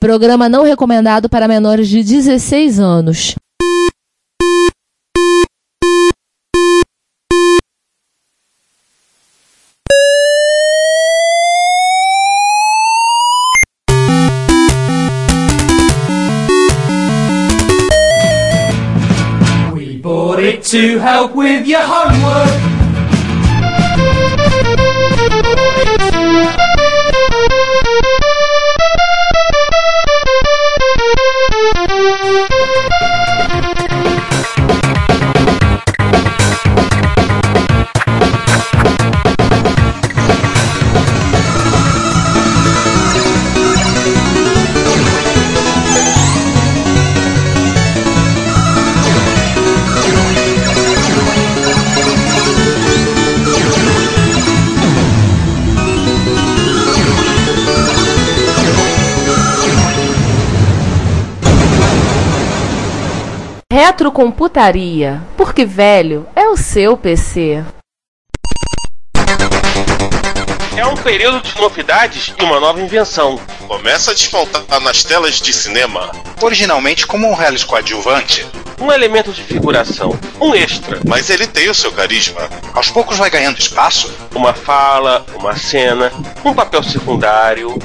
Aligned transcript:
Programa 0.00 0.48
não 0.48 0.64
recomendado 0.64 1.28
para 1.28 1.46
menores 1.46 1.86
de 1.86 2.02
16 2.02 2.80
anos. 2.80 3.34
We 19.74 19.98
bought 19.98 20.40
it 20.42 20.62
to 20.70 20.98
help 20.98 21.36
with 21.36 21.66
your 21.66 21.82
homework. 21.82 22.59
Retrocomputaria, 63.82 65.22
porque 65.38 65.64
velho 65.64 66.26
é 66.36 66.46
o 66.46 66.54
seu 66.54 66.98
PC. 66.98 67.64
É 70.76 70.84
um 70.86 70.94
período 70.96 71.40
de 71.40 71.58
novidades 71.58 72.34
e 72.38 72.44
uma 72.44 72.60
nova 72.60 72.78
invenção. 72.78 73.40
Começa 73.66 74.10
a 74.10 74.14
despontar 74.14 74.80
nas 74.80 75.02
telas 75.02 75.40
de 75.40 75.54
cinema. 75.54 76.12
Originalmente 76.42 77.06
como 77.06 77.26
um 77.26 77.32
realis 77.32 77.64
coadjuvante, 77.64 78.46
Um 78.78 78.92
elemento 78.92 79.32
de 79.32 79.42
figuração, 79.42 80.10
um 80.38 80.54
extra, 80.54 81.00
Mas 81.06 81.30
ele 81.30 81.46
tem 81.46 81.70
o 81.70 81.74
seu 81.74 81.90
carisma. 81.90 82.50
aos 82.74 82.90
poucos 82.90 83.16
vai 83.16 83.30
ganhando 83.30 83.58
espaço. 83.58 84.12
uma 84.34 84.52
fala, 84.52 85.24
uma 85.34 85.56
cena, 85.56 86.12
um 86.44 86.52
papel 86.52 86.82
secundário. 86.82 87.78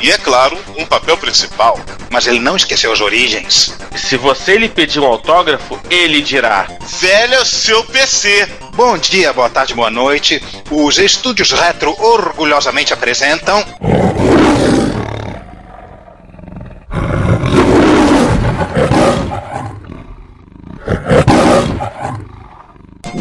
E 0.00 0.10
é 0.10 0.18
claro, 0.18 0.58
um 0.76 0.84
papel 0.84 1.16
principal. 1.16 1.80
Mas 2.10 2.26
ele 2.26 2.38
não 2.38 2.56
esqueceu 2.56 2.92
as 2.92 3.00
origens. 3.00 3.74
E 3.94 3.98
se 3.98 4.16
você 4.16 4.56
lhe 4.56 4.68
pedir 4.68 5.00
um 5.00 5.06
autógrafo, 5.06 5.78
ele 5.90 6.20
dirá: 6.22 6.68
Velho 7.00 7.40
o 7.40 7.44
seu 7.44 7.82
PC. 7.84 8.48
Bom 8.74 8.96
dia, 8.98 9.32
boa 9.32 9.48
tarde, 9.48 9.74
boa 9.74 9.90
noite. 9.90 10.42
Os 10.70 10.98
estúdios 10.98 11.52
retro 11.52 11.94
orgulhosamente 11.98 12.92
apresentam. 12.92 13.64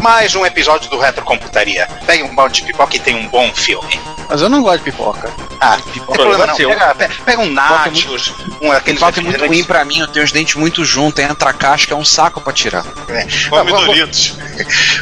Mais 0.06 0.36
um 0.36 0.46
episódio 0.46 0.88
do 0.88 1.00
Retrocomputaria. 1.00 1.88
Pegue 2.06 2.22
um 2.22 2.36
balde 2.36 2.62
de 2.62 2.68
pipoca 2.68 2.96
e 2.96 3.00
tem 3.00 3.16
um 3.16 3.28
bom 3.28 3.52
filme. 3.56 4.00
Mas 4.30 4.40
eu 4.40 4.48
não 4.48 4.62
gosto 4.62 4.78
de 4.84 4.92
pipoca. 4.92 5.34
Ah, 5.60 5.78
pipoca. 5.92 6.14
Problema 6.14 6.46
Problema 6.46 6.46
não. 6.46 6.56
seu. 6.56 6.70
Pega, 6.70 6.94
pe- 6.94 7.10
pega 7.26 7.42
um 7.42 7.50
nachos, 7.52 8.32
um 8.62 8.72
aqueles 8.72 9.00
Pipoca 9.00 9.20
é 9.20 9.24
muito 9.24 9.46
ruim 9.48 9.64
pra 9.64 9.84
mim, 9.84 9.98
eu 10.00 10.08
tenho 10.08 10.24
os 10.24 10.32
dentes 10.32 10.54
muito 10.56 10.86
juntos, 10.86 11.24
entra 11.24 11.50
a 11.50 11.54
casca, 11.54 11.96
é 11.96 11.98
um 11.98 12.06
saco 12.06 12.40
pra 12.40 12.54
tirar. 12.54 12.86
É. 13.10 13.24
Come 13.50 13.72
Vamos- 13.72 13.86
Doritos. 13.88 14.34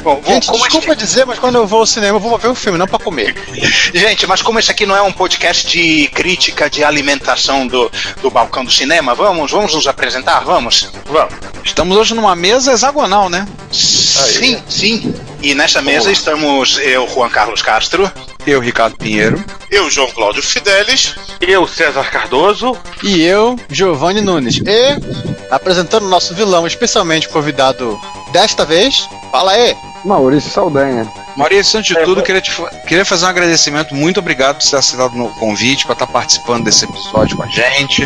Bom, 0.03 0.21
bom, 0.23 0.33
Gente, 0.33 0.47
como 0.47 0.63
desculpa 0.63 0.95
dizer, 0.95 1.25
mas 1.25 1.37
quando 1.37 1.55
eu 1.55 1.67
vou 1.67 1.81
ao 1.81 1.85
cinema 1.85 2.15
eu 2.15 2.21
vou 2.21 2.37
ver 2.37 2.47
um 2.47 2.55
filme, 2.55 2.77
não 2.77 2.87
pra 2.87 2.97
comer. 2.97 3.35
Gente, 3.93 4.25
mas 4.25 4.41
como 4.41 4.57
esse 4.57 4.71
aqui 4.71 4.85
não 4.85 4.95
é 4.95 5.01
um 5.01 5.11
podcast 5.11 5.67
de 5.67 6.07
crítica 6.13 6.69
de 6.69 6.81
alimentação 6.81 7.67
do, 7.67 7.91
do 8.21 8.31
balcão 8.31 8.63
do 8.63 8.71
cinema, 8.71 9.13
vamos, 9.13 9.51
vamos 9.51 9.73
nos 9.73 9.85
apresentar, 9.85 10.45
vamos? 10.45 10.89
Vamos. 11.05 11.33
Estamos 11.65 11.97
hoje 11.97 12.13
numa 12.13 12.35
mesa 12.35 12.71
hexagonal, 12.73 13.29
né? 13.29 13.45
Sim, 13.71 14.61
sim. 14.69 14.92
E 15.41 15.53
nessa 15.53 15.81
mesa 15.81 16.11
estamos 16.11 16.77
eu, 16.79 17.07
Juan 17.07 17.29
Carlos 17.29 17.61
Castro. 17.61 18.11
Eu, 18.45 18.59
Ricardo 18.59 18.97
Pinheiro. 18.97 19.43
Eu, 19.71 19.89
João 19.89 20.09
Cláudio 20.11 20.43
Fidelis. 20.43 21.15
Eu, 21.39 21.67
César 21.67 22.09
Cardoso, 22.11 22.77
E 23.01 23.21
eu, 23.21 23.57
Giovanni 23.69 24.21
Nunes. 24.21 24.57
E 24.57 25.49
apresentando 25.49 26.05
o 26.05 26.09
nosso 26.09 26.33
vilão, 26.33 26.67
especialmente 26.67 27.29
convidado 27.29 27.99
desta 28.31 28.65
vez, 28.65 29.07
fala 29.31 29.51
aí. 29.51 29.75
Maurício 30.03 30.49
Saldanha. 30.49 31.07
Maurício, 31.35 31.79
antes 31.79 31.95
de 31.95 32.03
tudo, 32.03 32.21
queria, 32.21 32.41
te 32.41 32.51
queria 32.87 33.05
fazer 33.05 33.25
um 33.25 33.29
agradecimento. 33.29 33.95
Muito 33.95 34.19
obrigado 34.19 34.59
por 34.59 34.69
ter 34.69 34.75
aceitado 34.77 35.13
o 35.21 35.29
convite 35.35 35.85
para 35.85 35.93
estar 35.93 36.07
participando 36.07 36.63
desse 36.65 36.85
episódio 36.85 37.35
com 37.37 37.43
a 37.43 37.47
gente. 37.47 38.05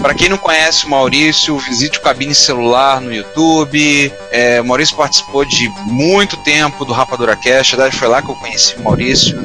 Para 0.00 0.14
quem 0.14 0.28
não 0.28 0.38
conhece 0.38 0.86
o 0.86 0.90
Maurício, 0.90 1.58
visite 1.58 1.98
o 1.98 2.02
Cabine 2.02 2.34
Celular 2.34 3.00
no 3.00 3.12
YouTube. 3.12 4.12
É, 4.30 4.60
o 4.60 4.64
Maurício 4.64 4.96
participou 4.96 5.44
de 5.44 5.68
muito 5.86 6.36
tempo 6.38 6.84
do 6.84 6.92
Rapadura 6.92 7.36
verdade, 7.80 7.96
foi 7.96 8.08
lá 8.08 8.22
que 8.22 8.30
eu 8.30 8.34
conheci 8.34 8.76
o 8.76 8.82
Maurício. 8.82 9.40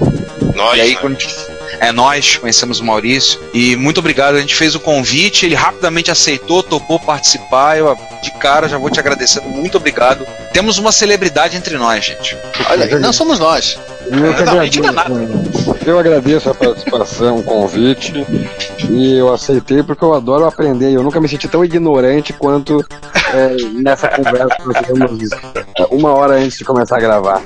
Nós, 0.56 0.78
e 0.78 0.82
aí, 0.82 0.94
né? 0.94 0.98
quando 1.02 1.18
a 1.18 1.20
gente- 1.20 1.55
é, 1.80 1.92
nós 1.92 2.38
conhecemos 2.38 2.80
o 2.80 2.84
Maurício. 2.84 3.40
E 3.54 3.76
muito 3.76 4.00
obrigado. 4.00 4.36
A 4.36 4.40
gente 4.40 4.56
fez 4.56 4.76
o 4.76 4.80
convite, 4.80 5.46
ele 5.46 5.56
rapidamente 5.56 6.12
aceitou, 6.12 6.64
topou 6.64 7.00
participar. 7.00 7.78
Eu, 7.78 7.98
de 8.22 8.32
cara, 8.32 8.68
já 8.68 8.78
vou 8.78 8.90
te 8.90 9.00
agradecendo. 9.00 9.48
Muito 9.48 9.78
obrigado. 9.78 10.26
Temos 10.54 10.78
uma 10.78 10.92
celebridade 10.92 11.56
entre 11.58 11.78
nós, 11.78 12.06
gente. 12.06 12.38
Olha, 12.70 13.00
não 13.00 13.14
somos 13.14 13.40
nós. 13.40 13.78
E 14.12 14.22
eu, 14.22 14.34
que 14.34 14.44
agradeço, 14.44 15.76
eu 15.86 16.00
agradeço 16.00 16.50
a 16.50 16.54
participação, 16.54 17.38
o 17.38 17.44
convite. 17.44 18.14
E 18.90 19.18
eu 19.18 19.34
aceitei 19.34 19.82
porque 19.82 20.04
eu 20.04 20.14
adoro 20.14 20.46
aprender. 20.46 20.92
Eu 20.92 21.04
nunca 21.04 21.20
me 21.20 21.28
senti 21.28 21.48
tão 21.48 21.66
ignorante 21.66 22.34
quanto 22.34 22.86
é, 23.34 23.56
nessa 23.74 24.08
conversa 24.10 24.56
que 24.56 24.68
nós 24.68 24.78
tivemos 24.86 25.32
é, 25.32 25.88
uma 25.90 26.14
hora 26.14 26.36
antes 26.36 26.58
de 26.58 26.64
começar 26.64 26.98
a 26.98 27.00
gravar. 27.00 27.42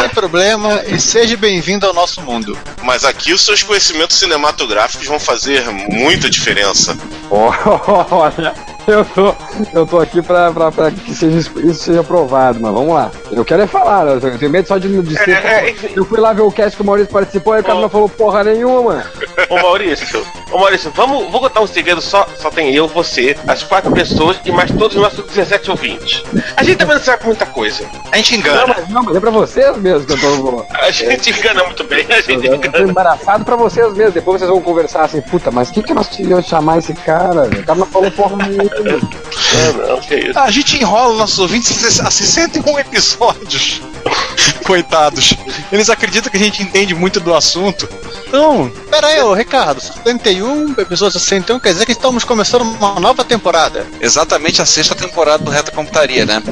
Sem 0.00 0.08
problema 0.10 0.82
e 0.86 1.00
seja 1.00 1.36
bem-vindo 1.36 1.86
ao 1.86 1.94
nosso 1.94 2.20
mundo. 2.22 2.56
Mas 2.82 3.04
aqui 3.04 3.32
os 3.32 3.44
seus 3.44 3.62
conhecimentos 3.62 4.16
cinematográficos 4.16 5.06
vão 5.06 5.18
fazer 5.18 5.64
muita 5.90 6.30
diferença. 6.30 6.96
Olha, 7.30 8.54
eu 8.92 9.04
tô, 9.04 9.34
eu 9.74 9.86
tô 9.86 10.00
aqui 10.00 10.22
pra, 10.22 10.50
pra, 10.50 10.72
pra 10.72 10.90
que 10.90 11.14
seja, 11.14 11.38
isso 11.38 11.74
seja 11.84 12.02
provado, 12.02 12.58
mas 12.60 12.72
vamos 12.72 12.94
lá. 12.94 13.10
Eu 13.30 13.44
quero 13.44 13.62
é 13.62 13.66
falar, 13.66 14.06
eu 14.06 14.38
tenho 14.38 14.50
medo 14.50 14.66
só 14.66 14.78
de, 14.78 15.02
de 15.02 15.14
ser. 15.16 15.30
É, 15.30 15.66
é, 15.66 15.70
enfim. 15.70 15.90
eu 15.94 16.04
fui 16.04 16.18
lá 16.18 16.32
ver 16.32 16.42
o 16.42 16.50
cast 16.50 16.76
que 16.76 16.82
o 16.82 16.86
Maurício 16.86 17.12
participou 17.12 17.56
e 17.56 17.60
o 17.60 17.64
cara 17.64 17.78
não 17.80 17.88
falou 17.88 18.08
porra 18.08 18.42
nenhuma, 18.44 18.82
mano. 18.82 19.04
Ô 19.50 19.56
Maurício, 19.56 20.24
ô 20.50 20.58
Maurício, 20.58 20.90
vamos, 20.94 21.30
vou 21.30 21.40
contar 21.40 21.60
um 21.60 21.66
segredo 21.66 22.00
só, 22.00 22.26
só 22.36 22.50
tem 22.50 22.74
eu, 22.74 22.88
você, 22.88 23.36
as 23.46 23.62
quatro 23.62 23.90
pessoas 23.92 24.38
e 24.44 24.50
mais 24.50 24.70
todos 24.70 24.96
os 24.96 25.02
nossos 25.02 25.24
17 25.26 25.70
ouvintes. 25.70 26.22
A 26.56 26.62
gente 26.62 26.78
também 26.78 26.96
não 26.96 27.02
sabe 27.02 27.24
muita 27.26 27.46
coisa. 27.46 27.84
A 28.10 28.16
gente 28.16 28.32
Não, 28.32 28.40
engana. 28.40 28.66
mas, 28.68 28.88
não, 28.88 29.02
mas 29.02 29.16
é 29.16 29.20
pra 29.20 29.30
vocês 29.30 29.76
mesmo 29.76 30.06
que 30.06 30.12
eu 30.14 30.18
tô. 30.18 30.64
A 30.74 30.90
gente 30.90 31.30
engana 31.30 31.64
muito 31.64 31.84
bem, 31.84 32.06
a 32.08 32.20
gente 32.20 32.46
Eu 32.46 32.58
tô 32.58 32.66
engana. 32.68 32.90
embaraçado 32.90 33.44
pra 33.44 33.56
vocês 33.56 33.92
mesmo. 33.94 34.12
Depois 34.12 34.38
vocês 34.40 34.50
vão 34.50 34.60
conversar 34.60 35.02
assim, 35.04 35.20
puta, 35.20 35.50
mas 35.50 35.70
quem 35.70 35.82
que 35.82 35.92
nós 35.94 36.08
devíamos 36.08 36.46
chamar 36.46 36.78
esse 36.78 36.94
cara? 36.94 37.42
O 37.46 37.64
cara 37.64 37.78
não 37.78 37.86
falou 37.86 38.10
porra 38.10 38.36
nenhuma. 38.46 38.77
Não, 38.82 39.88
não, 39.88 40.00
que 40.00 40.14
isso. 40.14 40.38
A 40.38 40.50
gente 40.50 40.76
enrola 40.76 41.16
nossos 41.16 41.38
ouvintes 41.38 42.00
há 42.00 42.10
61 42.10 42.78
episódios. 42.78 43.80
Coitados. 44.64 45.34
Eles 45.72 45.88
acreditam 45.90 46.30
que 46.30 46.36
a 46.36 46.40
gente 46.40 46.62
entende 46.62 46.94
muito 46.94 47.20
do 47.20 47.34
assunto. 47.34 47.88
Então, 48.26 48.70
pera 48.90 49.06
aí, 49.06 49.20
ô 49.22 49.32
Ricardo, 49.32 49.80
71, 49.80 50.74
episódio 50.78 51.18
61, 51.18 51.58
quer 51.58 51.72
dizer 51.72 51.86
que 51.86 51.92
estamos 51.92 52.24
começando 52.24 52.62
uma 52.62 53.00
nova 53.00 53.24
temporada. 53.24 53.86
Exatamente 54.00 54.60
a 54.60 54.66
sexta 54.66 54.94
temporada 54.94 55.42
do 55.42 55.50
Reta 55.50 55.70
Computaria, 55.70 56.26
né? 56.26 56.42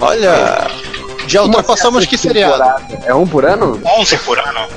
Olha, 0.00 0.68
já 1.26 1.42
ultrapassamos 1.42 2.06
que 2.06 2.16
seriado. 2.16 2.62
É 3.04 3.14
um 3.14 3.26
por 3.26 3.44
ano? 3.44 3.80
11 3.98 4.16
por 4.18 4.38
ano. 4.38 4.68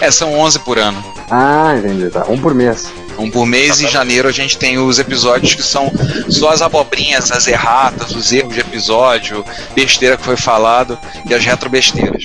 É, 0.00 0.10
são 0.10 0.32
11 0.38 0.60
por 0.60 0.78
ano. 0.78 1.02
Ah, 1.30 1.74
entendi, 1.76 2.10
tá. 2.10 2.24
Um 2.28 2.38
por 2.38 2.54
mês. 2.54 2.92
Um 3.18 3.30
por 3.30 3.46
mês, 3.46 3.80
em 3.80 3.88
janeiro 3.88 4.28
a 4.28 4.32
gente 4.32 4.56
tem 4.58 4.78
os 4.78 4.98
episódios 4.98 5.54
que 5.54 5.62
são 5.62 5.90
só 6.28 6.50
as 6.50 6.62
abobrinhas, 6.62 7.30
as 7.30 7.46
erratas, 7.46 8.10
os 8.12 8.32
erros 8.32 8.54
de 8.54 8.60
episódio, 8.60 9.44
besteira 9.74 10.16
que 10.16 10.24
foi 10.24 10.36
falado 10.36 10.98
e 11.28 11.34
as 11.34 11.44
retrobesteiras. 11.44 12.24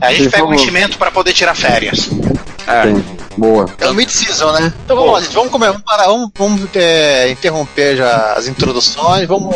A 0.00 0.12
gente 0.12 0.30
pega 0.30 0.42
um 0.44 0.46
vamos- 0.48 0.62
enchimento 0.62 0.98
para 0.98 1.10
poder 1.10 1.32
tirar 1.32 1.54
férias. 1.54 2.08
É, 2.66 2.84
Sim, 2.84 3.04
boa. 3.36 3.66
É 3.78 3.88
o 3.88 3.94
mid-season, 3.94 4.52
né? 4.52 4.72
Então 4.84 4.96
vamos 4.96 5.12
lá, 5.12 5.20
gente, 5.20 5.34
vamos 5.34 5.50
comer, 5.50 5.66
vamos 5.68 5.82
parar, 5.82 6.06
vamos, 6.06 6.30
vamos, 6.36 6.68
é, 6.74 7.28
interromper 7.30 7.96
já 7.96 8.34
as 8.36 8.46
introduções, 8.46 9.26
vamos, 9.28 9.54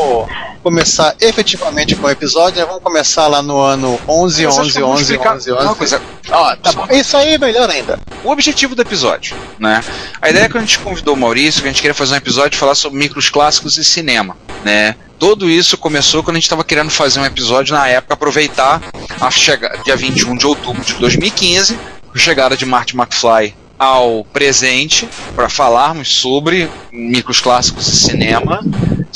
começar 0.67 1.15
efetivamente 1.21 1.95
com 1.95 2.09
o 2.09 2.11
episódio, 2.11 2.59
né? 2.59 2.67
Vamos 2.67 2.83
começar 2.83 3.29
lá 3.29 3.41
no 3.41 3.61
ano 3.61 4.01
11, 4.09 4.47
Mas 4.47 4.59
acho 4.59 4.63
11, 4.63 4.73
que 4.73 4.79
eu 4.79 4.87
vou 4.87 4.95
11, 4.95 5.03
explicar 5.03 5.37
11, 5.37 5.53
uma 5.53 5.61
11. 5.61 5.75
coisa. 5.77 6.03
Ó, 6.29 6.57
tá 6.57 6.73
bom. 6.73 6.89
Isso 6.91 7.17
aí 7.17 7.35
é 7.35 7.39
melhor 7.39 7.71
ainda. 7.71 8.01
o 8.25 8.33
objetivo 8.33 8.75
do 8.75 8.83
episódio, 8.83 9.37
né? 9.61 9.81
A 10.21 10.29
ideia 10.29 10.47
é 10.47 10.49
que 10.49 10.59
a 10.59 10.61
gente 10.61 10.81
convidou 10.81 11.15
o 11.15 11.17
Maurício, 11.17 11.63
que 11.63 11.69
a 11.69 11.71
gente 11.71 11.81
queria 11.81 11.95
fazer 11.95 12.15
um 12.15 12.17
episódio 12.17 12.57
e 12.57 12.59
falar 12.59 12.75
sobre 12.75 12.99
micros 12.99 13.31
clássicos 13.31 13.79
e 13.79 13.85
cinema, 13.85 14.37
né? 14.65 14.97
Tudo 15.21 15.49
isso 15.49 15.79
começou 15.79 16.25
quando 16.25 16.35
a 16.35 16.41
gente 16.41 16.47
estava 16.47 16.65
querendo 16.65 16.91
fazer 16.91 17.21
um 17.21 17.25
episódio 17.25 17.73
na 17.73 17.87
época, 17.87 18.15
aproveitar 18.15 18.83
a 19.21 19.31
chegada 19.31 19.79
dia 19.85 19.95
21 19.95 20.37
de 20.37 20.49
outubro 20.49 20.85
de 20.85 20.95
2015, 20.95 21.79
a 22.13 22.19
chegada 22.19 22.57
de 22.57 22.67
Marty 22.67 22.97
McFly 22.97 23.55
ao 23.79 24.25
presente 24.33 25.09
para 25.37 25.49
falarmos 25.49 26.09
sobre 26.09 26.69
micros 26.91 27.39
clássicos 27.39 27.87
e 27.87 27.95
cinema. 27.95 28.65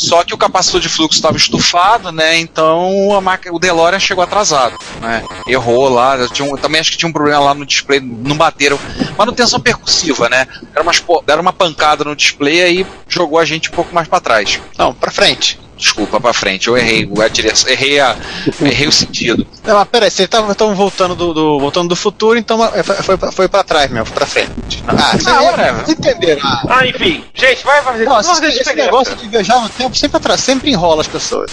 Só 0.00 0.24
que 0.24 0.32
o 0.32 0.38
capacitor 0.38 0.80
de 0.80 0.88
fluxo 0.88 1.16
estava 1.18 1.36
estufado, 1.36 2.10
né? 2.10 2.38
Então 2.38 3.14
a 3.14 3.20
máquina, 3.20 3.54
o 3.54 3.58
DeLorean 3.58 3.98
chegou 4.00 4.24
atrasado, 4.24 4.78
né? 5.00 5.22
Errou 5.46 5.88
lá. 5.90 6.16
Um- 6.40 6.56
também 6.56 6.80
acho 6.80 6.90
que 6.92 6.96
tinha 6.96 7.08
um 7.08 7.12
problema 7.12 7.40
lá 7.40 7.54
no 7.54 7.66
display, 7.66 8.00
não 8.00 8.36
bateram. 8.36 8.78
Manutenção 9.18 9.60
percussiva, 9.60 10.28
né? 10.28 10.46
Deram, 10.72 10.82
umas 10.84 10.98
po- 11.00 11.22
deram 11.26 11.42
uma 11.42 11.52
pancada 11.52 12.02
no 12.02 12.16
display 12.16 12.62
aí 12.62 12.86
jogou 13.06 13.38
a 13.38 13.44
gente 13.44 13.68
um 13.68 13.72
pouco 13.72 13.94
mais 13.94 14.08
para 14.08 14.20
trás. 14.20 14.58
Não, 14.78 14.94
pra 14.94 15.10
frente. 15.10 15.60
Desculpa, 15.80 16.20
para 16.20 16.32
frente. 16.34 16.68
Eu 16.68 16.76
errei 16.76 17.08
a 17.24 17.28
direção, 17.28 17.68
errei, 17.70 17.98
a, 17.98 18.14
errei 18.60 18.86
o 18.86 18.92
sentido. 18.92 19.46
Não, 19.64 19.74
mas 19.76 19.88
peraí, 19.88 20.10
vocês 20.10 20.28
estavam 20.28 20.74
voltando 20.74 21.14
do, 21.16 21.32
do- 21.32 21.58
voltando 21.58 21.88
do 21.88 21.96
futuro, 21.96 22.38
então 22.38 22.62
é, 22.64 22.82
foi, 22.82 22.96
foi, 22.96 23.16
pra- 23.16 23.32
foi 23.32 23.48
pra 23.48 23.64
trás 23.64 23.90
mesmo, 23.90 24.12
pra 24.14 24.26
frente. 24.26 24.50
Ah, 24.86 24.92
vocês 25.12 25.26
Ah, 25.26 25.72
vocês 25.72 25.98
entenderam. 25.98 26.40
Ah, 26.44 26.62
Ah, 26.68 26.86
enfim. 26.86 27.24
Gente, 27.34 27.64
vai 27.64 27.82
fazer 27.82 28.04
não, 28.04 28.20
esse, 28.20 28.44
esse 28.46 28.74
negócio 28.74 29.16
de 29.16 29.26
viajar 29.28 29.60
no 29.60 29.68
tempo 29.70 29.96
sempre, 29.96 30.16
atrás, 30.18 30.40
sempre 30.40 30.70
enrola 30.70 31.00
as 31.00 31.08
pessoas. 31.08 31.50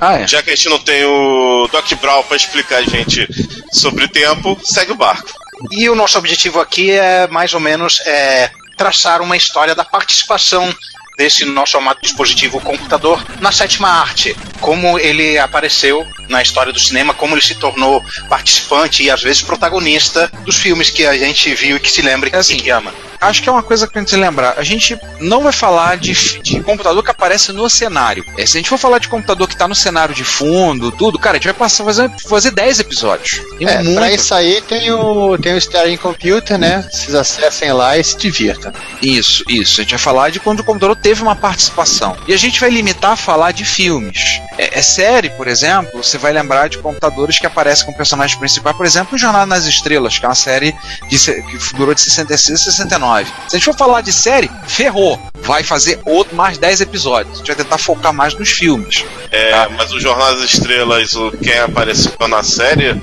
Ah, 0.00 0.18
é. 0.18 0.26
Já 0.28 0.42
que 0.42 0.50
a 0.50 0.54
gente 0.54 0.68
não 0.68 0.78
tem 0.78 1.04
o 1.04 1.66
Doc 1.72 1.90
Brown 1.94 2.22
pra 2.24 2.36
explicar 2.36 2.76
a 2.78 2.82
gente 2.82 3.26
sobre 3.72 4.04
o 4.04 4.08
tempo, 4.08 4.58
segue 4.62 4.92
o 4.92 4.96
barco. 4.96 5.30
E 5.70 5.88
o 5.88 5.94
nosso 5.94 6.18
objetivo 6.18 6.60
aqui 6.60 6.90
é 6.90 7.26
mais 7.28 7.54
ou 7.54 7.60
menos 7.60 8.00
é, 8.04 8.50
traçar 8.76 9.22
uma 9.22 9.36
história 9.36 9.74
da 9.74 9.84
participação 9.84 10.74
desse 11.16 11.44
nosso 11.44 11.76
amado 11.76 11.98
dispositivo 12.02 12.60
computador 12.60 13.22
na 13.40 13.52
sétima 13.52 13.88
arte. 13.88 14.36
Como 14.60 14.98
ele 14.98 15.38
apareceu 15.38 16.06
na 16.28 16.40
história 16.40 16.72
do 16.72 16.78
cinema, 16.80 17.12
como 17.12 17.34
ele 17.34 17.42
se 17.42 17.54
tornou 17.56 18.02
participante 18.28 19.02
e 19.02 19.10
às 19.10 19.22
vezes 19.22 19.42
protagonista 19.42 20.30
dos 20.44 20.56
filmes 20.56 20.88
que 20.90 21.04
a 21.04 21.16
gente 21.16 21.52
viu 21.54 21.76
e 21.76 21.80
que 21.80 21.90
se 21.90 22.00
lembra 22.02 22.30
É 22.32 22.36
assim, 22.38 22.54
e 22.54 22.62
que 22.62 22.70
ama. 22.70 22.92
acho 23.20 23.42
que 23.42 23.48
é 23.48 23.52
uma 23.52 23.62
coisa 23.62 23.86
que 23.86 23.98
a 23.98 24.00
gente 24.00 24.16
lembrar. 24.16 24.54
A 24.56 24.62
gente 24.62 24.96
não 25.20 25.42
vai 25.42 25.52
falar 25.52 25.96
de, 25.96 26.12
de 26.40 26.60
computador 26.62 27.02
que 27.04 27.10
aparece 27.10 27.52
no 27.52 27.68
cenário. 27.68 28.24
É, 28.38 28.46
se 28.46 28.56
a 28.56 28.60
gente 28.60 28.68
for 28.70 28.78
falar 28.78 28.98
de 28.98 29.08
computador 29.08 29.46
que 29.48 29.56
tá 29.56 29.66
no 29.68 29.74
cenário 29.74 30.14
de 30.14 30.24
fundo, 30.24 30.90
tudo, 30.92 31.18
cara, 31.18 31.36
a 31.36 31.38
gente 31.38 31.44
vai 31.44 31.54
passar 31.54 31.84
fazer, 31.84 32.10
fazer 32.28 32.50
10 32.52 32.80
episódios. 32.80 33.40
Tem 33.58 33.68
É, 33.68 33.82
muito. 33.82 33.96
pra 33.96 34.10
isso 34.12 34.32
aí 34.34 34.60
tem 34.62 34.90
o, 34.92 35.36
tem 35.38 35.54
o 35.54 35.58
Staring 35.58 35.96
Computer, 35.96 36.56
né? 36.56 36.88
Vocês 36.90 37.14
acessem 37.14 37.72
lá 37.72 37.98
e 37.98 38.04
se 38.04 38.16
divirtam. 38.16 38.72
Isso, 39.02 39.44
isso. 39.48 39.80
A 39.80 39.84
gente 39.84 39.90
vai 39.90 39.98
falar 40.00 40.30
de 40.30 40.40
quando 40.40 40.60
o 40.60 40.64
computador 40.64 40.96
teve 40.96 41.11
uma 41.20 41.36
participação. 41.36 42.16
E 42.26 42.32
a 42.32 42.36
gente 42.38 42.58
vai 42.60 42.70
limitar 42.70 43.10
a 43.12 43.16
falar 43.16 43.52
de 43.52 43.64
filmes. 43.64 44.40
É, 44.56 44.78
é 44.78 44.82
série, 44.82 45.28
por 45.30 45.48
exemplo, 45.48 46.02
você 46.02 46.16
vai 46.16 46.32
lembrar 46.32 46.68
de 46.68 46.78
computadores 46.78 47.38
que 47.38 47.46
aparecem 47.46 47.84
com 47.84 47.92
personagens 47.92 48.38
principais, 48.38 48.76
por 48.76 48.86
exemplo, 48.86 49.18
Jornada 49.18 49.44
nas 49.46 49.64
Estrelas, 49.66 50.18
que 50.18 50.24
é 50.24 50.28
uma 50.28 50.34
série 50.34 50.74
se- 51.10 51.42
que 51.42 51.74
durou 51.74 51.94
de 51.94 52.00
66 52.00 52.60
a 52.60 52.64
69. 52.64 53.26
Se 53.48 53.56
a 53.56 53.58
gente 53.58 53.64
for 53.64 53.76
falar 53.76 54.00
de 54.00 54.12
série, 54.12 54.50
ferrou. 54.66 55.20
Vai 55.42 55.62
fazer 55.64 56.00
outro, 56.06 56.36
mais 56.36 56.56
10 56.56 56.80
episódios. 56.80 57.34
A 57.34 57.38
gente 57.38 57.46
vai 57.48 57.56
tentar 57.56 57.78
focar 57.78 58.12
mais 58.12 58.32
nos 58.34 58.48
filmes. 58.50 59.04
É, 59.30 59.68
mas 59.76 59.92
o 59.92 59.98
Jornal 60.00 60.36
das 60.36 60.44
Estrelas, 60.54 61.14
o 61.16 61.32
quem 61.32 61.58
apareceu 61.58 62.12
na 62.28 62.42
série, 62.44 63.02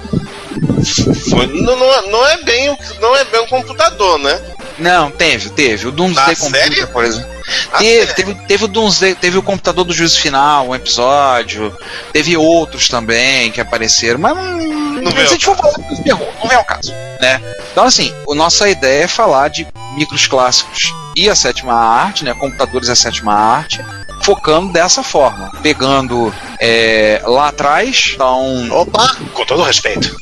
foi, 1.29 1.47
não, 1.47 1.75
não, 2.09 2.27
é- 2.27 2.33
é 2.33 2.37
bem 2.43 2.69
o- 2.69 2.77
não 3.01 3.15
é 3.15 3.25
bem 3.25 3.41
um 3.41 3.47
computador, 3.47 4.17
né? 4.19 4.39
Não, 4.77 5.11
teve, 5.11 5.49
teve. 5.49 5.87
O 5.87 5.91
Doomsday 5.91 6.27
Na 6.27 6.35
Computer, 6.35 6.73
série? 6.73 6.87
por 6.87 7.03
exemplo. 7.03 7.38
Teve, 7.77 8.13
teve, 8.13 8.35
teve 8.47 8.65
o 8.65 8.69
teve 9.15 9.37
o 9.37 9.43
computador 9.43 9.83
do 9.83 9.93
juízo 9.93 10.19
final, 10.19 10.69
um 10.69 10.75
episódio. 10.75 11.75
Teve 12.11 12.37
outros 12.37 12.87
também 12.87 13.51
que 13.51 13.61
apareceram, 13.61 14.19
mas 14.19 14.37
hum, 14.37 15.01
Não 15.01 15.11
se 15.11 15.17
a 15.19 15.25
gente 15.25 15.45
for 15.45 15.55
falar, 15.55 15.73
não 15.77 16.47
vem 16.47 16.57
ao 16.57 16.65
caso, 16.65 16.91
né? 17.21 17.41
Então, 17.71 17.85
assim, 17.85 18.13
a 18.29 18.35
nossa 18.35 18.69
ideia 18.69 19.03
é 19.03 19.07
falar 19.07 19.49
de 19.49 19.67
micros 19.95 20.27
clássicos 20.27 20.93
e 21.15 21.29
a 21.29 21.35
sétima 21.35 21.73
arte, 21.73 22.23
né? 22.23 22.33
Computadores 22.33 22.87
e 22.87 22.91
a 22.91 22.95
sétima 22.95 23.33
arte, 23.33 23.83
focando 24.21 24.71
dessa 24.71 25.03
forma, 25.03 25.51
pegando 25.61 26.33
é, 26.59 27.21
lá 27.25 27.49
atrás, 27.49 28.11
então 28.13 28.69
Opa! 28.71 29.15
Com 29.33 29.45
todo 29.45 29.63
respeito. 29.63 30.15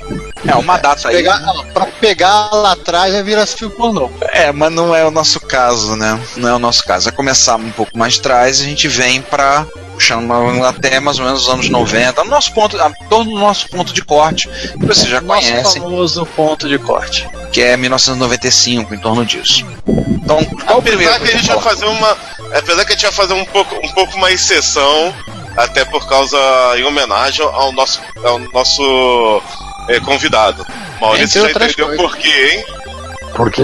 É 0.45 0.55
uma 0.55 0.77
data 0.77 1.09
aí. 1.09 1.15
Pegar, 1.15 1.39
não, 1.39 1.65
pra 1.67 1.85
pegar 1.85 2.49
lá 2.53 2.73
atrás 2.73 3.13
vai 3.13 3.23
virar 3.23 3.45
filme 3.45 3.73
pornô. 3.75 4.09
É, 4.33 4.51
mas 4.51 4.71
não 4.71 4.95
é 4.95 5.05
o 5.05 5.11
nosso 5.11 5.39
caso, 5.39 5.95
né? 5.95 6.19
Não 6.35 6.49
é 6.49 6.53
o 6.53 6.59
nosso 6.59 6.83
caso. 6.83 7.09
É 7.09 7.11
começar 7.11 7.55
um 7.55 7.71
pouco 7.71 7.97
mais 7.97 8.17
atrás 8.19 8.59
e 8.59 8.63
a 8.63 8.65
gente 8.65 8.87
vem 8.87 9.21
pra 9.21 9.65
puxando 9.97 10.31
até 10.63 10.99
mais 10.99 11.17
ou 11.17 11.25
menos 11.25 11.43
os 11.43 11.49
anos 11.49 11.69
90, 11.69 12.23
no 12.23 12.29
nosso 12.29 12.53
ponto, 12.53 12.79
a 12.79 12.91
torno 13.09 13.31
do 13.31 13.39
nosso 13.39 13.67
ponto 13.67 13.91
de 13.91 14.03
corte, 14.03 14.47
que 14.47 14.85
vocês 14.85 15.07
já 15.07 15.19
Nosso 15.19 15.47
conhecem, 15.47 15.81
famoso 15.81 16.25
ponto 16.27 16.69
de 16.69 16.77
corte. 16.77 17.27
que 17.51 17.61
é 17.61 17.75
1995, 17.75 18.93
em 18.93 18.99
torno 18.99 19.25
disso. 19.25 19.65
Então, 19.87 20.43
qual 20.45 20.77
o 20.77 20.81
primeiro 20.83 21.11
Apesar 21.15 21.31
que 21.31 21.35
a 21.35 21.39
gente 21.39 21.47
vai 21.47 21.61
fazer 21.61 21.85
uma. 21.85 22.17
Apesar 22.53 22.85
que 22.85 22.91
a 22.91 22.95
gente 22.95 23.03
vai 23.03 23.11
fazer 23.11 23.33
um 23.33 23.45
pouco, 23.45 23.75
um 23.75 23.89
pouco 23.93 24.15
uma 24.17 24.31
exceção, 24.31 25.13
até 25.55 25.83
por 25.83 26.07
causa. 26.07 26.37
em 26.77 26.83
homenagem 26.83 27.43
ao 27.43 27.71
nosso, 27.71 27.99
ao 28.23 28.37
nosso 28.37 29.41
eh, 29.87 29.99
convidado. 29.99 30.65
Maurício 31.01 31.41
já 31.41 31.49
entendeu 31.51 31.87
coisas. 31.87 31.97
por 32.05 32.17
quê, 32.17 32.51
hein? 32.53 32.65
Por 33.35 33.51
quê? 33.51 33.63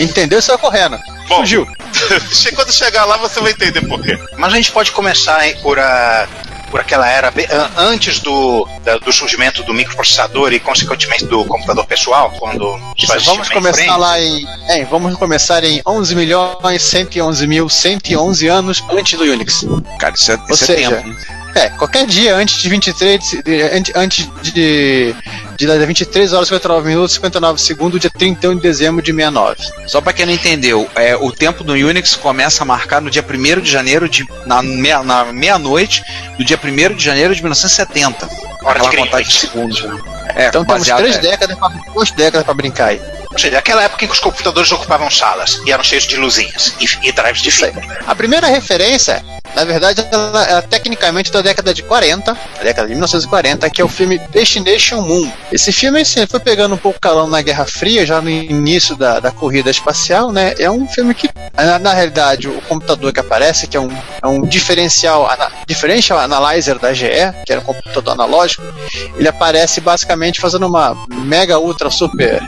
Entendeu? 0.00 0.38
Isso 0.38 0.52
é 0.52 0.58
correndo. 0.58 0.98
Bom, 1.28 1.38
Fugiu. 1.40 1.66
quando 2.54 2.72
chegar 2.72 3.04
lá 3.04 3.16
você 3.16 3.40
vai 3.40 3.52
entender 3.52 3.80
por 3.82 4.00
quê. 4.02 4.18
Mas 4.36 4.52
a 4.52 4.56
gente 4.56 4.70
pode 4.72 4.90
começar 4.92 5.46
hein, 5.46 5.56
por, 5.62 5.78
a, 5.78 6.28
por 6.70 6.80
aquela 6.80 7.08
era 7.08 7.32
antes 7.76 8.20
do, 8.20 8.66
da- 8.84 8.98
do 8.98 9.12
surgimento 9.12 9.62
do 9.64 9.74
microprocessador 9.74 10.52
e, 10.52 10.60
consequentemente, 10.60 11.24
do 11.26 11.44
computador 11.44 11.84
pessoal, 11.86 12.30
quando 12.38 12.80
Isso, 12.96 13.12
vamos 13.24 13.48
começar 13.48 13.76
mainframe. 13.98 14.00
lá 14.00 14.20
em. 14.20 14.46
É, 14.68 14.84
vamos 14.84 15.16
começar 15.16 15.62
em 15.64 15.82
11 15.86 16.14
milhões 16.14 16.82
111 16.82 17.46
mil 17.46 17.68
111 17.68 18.46
anos 18.48 18.84
antes 18.90 19.18
do 19.18 19.24
Unix. 19.24 19.64
Cara, 19.98 20.14
isso 20.14 20.32
é, 20.32 20.36
Ou 20.36 20.44
isso 20.54 20.64
é 20.64 20.66
seja, 20.66 20.96
tempo. 20.96 21.16
É, 21.54 21.68
qualquer 21.70 22.06
dia 22.06 22.34
antes 22.36 22.56
de 22.62 22.68
23 22.68 23.20
de, 23.44 23.92
antes- 23.96 24.28
de, 24.42 25.14
de, 25.56 25.66
das 25.66 25.84
23 25.84 26.32
horas 26.32 26.48
59 26.48 26.88
minutos 26.88 27.14
59 27.14 27.60
segundos, 27.60 28.00
dia 28.00 28.10
31 28.10 28.54
de 28.56 28.60
dezembro 28.62 29.02
de 29.02 29.12
69. 29.12 29.56
Só 29.86 30.00
pra 30.00 30.12
quem 30.12 30.26
não 30.26 30.32
entendeu, 30.32 30.88
é, 30.94 31.16
o 31.16 31.32
tempo 31.32 31.64
do 31.64 31.72
Unix 31.72 32.14
começa 32.14 32.62
a 32.62 32.66
marcar 32.66 33.00
no 33.00 33.10
dia 33.10 33.24
1 33.28 33.60
de 33.60 33.70
janeiro, 33.70 34.08
de, 34.08 34.24
na 34.46 34.62
meia- 34.62 35.02
na 35.02 35.24
meia-noite, 35.32 36.02
do 36.38 36.44
dia 36.44 36.58
1 36.62 36.94
de 36.94 37.04
janeiro 37.04 37.34
de 37.34 37.42
1970. 37.42 38.28
Hora 38.62 38.78
de 38.80 38.86
Aquela 38.86 39.04
contagem 39.06 39.28
de 39.28 39.38
segundos. 39.38 39.82
né? 39.82 39.98
É, 40.36 40.46
Então 40.48 40.64
temos 40.64 40.86
três 40.86 41.16
é. 41.16 41.18
décadas, 41.18 41.58
pra, 41.58 41.68
duas 41.92 42.10
décadas 42.12 42.44
pra 42.44 42.54
brincar 42.54 42.88
aí. 42.90 43.00
Ou 43.32 43.38
seja, 43.38 43.58
aquela 43.58 43.82
época 43.82 44.04
em 44.04 44.08
que 44.08 44.12
os 44.12 44.18
computadores 44.20 44.70
ocupavam 44.72 45.10
salas 45.10 45.60
e 45.64 45.72
eram 45.72 45.82
cheios 45.84 46.04
de 46.04 46.16
luzinhas 46.16 46.74
e, 46.80 47.08
e 47.08 47.12
drives 47.12 47.42
de 47.42 47.50
fibra. 47.50 48.00
A 48.06 48.14
primeira 48.14 48.46
referência, 48.48 49.24
na 49.54 49.64
verdade, 49.64 50.06
ela 50.10 50.58
é 50.58 50.60
tecnicamente 50.62 51.32
da 51.32 51.42
década 51.42 51.74
de 51.74 51.82
40, 51.82 52.32
a 52.32 52.62
década 52.62 52.86
de 52.86 52.94
1940, 52.94 53.68
que 53.70 53.80
é 53.80 53.84
o 53.84 53.88
filme 53.88 54.18
Destination 54.30 55.02
Moon. 55.02 55.30
Esse 55.50 55.72
filme 55.72 56.00
assim, 56.00 56.26
foi 56.26 56.40
pegando 56.40 56.74
um 56.74 56.78
pouco 56.78 57.00
calão 57.00 57.28
na 57.28 57.42
Guerra 57.42 57.64
Fria, 57.64 58.06
já 58.06 58.20
no 58.20 58.30
início 58.30 58.96
da, 58.96 59.18
da 59.18 59.30
corrida 59.30 59.70
espacial, 59.70 60.30
né? 60.32 60.54
É 60.58 60.70
um 60.70 60.86
filme 60.86 61.14
que, 61.14 61.28
na, 61.54 61.78
na 61.78 61.92
realidade, 61.92 62.48
o 62.48 62.60
computador 62.62 63.12
que 63.12 63.20
aparece, 63.20 63.66
que 63.66 63.76
é 63.76 63.80
um, 63.80 63.90
é 64.22 64.26
um 64.26 64.42
diferencial, 64.42 65.28
ana, 65.28 65.50
differential 65.66 66.18
analyzer 66.18 66.78
da 66.78 66.92
GE, 66.92 67.08
que 67.44 67.52
era 67.52 67.60
um 67.60 67.64
computador 67.64 68.14
analógico, 68.14 68.62
ele 69.16 69.28
aparece 69.28 69.80
basicamente 69.80 70.40
fazendo 70.40 70.66
uma 70.66 70.96
mega 71.08 71.58
ultra 71.58 71.90
super 71.90 72.40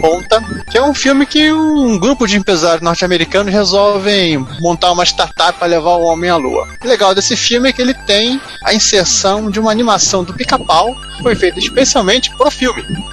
ponta, 0.00 0.42
que 0.70 0.78
é 0.78 0.82
um 0.82 0.94
filme 0.94 1.26
que 1.26 1.52
um 1.52 1.98
grupo 1.98 2.26
de 2.26 2.36
empresários 2.36 2.82
norte-americanos 2.82 3.52
resolvem 3.52 4.38
montar 4.60 4.92
uma 4.92 5.04
startup 5.04 5.58
para 5.58 5.66
levar 5.66 5.94
o 5.94 6.04
homem 6.04 6.30
à. 6.30 6.43
O 6.48 6.86
legal 6.86 7.14
desse 7.14 7.36
filme 7.36 7.68
é 7.68 7.72
que 7.72 7.80
ele 7.80 7.94
tem 7.94 8.40
a 8.62 8.74
inserção 8.74 9.50
de 9.50 9.58
uma 9.60 9.70
animação 9.70 10.24
do 10.24 10.34
pica-pau, 10.34 10.94
que 11.16 11.22
foi 11.22 11.34
feita 11.34 11.58
especialmente 11.58 12.30
pro 12.36 12.50
filme. 12.50 12.84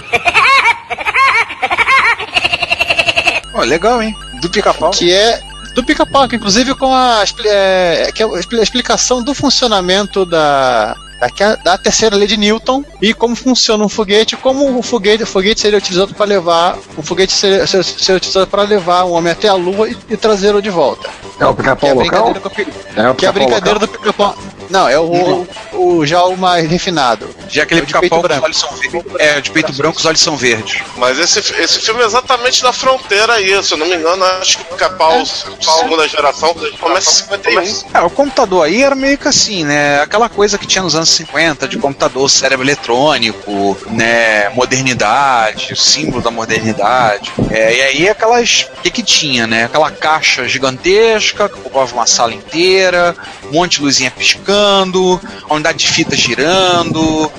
Ó, 3.54 3.62
legal, 3.62 4.02
hein? 4.02 4.16
Do 4.42 4.50
pica-pau. 4.50 4.92
que 4.92 5.12
é 5.12 5.42
do 5.74 5.84
pica-pau, 5.84 6.28
que 6.28 6.36
inclusive 6.36 6.76
com 6.76 6.94
a, 6.94 7.24
é, 7.46 8.12
que 8.14 8.24
é 8.24 8.26
a 8.26 8.62
explicação 8.62 9.24
do 9.24 9.34
funcionamento 9.34 10.26
da, 10.26 10.96
da, 11.22 11.56
da 11.56 11.78
terceira 11.78 12.16
lei 12.16 12.28
de 12.28 12.36
Newton 12.36 12.84
e 13.00 13.14
como 13.14 13.36
funciona 13.36 13.84
um 13.84 13.90
foguete, 13.90 14.36
como 14.36 14.78
o 14.78 14.82
foguete, 14.82 15.24
o 15.24 15.28
foguete 15.28 15.62
seria 15.62 15.78
utilizado 15.78 16.16
para 16.16 16.26
levar, 16.26 16.78
o 16.98 17.04
foguete 17.04 17.32
seria, 17.32 17.68
seria, 17.68 17.84
seria 17.84 18.18
utilizado 18.18 18.48
para 18.48 18.64
levar 18.64 19.04
o 19.04 19.12
homem 19.12 19.32
até 19.32 19.48
a 19.48 19.54
Lua 19.54 19.88
e, 19.88 19.98
e 20.10 20.18
trazê-lo 20.18 20.62
de 20.62 20.70
volta. 20.70 21.10
É 21.40 21.46
o 21.46 21.52
é 21.52 21.54
pica-pau 21.54 21.90
a 21.92 21.94
local? 21.94 22.32
o 22.32 23.00
É 23.00 23.10
o 23.10 23.16
que 23.16 23.26
é 23.26 23.30
a 23.30 23.34
pica-pau 23.34 23.34
brincadeira 23.34 23.80
local? 23.80 23.88
do 23.88 23.88
pica-pau. 23.88 24.36
Não, 24.72 24.88
é 24.88 24.98
o, 24.98 25.46
o 25.74 26.06
já 26.06 26.24
o 26.24 26.38
mais 26.38 26.68
refinado. 26.70 27.30
Já 27.50 27.64
aquele 27.64 27.82
É 27.82 27.84
o 27.84 27.86
de 27.86 27.94
peito 27.94 28.16
pica-pau 28.16 28.40
os 28.40 28.42
olhos 28.42 28.58
são 28.58 28.72
verdes. 28.72 29.20
É, 29.20 29.42
de 29.42 29.52
peito 29.52 29.74
branco, 29.74 30.00
os 30.00 30.06
olhos 30.06 30.22
são 30.22 30.38
verdes. 30.38 30.82
Mas 30.96 31.20
esse, 31.20 31.40
esse 31.62 31.80
filme 31.80 32.02
é 32.02 32.06
exatamente 32.06 32.64
na 32.64 32.72
fronteira 32.72 33.34
aí, 33.34 33.62
se 33.64 33.74
eu 33.74 33.78
não 33.78 33.86
me 33.86 33.96
engano, 33.96 34.24
acho 34.24 34.58
que 34.58 34.64
o 34.64 34.66
Pica-Pau, 34.68 35.26
segunda 35.26 36.08
geração, 36.08 36.56
começa 36.80 37.12
em 37.12 37.14
51. 37.16 37.90
É, 37.94 38.02
o 38.02 38.10
computador 38.10 38.66
aí 38.66 38.82
era 38.82 38.96
meio 38.96 39.18
que 39.18 39.28
assim, 39.28 39.66
né? 39.66 40.02
Aquela 40.02 40.30
coisa 40.30 40.58
que 40.58 40.66
tinha 40.66 40.82
nos 40.82 40.96
anos 40.96 41.10
50, 41.12 41.68
de 41.68 41.78
computador, 41.78 42.30
cérebro 42.30 42.66
eletrônico, 42.66 43.78
né? 43.90 44.50
Modernidade, 44.50 45.76
símbolo 45.76 46.22
da 46.22 46.32
modernidade. 46.32 47.32
É, 47.50 47.76
e 47.76 47.82
aí 47.82 48.10
aquelas. 48.10 48.70
O 48.78 48.82
que 48.82 48.92
que 48.92 49.04
tinha, 49.04 49.46
né? 49.46 49.66
Aquela 49.66 49.92
caixa 49.92 50.48
gigantesca 50.48 51.50
que 51.50 51.56
ocupava 51.60 51.94
uma 51.94 52.08
sala 52.08 52.34
inteira, 52.34 53.16
um 53.46 53.54
monte 53.54 53.78
de 53.78 53.84
luzinha 53.84 54.12
piscando, 54.12 55.20
a 55.50 55.54
unidade 55.54 55.80
de 55.80 55.88
fita 55.88 56.16
girando. 56.16 57.32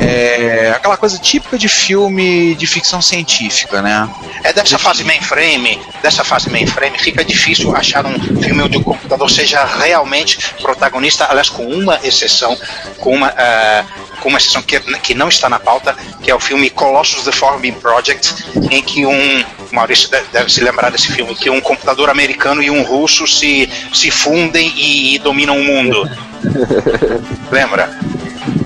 É, 0.00 0.72
aquela 0.74 0.96
coisa 0.96 1.18
típica 1.18 1.56
de 1.58 1.68
filme 1.68 2.54
de 2.54 2.66
ficção 2.66 3.00
científica, 3.00 3.80
né? 3.80 4.08
É 4.42 4.52
dessa 4.52 4.78
fase 4.78 5.04
mainframe, 5.04 5.80
dessa 6.02 6.24
fase 6.24 6.50
mainframe, 6.50 6.98
fica 6.98 7.24
difícil 7.24 7.74
achar 7.74 8.04
um 8.04 8.18
filme 8.42 8.62
onde 8.62 8.76
o 8.76 8.82
computador 8.82 9.30
seja 9.30 9.64
realmente 9.64 10.38
protagonista, 10.60 11.26
aliás, 11.28 11.48
com 11.48 11.64
uma 11.66 11.98
exceção, 12.02 12.56
com 12.98 13.14
uma, 13.14 13.28
eh, 13.36 13.84
com 14.20 14.28
uma 14.28 14.38
exceção 14.38 14.62
que, 14.62 14.78
que 14.98 15.14
não 15.14 15.28
está 15.28 15.48
na 15.48 15.58
pauta, 15.58 15.94
que 16.22 16.30
é 16.30 16.34
o 16.34 16.40
filme 16.40 16.70
Colossus 16.70 17.24
The 17.24 17.32
Forming 17.32 17.72
Project, 17.72 18.34
em 18.70 18.82
que 18.82 19.06
um, 19.06 19.44
Maurício 19.72 20.10
de- 20.10 20.22
deve 20.32 20.50
se 20.50 20.60
lembrar 20.62 20.90
desse 20.90 21.12
filme, 21.12 21.34
que 21.34 21.48
um 21.48 21.60
computador 21.60 22.10
americano 22.10 22.62
e 22.62 22.70
um 22.70 22.82
russo 22.82 23.26
se, 23.26 23.68
se 23.92 24.10
fundem 24.10 24.72
e, 24.76 25.14
e 25.14 25.18
dominam 25.18 25.56
o 25.58 25.64
mundo. 25.64 26.08
Lembra? 27.50 27.98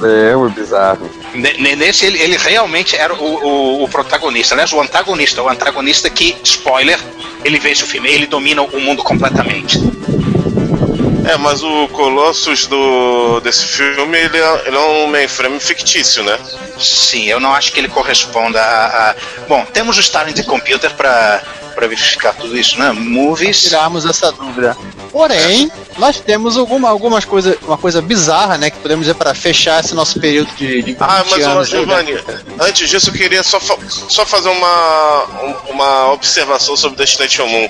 É, 0.02 0.36
um 0.36 0.48
bizarro. 0.50 1.10
Ne- 1.34 1.54
ne- 1.54 1.76
Nesse 1.76 2.04
ele, 2.06 2.20
ele 2.20 2.36
realmente 2.36 2.96
era 2.96 3.14
o, 3.14 3.24
o, 3.44 3.84
o 3.84 3.88
protagonista, 3.88 4.54
aliás, 4.54 4.72
o 4.72 4.80
antagonista. 4.80 5.42
O 5.42 5.48
antagonista 5.48 6.08
que, 6.10 6.36
spoiler, 6.44 6.98
ele 7.44 7.58
vence 7.58 7.82
o 7.84 7.86
filme, 7.86 8.08
ele 8.10 8.26
domina 8.26 8.62
o 8.62 8.80
mundo 8.80 9.02
completamente. 9.02 9.78
É, 11.26 11.38
mas 11.38 11.62
o 11.62 11.88
Colossus 11.88 12.66
do, 12.66 13.40
desse 13.40 13.64
filme, 13.64 14.18
ele 14.18 14.36
é, 14.36 14.62
ele 14.66 14.76
é 14.76 14.80
um 14.80 15.06
mainframe 15.06 15.58
fictício, 15.58 16.22
né? 16.22 16.38
Sim, 16.78 17.24
eu 17.24 17.40
não 17.40 17.54
acho 17.54 17.72
que 17.72 17.80
ele 17.80 17.88
corresponda 17.88 18.60
a. 18.60 19.10
a- 19.10 19.14
Bom, 19.48 19.64
temos 19.72 19.96
o 19.96 20.00
Starling 20.00 20.34
de 20.34 20.42
Computer 20.44 20.90
para 20.92 21.42
para 21.74 21.86
verificar 21.86 22.34
tudo 22.34 22.56
isso, 22.56 22.78
né? 22.78 22.92
Movies. 22.92 23.62
Tirarmos 23.62 24.04
essa 24.06 24.30
dúvida. 24.32 24.76
Porém, 25.10 25.70
nós 25.98 26.18
temos 26.20 26.56
alguma, 26.56 26.88
algumas 26.88 27.24
coisas, 27.24 27.56
uma 27.62 27.78
coisa 27.78 28.00
bizarra, 28.02 28.56
né? 28.58 28.70
Que 28.70 28.78
podemos 28.78 29.04
dizer 29.06 29.14
para 29.14 29.34
fechar 29.34 29.82
esse 29.84 29.94
nosso 29.94 30.18
período 30.20 30.50
de, 30.56 30.66
de 30.82 30.92
20 30.92 30.96
Ah, 31.00 31.24
mas 31.30 31.44
anos. 31.46 31.72
aí, 31.72 31.86
né? 31.86 31.86
Giovanni, 31.86 32.24
antes 32.60 32.88
disso 32.88 33.10
eu 33.10 33.14
queria 33.14 33.42
só, 33.42 33.60
fa- 33.60 33.78
só 33.88 34.24
fazer 34.26 34.48
uma, 34.48 35.24
um- 35.42 35.72
uma 35.72 36.12
observação 36.12 36.76
sobre 36.76 36.98
Destination 36.98 37.46
Moon. 37.46 37.68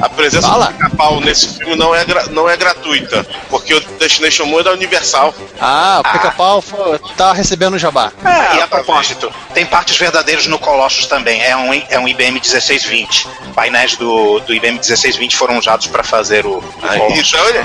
A 0.00 0.08
presença 0.08 0.48
Fala. 0.48 0.66
do 0.66 0.72
pica-pau 0.74 1.20
nesse 1.20 1.58
filme 1.58 1.76
não 1.76 1.94
é, 1.94 2.04
gra- 2.04 2.26
não 2.30 2.48
é 2.48 2.56
gratuita, 2.56 3.26
porque 3.48 3.74
o 3.74 3.80
Destination 3.98 4.46
Moon 4.46 4.60
é 4.60 4.62
da 4.64 4.72
Universal. 4.72 5.34
Ah, 5.60 6.00
o 6.04 6.12
pica-pau 6.12 6.60
foi- 6.62 6.98
tá 7.16 7.32
recebendo 7.32 7.74
o 7.74 7.78
jabá. 7.78 8.12
Ah, 8.24 8.56
e 8.56 8.60
a 8.60 8.66
propósito, 8.66 9.32
tem 9.54 9.66
partes 9.66 9.96
verdadeiras 9.96 10.46
no 10.46 10.58
Colossus 10.58 11.06
também. 11.06 11.42
É 11.42 11.56
um, 11.56 11.72
é 11.72 11.98
um 11.98 12.08
IBM 12.08 12.40
1620. 12.40 13.26
Painéis 13.54 13.96
do, 13.96 14.40
do 14.40 14.54
IBM 14.54 14.74
1620 14.78 15.36
foram 15.36 15.58
usados 15.58 15.86
para 15.88 16.02
fazer 16.02 16.46
o, 16.46 16.58
o 16.58 16.64
Aí, 16.82 16.98
Colossus. 16.98 17.28
então, 17.34 17.48
ele, 17.48 17.58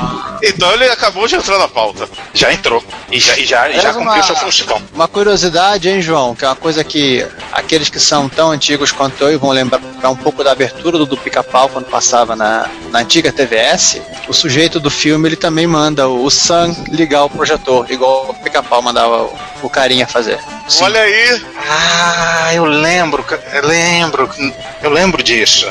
então 0.44 0.72
ele 0.74 0.86
acabou 0.89 1.27
de 1.27 1.36
entrar 1.36 1.58
na 1.58 1.68
pauta. 1.68 2.10
Já 2.34 2.51
entrou. 2.51 2.84
E 3.12 3.20
já, 3.20 3.38
e 3.38 3.46
já, 3.46 3.70
e 3.70 3.80
já 3.80 3.94
cumpriu 3.94 4.13
uma- 4.13 4.24
sua 4.24 4.36
função. 4.36 4.82
Uma 4.94 5.08
curiosidade, 5.08 5.88
hein, 5.89 6.01
João? 6.01 6.36
Que 6.36 6.44
é 6.46 6.48
uma 6.48 6.56
coisa 6.56 6.84
que 6.84 7.25
aqueles 7.51 7.89
que 7.89 8.00
são 8.00 8.27
tão 8.27 8.51
antigos 8.51 8.92
quanto 8.92 9.24
eu 9.24 9.39
vão 9.39 9.51
lembrar 9.51 9.80
um 10.10 10.15
pouco 10.15 10.44
da 10.44 10.51
abertura 10.51 10.98
do, 10.98 11.06
do 11.06 11.18
pica-pau 11.18 11.70
quando 11.70 11.86
passava 11.86 12.25
na, 12.34 12.70
na 12.91 13.00
antiga 13.00 13.29
TVS. 13.29 14.01
O 14.29 14.34
sujeito 14.34 14.79
do 14.79 14.89
filme 14.89 15.27
ele 15.27 15.36
também 15.36 15.67
manda 15.67 16.08
o, 16.08 16.29
Sam 16.32 16.74
ligar 16.88 17.25
o 17.25 17.29
projetor, 17.29 17.91
igual 17.91 18.29
o 18.29 18.34
pica-pau 18.36 18.82
mandava 18.82 19.24
o, 19.24 19.34
o 19.63 19.70
carinha 19.70 20.08
fazer. 20.08 20.39
Olha 20.79 21.01
aí, 21.01 21.41
Ah, 21.67 22.51
eu 22.53 22.63
lembro, 22.63 23.25
eu 23.53 23.67
lembro, 23.67 24.29
eu 24.82 24.89
lembro 24.89 25.22
disso. 25.22 25.67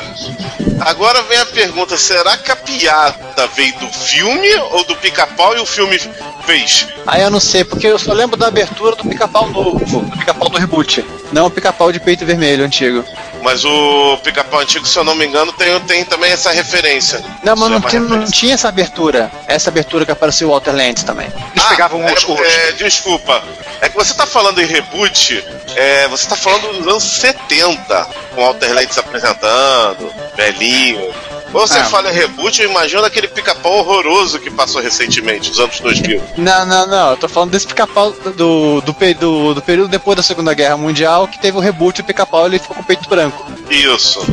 agora 0.79 1.23
vem 1.23 1.39
a 1.39 1.45
pergunta: 1.45 1.97
será 1.97 2.37
que 2.37 2.51
a 2.51 2.55
piada 2.55 3.47
veio 3.55 3.73
do 3.79 3.87
filme 3.87 4.53
ou 4.71 4.83
do 4.85 4.95
pica-pau 4.97 5.55
e 5.57 5.59
o 5.59 5.65
filme 5.65 5.99
fez? 6.45 6.87
Aí 7.07 7.21
eu 7.23 7.29
não 7.31 7.39
sei, 7.39 7.63
porque 7.63 7.87
eu 7.87 7.97
só 7.99 8.13
lembro 8.13 8.37
da 8.37 8.47
abertura 8.47 8.95
do 8.95 9.07
pica-pau 9.09 9.49
novo, 9.49 10.01
do 10.01 10.17
pica-pau 10.17 10.49
do 10.49 10.57
reboot. 10.57 11.03
Não 11.31 11.47
o 11.47 11.51
pica-pau 11.51 11.91
de 11.91 11.99
peito 11.99 12.25
vermelho 12.25 12.63
antigo. 12.65 13.03
Mas 13.45 13.63
o 13.63 14.17
pica-pau 14.23 14.59
antigo, 14.59 14.87
se 14.87 14.97
eu 14.97 15.03
não 15.03 15.13
me 15.13 15.23
engano, 15.23 15.53
tem, 15.53 15.79
tem 15.81 16.03
também 16.03 16.31
essa 16.31 16.49
referência. 16.49 17.23
Não, 17.43 17.55
mas 17.55 17.67
é 17.67 17.69
não 17.69 17.77
uma 17.77 17.87
tinha, 17.87 18.01
não 18.01 18.25
tinha 18.25 18.55
essa 18.55 18.67
abertura. 18.67 19.31
Essa 19.45 19.69
abertura 19.69 20.03
que 20.03 20.11
apareceu 20.11 20.47
o 20.47 20.51
Walter 20.51 20.71
Lantz 20.71 21.03
também. 21.03 21.27
Eles 21.51 21.63
pegavam 21.65 22.01
é, 22.09 22.11
os, 22.11 22.27
é, 22.27 22.71
desculpa. 22.71 23.43
É 23.81 23.87
que 23.87 23.95
você 23.95 24.15
tá 24.15 24.25
falando 24.25 24.59
em 24.59 24.65
reboot, 24.65 25.45
é, 25.75 26.07
você 26.07 26.27
tá 26.27 26.35
falando 26.35 26.73
dos 26.73 26.87
anos 26.87 27.03
70, 27.03 28.07
com 28.33 28.41
o 28.41 28.45
Walter 28.45 28.73
Lantz 28.73 28.97
apresentando, 28.97 30.11
velhinho. 30.35 31.13
Ou 31.53 31.65
você 31.67 31.79
Ah. 31.79 31.85
fala 31.85 32.09
em 32.11 32.13
reboot, 32.13 32.61
eu 32.61 32.69
imagino 32.69 33.03
aquele 33.05 33.27
pica-pau 33.27 33.77
horroroso 33.79 34.39
que 34.39 34.49
passou 34.51 34.81
recentemente, 34.81 35.49
nos 35.49 35.59
anos 35.59 35.79
2000. 35.79 36.21
Não, 36.37 36.65
não, 36.65 36.87
não. 36.87 37.11
Eu 37.11 37.17
tô 37.17 37.29
falando 37.29 37.51
desse 37.51 37.65
pica-pau 37.67 38.11
do, 38.11 38.81
do, 38.81 38.81
do, 38.81 39.53
do 39.53 39.61
período 39.61 39.87
depois 39.89 40.17
da 40.17 40.23
Segunda 40.23 40.53
Guerra 40.53 40.75
Mundial, 40.77 41.27
que 41.27 41.39
teve 41.39 41.57
o 41.57 41.61
reboot 41.61 42.01
do 42.01 42.05
pica-pau 42.05 42.45
ele 42.47 42.59
ficou 42.59 42.75
com 42.75 42.81
o 42.81 42.85
peito 42.85 43.07
branco. 43.07 43.45
Isso. 43.69 44.25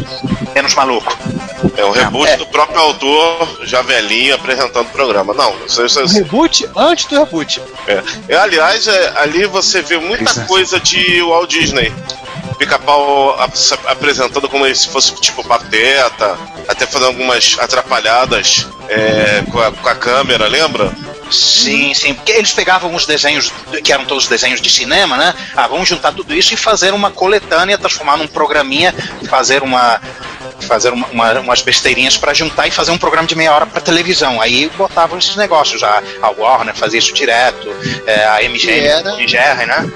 menos 0.54 0.74
maluco. 0.74 1.16
É 1.76 1.84
um 1.84 1.90
reboot 1.90 2.28
é. 2.28 2.36
do 2.36 2.46
próprio 2.46 2.80
autor, 2.80 3.48
já 3.62 3.82
velhinho, 3.82 4.34
apresentando 4.34 4.86
o 4.86 4.90
programa. 4.90 5.32
Não, 5.32 5.54
isso, 5.64 5.84
isso, 5.86 6.00
O 6.00 6.04
isso, 6.04 6.14
reboot 6.14 6.68
antes 6.76 7.06
do 7.06 7.18
reboot. 7.18 7.62
é. 7.86 8.02
É, 8.28 8.36
aliás, 8.36 8.86
é, 8.88 9.12
ali 9.16 9.46
você 9.46 9.80
vê 9.80 9.96
muita 9.98 10.24
Exato. 10.30 10.46
coisa 10.48 10.80
de 10.80 11.22
Walt 11.22 11.48
Disney. 11.50 11.92
Pica-pau 12.66 13.40
ap- 13.40 13.56
se 13.56 13.74
apresentando 13.86 14.48
como 14.48 14.72
se 14.72 14.86
fosse 14.88 15.20
tipo 15.20 15.42
pateta, 15.42 16.38
até 16.68 16.86
fazendo 16.86 17.06
algumas 17.08 17.56
atrapalhadas 17.58 18.68
é, 18.88 19.42
com, 19.50 19.58
a, 19.60 19.72
com 19.72 19.88
a 19.88 19.94
câmera, 19.96 20.46
lembra? 20.46 20.92
Sim, 21.28 21.92
sim, 21.92 22.14
porque 22.14 22.30
eles 22.30 22.52
pegavam 22.52 22.94
os 22.94 23.04
desenhos, 23.04 23.52
que 23.82 23.92
eram 23.92 24.04
todos 24.04 24.28
desenhos 24.28 24.60
de 24.60 24.70
cinema, 24.70 25.16
né? 25.16 25.34
Ah, 25.56 25.66
vamos 25.66 25.88
juntar 25.88 26.12
tudo 26.12 26.32
isso 26.34 26.54
e 26.54 26.56
fazer 26.56 26.94
uma 26.94 27.10
coletânea, 27.10 27.76
transformar 27.76 28.16
num 28.16 28.28
programinha, 28.28 28.94
fazer 29.28 29.60
uma. 29.64 30.00
Fazer 30.62 30.90
uma, 30.92 31.06
uma- 31.08 31.40
umas 31.40 31.62
besteirinhas 31.62 32.16
pra 32.16 32.32
juntar 32.34 32.66
e 32.66 32.70
fazer 32.70 32.90
um 32.90 32.98
programa 32.98 33.26
de 33.26 33.34
meia 33.34 33.52
hora 33.54 33.66
pra 33.66 33.80
televisão. 33.80 34.40
Aí 34.40 34.70
botavam 34.76 35.18
esses 35.18 35.36
negócios. 35.36 35.82
A, 35.82 36.02
a 36.22 36.30
Warner 36.30 36.74
fazia 36.74 36.98
isso 36.98 37.12
direto, 37.12 37.68
é, 38.06 38.24
a 38.24 38.42
MGM, 38.42 38.86
era- 38.86 39.12
MGR, 39.14 39.66
né? 39.66 39.92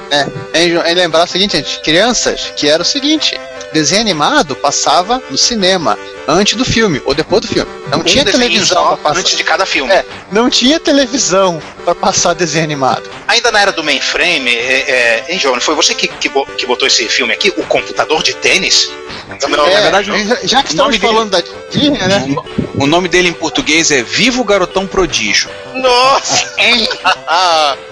É, 0.53 0.61
em, 0.63 0.71
em 0.75 0.95
lembrar 0.95 1.25
o 1.25 1.27
seguinte, 1.27 1.57
gente, 1.57 1.81
crianças, 1.81 2.53
que 2.57 2.69
era 2.69 2.83
o 2.83 2.87
seguinte: 2.87 3.39
desenho 3.77 4.01
animado 4.01 4.57
passava 4.57 5.23
no 5.31 5.37
cinema 5.37 5.99
antes 6.27 6.57
do 6.57 6.65
filme 6.65 7.03
ou 7.05 7.15
depois 7.15 7.43
do 7.43 7.49
filme. 7.49 7.71
Não 7.91 8.03
tinha 8.03 8.23
um 8.23 8.25
desenho 8.25 8.49
televisão 8.49 8.97
passar. 8.97 9.19
antes 9.21 9.37
de 9.37 9.45
cada 9.45 9.67
filme. 9.67 9.93
É, 9.93 10.05
não 10.33 10.49
tinha 10.49 10.81
televisão 10.81 11.63
pra 11.85 11.95
passar 11.95 12.35
desenho 12.35 12.65
animado. 12.65 13.09
Ainda 13.29 13.53
na 13.53 13.61
era 13.61 13.73
do 13.73 13.85
mainframe, 13.85 14.51
é, 14.51 14.91
é, 14.91 15.25
hein, 15.29 15.39
João, 15.39 15.61
foi 15.61 15.75
você 15.75 15.95
que, 15.95 16.09
que, 16.09 16.31
que 16.31 16.67
botou 16.67 16.89
esse 16.89 17.07
filme 17.09 17.35
aqui, 17.35 17.51
o 17.51 17.65
computador 17.65 18.23
de 18.23 18.35
tênis? 18.35 18.91
Não, 19.29 19.67
É, 19.67 19.75
na 19.75 19.81
verdade, 19.81 20.07
já, 20.27 20.39
já 20.43 20.63
que 20.63 20.73
o 20.73 20.77
nome 20.77 20.97
estamos 20.97 21.15
falando 21.15 21.31
da 21.31 21.43
Disney, 21.71 21.99
né? 21.99 22.35
O 22.77 22.87
nome 22.87 23.09
dele 23.09 23.29
em 23.29 23.33
português 23.35 23.91
é 23.91 24.03
Vivo 24.03 24.43
Garotão 24.43 24.87
Prodígio. 24.87 25.51
Nossa! 25.75 26.55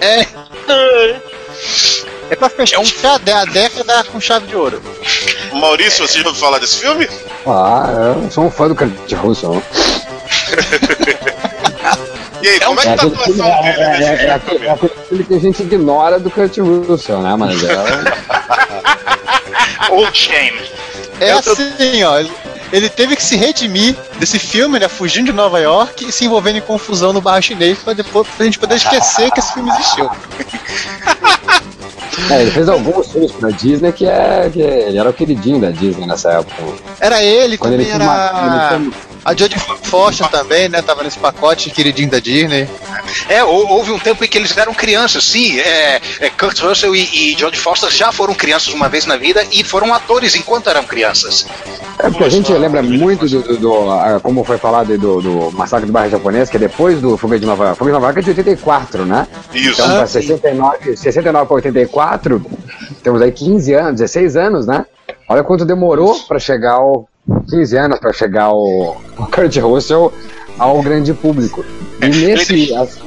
É. 0.00 0.26
É 2.34 2.36
pra 2.36 2.48
fechar 2.48 2.80
a 2.80 3.18
dé- 3.18 3.32
a 3.32 3.44
década 3.44 4.02
com 4.10 4.20
chave 4.20 4.48
de 4.48 4.56
ouro. 4.56 4.82
Maurício, 5.52 6.04
você 6.04 6.18
já 6.20 6.26
ouviu 6.26 6.40
falar 6.42 6.58
desse 6.58 6.78
filme? 6.78 7.08
Ah, 7.46 7.86
eu 8.20 8.28
sou 8.28 8.46
um 8.46 8.50
fã 8.50 8.66
do 8.66 8.74
Kurt 8.74 9.12
Russell. 9.12 9.62
E 12.42 12.48
aí, 12.48 12.58
como 12.60 12.80
é 12.80 12.82
que 12.82 12.88
É 12.88 12.96
tá 12.96 13.04
a 13.04 13.06
atuação 13.06 13.46
é, 13.46 13.72
dele 13.72 14.04
é, 14.04 14.08
é, 14.08 14.24
é 14.26 14.30
aquele, 14.32 14.66
é 14.66 15.24
que 15.24 15.34
a 15.34 15.38
gente 15.38 15.62
ignora 15.62 16.18
do 16.18 16.28
Kurt 16.28 16.58
Russell, 16.58 17.20
né? 17.22 17.36
Mas 17.38 17.62
é. 17.62 17.76
Old 19.92 20.18
Shame. 20.18 20.60
É 21.20 21.30
assim, 21.30 22.02
ó. 22.02 22.16
Ele- 22.76 22.88
teve 22.88 23.16
que 23.16 23.22
se 23.22 23.36
redimir 23.36 23.96
desse 24.18 24.38
filme, 24.38 24.78
né? 24.78 24.88
Fugindo 24.88 25.26
de 25.26 25.32
Nova 25.32 25.58
York 25.60 26.06
e 26.06 26.12
se 26.12 26.24
envolvendo 26.24 26.58
em 26.58 26.62
confusão 26.62 27.12
no 27.12 27.20
barra 27.20 27.40
chinês 27.40 27.78
pra 27.78 27.92
depois 27.92 28.26
pra 28.36 28.44
gente 28.44 28.58
poder 28.58 28.76
esquecer 28.76 29.30
que 29.30 29.40
esse 29.40 29.52
filme 29.52 29.70
existiu. 29.70 30.10
É, 32.30 32.40
ele 32.42 32.50
fez 32.52 32.68
alguns 32.68 33.10
filmes 33.10 33.32
pra 33.32 33.50
Disney 33.50 33.92
que 33.92 34.06
é. 34.06 34.48
Que 34.50 34.60
ele 34.62 34.96
era 34.98 35.10
o 35.10 35.12
queridinho 35.12 35.60
da 35.60 35.70
Disney 35.70 36.06
nessa 36.06 36.30
época. 36.32 36.54
Era 37.00 37.22
ele, 37.22 37.58
Quando 37.58 37.72
também 37.72 37.86
ele 37.86 38.02
uma- 38.02 38.14
era. 38.14 38.76
ele 38.76 38.92
A 39.24 39.30
Jodie 39.34 39.58
Foster 39.58 40.28
também, 40.28 40.68
né? 40.68 40.82
Tava 40.82 41.02
nesse 41.02 41.18
pacote 41.18 41.70
queridinho 41.70 42.10
da 42.10 42.18
Disney. 42.20 42.68
É, 43.28 43.42
hou- 43.42 43.68
houve 43.68 43.90
um 43.90 43.98
tempo 43.98 44.22
em 44.24 44.28
que 44.28 44.36
eles 44.36 44.54
eram 44.56 44.74
crianças, 44.74 45.24
sim. 45.24 45.58
É, 45.60 46.00
é, 46.20 46.30
Kurt 46.30 46.60
Russell 46.60 46.94
e, 46.94 47.32
e 47.32 47.38
Jodie 47.38 47.58
Foster 47.58 47.90
já 47.90 48.12
foram 48.12 48.34
crianças 48.34 48.74
uma 48.74 48.88
vez 48.88 49.06
na 49.06 49.16
vida 49.16 49.42
e 49.50 49.64
foram 49.64 49.94
atores 49.94 50.34
enquanto 50.34 50.68
eram 50.68 50.84
crianças. 50.84 51.46
É 51.98 52.10
porque 52.10 52.24
a 52.24 52.28
gente 52.28 52.52
lembra 52.52 52.82
muito 52.82 53.26
do, 53.26 53.42
do- 53.42 53.56
do- 53.58 53.90
a- 53.90 54.20
como 54.20 54.44
foi 54.44 54.58
falado 54.58 54.96
do, 54.98 55.20
do 55.22 55.50
Massacre 55.52 55.86
do 55.86 55.92
Bairro 55.92 56.10
Japonês, 56.10 56.50
que 56.50 56.56
é 56.56 56.60
depois 56.60 57.00
do 57.00 57.16
Fuga 57.16 57.38
de 57.38 57.46
Nova 57.46 57.64
York. 57.64 57.78
Fuga 57.78 57.90
de 57.90 57.94
Nova 57.94 58.06
York 58.06 58.18
é 58.18 58.22
de 58.22 58.28
84, 58.30 59.06
né? 59.06 59.26
Isso. 59.54 59.80
Então, 59.80 59.96
pra 59.96 60.06
69, 60.06 60.96
69 60.96 61.46
para 61.46 61.54
84, 61.54 62.44
temos 63.02 63.22
aí 63.22 63.32
15 63.32 63.72
anos, 63.72 64.00
16 64.00 64.36
anos, 64.36 64.66
né? 64.66 64.84
Olha 65.28 65.42
quanto 65.42 65.64
demorou 65.64 66.18
para 66.28 66.38
chegar 66.38 66.74
ao. 66.74 67.08
15 67.50 67.76
anos 67.76 67.98
para 67.98 68.12
chegar 68.12 68.52
o, 68.52 68.96
o 69.18 69.26
Kurt 69.26 69.56
Russell 69.58 70.12
ao 70.58 70.82
grande 70.82 71.12
público. 71.14 71.64
E 72.02 72.06
nesse. 72.08 72.74
Acho, 72.74 72.98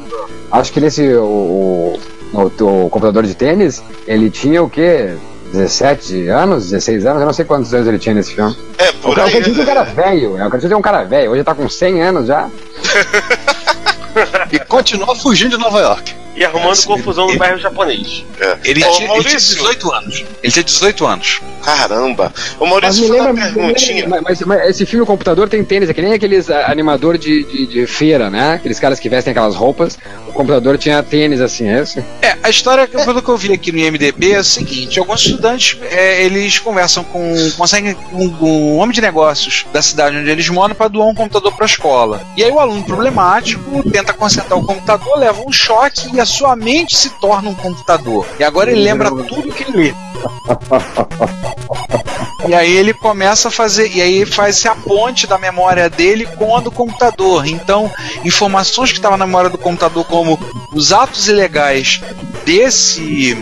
acho 0.51 0.74
que 0.74 0.79
nesse. 0.81 1.13
O, 1.15 2.00
o, 2.33 2.39
o- 2.39 2.89
computador 2.89 3.24
de 3.25 3.36
tênis, 3.36 3.81
ele 4.07 4.29
tinha 4.29 4.62
o 4.63 4.69
quê? 4.69 5.15
17 5.53 6.27
anos, 6.27 6.65
16 6.71 7.05
anos, 7.05 7.21
eu 7.21 7.25
não 7.25 7.31
sei 7.33 7.45
quantos 7.45 7.74
anos 7.74 7.88
ele 7.88 7.97
tinha 8.00 8.13
nesse 8.13 8.33
filme. 8.36 8.53
É, 8.77 8.89
O 8.89 8.93
por 8.95 9.15
cara, 9.15 9.27
o 9.27 9.29
aí. 9.29 9.41
Kurt 9.43 9.47
Russell 9.47 9.62
é 9.62 9.63
um 9.63 9.65
cara 9.65 9.83
velho, 9.83 10.33
né? 10.33 10.45
O 10.45 10.50
Kurt 10.50 10.62
Russell 10.63 10.75
é 10.75 10.77
um 10.77 10.81
cara 10.81 11.03
velho, 11.05 11.31
hoje 11.31 11.43
tá 11.43 11.55
com 11.55 11.69
100 11.69 12.01
anos 12.01 12.27
já. 12.27 12.50
E 14.51 14.57
continua 14.59 15.15
fugindo 15.15 15.51
de 15.51 15.57
Nova 15.63 15.79
York. 15.79 16.15
E 16.38 16.46
arrumando 16.46 16.86
confusão 16.86 17.27
no 17.27 17.36
bairro 17.38 17.58
japonês. 17.58 18.24
É. 18.39 18.58
Ele, 18.63 18.84
Ô, 18.86 18.91
tinha, 18.91 18.91
ele 18.91 18.94
tinha 18.94 19.08
Maurício, 19.08 19.56
18 19.58 19.91
anos. 19.91 20.24
Ele 20.44 20.53
tinha 20.53 20.63
18 20.63 21.06
anos. 21.08 21.41
Caramba. 21.63 22.32
Ô 22.60 22.65
Mas 22.65 22.70
Maurício, 22.70 23.01
me 23.03 23.08
faz 23.10 23.20
uma 23.22 23.27
lembra, 23.32 23.46
me 23.46 23.53
perguntinha. 23.53 24.03
lembra- 24.03 24.22
mas, 24.22 24.41
mas 24.41 24.70
esse 24.70 24.86
filme 24.86 25.01
o 25.03 25.06
computador 25.08 25.50
tem 25.50 25.63
tênis, 25.63 25.89
é 25.89 25.94
que 25.94 26.01
nem 26.01 26.13
aqueles 26.13 26.50
ah, 26.50 26.72
animador 26.72 27.17
de, 27.17 27.44
de, 27.44 27.65
de 27.67 27.88
feira, 27.88 28.29
né? 28.29 28.53
Aqueles 28.53 28.79
caras 28.79 29.00
que 29.00 29.10
vestem 29.10 29.32
aquelas 29.32 29.56
roupas. 29.56 29.98
O 30.27 30.32
computador 30.32 30.77
tinha 30.77 31.01
tênis 31.01 31.41
assim, 31.41 31.67
é 31.67 31.82
esse? 31.82 32.00
É, 32.22 32.38
a 32.44 32.50
história, 32.50 32.86
que- 32.88 33.03
pelo 33.03 33.22
que 33.22 33.29
eu 33.29 33.38
vi 33.38 33.51
aqui 33.53 33.72
no 33.72 33.79
IMDB, 33.79 34.34
é 34.34 34.36
a 34.38 34.44
seguinte: 34.44 35.00
alguns 35.00 35.22
estudantes 35.25 35.77
é, 35.89 36.24
eles 36.24 36.60
conversam 36.60 37.03
com. 37.03 37.34
conseguem 37.58 37.94
com 37.96 38.29
com 38.38 38.74
um 38.75 38.77
homem 38.77 38.94
de 38.94 39.01
negócios 39.01 39.65
da 39.74 39.82
cidade 39.82 40.15
onde 40.17 40.29
eles 40.29 40.48
moram 40.50 40.75
para 40.75 40.88
doar 40.89 41.08
um 41.08 41.15
computador 41.15 41.51
para 41.56 41.65
a 41.65 41.67
escola. 41.67 42.22
E 42.38 42.44
aí 42.44 42.51
o 42.51 42.60
aluno 42.60 42.84
problemático 42.84 43.84
tenta 43.89 44.13
consertar 44.13 44.56
o 44.56 44.63
computador, 44.63 45.17
leva 45.17 45.41
um 45.48 45.51
choque 45.51 46.13
e 46.13 46.20
a 46.20 46.25
sua 46.27 46.55
mente 46.55 46.96
se 46.96 47.10
torna 47.22 47.50
um 47.50 47.55
computador. 47.55 48.27
E 48.39 48.43
agora 48.43 48.72
ele 48.72 48.81
lembra 48.81 49.10
tudo 49.10 49.51
que 49.51 49.63
ele 49.63 49.77
lê. 49.77 50.06
E 52.47 52.55
aí 52.55 52.77
ele 52.77 52.93
começa 52.93 53.50
a 53.50 53.51
fazer, 53.51 53.91
e 53.93 54.01
aí 54.01 54.25
faz-se 54.25 54.67
a 54.69 54.75
ponte 54.75 55.27
da 55.27 55.38
memória 55.38 55.89
dele 55.89 56.25
com 56.25 56.55
a 56.55 56.62
do 56.62 56.71
computador. 56.71 57.45
Então, 57.45 57.91
informações 58.24 58.91
que 58.91 58.97
estavam 58.97 59.17
na 59.17 59.25
memória 59.25 59.50
do 59.50 59.57
computador, 59.57 60.05
como 60.05 60.39
os 60.74 60.93
atos 60.93 61.27
ilegais 61.27 62.01
desse 62.45 63.36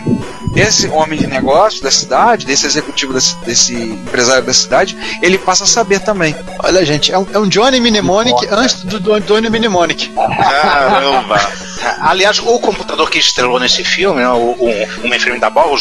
desse 0.52 0.88
homem 0.88 1.18
de 1.18 1.26
negócio 1.26 1.82
da 1.82 1.90
cidade, 1.90 2.46
desse 2.46 2.64
executivo 2.64 3.12
desse, 3.12 3.36
desse 3.44 3.74
empresário 3.74 4.42
da 4.42 4.54
cidade, 4.54 4.96
ele 5.22 5.36
passa 5.36 5.64
a 5.64 5.66
saber 5.66 6.00
também. 6.00 6.34
Olha, 6.60 6.84
gente, 6.84 7.12
é 7.12 7.18
um, 7.18 7.26
é 7.30 7.38
um 7.38 7.46
Johnny 7.46 7.78
Mnemonic 7.78 8.48
antes 8.50 8.82
do, 8.82 8.98
do 8.98 9.20
Johnny 9.20 9.50
Mnemonic. 9.50 10.08
Caramba. 10.14 11.38
Aliás, 12.00 12.38
o 12.38 12.58
computador 12.58 13.10
que 13.10 13.18
estrelou 13.18 13.60
nesse 13.60 13.84
filme, 13.84 14.20
né, 14.20 14.28
o, 14.30 14.56
o, 14.58 14.68
o 15.04 15.20
filme 15.20 15.38
da 15.38 15.50
bola, 15.50 15.72
o 15.72 15.78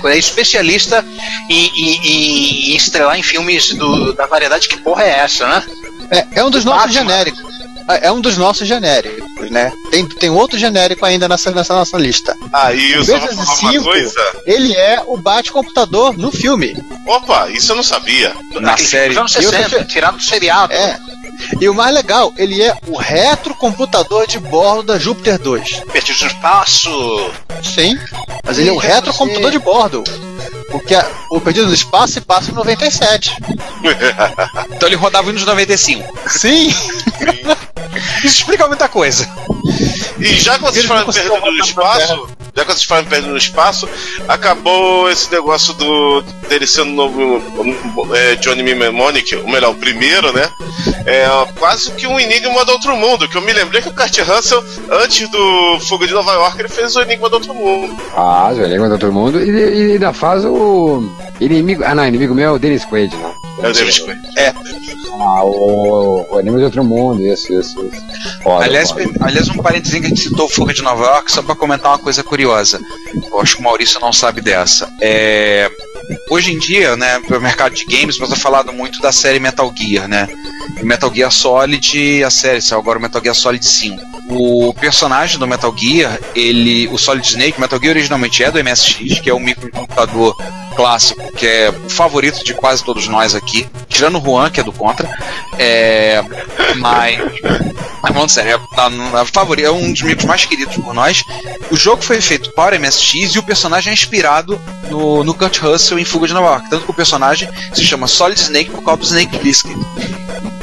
GB205, 0.00 0.10
é 0.10 0.18
especialista 0.18 1.04
em, 1.48 1.66
em- 1.66 2.72
em- 2.72 2.76
estrelar 2.76 3.18
em 3.18 3.22
filmes 3.22 3.74
do- 3.74 4.12
da 4.14 4.26
variedade. 4.26 4.68
Que 4.68 4.76
porra 4.78 5.02
é 5.04 5.18
essa, 5.20 5.46
né? 5.48 5.62
É, 6.10 6.40
é 6.40 6.44
um 6.44 6.50
dos 6.50 6.64
Do 6.64 6.70
nossos 6.70 6.92
genéricos. 6.92 7.42
É 7.88 8.08
é 8.08 8.12
um 8.12 8.20
dos 8.20 8.36
nossos 8.36 8.66
genéricos, 8.68 9.50
né? 9.50 9.72
Tem, 9.90 10.06
tem 10.06 10.30
outro 10.30 10.58
genérico 10.58 11.04
ainda 11.06 11.28
nessa, 11.28 11.50
nessa 11.50 11.74
nossa 11.74 11.96
lista. 11.96 12.36
Aí 12.52 12.92
eu 12.92 13.04
só 13.04 13.12
vou 13.18 13.20
Vezes 13.28 13.36
falar 13.44 13.58
uma 13.60 13.72
cinco. 13.72 13.84
coisa. 13.84 14.20
Ele 14.46 14.74
é 14.76 15.02
o 15.06 15.16
bate-computador 15.16 16.16
no 16.16 16.30
filme. 16.30 16.76
Opa, 17.06 17.48
isso 17.50 17.72
eu 17.72 17.76
não 17.76 17.82
sabia. 17.82 18.34
Na 18.60 18.72
Aquele 18.72 18.88
série. 18.88 19.14
filme 19.14 19.26
dos 19.26 19.34
E 19.34 19.38
anos 19.38 19.46
outra 19.52 19.68
60, 19.70 19.84
tirado 19.86 20.16
do 20.18 20.22
seriado. 20.22 20.72
É. 20.72 20.98
E 21.60 21.68
o 21.68 21.74
mais 21.74 21.94
legal, 21.94 22.32
ele 22.36 22.60
é 22.62 22.76
o 22.88 22.96
retrocomputador 22.96 24.26
de 24.26 24.38
bordo 24.38 24.82
da 24.82 24.98
Júpiter 24.98 25.38
2. 25.38 25.82
Perdidos 25.92 26.22
no 26.22 26.26
espaço. 26.28 27.30
Sim, 27.62 27.96
mas 28.44 28.58
ele 28.58 28.68
é 28.68 28.72
o 28.72 28.76
Ih, 28.76 28.86
retrocomputador 28.86 29.50
você- 29.52 29.58
de 29.58 29.64
bordo. 29.64 30.04
Porque 30.70 30.94
a- 30.94 31.06
o 31.30 31.40
Perdido 31.40 31.66
no 31.68 31.74
Espaço 31.74 32.14
se 32.14 32.20
passa 32.20 32.50
em 32.50 32.54
97. 32.54 33.32
Então 34.70 34.88
ele 34.88 34.96
rodava 34.96 35.26
Windows 35.28 35.46
95. 35.46 36.04
Sim, 36.28 36.68
Isso 38.24 38.38
explica 38.38 38.66
muita 38.66 38.88
coisa. 38.88 39.28
E 40.18 40.34
já 40.40 40.56
que 40.58 40.64
vocês 40.64 40.84
falam 40.84 41.04
perdido 41.04 41.40
no 41.40 41.64
espaço, 41.64 42.28
já 42.54 42.64
que 42.64 42.72
vocês 42.72 42.84
falam 42.84 43.04
perdido 43.04 43.30
no 43.30 43.36
espaço, 43.38 43.88
acabou 44.28 45.08
esse 45.10 45.30
negócio 45.30 45.72
do 45.74 46.22
dele 46.48 46.66
sendo 46.66 46.90
novo 46.92 47.42
é, 48.14 48.34
Johnny 48.36 48.62
Mnemonic, 48.62 49.34
ou 49.36 49.48
melhor, 49.48 49.70
o 49.70 49.74
primeiro, 49.74 50.32
né? 50.32 50.48
É 51.06 51.26
quase 51.58 51.90
que 51.92 52.06
um 52.06 52.18
enigma 52.18 52.64
do 52.64 52.72
outro 52.72 52.96
mundo. 52.96 53.28
Que 53.28 53.36
eu 53.36 53.42
me 53.42 53.52
lembrei 53.52 53.80
que 53.80 53.88
o 53.88 53.94
Kurt 53.94 54.18
Russell, 54.18 54.64
antes 54.90 55.28
do 55.30 55.78
Fuga 55.80 56.06
de 56.06 56.12
Nova 56.14 56.32
York, 56.34 56.58
ele 56.60 56.68
fez 56.68 56.94
o 56.96 57.00
enigma 57.02 57.28
do 57.28 57.34
outro 57.34 57.54
mundo. 57.54 57.96
Faz, 58.14 58.58
ele 58.58 58.78
contra 58.78 58.98
todo 58.98 59.12
mundo. 59.12 59.40
E, 59.42 59.50
e 59.50 59.92
ainda 59.92 60.12
faz 60.12 60.44
o. 60.44 60.57
Inimigo. 61.40 61.82
Ah, 61.84 61.94
não, 61.94 62.06
inimigo 62.06 62.34
meu 62.34 62.48
é 62.50 62.52
o 62.52 62.58
Dennis 62.58 62.84
Quaid, 62.84 63.14
né? 63.16 63.34
É 63.62 63.68
o 63.68 63.72
David 63.72 64.02
Quaid. 64.02 64.20
Ah, 65.20 65.44
o. 65.44 66.26
O 66.30 66.38
Anime 66.38 66.58
de 66.58 66.64
Outro 66.64 66.84
Mundo, 66.84 67.24
isso, 67.26 67.52
isso. 67.52 67.84
isso. 67.84 68.42
Foda, 68.42 68.64
Aliás, 68.64 68.90
foda. 68.90 69.04
aliás, 69.20 69.48
um 69.48 69.56
parênteses 69.56 69.98
que 69.98 70.06
a 70.06 70.08
gente 70.08 70.20
citou 70.20 70.46
o 70.46 70.48
Fuga 70.48 70.72
de 70.72 70.82
Nova 70.82 71.04
York, 71.04 71.32
só 71.32 71.42
pra 71.42 71.54
comentar 71.54 71.90
uma 71.92 71.98
coisa 71.98 72.22
curiosa. 72.22 72.80
Eu 73.30 73.40
acho 73.40 73.56
que 73.56 73.60
o 73.60 73.64
Maurício 73.64 73.98
não 74.00 74.12
sabe 74.12 74.40
dessa. 74.40 74.88
É, 75.00 75.70
hoje 76.30 76.52
em 76.52 76.58
dia, 76.58 76.96
né, 76.96 77.18
pro 77.20 77.40
mercado 77.40 77.74
de 77.74 77.84
games, 77.84 78.16
você 78.18 78.32
tem 78.34 78.42
falado 78.42 78.72
muito 78.72 79.00
da 79.00 79.10
série 79.10 79.40
Metal 79.40 79.72
Gear, 79.76 80.06
né? 80.06 80.28
Metal 80.82 81.12
Gear 81.12 81.32
Solid, 81.32 82.22
a 82.24 82.30
série 82.30 82.60
saiu 82.60 82.78
agora 82.80 82.98
o 82.98 83.02
Metal 83.02 83.20
Gear 83.22 83.34
Solid 83.34 83.64
5. 83.64 84.17
O 84.30 84.74
personagem 84.74 85.38
do 85.38 85.46
Metal 85.46 85.74
Gear, 85.76 86.18
ele, 86.34 86.86
o 86.88 86.98
Solid 86.98 87.26
Snake, 87.26 87.56
o 87.58 87.60
Metal 87.60 87.78
Gear 87.80 87.92
originalmente 87.96 88.44
é 88.44 88.50
do 88.50 88.62
MSX, 88.62 89.20
que 89.20 89.30
é 89.30 89.34
um 89.34 89.40
microcomputador 89.40 90.36
clássico, 90.76 91.32
que 91.32 91.46
é 91.46 91.70
o 91.70 91.88
favorito 91.90 92.44
de 92.44 92.54
quase 92.54 92.84
todos 92.84 93.08
nós 93.08 93.34
aqui, 93.34 93.66
tirando 93.88 94.18
o 94.18 94.22
Juan, 94.24 94.50
que 94.50 94.60
é 94.60 94.62
do 94.62 94.72
Contra. 94.72 95.08
É, 95.58 96.22
mas 96.76 97.18
mas, 98.00 98.12
falando 98.12 98.28
sério, 98.30 98.52
é, 98.52 98.76
tá 98.76 98.90
é 99.20 99.24
favori- 99.24 99.64
é 99.64 99.70
um 99.70 99.92
dos 99.92 100.02
micros 100.02 100.24
mais 100.24 100.44
queridos 100.44 100.76
por 100.76 100.94
nós. 100.94 101.24
O 101.70 101.76
jogo 101.76 102.02
foi 102.02 102.20
feito 102.20 102.52
para 102.52 102.78
MSX 102.78 103.34
e 103.34 103.38
o 103.38 103.42
personagem 103.42 103.90
é 103.90 103.94
inspirado 103.94 104.60
no, 104.88 105.24
no 105.24 105.34
Kurt 105.34 105.58
Russell 105.58 105.98
em 105.98 106.04
Fuga 106.04 106.28
de 106.28 106.32
Nova 106.34 106.46
York. 106.48 106.70
Tanto 106.70 106.84
que 106.84 106.90
o 106.90 106.94
personagem 106.94 107.48
se 107.74 107.84
chama 107.84 108.06
Solid 108.06 108.38
Snake 108.40 108.70
por 108.70 108.82
causa 108.84 109.00
do 109.00 109.04
Snake 109.06 109.38
Plissken. 109.38 109.76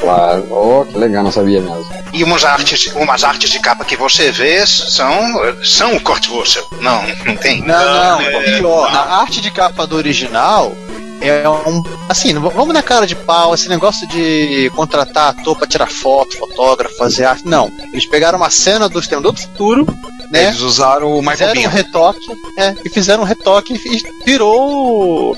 Claro. 0.06 0.48
Oh, 0.52 0.86
que 0.86 0.98
legal, 0.98 1.24
não 1.24 1.32
sabia 1.32 1.60
mesmo. 1.62 1.86
E 2.13 2.24
umas 2.24 2.44
artes, 2.46 2.91
umas 2.96 3.24
artes 3.24 3.50
de 3.50 3.60
capa 3.60 3.84
que 3.84 3.98
você 3.98 4.32
vê 4.32 4.65
são, 4.68 5.34
são 5.63 5.96
o 5.96 6.00
Kurt 6.02 6.28
Russell. 6.28 6.65
Não, 6.80 7.02
não 7.26 7.36
tem. 7.36 7.62
Não, 7.62 8.22
não, 8.22 8.41
pior. 8.44 8.88
A 8.88 9.22
arte 9.22 9.41
de 9.41 9.50
capa 9.52 9.88
do 9.88 9.96
original 9.96 10.74
é 11.22 11.48
um. 11.50 11.82
Assim, 12.08 12.34
não- 12.34 12.50
vamos 12.50 12.74
na 12.74 12.84
cara 12.84 13.08
de 13.08 13.15
pau, 13.15 13.54
esse 13.56 13.68
negócio 13.68 14.08
de 14.08 14.72
contratar 14.76 15.30
ator 15.30 15.58
pra 15.58 15.65
tirar 15.68 15.88
foto, 15.88 16.38
fotógrafo, 16.38 16.96
fazer 16.98 17.26
arte. 17.26 17.48
Não. 17.48 17.72
Eles 17.91 18.06
pegaram 18.06 18.38
uma 18.38 18.50
cena 18.52 18.88
do 18.88 19.00
Exterminador 19.00 19.32
do 19.34 19.41
Futuro, 19.41 19.88
né? 20.30 20.48
Eles 20.50 20.60
usaram 20.60 21.12
o 21.13 21.20
Michael 21.22 21.38
Fizeram 21.38 21.62
um 21.63 21.68
retoque, 21.74 22.20
é, 22.58 22.76
e 22.86 22.89
fizeram 22.89 23.24
um 23.24 23.26
retoque 23.26 23.74
e 23.74 24.04
virou 24.26 25.36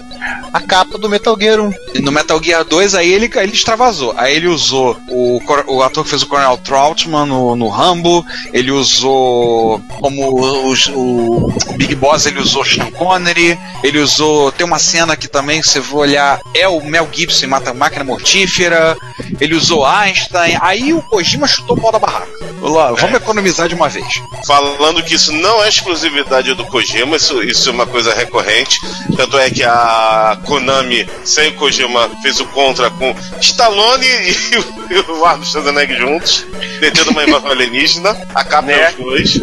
a 0.53 0.59
capa 0.61 0.97
do 0.97 1.09
Metal 1.09 1.35
Gear 1.39 1.59
1. 1.59 1.71
E 1.95 1.99
No 2.01 2.11
Metal 2.11 2.41
Gear 2.41 2.63
2, 2.63 2.95
aí 2.95 3.11
ele, 3.11 3.29
ele 3.35 3.53
extravasou. 3.53 4.13
Aí 4.17 4.35
ele 4.35 4.47
usou 4.47 4.97
o, 5.09 5.39
o 5.67 5.81
ator 5.83 6.03
que 6.03 6.09
fez 6.09 6.21
o 6.23 6.27
Coronel 6.27 6.57
Troutman 6.57 7.25
no, 7.25 7.55
no 7.55 7.67
Rambo, 7.69 8.25
ele 8.53 8.71
usou 8.71 9.79
como 9.99 10.69
os- 10.69 10.87
o, 10.87 11.47
o 11.67 11.73
Big 11.77 11.95
Boss, 11.95 12.25
ele 12.25 12.39
usou 12.39 12.63
Sean 12.65 12.91
Connery, 12.91 13.57
ele 13.83 13.99
usou. 13.99 14.51
Tem 14.51 14.65
uma 14.65 14.79
cena 14.79 15.15
que 15.15 15.27
também, 15.27 15.61
se 15.61 15.69
você 15.69 15.81
for 15.81 15.97
olhar, 15.99 16.39
é 16.53 16.67
o 16.67 16.83
Mel 16.83 17.07
Gibson 17.11 17.45
em 17.45 17.49
Mata 17.49 17.73
Máquina 17.73 18.03
Mortífera, 18.03 18.97
ele 19.39 19.55
usou 19.55 19.85
Einstein, 19.85 20.57
aí 20.61 20.93
o 20.93 21.01
Kojima 21.01 21.47
chutou 21.47 21.77
o 21.77 21.81
pau 21.81 21.91
da 21.91 21.99
barraca. 21.99 22.27
Falou, 22.59 22.77
"Ó, 22.77 22.95
vamos 22.95 23.15
economizar 23.17 23.67
de 23.67 23.75
uma 23.75 23.87
vez. 23.89 24.21
Falando 24.45 25.03
que 25.03 25.15
isso 25.15 25.31
não 25.31 25.63
é 25.63 25.69
exclusividade 25.69 26.53
do 26.53 26.65
Kojima, 26.65 27.15
isso, 27.15 27.41
isso 27.43 27.69
é 27.69 27.71
uma 27.71 27.85
coisa 27.85 28.13
recorrente. 28.13 28.79
Tanto 29.15 29.37
é 29.37 29.49
que 29.49 29.63
a 29.63 30.26
Konami, 30.35 31.07
sem 31.23 31.49
o 31.49 31.53
Kojima, 31.55 32.09
fez 32.21 32.39
o 32.39 32.45
contra 32.47 32.89
com 32.89 33.15
Stallone 33.41 34.05
e 34.05 34.57
o, 34.57 34.65
e 34.93 35.11
o 35.11 35.25
Arnold 35.25 35.49
Schwarzenegger 35.49 35.97
juntos, 35.97 36.45
detendo 36.79 37.11
uma 37.11 37.23
invasão 37.23 37.51
alienígena. 37.51 38.17
A 38.33 38.43
capa 38.43 38.71
é 38.71 38.89
os 38.89 38.95
dois. 38.95 39.39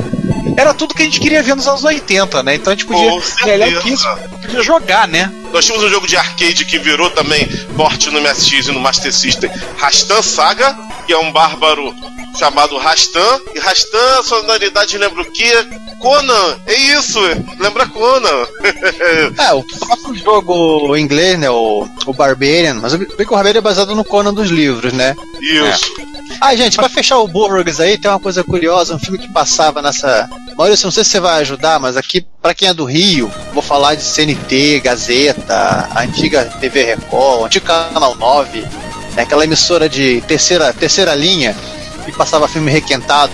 Era 0.57 0.73
tudo 0.73 0.95
que 0.95 1.03
a 1.03 1.05
gente 1.05 1.21
queria 1.21 1.43
ver 1.43 1.55
nos 1.57 1.67
anos 1.67 1.83
80, 1.83 2.43
né? 2.43 2.55
Então 2.55 2.73
a 2.73 2.77
gente 2.77 2.87
podia. 2.87 3.11
Melhor 3.45 3.83
que 3.83 3.93
isso, 3.93 4.07
podia 4.43 4.63
jogar, 4.63 5.09
né? 5.09 5.33
Nós 5.53 5.65
tínhamos 5.65 5.87
um 5.87 5.91
jogo 5.91 6.07
de 6.07 6.17
arcade 6.17 6.65
que 6.65 6.79
virou 6.79 7.11
também 7.11 7.47
porte 7.77 8.11
no 8.11 8.21
MSX 8.21 8.69
e 8.69 8.73
no 8.73 8.81
Master 8.81 9.13
System, 9.13 9.51
Rastan 9.77 10.23
Saga, 10.23 10.77
que 11.07 11.13
é 11.13 11.19
um 11.19 11.33
bárbaro 11.33 11.95
chamado 12.35 12.77
Rastan. 12.77 13.41
E 13.55 13.59
Rastan, 13.59 14.19
a 14.19 14.23
sonoridade 14.23 14.99
lembra 14.99 15.23
o 15.23 15.31
quê? 15.31 15.53
Conan, 15.99 16.59
é 16.67 16.75
isso, 16.75 17.19
lembra 17.59 17.87
Conan. 17.87 18.47
É, 19.39 19.53
o 19.53 19.63
próprio 19.63 20.15
jogo 20.17 20.97
inglês, 20.97 21.39
né? 21.39 21.49
O, 21.51 21.89
o 22.07 22.13
Barbarian, 22.13 22.75
mas 22.75 22.93
o 22.93 22.99
bem 22.99 23.09
que 23.09 23.23
o 23.23 23.31
Barbarian 23.31 23.59
é 23.59 23.63
baseado 23.63 23.95
no 23.95 24.05
Conan 24.05 24.33
dos 24.33 24.51
livros, 24.51 24.93
né? 24.93 25.15
Isso. 25.41 25.93
Ah, 26.41 26.55
gente, 26.55 26.77
pra 26.77 26.89
fechar 26.89 27.19
o 27.19 27.29
Burgs 27.29 27.81
aí, 27.81 27.99
tem 27.99 28.11
uma 28.11 28.21
coisa 28.21 28.43
curiosa, 28.43 28.95
um 28.95 28.99
filme 28.99 29.19
que 29.19 29.33
passava 29.33 29.81
nessa. 29.81 30.29
Maurício, 30.57 30.87
não 30.87 30.93
sei 30.93 31.05
se 31.05 31.11
você 31.11 31.21
vai 31.21 31.41
ajudar, 31.41 31.81
mas 31.81 31.97
aqui, 31.97 32.25
pra 32.41 32.55
quem 32.55 32.69
é 32.69 32.75
do 32.75 32.85
Rio, 32.85 33.31
vou 33.53 33.63
falar 33.63 33.95
de 33.95 34.03
CNT, 34.03 34.81
Gazeta, 34.81 35.89
a 35.91 36.03
antiga 36.03 36.45
TV 36.61 36.85
Record, 36.85 37.41
o 37.41 37.45
antigo 37.47 37.67
Canal 37.67 38.15
9, 38.15 38.61
né, 38.61 39.23
aquela 39.23 39.45
emissora 39.45 39.89
de 39.89 40.23
terceira, 40.23 40.73
terceira 40.73 41.15
linha, 41.15 41.57
que 42.13 42.19
passava 42.19 42.49
filme 42.49 42.71
requentado. 42.71 43.33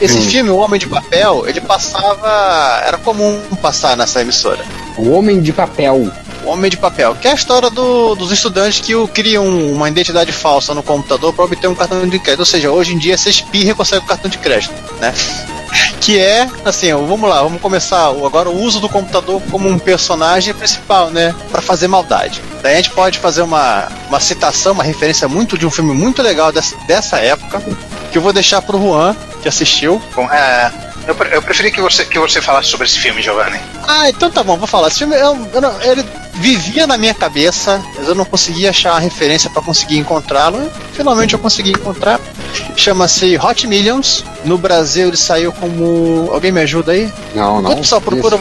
Esse 0.00 0.20
filme, 0.20 0.50
O 0.50 0.56
Homem 0.56 0.78
de 0.78 0.86
Papel, 0.86 1.44
ele 1.48 1.60
passava. 1.60 2.82
Era 2.86 2.98
comum 2.98 3.40
passar 3.62 3.96
nessa 3.96 4.20
emissora. 4.20 4.64
O 4.96 5.10
Homem 5.10 5.40
de 5.40 5.52
Papel. 5.52 6.10
O 6.44 6.48
Homem 6.50 6.70
de 6.70 6.76
Papel, 6.76 7.14
que 7.14 7.26
é 7.26 7.30
a 7.30 7.34
história 7.34 7.70
do- 7.70 8.14
dos 8.14 8.30
estudantes 8.30 8.80
que 8.80 8.92
criam 9.08 9.46
uma 9.46 9.88
identidade 9.88 10.30
falsa 10.30 10.74
no 10.74 10.82
computador 10.82 11.32
para 11.32 11.44
obter 11.46 11.66
um 11.68 11.74
cartão 11.74 12.06
de 12.06 12.18
crédito. 12.18 12.40
Ou 12.40 12.46
seja, 12.46 12.70
hoje 12.70 12.92
em 12.94 12.98
dia 12.98 13.16
você 13.16 13.30
espirra 13.30 13.70
e 13.70 13.74
consegue 13.74 14.04
o 14.04 14.06
cartão 14.08 14.30
de 14.30 14.36
crédito, 14.38 14.74
né? 15.00 15.14
Que 16.04 16.18
é, 16.18 16.46
assim, 16.66 16.92
ó, 16.92 16.98
vamos 16.98 17.28
lá, 17.30 17.42
vamos 17.42 17.62
começar 17.62 18.08
agora 18.08 18.50
o 18.50 18.60
uso 18.60 18.78
do 18.78 18.90
computador 18.90 19.40
como 19.50 19.68
um 19.70 19.78
personagem 19.78 20.52
principal, 20.52 21.10
né? 21.10 21.34
Para 21.50 21.62
fazer 21.62 21.88
maldade. 21.88 22.42
Daí 22.62 22.74
a 22.74 22.76
gente 22.76 22.90
pode 22.90 23.18
fazer 23.18 23.40
uma, 23.40 23.88
uma 24.08 24.20
citação, 24.20 24.72
uma 24.72 24.84
referência 24.84 25.26
muito 25.28 25.56
de 25.56 25.66
um 25.66 25.70
filme 25.70 25.94
muito 25.94 26.20
legal 26.22 26.52
dessa, 26.52 26.76
dessa 26.86 27.16
época, 27.20 27.62
que 28.12 28.18
eu 28.18 28.22
vou 28.22 28.34
deixar 28.34 28.60
pro 28.60 28.78
Juan, 28.78 29.16
que 29.40 29.48
assistiu. 29.48 30.00
Bom, 30.14 30.30
é, 30.30 30.70
eu, 31.08 31.14
pre- 31.14 31.34
eu 31.34 31.40
preferi 31.40 31.70
que 31.72 31.80
você, 31.80 32.04
que 32.04 32.18
você 32.18 32.42
falasse 32.42 32.68
sobre 32.68 32.86
esse 32.86 32.98
filme, 32.98 33.22
Giovanni. 33.22 33.58
Ah, 33.88 34.06
então 34.10 34.30
tá 34.30 34.42
bom, 34.42 34.58
vou 34.58 34.66
falar. 34.66 34.88
Esse 34.88 34.98
filme, 34.98 35.16
eu, 35.16 35.48
eu 35.54 35.60
não- 35.62 35.80
ele 35.82 36.04
vivia 36.34 36.86
na 36.86 36.96
minha 36.98 37.14
cabeça, 37.14 37.80
mas 37.96 38.08
eu 38.08 38.14
não 38.14 38.24
conseguia 38.24 38.70
achar 38.70 38.92
uma 38.92 39.00
referência 39.00 39.48
pra 39.50 39.62
conseguir 39.62 39.98
encontrá-lo. 39.98 40.70
Finalmente 40.92 41.34
eu 41.34 41.38
consegui 41.38 41.70
encontrar. 41.70 42.20
Chama-se 42.76 43.36
Hot 43.38 43.66
Millions. 43.66 44.24
No 44.44 44.58
Brasil 44.58 45.08
ele 45.08 45.16
saiu 45.16 45.52
como. 45.52 46.28
Alguém 46.32 46.52
me 46.52 46.60
ajuda 46.60 46.92
aí? 46.92 47.12
Não, 47.34 47.60
não. 47.62 47.76
Pessoal, 47.76 48.00
procura. 48.00 48.38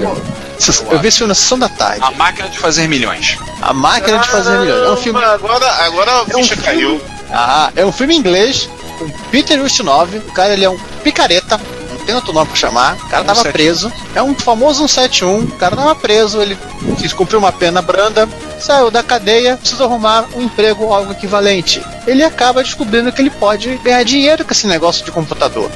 Isso, 0.60 0.86
Eu 0.90 1.00
vi 1.00 1.08
esse 1.08 1.18
filme 1.18 1.30
na 1.30 1.36
sessão 1.36 1.58
da 1.60 1.70
tarde. 1.70 2.04
A 2.04 2.12
máquina 2.12 2.48
de 2.50 2.58
fazer 2.60 2.88
milhões. 2.88 3.38
A 3.62 3.74
máquina 3.74 4.20
de 4.20 4.28
fazer 4.28 4.58
milhões. 4.60 4.88
É 4.88 4.92
um 4.92 4.98
filme. 4.98 5.24
Agora, 5.24 5.66
agora 5.86 6.12
a 6.12 6.16
É 6.30 6.38
um 6.38 6.44
ficha 6.44 6.56
filme- 6.56 6.64
caiu. 6.64 7.02
Ah, 7.32 7.72
é 7.76 7.86
um 7.86 7.92
filme 7.92 8.16
inglês 8.16 8.70
com 9.00 9.10
Peter 9.32 9.60
Ustinov. 9.62 10.16
O 10.16 10.32
cara 10.34 10.54
ele 10.54 10.64
é 10.66 10.70
um 10.70 10.78
picareta, 11.04 11.60
tem 12.04 12.16
outro 12.16 12.34
nome 12.34 12.48
pra 12.48 12.56
chamar. 12.56 12.96
O 12.96 13.10
cara 13.10 13.24
tava 13.24 13.42
171. 13.42 13.52
preso. 13.52 13.94
É 14.16 14.22
um 14.22 14.36
famoso 14.36 14.88
171. 14.88 15.40
O 15.40 15.48
cara 15.58 15.76
tava 15.76 15.96
preso, 15.96 16.42
ele 16.42 16.58
quis 16.98 17.14
cumprir 17.14 17.38
uma 17.38 17.52
pena 17.52 17.82
branda, 17.82 18.28
saiu 18.60 18.92
da 18.92 19.04
cadeia, 19.04 19.58
precisa 19.58 19.84
arrumar 19.84 20.26
um 20.36 20.44
emprego 20.44 20.86
ou 20.86 20.94
algo 20.94 21.12
equivalente. 21.12 21.82
Ele 22.06 22.24
acaba 22.24 22.64
descobrindo 22.64 23.12
que 23.12 23.22
ele 23.22 23.30
pode 23.30 23.78
ganhar 23.78 24.04
dinheiro 24.04 24.46
com 24.46 24.52
esse 24.52 24.68
negócio 24.68 25.04
de 25.04 25.12
computador. 25.12 25.70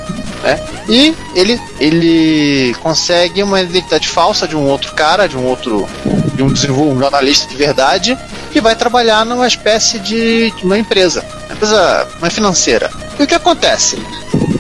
Né? 0.43 0.59
E 0.87 1.15
ele, 1.35 1.59
ele 1.79 2.75
consegue 2.81 3.41
uma 3.41 3.61
identidade 3.61 4.07
falsa 4.07 4.47
de 4.47 4.55
um 4.55 4.67
outro 4.67 4.93
cara, 4.93 5.27
de 5.27 5.37
um 5.37 5.45
outro 5.45 5.87
de 6.33 6.43
um, 6.43 6.47
um 6.47 6.99
jornalista 6.99 7.47
de 7.47 7.55
verdade, 7.55 8.17
que 8.51 8.61
vai 8.61 8.75
trabalhar 8.75 9.25
numa 9.25 9.47
espécie 9.47 9.97
de, 9.99 10.51
de 10.51 10.63
uma 10.63 10.77
empresa, 10.77 11.25
uma 11.47 11.55
empresa 11.55 12.07
uma 12.19 12.29
financeira. 12.29 12.91
E 13.19 13.23
o 13.23 13.27
que 13.27 13.33
acontece? 13.33 13.97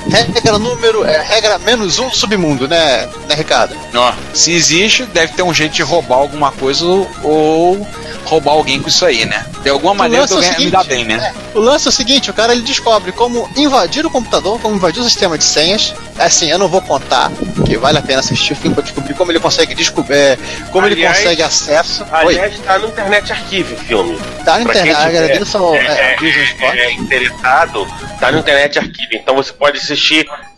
Regra 0.09 0.57
número, 0.57 1.03
é, 1.05 1.21
regra 1.21 1.59
menos 1.59 1.99
um 1.99 2.07
do 2.09 2.15
submundo, 2.15 2.67
né, 2.67 3.07
né, 3.27 3.35
Ricardo? 3.35 3.75
Ó, 3.95 4.13
se 4.33 4.51
existe, 4.53 5.03
deve 5.05 5.33
ter 5.33 5.43
um 5.43 5.53
jeito 5.53 5.73
de 5.73 5.83
roubar 5.83 6.15
alguma 6.17 6.51
coisa 6.51 6.85
ou- 6.85 7.09
ou 7.23 7.87
roubar 8.25 8.51
alguém 8.53 8.81
com 8.81 8.89
isso 8.89 9.05
aí, 9.05 9.25
né? 9.25 9.45
De 9.63 9.69
alguma 9.69 9.93
maneira 9.93 10.25
eu 10.29 10.35
é 10.35 10.39
o 10.39 10.41
ganho, 10.41 10.59
me 10.59 10.69
dá 10.71 10.83
bem, 10.83 11.03
né? 11.05 11.33
O 11.53 11.59
lance 11.59 11.87
é 11.87 11.89
o 11.89 11.91
seguinte, 11.91 12.29
o 12.29 12.33
cara 12.33 12.51
ele 12.53 12.61
descobre 12.61 13.11
como 13.11 13.49
invadir 13.55 14.05
o 14.05 14.09
computador, 14.09 14.59
como 14.59 14.75
invadir 14.75 14.99
o 15.01 15.03
sistema 15.03 15.37
de 15.37 15.43
senhas. 15.43 15.93
Assim, 16.19 16.49
eu 16.49 16.57
não 16.57 16.67
vou 16.67 16.81
contar, 16.81 17.29
porque 17.55 17.77
vale 17.77 17.97
a 17.97 18.01
pena 18.01 18.19
assistir 18.19 18.53
o 18.53 18.55
filme 18.55 18.73
para 18.75 18.83
descobrir 18.83 19.13
como 19.13 19.31
ele 19.31 19.39
consegue 19.39 19.73
descobrir, 19.75 20.37
como 20.71 20.85
ele 20.87 20.95
Aliás- 20.95 21.17
consegue 21.19 21.43
acesso. 21.43 22.03
Oi, 22.03 22.33
Aliás, 22.39 22.59
tá 22.59 22.79
no 22.79 22.87
Internet 22.87 23.31
Archive 23.31 23.73
o 23.73 23.77
filme. 23.77 24.19
tá 24.43 24.57
na 24.57 24.63
pra 24.65 24.73
quem 24.73 24.91
internet, 24.91 24.97
agradeço 25.17 25.57
ao 25.57 25.75
é, 25.75 25.77
é, 25.79 26.17
é, 26.61 26.79
é 26.87 26.91
interessado, 26.93 27.87
tá 28.19 28.31
no 28.31 28.39
Internet 28.39 28.79
Archive. 28.79 29.15
Então 29.15 29.35
você 29.35 29.53
pode 29.53 29.77
assistir 29.77 29.96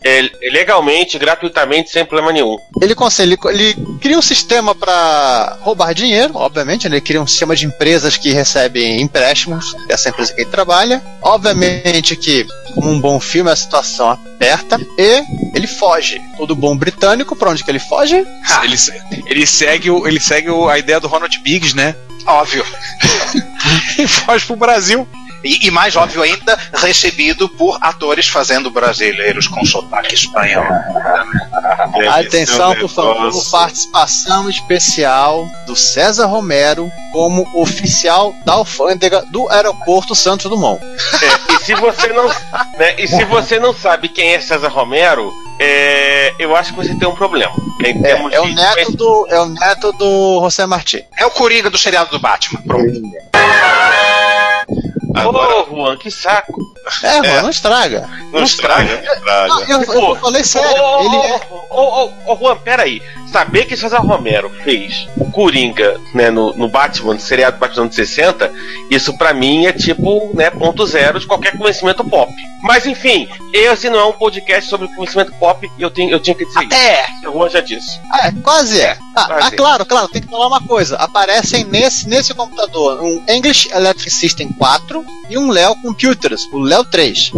é, 0.02 0.22
legalmente, 0.50 1.18
gratuitamente, 1.18 1.90
sem 1.90 2.04
problema 2.04 2.32
nenhum. 2.32 2.56
Ele 2.80 2.94
consegue, 2.94 3.36
ele, 3.46 3.54
ele 3.60 3.76
cria 4.00 4.18
um 4.18 4.22
sistema 4.22 4.74
para 4.74 5.58
roubar 5.60 5.92
dinheiro, 5.94 6.34
obviamente, 6.36 6.88
né? 6.88 6.96
ele 6.96 7.00
cria 7.00 7.20
um 7.20 7.26
sistema 7.26 7.54
de 7.56 7.66
empresas 7.66 8.16
que 8.16 8.32
recebem 8.32 9.00
empréstimos 9.00 9.74
dessa 9.86 10.08
empresa 10.08 10.32
que 10.32 10.40
ele 10.42 10.50
trabalha. 10.50 11.02
Obviamente 11.22 12.16
que, 12.16 12.46
como 12.74 12.90
um 12.90 13.00
bom 13.00 13.18
filme, 13.20 13.50
a 13.50 13.56
situação 13.56 14.08
aperta 14.10 14.78
e 14.98 15.22
ele 15.54 15.66
foge. 15.66 16.20
Todo 16.36 16.54
bom 16.56 16.76
britânico, 16.76 17.36
pra 17.36 17.50
onde 17.50 17.62
que 17.64 17.70
ele 17.70 17.78
foge? 17.78 18.24
Ele, 18.64 18.76
ele 19.26 19.46
segue, 19.46 19.90
o- 19.90 20.06
ele 20.06 20.20
segue 20.20 20.48
o- 20.50 20.68
a 20.68 20.78
ideia 20.78 20.98
do 21.00 21.08
Ronald 21.08 21.36
Biggs, 21.40 21.74
né? 21.76 21.94
Óbvio. 22.26 22.64
E 23.98 24.06
foge 24.06 24.46
pro 24.46 24.56
Brasil. 24.56 25.06
E, 25.42 25.66
e 25.66 25.70
mais 25.70 25.96
óbvio 25.96 26.22
ainda, 26.22 26.58
recebido 26.74 27.48
por 27.48 27.78
atores 27.80 28.28
fazendo 28.28 28.70
brasileiros 28.70 29.46
com 29.46 29.64
sotaque 29.64 30.14
espanhol. 30.14 30.64
Atenção, 32.10 32.74
por 32.76 32.88
favor, 32.88 33.50
participação 33.50 34.48
especial 34.48 35.48
do 35.66 35.74
César 35.74 36.26
Romero 36.26 36.90
como 37.12 37.48
oficial 37.54 38.34
da 38.44 38.54
alfândega 38.54 39.24
do 39.30 39.48
aeroporto 39.48 40.14
Santos 40.14 40.48
Dumont. 40.48 40.80
É, 40.84 41.54
e 41.54 41.64
se 41.64 41.74
você 41.74 42.08
não, 42.08 42.28
né, 42.78 42.94
e 42.98 43.08
se 43.08 43.24
você 43.24 43.58
não 43.58 43.74
sabe 43.74 44.08
quem 44.08 44.34
é 44.34 44.40
César 44.40 44.68
Romero, 44.68 45.32
é, 45.58 46.32
eu 46.38 46.54
acho 46.56 46.72
que 46.72 46.76
você 46.76 46.94
tem 46.94 47.08
um 47.08 47.14
problema. 47.14 47.52
Em 47.84 48.04
É, 48.04 48.36
é 48.36 48.40
o 48.40 48.46
neto 48.46 48.92
do, 48.92 49.26
é 49.28 49.40
o 49.40 49.46
neto 49.46 49.92
do 49.92 50.40
José 50.42 50.66
Martí. 50.66 51.04
É 51.16 51.26
o 51.26 51.30
Coringa 51.30 51.70
do 51.70 51.78
seriado 51.78 52.10
do 52.10 52.18
Batman. 52.18 52.62
Pronto. 52.62 53.00
Agora, 55.14 55.62
Ô, 55.62 55.76
Juan, 55.76 55.96
que 55.96 56.10
saco. 56.10 56.60
É, 57.02 57.20
mano, 57.22 57.42
não 57.42 57.50
estraga. 57.50 58.08
não 58.32 58.42
estraga, 58.42 59.02
não 59.02 59.14
estraga. 59.14 59.20
Ah, 59.28 59.64
eu, 59.68 59.82
eu 59.82 60.16
falei 60.16 60.44
sério, 60.44 60.82
Ô, 60.82 61.00
ele 61.00 61.16
é. 61.16 61.40
ô, 61.50 61.76
ô, 61.80 62.04
ô, 62.26 62.32
ô, 62.32 62.36
Juan, 62.36 62.56
peraí. 62.58 63.02
Saber 63.30 63.64
que 63.66 63.76
César 63.76 63.98
Romero 64.00 64.50
fez 64.64 65.06
o 65.16 65.30
Coringa 65.30 66.00
né, 66.14 66.30
no, 66.30 66.52
no 66.54 66.68
Batman, 66.68 67.14
no 67.14 67.20
seriado 67.20 67.58
Batman 67.58 67.86
de 67.88 67.94
60, 67.94 68.52
isso 68.90 69.16
pra 69.16 69.32
mim 69.32 69.66
é 69.66 69.72
tipo 69.72 70.30
né, 70.34 70.50
ponto 70.50 70.84
zero 70.86 71.20
de 71.20 71.26
qualquer 71.26 71.56
conhecimento 71.56 72.04
pop. 72.04 72.32
Mas 72.62 72.84
enfim, 72.86 73.28
esse 73.52 73.88
não 73.88 73.98
é 74.00 74.04
um 74.04 74.12
podcast 74.12 74.68
sobre 74.68 74.88
conhecimento 74.88 75.32
pop 75.34 75.70
e 75.78 75.82
eu, 75.82 75.90
tenho, 75.90 76.10
eu 76.10 76.20
tinha 76.20 76.34
que 76.34 76.44
dizer 76.44 76.66
É, 76.72 77.04
isso. 77.04 77.30
O 77.30 77.32
Juan 77.32 77.48
já 77.48 77.60
disse. 77.60 77.98
Ah, 78.12 78.26
é, 78.28 78.32
quase 78.42 78.80
é. 78.80 78.98
Ah, 79.16 79.26
Quase. 79.26 79.46
ah, 79.46 79.50
claro, 79.56 79.86
claro, 79.86 80.08
tem 80.08 80.22
que 80.22 80.28
falar 80.28 80.46
uma 80.48 80.60
coisa. 80.60 80.96
Aparecem 80.96 81.64
nesse, 81.64 82.08
nesse 82.08 82.34
computador 82.34 83.00
um 83.02 83.22
English 83.28 83.70
Electric 83.72 84.10
System 84.10 84.48
4 84.58 85.04
e 85.30 85.38
um 85.38 85.48
Leo 85.50 85.74
Computers, 85.76 86.42
o 86.52 86.58
Leo 86.58 86.84
3. 86.84 87.30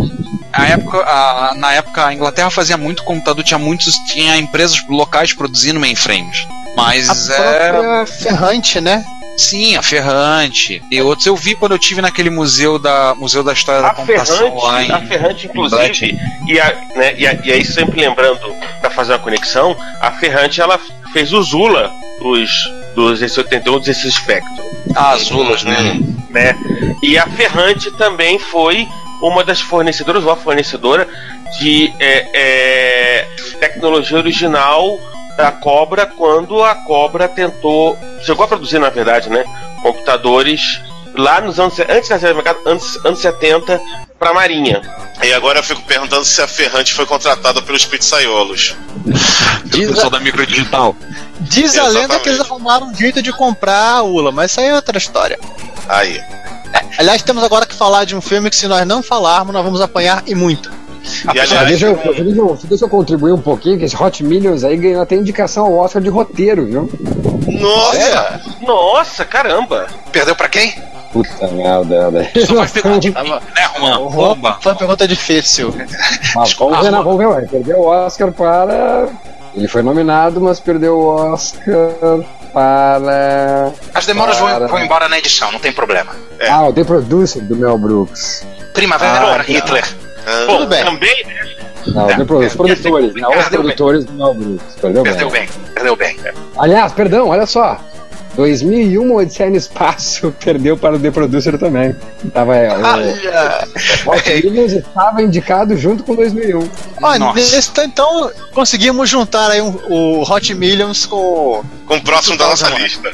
A 0.52 0.66
época, 0.66 0.98
a- 0.98 1.54
na 1.56 1.72
época 1.72 2.06
a 2.06 2.12
Inglaterra 2.12 2.50
fazia 2.50 2.76
muito 2.76 3.04
computador, 3.04 3.42
tinha 3.42 3.58
muitos, 3.58 3.94
tinha 4.12 4.36
empresas 4.36 4.82
locais 4.88 5.32
produzindo 5.32 5.80
mainframes. 5.82 6.46
Mas 6.76 7.30
A 7.30 7.34
é. 7.34 8.06
Ferrante, 8.06 8.80
né? 8.80 9.04
Sim, 9.36 9.76
a 9.76 9.82
Ferrante. 9.82 10.82
E 10.90 11.00
outros 11.02 11.26
eu 11.26 11.34
vi 11.36 11.54
quando 11.54 11.72
eu 11.72 11.78
tive 11.78 12.00
naquele 12.02 12.30
museu 12.30 12.78
da 12.78 13.14
Museu 13.14 13.42
da 13.42 13.52
História 13.52 13.82
da 13.82 13.88
A 13.88 13.94
Computação 13.94 14.54
lá 14.56 14.76
Ferrante, 14.78 14.90
em. 14.90 14.94
a 14.94 15.00
Ferrante 15.06 15.46
inclusive, 15.46 16.18
e, 16.46 16.60
a, 16.60 16.74
né, 16.94 17.14
e, 17.18 17.26
a- 17.26 17.38
e 17.44 17.52
aí 17.52 17.64
sempre 17.64 18.00
lembrando, 18.00 18.40
pra 18.80 18.90
fazer 18.90 19.12
uma 19.12 19.18
conexão, 19.18 19.76
a 20.00 20.10
Ferrante 20.12 20.60
ela 20.60 20.78
fez 21.12 21.32
o 21.32 21.42
Zula 21.42 21.90
dos, 22.20 22.50
dos 22.94 23.20
S81 23.22 23.62
dos 23.78 23.88
esse 23.88 24.10
Spectrum. 24.12 24.64
Ah, 24.94 25.16
Zulas, 25.16 25.62
né? 25.64 25.98
né? 26.30 26.54
E 27.02 27.18
a 27.18 27.26
Ferrante 27.26 27.90
também 27.92 28.38
foi 28.38 28.86
uma 29.22 29.42
das 29.44 29.60
fornecedoras, 29.60 30.24
ou 30.24 30.30
a 30.30 30.36
fornecedora 30.36 31.06
de 31.58 31.92
é, 32.00 32.26
é, 32.34 33.28
tecnologia 33.60 34.18
original 34.18 34.98
da 35.36 35.52
Cobra 35.52 36.06
quando 36.06 36.62
a 36.62 36.74
Cobra 36.74 37.28
tentou, 37.28 37.98
chegou 38.22 38.44
a 38.44 38.48
produzir 38.48 38.78
na 38.78 38.90
verdade, 38.90 39.28
né, 39.28 39.44
computadores 39.82 40.80
lá 41.14 41.40
nos 41.40 41.58
anos 41.58 41.78
antes 41.80 42.08
da 42.08 42.16
do 42.16 42.34
mercado, 42.34 42.58
anos, 42.66 42.98
anos 43.04 43.18
70 43.18 43.80
para 44.18 44.30
a 44.30 44.34
Marinha. 44.34 44.80
E 45.22 45.32
agora 45.32 45.58
eu 45.58 45.62
fico 45.62 45.82
perguntando 45.82 46.24
se 46.24 46.40
a 46.40 46.46
Ferrante 46.46 46.94
foi 46.94 47.06
contratada 47.06 47.60
pelos 47.62 47.84
pizzaiolos. 47.84 48.76
O 49.04 49.70
pessoal 49.70 50.10
da 50.10 50.20
microdigital. 50.20 50.96
Diz 51.40 51.76
a 51.76 51.88
lenda 51.88 52.18
que 52.20 52.28
eles 52.28 52.40
Exatamente. 52.40 52.50
arrumaram 52.50 52.86
um 52.86 52.94
jeito 52.94 53.20
de 53.20 53.32
comprar 53.32 53.96
a 53.96 54.02
ULA, 54.02 54.30
mas 54.30 54.50
isso 54.50 54.60
aí 54.60 54.68
é 54.68 54.74
outra 54.74 54.96
história. 54.96 55.38
Aí. 55.88 56.20
Aliás, 56.98 57.22
temos 57.22 57.42
agora 57.42 57.66
que 57.66 57.74
falar 57.74 58.04
de 58.04 58.16
um 58.16 58.20
filme 58.20 58.48
que 58.48 58.56
se 58.56 58.66
nós 58.66 58.86
não 58.86 59.02
falarmos, 59.02 59.52
nós 59.52 59.64
vamos 59.64 59.80
apanhar 59.80 60.22
e 60.26 60.34
muito. 60.34 60.70
E 61.04 61.26
Mas 61.26 61.50
aliás, 61.50 61.68
deixa, 61.68 61.86
eu, 61.86 61.96
deixa, 61.96 62.40
eu, 62.40 62.58
deixa 62.64 62.84
eu 62.84 62.88
contribuir 62.88 63.32
um 63.32 63.40
pouquinho, 63.40 63.78
que 63.78 63.84
esse 63.84 64.00
Hot 64.00 64.22
Millions 64.24 64.64
aí 64.64 64.76
ganhou 64.76 65.02
até 65.02 65.16
indicação 65.16 65.66
ao 65.66 65.78
Oscar 65.78 66.00
de 66.02 66.08
roteiro, 66.08 66.66
viu? 66.66 66.90
nossa! 67.60 68.40
Nossa, 68.60 69.24
caramba! 69.24 69.86
Perdeu 70.10 70.34
pra 70.36 70.48
quem? 70.48 70.74
Puta 71.12 71.46
merda, 71.48 72.10
velho. 72.10 72.46
Só 72.46 72.54
faz 72.56 72.72
pergunta 72.72 73.22
mim, 73.22 73.30
né, 73.30 73.40
Juan? 73.78 73.98
Bomba. 74.08 74.58
Foi 74.60 74.72
uma 74.72 74.78
pergunta 74.78 75.06
difícil. 75.06 75.74
Mas 76.34 76.52
vamos 76.54 76.80
ver, 76.80 76.90
não, 76.90 77.02
vamos 77.04 77.18
ver, 77.18 77.26
ué. 77.26 77.42
Perdeu 77.42 77.78
o 77.80 77.86
Oscar 77.86 78.32
para. 78.32 79.08
Ele 79.54 79.68
foi 79.68 79.82
nominado, 79.82 80.40
mas 80.40 80.58
perdeu 80.58 80.98
o 80.98 81.06
Oscar 81.32 82.24
para. 82.52 83.72
As 83.94 84.06
demoras 84.06 84.38
vão, 84.38 84.48
Para. 84.48 84.66
vão 84.66 84.78
embora 84.78 85.08
na 85.08 85.18
edição, 85.18 85.52
não 85.52 85.58
tem 85.58 85.72
problema. 85.72 86.12
Ah, 86.48 86.66
o 86.68 86.72
The 86.72 86.84
Producer 86.84 87.42
do 87.42 87.56
Mel 87.56 87.76
Brooks. 87.76 88.46
Primavera 88.72 89.36
Ah, 89.36 89.42
Hitler. 89.42 89.84
Ah, 90.26 90.44
Bom, 90.46 90.56
Tudo 90.58 90.68
bem. 90.68 90.84
também, 90.84 91.24
né? 91.26 91.48
Não, 91.86 92.02
É, 92.08 92.16
os 92.16 92.26
perdeu 92.26 92.48
produtores, 92.54 93.12
bem. 93.12 93.22
não, 93.22 93.30
os 93.30 93.34
Perdeu 93.36 93.50
bem. 93.50 93.60
produtores 93.60 94.04
do 94.04 94.12
Mel 94.12 94.34
Brooks. 94.34 94.74
Perdeu, 94.80 95.02
Perdeu 95.02 95.30
bem. 95.30 95.48
perdeu 95.74 95.96
bem. 95.96 96.16
Aliás, 96.56 96.92
perdão, 96.92 97.28
olha 97.28 97.44
só. 97.46 97.80
2001 98.34 99.14
Odisseia 99.14 99.50
no 99.50 99.56
Espaço 99.56 100.32
perdeu 100.42 100.74
para 100.78 100.94
o 100.96 100.98
The 100.98 101.10
Producer 101.10 101.58
também. 101.58 101.94
Tava, 102.32 102.56
é, 102.56 102.72
o 102.72 104.10
Millions 104.50 104.72
estava 104.88 105.22
indicado 105.22 105.76
junto 105.76 106.02
com 106.02 106.14
2001. 106.14 106.66
Olha, 107.02 107.18
Nossa. 107.18 107.34
nesse, 107.40 107.70
então 107.84 108.30
conseguimos 108.54 109.10
juntar 109.10 109.50
aí 109.50 109.60
um- 109.60 109.76
o 109.90 110.22
Hot 110.22 110.54
Millions 110.54 111.04
com. 111.04 111.62
com 111.86 111.96
o 111.96 112.00
próximo 112.02 112.38
da 112.38 112.46
nossa 112.48 112.70
lista. 112.70 113.10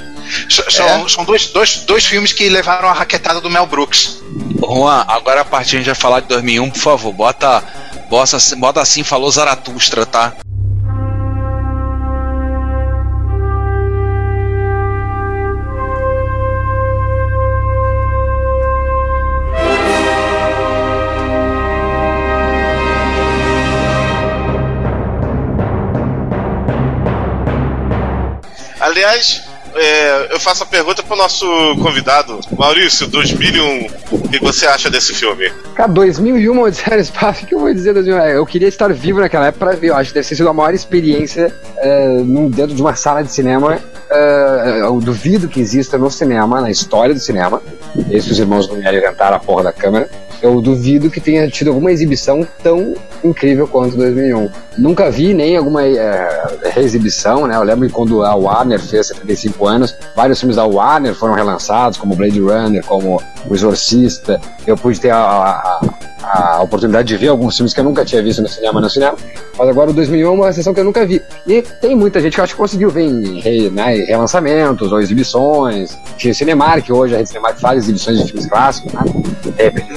São, 0.71 1.09
são 1.09 1.25
dois, 1.25 1.47
dois, 1.49 1.79
dois 1.79 2.05
filmes 2.05 2.33
que 2.33 2.49
levaram 2.49 2.89
a 2.89 2.93
raquetada 2.93 3.41
do 3.41 3.51
Mel 3.51 3.67
Brooks. 3.67 4.18
Juan, 4.61 5.05
agora 5.09 5.41
a 5.41 5.45
partir 5.45 5.77
a 5.77 5.79
gente 5.79 5.87
vai 5.87 5.95
falar 5.95 6.21
de 6.21 6.29
2001, 6.29 6.71
por 6.71 6.79
favor, 6.79 7.13
bota, 7.13 7.63
bota, 8.11 8.37
bota 8.57 8.81
assim, 8.81 9.03
falou 9.03 9.31
Zaratustra, 9.31 10.05
tá? 10.05 10.35
Aliás, 28.81 29.48
é, 29.79 30.29
eu 30.35 30.41
faço 30.41 30.63
a 30.63 30.67
pergunta 30.67 31.03
pro 31.03 31.17
nosso 31.17 31.47
convidado, 31.83 32.39
Maurício, 32.57 33.07
2001. 33.07 33.87
O 34.11 34.29
que 34.29 34.39
você 34.39 34.67
acha 34.67 34.91
desse 34.91 35.15
filme? 35.15 35.51
Cara, 35.75 35.89
2001 35.91 36.61
Odisseia 36.61 36.97
no 36.97 37.03
Espaço, 37.03 37.45
o 37.45 37.47
que 37.47 37.55
eu 37.55 37.61
vou 37.61 37.73
dizer? 37.73 37.93
2001? 37.95 38.19
É, 38.21 38.37
Eu 38.37 38.47
queria 38.47 38.69
estar 38.69 38.93
vivo 38.93 39.21
naquela 39.21 39.47
época 39.47 39.67
para 39.67 39.77
ver. 39.77 39.89
Eu 39.89 39.97
acho 39.97 40.11
que 40.11 40.15
deve 40.15 40.29
ter 40.29 40.35
sido 40.35 40.49
a 40.49 40.53
maior 40.53 40.75
experiência 40.75 41.55
num- 42.25 42.49
dentro 42.51 42.75
de 42.75 42.81
uma 42.83 42.95
sala 42.95 43.23
de 43.23 43.33
cinema. 43.33 43.79
É, 44.11 44.81
eu 44.83 45.01
duvido 45.01 45.49
que 45.49 45.61
exista 45.61 45.99
no 45.99 46.11
cinema, 46.11 46.61
na 46.61 46.71
história 46.71 47.15
do 47.15 47.21
cinema. 47.21 47.61
Esses 48.11 48.33
os 48.33 48.39
irmãos 48.39 48.69
Lumière 48.69 48.97
inventaram 48.97 49.37
a 49.37 49.41
porra 49.41 49.65
da 49.65 49.73
câmera. 49.73 50.09
Eu 50.41 50.61
duvido 50.61 51.11
que 51.11 51.21
tenha 51.21 51.49
tido 51.51 51.69
alguma 51.69 51.91
exibição 51.91 52.47
tão 52.63 52.95
incrível 53.25 53.67
quanto 53.67 53.97
2001. 53.97 54.49
Nunca 54.79 55.11
vi 55.11 55.35
nem 55.35 55.57
alguma 55.57 55.83
é, 55.85 56.47
reexibição, 56.71 57.47
né? 57.47 57.57
Eu 57.57 57.63
lembro 57.65 57.91
quando 57.91 58.23
a 58.25 58.35
Warner 58.37 58.79
fez 58.81 59.09
75 59.09 59.67
anos, 59.67 59.97
vários 60.15 60.39
filmes 60.39 60.55
da 60.57 60.65
Warner 60.65 61.15
foram 61.15 61.35
relançados, 61.35 61.99
como 61.99 62.15
Blade 62.15 62.41
Runner, 62.41 62.85
como 62.85 63.21
O 63.51 63.55
Exorcista. 63.55 64.41
Eu 64.67 64.77
pude 64.77 65.01
ter 65.01 65.11
a, 65.11 65.19
a- 65.19 65.81
a 66.21 66.63
oportunidade 66.63 67.09
de 67.09 67.17
ver 67.17 67.29
alguns 67.29 67.57
filmes 67.57 67.73
que 67.73 67.81
eu 67.81 67.85
nunca 67.85 68.05
tinha 68.05 68.23
visto 68.23 68.43
no 68.43 68.49
cinema 68.49 68.81
no 68.81 68.91
cinema. 68.91 69.17
Mas 69.57 69.69
agora 69.69 69.91
o 69.91 69.95
2001 69.95 70.27
é 70.29 70.31
uma 70.31 70.53
sessão 70.53 70.75
que 70.75 70.81
eu 70.81 70.85
nunca 70.85 71.07
vi. 71.07 71.23
E 71.47 71.63
tem 71.81 71.97
muita 71.97 72.21
gente 72.21 72.35
que 72.35 72.41
acho 72.41 72.53
que 72.53 72.59
conseguiu 72.61 72.91
ver 72.91 73.03
em 73.05 73.71
né, 73.71 73.95
relançamentos 74.05 74.93
ou 74.93 75.01
exibições. 75.01 75.97
Tinha 76.19 76.35
Cinemark, 76.35 76.89
hoje 76.91 77.15
a 77.15 77.19
Rede 77.19 77.31
Cinemark 77.31 77.59
faz 77.59 77.79
exibições 77.85 78.19
de 78.19 78.27
filmes 78.27 78.47
clássicos, 78.47 78.93
né? 78.93 79.01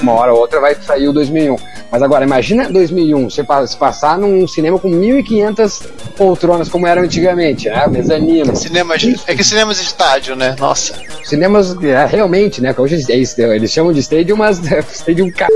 Uma 0.02 0.12
hora 0.12 0.32
ou 0.32 0.40
outra 0.40 0.60
vai 0.60 0.74
sair 0.74 1.08
o 1.08 1.12
2001. 1.12 1.56
Mas 1.90 2.02
agora, 2.02 2.24
imagina 2.24 2.70
2001, 2.70 3.30
você 3.30 3.44
passar 3.44 4.18
num 4.18 4.46
cinema 4.46 4.78
com 4.78 4.90
1.500 4.90 5.86
poltronas, 6.16 6.68
como 6.68 6.86
eram 6.86 7.02
antigamente, 7.02 7.68
né? 7.68 7.86
Mezanino. 7.86 8.56
Cinemas, 8.56 9.02
é 9.26 9.34
que 9.34 9.44
cinemas 9.44 9.80
estádio, 9.80 10.34
né? 10.34 10.56
Nossa. 10.58 10.94
Cinemas, 11.24 11.76
é, 11.82 12.04
realmente, 12.06 12.60
né? 12.62 12.74
Hoje 12.76 13.04
é 13.10 13.16
isso, 13.16 13.40
eles 13.40 13.70
chamam 13.70 13.92
de 13.92 14.00
stadium, 14.00 14.36
mas 14.36 14.58
stadium 14.92 15.28
c... 15.28 15.46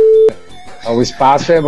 O 0.88 1.03
espaço 1.03 1.53
é 1.53 1.61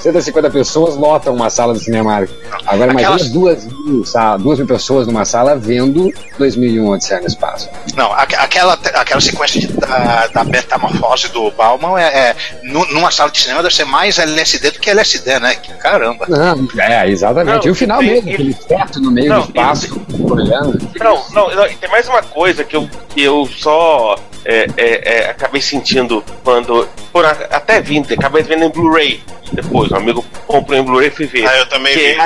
150 0.00 0.50
pessoas 0.50 0.96
lotam 0.96 1.34
uma 1.34 1.48
sala 1.50 1.72
do 1.72 1.80
Cinemark. 1.80 2.28
Agora 2.66 2.90
imagina 2.92 3.14
Aquelas- 3.14 3.30
duas 3.30 3.64
mil, 3.64 4.04
sa- 4.04 4.36
duas 4.36 4.58
mil 4.58 4.66
pessoas 4.66 5.06
numa 5.06 5.24
sala 5.24 5.56
vendo 5.56 6.12
2001 6.38 6.88
Odisseia 6.90 7.20
no 7.20 7.26
Espaço. 7.26 7.68
Não, 7.96 8.12
aqu- 8.12 8.36
aquela, 8.38 8.74
aquela 8.74 9.20
sequência 9.20 9.60
de- 9.60 9.68
da, 9.68 10.26
da 10.28 10.44
metamorfose 10.44 11.28
do 11.28 11.50
Bauman 11.52 11.98
é, 11.98 12.04
é 12.30 12.36
nu- 12.64 12.86
numa 12.92 13.10
sala 13.10 13.30
de 13.30 13.40
cinema 13.40 13.62
deve 13.62 13.74
ser 13.74 13.84
mais 13.86 14.18
LSD 14.18 14.70
do 14.72 14.78
que 14.78 14.90
LSD, 14.90 15.38
né? 15.38 15.54
Caramba. 15.80 16.26
Não, 16.28 16.68
é, 16.82 17.08
exatamente. 17.08 17.58
Não, 17.58 17.66
e 17.66 17.70
o 17.70 17.74
final 17.74 18.02
e- 18.02 18.06
mesmo, 18.06 18.28
e- 18.28 18.34
aquele 18.34 18.54
teto 18.54 19.00
no 19.00 19.10
meio 19.10 19.30
Não, 19.30 19.40
do 19.40 19.46
espaço, 19.46 20.00
olhando. 20.20 20.78
Não, 21.00 21.22
não, 21.32 21.54
não, 21.54 21.66
e 21.66 21.74
tem 21.76 21.88
mais 21.90 22.06
uma 22.08 22.22
coisa 22.22 22.62
que 22.64 22.76
eu, 22.76 22.88
que 23.08 23.22
eu 23.22 23.48
só 23.58 24.16
é, 24.46 24.66
é, 24.76 25.14
é, 25.14 25.30
acabei 25.30 25.60
sentindo 25.60 26.24
quando. 26.44 26.88
Por, 27.12 27.24
até 27.24 27.80
vindo, 27.80 28.12
acabei 28.14 28.44
vendo 28.44 28.64
em 28.64 28.70
Blu-ray 28.70 29.20
depois. 29.52 29.90
Um 29.90 29.96
amigo 29.96 30.24
comprou 30.46 30.78
em 30.78 30.82
Blu-ray 30.84 31.08
e 31.08 31.10
fui 31.10 31.26
ver. 31.26 31.48
Ah, 31.48 31.58
eu 31.58 31.68
também 31.68 31.94
vi. 31.94 32.16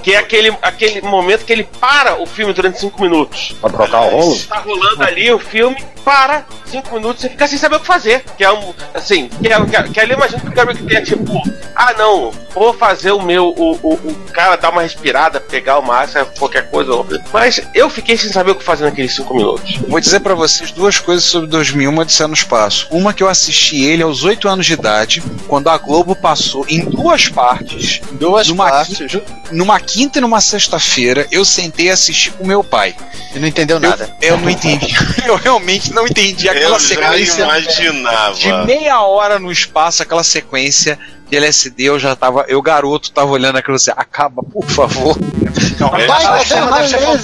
É, 0.00 0.02
que 0.02 0.14
é 0.14 0.18
aquele, 0.18 0.56
aquele 0.62 1.00
momento 1.02 1.44
que 1.44 1.52
ele 1.52 1.64
para 1.64 2.20
o 2.20 2.26
filme 2.26 2.52
durante 2.52 2.80
cinco 2.80 3.00
minutos. 3.02 3.54
Pra 3.60 3.70
trocar 3.70 4.00
o 4.02 4.08
rolo? 4.10 4.38
Tá 4.48 4.58
rolando 4.58 5.02
ali 5.02 5.30
o 5.32 5.38
filme, 5.38 5.76
para, 6.04 6.46
cinco 6.66 6.94
minutos, 6.94 7.20
você 7.22 7.28
fica 7.28 7.46
sem 7.46 7.58
saber 7.58 7.76
o 7.76 7.80
que 7.80 7.86
fazer. 7.86 8.24
Que 8.36 8.44
é 8.44 8.52
um. 8.52 8.72
Assim, 8.94 9.28
que, 9.28 9.48
é, 9.52 9.64
que, 9.66 9.76
é- 9.76 9.82
que 9.82 10.00
ali 10.00 10.12
eu 10.12 10.16
imagino 10.16 10.40
que 10.40 10.48
o 10.48 10.52
cara 10.52 10.74
que 10.74 10.82
tenha 10.82 11.02
tipo, 11.02 11.42
ah 11.76 11.92
não, 11.98 12.30
vou 12.54 12.72
fazer 12.72 13.10
o 13.12 13.20
meu. 13.22 13.48
O, 13.56 13.72
o, 13.82 13.94
o 13.94 14.14
cara 14.32 14.56
dar 14.56 14.70
uma 14.70 14.82
respirada, 14.82 15.40
pegar 15.40 15.78
o 15.78 15.82
massa, 15.82 16.24
qualquer 16.24 16.70
coisa. 16.70 16.90
Mas 17.32 17.60
eu 17.74 17.90
fiquei 17.90 18.16
sem 18.16 18.32
saber 18.32 18.52
o 18.52 18.54
que 18.54 18.64
fazer 18.64 18.84
naqueles 18.84 19.14
cinco 19.14 19.34
minutos. 19.34 19.76
Vou 19.88 20.00
dizer 20.00 20.20
pra 20.20 20.34
vocês 20.34 20.70
duas 20.72 20.98
coisas 20.98 21.24
sobre 21.24 21.48
2001 21.50 21.98
Odisseia 21.98 22.28
no 22.28 22.34
Espaço. 22.34 22.86
Uma 22.90 23.12
que 23.12 23.22
eu 23.22 23.28
assisti 23.28 23.82
ele 23.84 24.02
aos 24.02 24.24
8 24.24 24.48
anos 24.48 24.64
de 24.66 24.72
idade, 24.72 25.22
quando 25.46 25.68
a 25.68 25.76
Globo 25.76 26.14
passou 26.16 26.64
em 26.68 26.80
duas 26.84 27.28
partes, 27.28 28.00
Duas 28.12 28.48
numa, 28.48 28.70
partes. 28.70 28.96
quinta, 28.98 29.22
numa 29.52 29.78
quinta 29.92 30.18
e 30.18 30.20
numa 30.20 30.40
sexta-feira, 30.40 31.26
eu 31.32 31.44
sentei 31.44 31.86
e 31.86 31.90
assisti 31.90 32.30
com 32.30 32.46
meu 32.46 32.62
pai. 32.62 32.94
E 33.34 33.38
não 33.38 33.48
entendeu 33.48 33.80
nada. 33.80 34.14
Eu 34.22 34.38
não 34.38 34.48
entendi. 34.48 34.94
eu 35.26 35.36
realmente 35.36 35.92
não 35.92 36.06
entendi 36.06 36.48
aquela 36.48 36.76
Eu 36.76 36.80
já 36.80 36.88
sequência 36.88 37.42
imaginava. 37.42 38.34
de 38.34 38.52
meia 38.66 39.00
hora 39.02 39.38
no 39.38 39.50
espaço, 39.50 40.02
aquela 40.02 40.22
sequência 40.22 40.98
de 41.28 41.36
LSD, 41.36 41.84
eu 41.84 41.98
já 41.98 42.14
tava, 42.16 42.44
eu 42.48 42.60
garoto 42.60 43.10
tava 43.10 43.30
olhando 43.30 43.56
aquilo 43.56 43.76
assim, 43.76 43.90
acaba, 43.96 44.42
por 44.42 44.64
favor. 44.66 45.16
Não, 45.78 45.88
É, 45.96 46.06
na, 46.06 46.14
Vai, 46.14 46.22
sala 46.88 47.18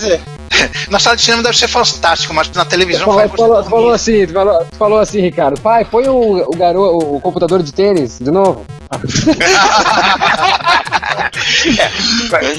na 0.91 0.99
sala 0.99 1.17
de 1.17 1.23
cinema 1.23 1.43
deve 1.43 1.57
ser 1.57 1.69
fantástico, 1.69 2.33
mas 2.35 2.51
na 2.53 2.65
televisão 2.65 3.07
você 3.07 3.29
falou, 3.37 3.65
falou 3.65 3.93
assim, 3.93 4.27
tu 4.27 4.33
falou, 4.33 4.67
falou 4.79 4.99
assim, 4.99 5.21
Ricardo. 5.21 5.61
Pai, 5.61 5.85
põe 5.85 6.09
o, 6.09 6.49
o 6.49 6.57
garoto, 6.57 6.99
o 7.17 7.21
computador 7.21 7.63
de 7.63 7.73
tênis 7.73 8.19
de 8.21 8.31
novo. 8.31 8.65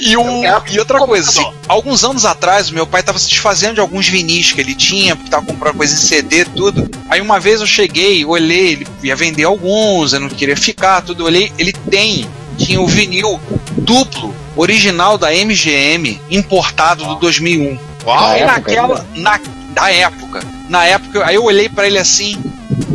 E, 0.02 0.16
o- 0.18 0.44
e 0.72 0.80
outra 0.80 1.00
coisa, 1.00 1.30
assim, 1.30 1.46
alguns 1.68 2.04
anos 2.04 2.26
atrás, 2.26 2.70
meu 2.70 2.86
pai 2.86 3.04
tava 3.04 3.18
se 3.20 3.30
desfazendo 3.30 3.76
de 3.76 3.80
alguns 3.80 4.08
vinis 4.08 4.52
que 4.52 4.62
ele 4.62 4.76
tinha, 4.76 5.16
porque 5.16 5.30
tava 5.30 5.46
comprando 5.46 5.76
coisa 5.78 5.94
em 5.94 5.98
CD, 5.98 6.46
tudo. 6.46 6.90
Aí 7.10 7.20
uma 7.22 7.40
vez 7.40 7.60
eu 7.62 7.68
cheguei, 7.68 8.24
olhei, 8.26 8.74
ele 8.74 8.88
ia 9.04 9.16
vender 9.16 9.44
alguns, 9.44 10.14
eu 10.14 10.20
não 10.20 10.30
queria 10.30 10.56
ficar, 10.56 11.02
tudo. 11.02 11.26
Olhei, 11.26 11.52
ele 11.58 11.74
tem, 11.74 12.28
tinha 12.58 12.82
o 12.82 12.88
vinil 12.88 13.40
duplo, 13.78 14.34
original 14.56 15.18
da 15.18 15.32
MGM, 15.32 16.20
importado 16.30 17.06
do 17.06 17.16
2001. 17.16 17.78
Uau! 18.06 18.20
Na 18.20 18.28
Aí 18.30 18.42
época, 18.42 18.52
naquela, 18.58 19.08
na, 19.16 19.40
da 19.70 19.92
época, 19.92 20.40
na 20.70 20.86
época, 20.86 21.26
aí 21.26 21.36
eu 21.36 21.44
olhei 21.44 21.70
pra 21.70 21.88
ele 21.88 21.98
assim, 21.98 22.42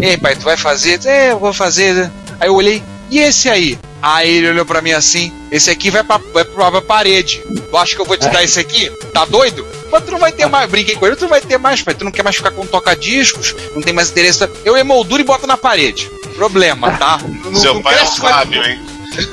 ei 0.01 0.16
pai, 0.16 0.35
tu 0.37 0.42
vai 0.44 0.57
fazer? 0.57 1.01
É, 1.07 1.33
eu 1.33 1.38
vou 1.38 1.53
fazer. 1.53 2.11
Aí 2.40 2.48
eu 2.48 2.55
olhei, 2.55 2.83
e 3.11 3.18
esse 3.18 3.48
aí? 3.48 3.79
Aí 4.01 4.29
ele 4.38 4.48
olhou 4.48 4.64
pra 4.66 4.83
mim 4.83 4.90
assim, 4.92 5.33
esse 5.51 5.70
aqui 5.70 5.88
vai 5.90 6.03
pra, 6.03 6.18
vai 6.33 6.44
pra, 6.44 6.70
pra 6.72 6.83
parede. 6.83 7.40
Tu 7.70 7.77
acha 7.77 7.94
que 7.94 8.01
eu 8.01 8.05
vou 8.07 8.16
te 8.16 8.29
dar 8.29 8.42
esse 8.42 8.59
aqui? 8.59 8.90
Tá 9.14 9.25
doido? 9.25 9.64
Mas 9.92 10.03
tu 10.05 10.11
não 10.11 10.18
vai 10.18 10.33
ter 10.33 10.46
mais, 10.46 10.68
brinquei 10.68 10.96
com 10.96 11.07
ele, 11.07 11.14
tu 11.14 11.22
não 11.22 11.29
vai 11.29 11.40
ter 11.40 11.57
mais, 11.59 11.83
pai, 11.83 11.94
tu 11.94 12.05
não 12.05 12.11
quer 12.11 12.25
mais 12.25 12.35
ficar 12.35 12.51
com 12.51 12.66
toca-discos, 12.66 13.55
não 13.75 13.81
tem 13.83 13.92
mais 13.94 14.11
interesse. 14.11 14.48
Eu 14.64 14.77
emolduro 14.77 15.20
e 15.22 15.25
boto 15.25 15.46
na 15.46 15.57
parede. 15.57 16.11
Problema, 16.35 16.90
tá? 16.96 17.20
Não, 17.44 17.55
Seu 17.55 17.75
não 17.75 17.83
pai 17.83 17.92
é 17.94 17.96
um 17.96 18.01
cresce 18.01 18.20
o 18.20 18.25
olho- 18.25 18.35
sábio, 18.35 18.64
hein? 18.66 18.81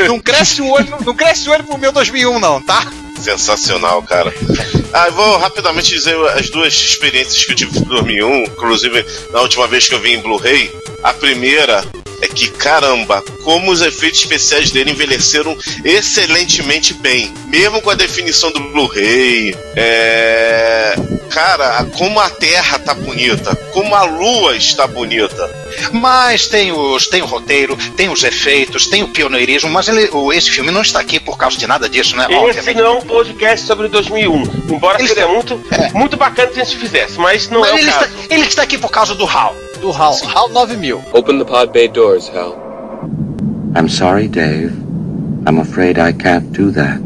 Não 0.07 0.19
cresce 0.19 0.61
o 0.61 0.69
olho, 0.69 0.89
não, 0.89 1.15
cresce 1.15 1.49
o 1.49 1.51
olho 1.51 1.63
pro 1.63 1.77
meu 1.77 1.91
2001 1.91 2.39
não, 2.39 2.61
tá? 2.61 2.91
Sensacional, 3.21 4.01
cara. 4.03 4.33
Ah, 4.93 5.09
vou 5.09 5.37
rapidamente 5.37 5.89
dizer 5.89 6.15
as 6.29 6.49
duas 6.49 6.73
experiências 6.73 7.43
que 7.43 7.51
eu 7.51 7.55
tive 7.55 7.77
em 7.77 7.83
2001, 7.83 8.43
inclusive 8.45 9.05
na 9.31 9.41
última 9.41 9.67
vez 9.67 9.87
que 9.87 9.93
eu 9.93 9.99
vi 9.99 10.13
em 10.13 10.21
Blu-ray. 10.21 10.71
A 11.03 11.13
primeira 11.13 11.83
é 12.21 12.27
que, 12.27 12.49
caramba, 12.49 13.21
como 13.43 13.71
os 13.71 13.81
efeitos 13.81 14.19
especiais 14.19 14.71
dele 14.71 14.91
envelheceram 14.91 15.57
excelentemente 15.83 16.93
bem. 16.93 17.33
Mesmo 17.47 17.81
com 17.81 17.89
a 17.89 17.95
definição 17.95 18.51
do 18.51 18.59
Blu-ray. 18.59 19.55
É. 19.75 20.95
Cara, 21.29 21.85
como 21.97 22.19
a 22.19 22.29
Terra 22.29 22.79
tá 22.79 22.93
bonita, 22.93 23.55
como 23.71 23.93
a 23.95 24.03
Lua 24.03 24.55
está 24.55 24.87
bonita. 24.87 25.47
Mas 25.91 26.47
tem, 26.47 26.71
os, 26.71 27.07
tem 27.07 27.21
o 27.21 27.25
roteiro, 27.25 27.77
tem 27.95 28.09
os 28.09 28.23
efeitos, 28.23 28.87
tem 28.87 29.03
o 29.03 29.09
pioneirismo, 29.09 29.69
mas 29.69 29.87
ele, 29.87 30.09
o, 30.11 30.33
esse 30.33 30.49
filme 30.49 30.71
não 30.71 30.81
está 30.81 30.99
aqui 30.99 31.19
por 31.19 31.37
causa 31.37 31.55
de 31.57 31.67
nada 31.67 31.87
disso, 31.87 32.15
né? 32.15 32.25
Esse 32.27 32.35
Obviamente. 32.35 32.77
não 32.77 32.85
é 32.85 32.89
um 32.97 33.01
podcast 33.01 33.65
sobre 33.67 33.87
2001. 33.87 34.41
Embora 34.73 34.97
Ele 34.99 35.07
seria 35.07 35.23
está- 35.23 35.33
muito, 35.33 35.61
é. 35.71 35.89
muito 35.93 36.17
bacana 36.17 36.51
se 36.51 36.61
a 36.61 36.63
gente 36.63 36.77
fizesse, 36.77 37.17
mas 37.19 37.47
não 37.47 37.61
Mas 37.61 37.69
é 37.69 37.73
o 37.73 37.77
ele, 37.77 37.91
caso. 37.91 38.05
está, 38.05 38.33
ele 38.35 38.45
está 38.45 38.61
aqui 38.63 38.77
por 38.77 38.89
causa 38.89 39.13
do 39.13 39.25
HAL. 39.25 39.55
Do 39.81 39.91
HAL, 39.91 40.17
HAL 40.25 40.49
9000. 40.49 41.03
Open 41.13 41.37
the 41.39 41.45
pod 41.45 41.71
bay 41.71 41.87
doors, 41.87 42.27
Hal. 42.29 42.53
I'm 43.75 43.87
sorry, 43.87 44.27
Dave. 44.27 44.71
I'm 45.47 45.59
afraid 45.59 45.97
I 45.97 46.11
can't 46.11 46.51
do 46.51 46.71
that. 46.71 46.99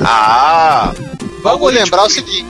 Ah, 0.00 0.94
Vamos 1.42 1.72
lembrar 1.72 2.04
o 2.06 2.08
seguinte: 2.10 2.46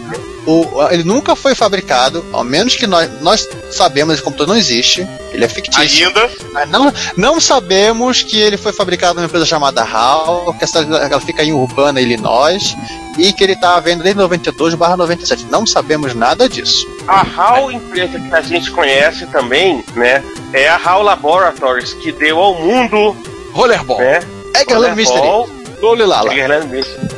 o- 0.50 0.88
ele 0.90 1.04
nunca 1.04 1.36
foi 1.36 1.54
fabricado, 1.54 2.24
ao 2.32 2.42
menos 2.44 2.74
que 2.74 2.86
nós, 2.86 3.10
nós 3.20 3.48
sabemos, 3.70 4.14
esse 4.14 4.22
computador 4.22 4.54
não 4.54 4.58
existe, 4.60 5.06
ele 5.32 5.44
é 5.44 5.48
fictício. 5.48 6.06
ainda. 6.06 6.66
Não, 6.66 6.92
não 7.16 7.40
sabemos 7.40 8.22
que 8.22 8.38
ele 8.40 8.56
foi 8.56 8.72
fabricado 8.72 9.14
numa 9.16 9.26
empresa 9.26 9.44
chamada 9.46 9.82
HAL, 9.82 10.54
que 10.58 10.64
essa, 10.64 10.80
ela 10.80 11.20
fica 11.20 11.42
em 11.44 11.52
Urbana, 11.52 12.00
Illinois, 12.00 12.74
e 13.18 13.32
que 13.32 13.42
ele 13.44 13.52
estava 13.52 13.80
vendo 13.80 14.02
desde 14.02 14.18
92 14.20 14.74
97. 14.74 15.46
Não 15.50 15.66
sabemos 15.66 16.14
nada 16.14 16.48
disso. 16.48 16.86
A 17.06 17.20
HAL, 17.22 17.70
empresa 17.72 18.18
que 18.18 18.34
a 18.34 18.40
gente 18.40 18.70
conhece 18.70 19.26
também, 19.26 19.84
né? 19.94 20.22
É 20.52 20.68
a 20.68 20.76
HAL 20.76 21.02
Laboratories, 21.02 21.92
que 21.94 22.10
deu 22.12 22.38
ao 22.38 22.54
mundo, 22.54 23.16
Rollerball. 23.52 23.98
né? 23.98 24.20
Eggerland 24.56 24.96
Mystery. 24.96 25.20
Rollerball, 25.20 25.48
Lolilala. 25.82 26.32
Eggerland 26.32 26.66
Mystery. 26.68 27.17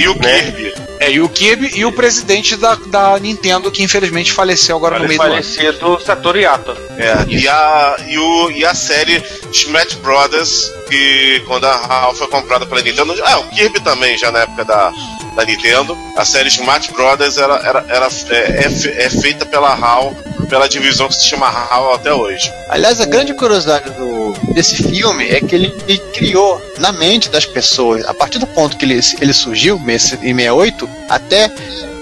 E 0.00 0.08
o 0.08 0.14
Né? 0.14 0.42
Kirby. 0.42 0.74
É, 0.98 1.10
e 1.10 1.20
o 1.20 1.28
Kirby 1.28 1.70
e 1.74 1.84
o 1.84 1.92
presidente 1.92 2.56
da, 2.56 2.74
da 2.74 3.18
Nintendo, 3.18 3.70
que 3.70 3.82
infelizmente 3.82 4.32
faleceu 4.32 4.76
agora 4.76 4.98
no 4.98 5.06
meio 5.06 5.18
do 5.18 5.22
ano. 5.22 5.32
falecido 5.32 6.00
Satoru. 6.00 6.38
É, 6.38 7.24
e 7.28 7.48
a, 7.48 7.96
e, 8.06 8.18
o, 8.18 8.50
e 8.50 8.64
a 8.64 8.74
série 8.74 9.22
Smash 9.52 9.94
Brothers, 9.94 10.70
que 10.88 11.42
quando 11.46 11.66
a 11.66 11.74
HAL 11.74 12.14
foi 12.14 12.26
comprada 12.28 12.64
pela 12.66 12.80
Nintendo. 12.82 13.14
Ah, 13.24 13.38
o 13.40 13.48
Kirby 13.50 13.80
também, 13.80 14.16
já 14.16 14.30
na 14.30 14.40
época 14.40 14.64
da, 14.64 14.92
da 15.36 15.44
Nintendo. 15.44 15.96
A 16.16 16.24
série 16.24 16.48
Smash 16.48 16.88
Brothers 16.88 17.36
era, 17.36 17.56
era, 17.56 17.84
era, 17.88 18.08
é, 18.30 18.64
é 18.64 19.04
é 19.06 19.10
feita 19.10 19.44
pela 19.46 19.74
HAL, 19.74 20.14
pela 20.50 20.68
divisão 20.68 21.08
que 21.08 21.14
se 21.14 21.26
chama 21.26 21.46
HAL 21.46 21.94
até 21.94 22.12
hoje. 22.12 22.52
Aliás, 22.68 23.00
a 23.00 23.06
grande 23.06 23.32
curiosidade 23.32 23.88
do, 23.90 24.32
desse 24.52 24.82
filme 24.82 25.28
é 25.28 25.40
que 25.40 25.54
ele, 25.54 25.72
ele 25.86 25.98
criou 26.12 26.60
na 26.78 26.92
mente 26.92 27.30
das 27.30 27.46
pessoas, 27.46 28.04
a 28.04 28.12
partir 28.12 28.38
do 28.38 28.46
ponto 28.48 28.76
que 28.76 28.84
ele, 28.84 29.00
ele 29.20 29.32
surgiu, 29.32 29.80
em 29.86 29.98
68, 29.98 30.90
até 31.08 31.50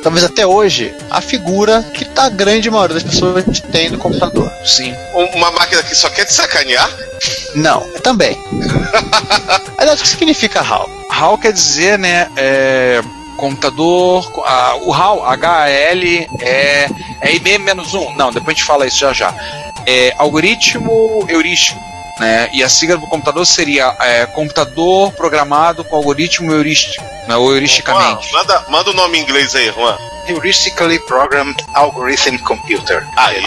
talvez 0.03 0.25
até 0.25 0.47
hoje, 0.47 0.95
a 1.11 1.21
figura 1.21 1.83
que 1.93 2.05
tá 2.05 2.25
a 2.25 2.29
grande 2.31 2.71
maioria 2.71 2.95
das 2.95 3.03
pessoas 3.03 3.45
tem 3.73 3.91
no 3.91 3.99
computador. 3.99 4.51
Sim. 4.65 4.95
Uma 5.35 5.51
máquina 5.51 5.83
que 5.83 5.95
só 5.95 6.09
quer 6.09 6.25
te 6.25 6.33
sacanear? 6.33 6.91
Não, 7.55 7.81
também. 8.03 8.39
Aliás, 9.77 10.01
o 10.01 10.03
que 10.03 10.09
significa 10.09 10.61
HAL? 10.61 10.89
HAL 11.11 11.37
quer 11.39 11.53
dizer, 11.53 11.99
né, 11.99 12.29
é, 12.37 13.03
computador, 13.39 14.31
ah, 14.45 14.77
o 14.83 14.93
HAL, 14.93 15.25
H-A-L, 15.25 16.29
é, 16.41 16.89
é 17.21 17.33
IBM-1, 17.37 18.17
não, 18.17 18.31
depois 18.31 18.49
a 18.49 18.59
gente 18.59 18.65
fala 18.65 18.87
isso 18.87 18.99
já 18.99 19.13
já. 19.13 19.35
É 19.87 20.13
algoritmo 20.19 21.25
heurístico, 21.29 21.81
né, 22.19 22.51
e 22.53 22.63
a 22.63 22.69
sigla 22.69 22.99
do 22.99 23.07
computador 23.07 23.47
seria 23.47 23.95
é, 24.01 24.27
computador 24.27 25.13
programado 25.13 25.85
com 25.85 25.97
algoritmo 25.97 26.53
heurístico, 26.53 27.03
né, 27.27 27.37
ou 27.37 27.53
heuristicamente. 27.53 28.29
Juan, 28.29 28.41
manda, 28.41 28.65
manda 28.69 28.91
o 28.91 28.95
nome 28.95 29.19
em 29.19 29.23
inglês 29.23 29.55
aí, 29.55 29.73
Juan. 29.73 29.97
Heuristically 30.29 30.99
Programmed 31.07 31.57
Algorithm 31.73 32.37
Computer. 32.39 33.03
Aí. 33.17 33.43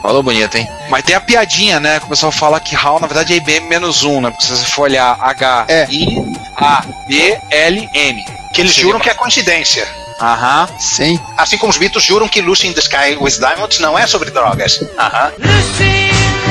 Falou 0.00 0.22
bonito, 0.22 0.56
hein? 0.56 0.66
Mas 0.88 1.04
tem 1.04 1.14
a 1.14 1.20
piadinha, 1.20 1.78
né? 1.78 2.00
Que 2.00 2.06
o 2.06 2.08
pessoal 2.08 2.32
fala 2.32 2.58
que 2.58 2.74
HAL 2.74 2.98
na 3.00 3.06
verdade 3.06 3.34
é 3.34 3.36
IBM-1, 3.36 4.22
né? 4.22 4.30
Porque 4.30 4.46
se 4.46 4.56
você 4.56 4.64
for 4.64 4.84
olhar 4.84 5.18
H-I-A-B-L-N. 5.20 5.86
Que 8.54 8.60
eles 8.60 8.74
juram 8.74 9.00
que 9.00 9.10
é 9.10 9.14
coincidência. 9.14 9.86
Aham. 10.20 10.68
Sim. 10.78 11.20
Assim 11.36 11.58
como 11.58 11.70
os 11.70 11.76
Beatles 11.76 12.04
juram 12.04 12.28
que 12.28 12.40
Lucy 12.40 12.68
in 12.68 12.72
the 12.72 12.80
Sky 12.80 13.16
with 13.20 13.38
Diamonds 13.38 13.78
não 13.78 13.98
é 13.98 14.06
sobre 14.06 14.30
drogas. 14.30 14.80
Aham. 14.98 15.32
Lucy 15.38 15.84
in 15.84 16.45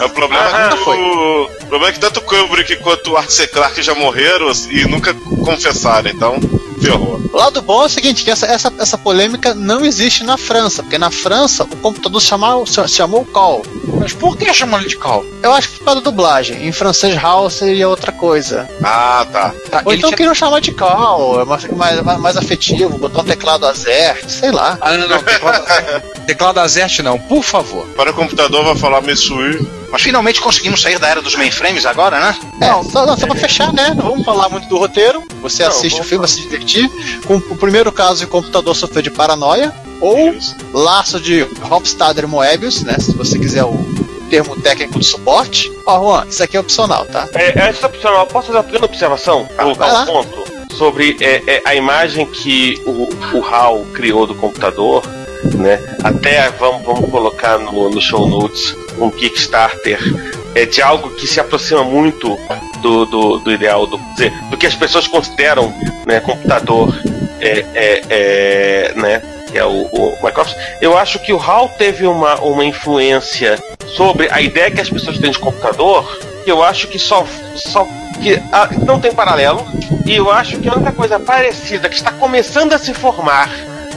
É 0.00 0.04
o 0.04 0.10
problema, 0.10 0.44
Ah, 0.52 0.66
é 0.72 0.76
que 0.76 0.88
o, 0.90 1.44
o 1.44 1.48
problema 1.66 1.88
é 1.88 1.92
que 1.92 1.98
tanto 2.00 2.18
o 2.20 2.22
Kubrick 2.22 2.76
quanto 2.76 3.12
o 3.12 3.16
Art 3.16 3.30
C. 3.30 3.46
Clarke 3.46 3.82
já 3.82 3.94
morreram 3.94 4.50
e 4.70 4.84
nunca 4.86 5.14
confessaram, 5.44 6.10
então 6.10 6.38
ferrou. 6.80 7.16
O 7.32 7.36
lado 7.36 7.60
bom 7.62 7.82
é 7.82 7.86
o 7.86 7.88
seguinte, 7.88 8.22
que 8.24 8.30
essa, 8.30 8.46
essa, 8.46 8.72
essa 8.78 8.96
polêmica 8.98 9.54
não 9.54 9.84
existe 9.84 10.22
na 10.24 10.36
França, 10.36 10.82
porque 10.82 10.98
na 10.98 11.10
França 11.10 11.64
o 11.64 11.76
computador 11.76 12.20
se 12.20 12.28
chamou, 12.28 12.66
se 12.66 12.88
chamou 12.88 13.24
Call. 13.26 13.62
Mas 13.98 14.12
por 14.12 14.36
que 14.36 14.52
chamam 14.54 14.78
ele 14.80 14.88
de 14.88 14.96
HAL? 14.98 15.24
Eu 15.42 15.52
acho 15.52 15.68
que 15.70 15.78
por 15.78 15.84
causa 15.86 16.00
da 16.00 16.10
dublagem. 16.10 16.66
Em 16.66 16.72
francês, 16.72 17.16
HAL 17.16 17.48
seria 17.50 17.88
outra 17.88 18.12
coisa. 18.12 18.68
Ah, 18.84 19.26
tá. 19.32 19.54
Tá, 19.70 19.82
Ou 19.84 19.92
então 19.94 20.10
tinha- 20.10 20.16
queriam 20.16 20.34
chamar 20.34 20.60
de 20.60 20.72
Call, 20.72 21.40
é 21.40 21.44
mais, 21.44 21.64
mais, 21.70 22.02
mais- 22.20 22.36
afetivo, 22.36 22.98
botar 22.98 23.22
um 23.22 23.24
teclado 23.24 23.66
Azert, 23.66 24.28
sei 24.28 24.50
lá. 24.52 24.78
Ah, 24.80 24.96
não, 24.96 25.08
não. 25.08 25.22
Teclado, 25.22 25.64
teclado 26.26 26.60
Azert 26.60 27.00
não, 27.00 27.18
por 27.18 27.42
favor. 27.42 27.86
Para 27.96 28.10
o 28.10 28.14
computador 28.14 28.64
vai 28.64 28.76
falar 28.76 29.00
Messui. 29.00 29.66
Mas 29.96 30.02
finalmente 30.02 30.42
conseguimos 30.42 30.82
sair 30.82 30.98
da 30.98 31.08
era 31.08 31.22
dos 31.22 31.34
mainframes 31.36 31.86
agora, 31.86 32.20
né? 32.20 32.36
É, 32.60 32.66
só, 32.90 33.06
não, 33.06 33.16
só 33.16 33.26
pra 33.26 33.34
fechar, 33.34 33.72
né? 33.72 33.94
Não 33.96 34.10
vamos 34.10 34.26
falar 34.26 34.46
muito 34.50 34.68
do 34.68 34.76
roteiro. 34.76 35.22
Você 35.40 35.62
assiste 35.62 35.98
o 35.98 36.04
filme, 36.04 36.26
vai 36.26 36.28
se 36.28 36.42
divertir. 36.42 36.86
Com 37.26 37.36
o 37.36 37.56
primeiro 37.56 37.90
caso, 37.90 38.22
o 38.26 38.28
computador 38.28 38.76
sofreu 38.76 39.00
de 39.00 39.10
paranoia. 39.10 39.74
Ou 40.02 40.36
laço 40.74 41.18
de 41.18 41.48
Hofstadter 41.70 42.28
Moebius, 42.28 42.82
né? 42.82 42.98
Se 43.00 43.12
você 43.12 43.38
quiser 43.38 43.64
o 43.64 43.72
termo 44.28 44.60
técnico 44.60 44.98
de 44.98 45.06
suporte. 45.06 45.72
Ó, 45.86 45.98
Juan, 45.98 46.26
isso 46.28 46.42
aqui 46.42 46.58
é 46.58 46.60
opcional, 46.60 47.06
tá? 47.06 47.26
É, 47.32 47.58
é 47.58 47.68
essa 47.70 47.86
opcional. 47.86 48.26
Posso 48.26 48.48
fazer 48.48 48.58
uma 48.58 48.64
pequena 48.64 48.84
observação? 48.84 49.48
vai 49.56 49.64
Colocar 49.64 49.86
lá. 49.86 50.02
um 50.02 50.06
ponto 50.06 50.56
sobre 50.74 51.16
é, 51.22 51.42
é, 51.46 51.62
a 51.64 51.74
imagem 51.74 52.26
que 52.26 52.82
o, 52.84 53.08
o 53.34 53.42
HAL 53.42 53.86
criou 53.94 54.26
do 54.26 54.34
computador, 54.34 55.02
né? 55.54 55.80
Até 56.02 56.50
vamos, 56.50 56.84
vamos 56.84 57.10
colocar 57.10 57.58
no, 57.58 57.90
no 57.90 58.00
show 58.00 58.28
notes 58.28 58.76
um 58.98 59.10
Kickstarter 59.10 59.98
é, 60.54 60.64
de 60.64 60.80
algo 60.80 61.10
que 61.10 61.26
se 61.26 61.38
aproxima 61.38 61.84
muito 61.84 62.38
do, 62.80 63.04
do, 63.04 63.38
do 63.38 63.52
ideal 63.52 63.86
do, 63.86 64.00
do 64.50 64.56
que 64.56 64.66
as 64.66 64.74
pessoas 64.74 65.06
consideram 65.06 65.72
né, 66.06 66.20
computador 66.20 66.98
é, 67.40 67.64
é, 67.74 68.02
é, 68.08 68.92
né, 68.96 69.22
que 69.50 69.58
é 69.58 69.64
o, 69.64 69.82
o 69.84 70.18
Microsoft. 70.22 70.56
Eu 70.80 70.96
acho 70.96 71.18
que 71.18 71.32
o 71.32 71.38
HAL 71.38 71.68
teve 71.76 72.06
uma, 72.06 72.36
uma 72.40 72.64
influência 72.64 73.62
sobre 73.88 74.28
a 74.30 74.40
ideia 74.40 74.70
que 74.70 74.80
as 74.80 74.90
pessoas 74.90 75.18
têm 75.18 75.30
de 75.30 75.38
computador, 75.38 76.18
que 76.44 76.50
eu 76.50 76.62
acho 76.62 76.88
que 76.88 76.98
só, 76.98 77.26
só 77.54 77.86
que 78.22 78.40
ah, 78.52 78.68
não 78.84 78.98
tem 78.98 79.12
paralelo, 79.12 79.66
e 80.06 80.16
eu 80.16 80.30
acho 80.30 80.58
que 80.58 80.68
a 80.68 80.74
única 80.74 80.92
coisa 80.92 81.20
parecida 81.20 81.88
que 81.88 81.96
está 81.96 82.12
começando 82.12 82.72
a 82.72 82.78
se 82.78 82.94
formar 82.94 83.50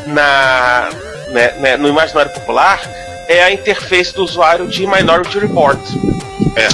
na, 0.06 0.90
né, 1.32 1.54
né, 1.60 1.78
no 1.78 1.88
imaginário 1.88 2.32
popular 2.32 2.80
é 3.28 3.44
a 3.44 3.52
interface 3.52 4.14
do 4.14 4.24
usuário 4.24 4.68
de 4.68 4.86
Minority 4.88 5.40
Report. 5.40 5.80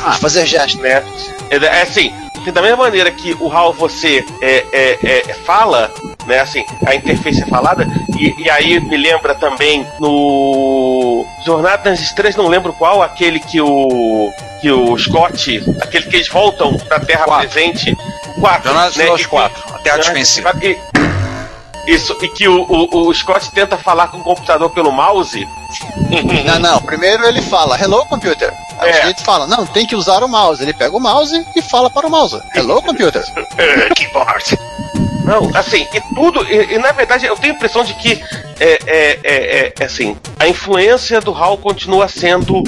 Ah, 0.04 0.14
fazer 0.14 0.46
gesto. 0.46 0.80
Né? 0.82 1.04
É, 1.50 1.58
é 1.58 1.82
assim, 1.82 2.14
da 2.52 2.62
mesma 2.62 2.78
maneira 2.78 3.12
que 3.12 3.36
o 3.40 3.52
HAL 3.52 3.74
você 3.74 4.24
é, 4.42 4.66
é, 4.72 5.00
é, 5.04 5.34
fala, 5.46 5.92
né, 6.26 6.40
assim, 6.40 6.64
a 6.86 6.96
interface 6.96 7.42
é 7.42 7.46
falada, 7.46 7.86
e, 8.18 8.34
e 8.44 8.50
aí 8.50 8.80
me 8.80 8.98
lembra 8.98 9.36
também 9.36 9.86
no 10.00 11.26
Jornada 11.46 11.90
nas 11.90 12.00
Estrelas, 12.00 12.36
não 12.36 12.48
lembro 12.48 12.74
qual, 12.74 13.02
aquele 13.02 13.40
que 13.40 13.60
o 13.62 14.32
que 14.62 14.72
o 14.72 14.98
Scott, 14.98 15.62
aquele 15.82 16.06
que 16.06 16.16
eles 16.16 16.30
voltam 16.30 16.76
da 16.90 17.00
Terra 17.00 17.26
Quatro. 17.26 17.50
presente, 17.50 17.96
quatro, 18.40 18.70
Jornada 18.72 18.98
né, 18.98 19.08
e 19.08 19.16
que- 19.18 19.28
quatro, 19.28 19.76
a 19.76 19.80
Terra 19.80 19.98
Desconhecida. 19.98 20.54
E- 21.88 21.92
Isso, 21.94 22.18
e 22.22 22.28
que 22.30 22.48
o, 22.48 22.62
o, 22.64 23.08
o 23.08 23.14
Scott 23.14 23.52
tenta 23.52 23.78
falar 23.78 24.08
com 24.08 24.18
o 24.18 24.24
computador 24.24 24.70
pelo 24.72 24.92
mouse. 24.92 25.48
Não, 26.46 26.60
não. 26.60 26.82
Primeiro 26.82 27.26
ele 27.26 27.42
fala, 27.42 27.80
hello 27.82 28.06
computer. 28.06 28.52
Aí 28.80 28.90
É. 28.90 28.92
o 28.92 28.96
sujeito 28.98 29.24
fala, 29.24 29.48
não, 29.48 29.66
tem 29.66 29.86
que 29.86 29.96
usar 29.96 30.24
o 30.24 30.28
mouse. 30.28 30.62
Ele 30.62 30.74
pega 30.74 30.96
o 30.96 31.00
mouse 31.00 31.46
e 31.56 31.62
fala 31.62 31.90
para 31.90 32.08
o 32.08 32.10
mouse, 32.10 32.40
hello 32.56 32.82
computer. 32.82 33.24
Keyboard. 33.96 34.58
Não, 35.24 35.50
assim, 35.56 35.88
e 35.92 36.02
tudo, 36.14 36.46
e, 36.48 36.76
e 36.76 36.78
na 36.78 36.92
verdade 36.92 37.26
eu 37.26 37.36
tenho 37.36 37.54
a 37.54 37.56
impressão 37.56 37.84
de 37.84 37.96
que 37.96 38.24
é, 38.60 38.80
é, 38.86 39.20
é, 39.24 39.74
é, 39.80 39.84
assim, 39.84 40.16
a 40.40 40.48
influência 40.48 41.20
do 41.20 41.34
HAL 41.34 41.58
continua 41.58 42.08
sendo 42.08 42.62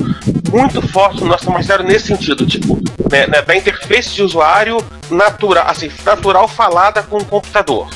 muito 0.51 0.81
forte 0.87 1.21
no 1.21 1.27
nosso 1.27 1.47
imaginário 1.47 1.85
nesse 1.85 2.07
sentido, 2.07 2.47
tipo, 2.47 2.79
né, 3.11 3.27
né, 3.27 3.43
da 3.43 3.55
interface 3.55 4.09
de 4.09 4.23
usuário 4.23 4.83
natural, 5.07 5.65
assim, 5.67 5.91
natural 6.03 6.47
falada 6.47 7.03
com 7.03 7.17
o 7.17 7.25
computador. 7.25 7.87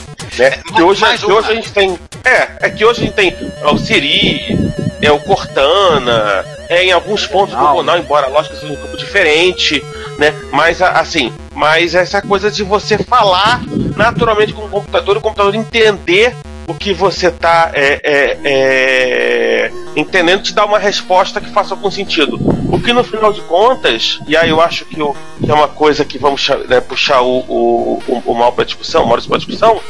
Né? 0.41 0.49
Que 0.75 0.81
hoje, 0.81 1.01
mais 1.01 1.23
que 1.23 1.31
hoje 1.31 1.51
a 1.51 1.53
gente 1.53 1.71
tem. 1.71 1.99
É, 2.23 2.65
é 2.65 2.69
que 2.71 2.83
hoje 2.83 3.01
a 3.01 3.05
gente 3.05 3.13
tem 3.13 3.35
ó, 3.61 3.73
o 3.73 3.77
Siri, 3.77 4.57
é 4.99 5.11
o 5.11 5.19
Cortana, 5.19 6.43
é 6.67 6.83
em 6.83 6.91
alguns 6.91 7.27
pontos 7.27 7.55
do 7.55 7.61
Gonal, 7.61 7.99
embora 7.99 8.25
lógico 8.25 8.55
seja 8.55 8.73
um 8.73 8.75
pouco 8.75 8.97
diferente, 8.97 9.85
né? 10.17 10.33
Mas 10.51 10.81
assim, 10.81 11.31
mas 11.53 11.93
essa 11.93 12.23
coisa 12.23 12.49
de 12.49 12.63
você 12.63 12.97
falar 12.97 13.61
naturalmente 13.95 14.51
com 14.51 14.65
o 14.65 14.69
computador, 14.69 15.17
o 15.17 15.21
computador 15.21 15.53
entender 15.53 16.35
o 16.67 16.73
que 16.73 16.91
você 16.91 17.29
tá 17.29 17.69
é, 17.75 18.01
é, 18.03 18.37
é, 18.43 19.71
entendendo, 19.95 20.43
te 20.43 20.53
dar 20.53 20.65
uma 20.65 20.79
resposta 20.79 21.41
que 21.41 21.49
faça 21.49 21.73
algum 21.73 21.91
sentido. 21.91 22.39
O 22.71 22.79
que 22.79 22.93
no 22.93 23.03
final 23.03 23.33
de 23.33 23.41
contas, 23.41 24.19
e 24.27 24.35
aí 24.35 24.49
eu 24.49 24.61
acho 24.61 24.85
que, 24.85 24.99
é 24.99 25.53
uma 25.53 25.67
coisa 25.67 26.05
que 26.05 26.17
vamos 26.17 26.47
né, 26.67 26.79
puxar 26.79 27.21
o, 27.21 27.39
o, 27.39 28.03
o, 28.07 28.23
o 28.25 28.33
mal 28.33 28.53
para 28.53 28.65
discussão, 28.65 29.03
o 29.03 29.07
Maurício 29.07 29.29
para 29.29 29.39
discussão, 29.39 29.81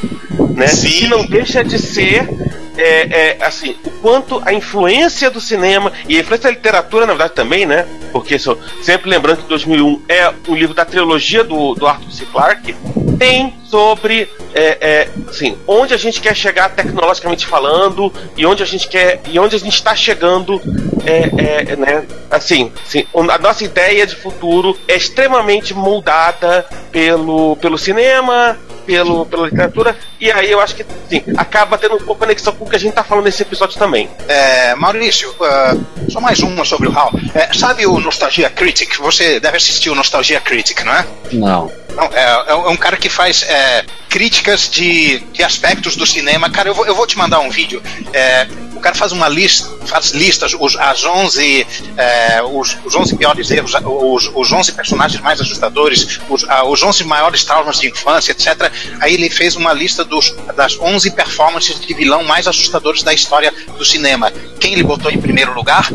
né? 0.54 0.66
Que 0.66 1.06
não 1.08 1.24
deixa 1.24 1.62
de 1.62 1.78
ser 1.78 2.28
é, 2.76 3.36
é, 3.38 3.44
assim, 3.44 3.76
o 3.84 3.90
quanto 3.90 4.40
a 4.44 4.52
influência 4.52 5.30
do 5.30 5.40
cinema 5.40 5.92
e 6.08 6.16
a 6.16 6.20
influência 6.20 6.50
da 6.50 6.56
literatura, 6.56 7.06
na 7.06 7.12
verdade, 7.12 7.34
também, 7.34 7.66
né? 7.66 7.86
Porque 8.10 8.38
sempre 8.38 9.10
lembrando 9.10 9.42
que 9.42 9.48
2001 9.48 10.02
é 10.08 10.32
o 10.48 10.54
livro 10.54 10.74
da 10.74 10.84
trilogia 10.84 11.44
do, 11.44 11.74
do 11.74 11.86
Arthur 11.86 12.10
C. 12.10 12.24
Clarke, 12.26 12.74
tem 13.18 13.54
sobre 13.64 14.28
é, 14.54 14.78
é, 14.80 15.08
assim, 15.28 15.56
onde 15.66 15.94
a 15.94 15.96
gente 15.96 16.20
quer 16.20 16.34
chegar 16.34 16.70
tecnologicamente 16.70 17.46
falando 17.46 18.12
e 18.36 18.44
onde 18.44 18.62
a 18.62 18.66
gente 18.66 18.88
quer 18.88 19.20
e 19.28 19.38
onde 19.38 19.56
a 19.56 19.58
gente 19.58 19.74
está 19.74 19.91
chegando 19.96 20.60
é, 21.04 21.72
é, 21.72 21.76
né, 21.76 22.04
assim, 22.30 22.72
assim, 22.86 23.06
a 23.12 23.38
nossa 23.38 23.64
ideia 23.64 24.06
de 24.06 24.14
futuro 24.14 24.78
é 24.86 24.96
extremamente 24.96 25.74
moldada 25.74 26.66
pelo, 26.90 27.56
pelo 27.56 27.76
cinema 27.76 28.58
pelo, 28.86 29.24
pela 29.26 29.46
literatura 29.46 29.96
e 30.20 30.30
aí 30.30 30.50
eu 30.50 30.60
acho 30.60 30.74
que 30.74 30.82
assim, 30.82 31.22
acaba 31.36 31.78
tendo 31.78 31.94
um 31.94 31.98
pouco 31.98 32.22
conexão 32.22 32.52
com 32.52 32.64
o 32.64 32.68
que 32.68 32.76
a 32.76 32.78
gente 32.78 32.94
tá 32.94 33.04
falando 33.04 33.24
nesse 33.24 33.42
episódio 33.42 33.78
também 33.78 34.08
É, 34.28 34.74
Maurício, 34.74 35.34
ah, 35.40 35.76
só 36.08 36.20
mais 36.20 36.40
uma 36.40 36.64
sobre 36.64 36.88
o 36.88 36.92
HAL. 36.92 37.12
É, 37.34 37.52
sabe 37.52 37.86
o 37.86 37.98
Nostalgia 37.98 38.50
Critic? 38.50 38.98
Você 38.98 39.40
deve 39.40 39.56
assistir 39.56 39.90
o 39.90 39.94
Nostalgia 39.94 40.40
Critic, 40.40 40.84
não 40.84 40.92
é? 40.92 41.06
Não. 41.32 41.72
Não, 41.96 42.04
é, 42.04 42.44
é 42.48 42.54
um 42.54 42.66
é 42.66 42.70
um 42.70 42.76
cara 42.76 42.96
que 42.96 43.08
faz 43.08 43.42
é, 43.42 43.84
críticas 44.08 44.68
de, 44.68 45.20
de 45.32 45.42
aspectos 45.42 45.96
do 45.96 46.06
cinema. 46.06 46.50
Cara, 46.50 46.68
eu 46.68 46.74
vou, 46.74 46.86
eu 46.86 46.94
vou 46.94 47.06
te 47.06 47.16
mandar 47.16 47.40
um 47.40 47.50
vídeo. 47.50 47.82
É, 48.12 48.46
o 48.74 48.80
cara 48.80 48.94
faz 48.94 49.12
uma 49.12 49.28
lista, 49.28 49.68
faz 49.86 50.10
listas, 50.10 50.54
os, 50.58 50.76
as 50.76 51.04
11, 51.04 51.66
é, 51.96 52.42
os, 52.42 52.76
os 52.84 52.94
11 52.94 53.16
piores 53.16 53.50
erros, 53.50 53.74
os, 53.74 54.30
os 54.34 54.52
11 54.52 54.72
personagens 54.72 55.20
mais 55.22 55.40
assustadores, 55.40 56.20
os, 56.28 56.44
os 56.44 56.82
11 56.82 57.04
maiores 57.04 57.44
traumas 57.44 57.78
de 57.78 57.88
infância, 57.88 58.32
etc. 58.32 58.72
Aí 59.00 59.14
ele 59.14 59.30
fez 59.30 59.54
uma 59.56 59.72
lista 59.72 60.04
dos, 60.04 60.34
das 60.56 60.78
11 60.78 61.10
performances 61.12 61.80
de 61.80 61.94
vilão 61.94 62.24
mais 62.24 62.48
assustadores 62.48 63.02
da 63.02 63.14
história 63.14 63.52
do 63.78 63.84
cinema. 63.84 64.32
Quem 64.58 64.72
ele 64.72 64.82
botou 64.82 65.10
em 65.10 65.20
primeiro 65.20 65.54
lugar? 65.54 65.90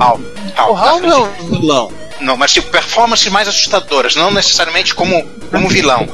Hal. 0.00 0.20
Hal. 0.56 0.72
O 0.72 0.76
Hal 0.76 1.00
não 1.00 1.26
é 1.26 1.42
um 1.42 1.60
vilão. 1.60 1.92
Não, 2.22 2.36
mas 2.36 2.52
tipo, 2.52 2.68
performances 2.70 3.28
mais 3.30 3.48
assustadoras, 3.48 4.14
não 4.14 4.30
necessariamente 4.30 4.94
como, 4.94 5.22
como 5.50 5.68
vilão. 5.68 6.06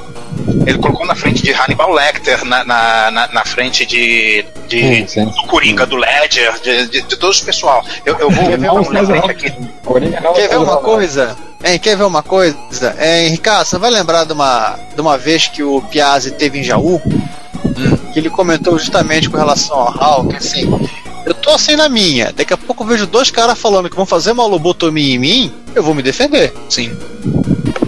Ele 0.66 0.78
colocou 0.78 1.06
na 1.06 1.14
frente 1.14 1.42
de 1.42 1.52
Hannibal 1.52 1.92
Lecter, 1.92 2.44
na, 2.44 2.64
na, 2.64 3.10
na, 3.10 3.28
na 3.28 3.44
frente 3.44 3.84
de, 3.84 4.44
de 4.66 4.80
Sim, 4.80 5.06
sim. 5.06 5.24
do 5.24 5.42
Coringa, 5.46 5.84
do 5.86 5.96
Ledger, 5.96 6.58
de, 6.60 6.86
de, 6.86 7.02
de 7.02 7.16
todo 7.16 7.32
esse 7.32 7.44
pessoal. 7.44 7.84
Eu, 8.04 8.16
eu 8.18 8.30
vou 8.30 8.44
ver 8.46 8.58
Não, 8.58 8.76
um 8.76 8.90
mas 8.92 9.08
link 9.08 9.22
não. 9.22 9.30
aqui. 9.30 9.52
Quer 10.34 10.48
ver 10.48 10.56
uma 10.58 10.76
coisa? 10.78 11.36
Hein, 11.64 11.78
quer 11.78 11.96
ver 11.96 12.04
uma 12.04 12.22
coisa? 12.22 12.94
É, 12.98 13.26
Ricardo, 13.28 13.66
você 13.66 13.78
vai 13.78 13.90
lembrar 13.90 14.24
de 14.24 14.32
uma, 14.32 14.78
de 14.94 15.00
uma 15.00 15.18
vez 15.18 15.48
que 15.48 15.62
o 15.62 15.82
Piazzi 15.82 16.30
teve 16.32 16.60
em 16.60 16.62
Jaú? 16.62 17.00
Que 18.12 18.18
ele 18.20 18.30
comentou 18.30 18.78
justamente 18.78 19.28
com 19.28 19.36
relação 19.36 19.76
ao 19.98 20.26
que 20.26 20.36
assim, 20.36 20.68
tô 21.48 21.54
assim 21.54 21.76
na 21.76 21.88
minha, 21.88 22.30
daqui 22.30 22.52
a 22.52 22.58
pouco 22.58 22.84
eu 22.84 22.88
vejo 22.88 23.06
dois 23.06 23.30
caras 23.30 23.58
falando 23.58 23.88
que 23.88 23.96
vão 23.96 24.04
fazer 24.04 24.32
uma 24.32 24.44
lobotomia 24.44 25.14
em 25.14 25.18
mim, 25.18 25.52
eu 25.74 25.82
vou 25.82 25.94
me 25.94 26.02
defender. 26.02 26.52
Sim. 26.68 26.94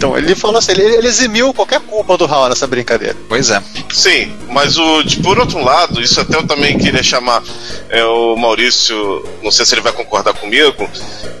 Então 0.01 0.17
ele 0.17 0.33
falou 0.33 0.57
assim, 0.57 0.71
ele, 0.71 0.81
ele 0.81 1.07
eximiu 1.07 1.53
qualquer 1.53 1.79
culpa 1.79 2.17
do 2.17 2.25
Hal 2.25 2.49
nessa 2.49 2.65
brincadeira. 2.65 3.15
Pois 3.29 3.51
é. 3.51 3.61
Sim, 3.93 4.35
mas 4.49 4.75
o, 4.75 5.03
de, 5.03 5.17
por 5.17 5.37
outro 5.37 5.63
lado, 5.63 6.01
isso 6.01 6.19
até 6.19 6.35
eu 6.37 6.47
também 6.47 6.75
queria 6.75 7.03
chamar 7.03 7.43
é, 7.87 8.03
o 8.03 8.35
Maurício, 8.35 9.23
não 9.43 9.51
sei 9.51 9.63
se 9.63 9.75
ele 9.75 9.81
vai 9.81 9.93
concordar 9.93 10.33
comigo, 10.33 10.89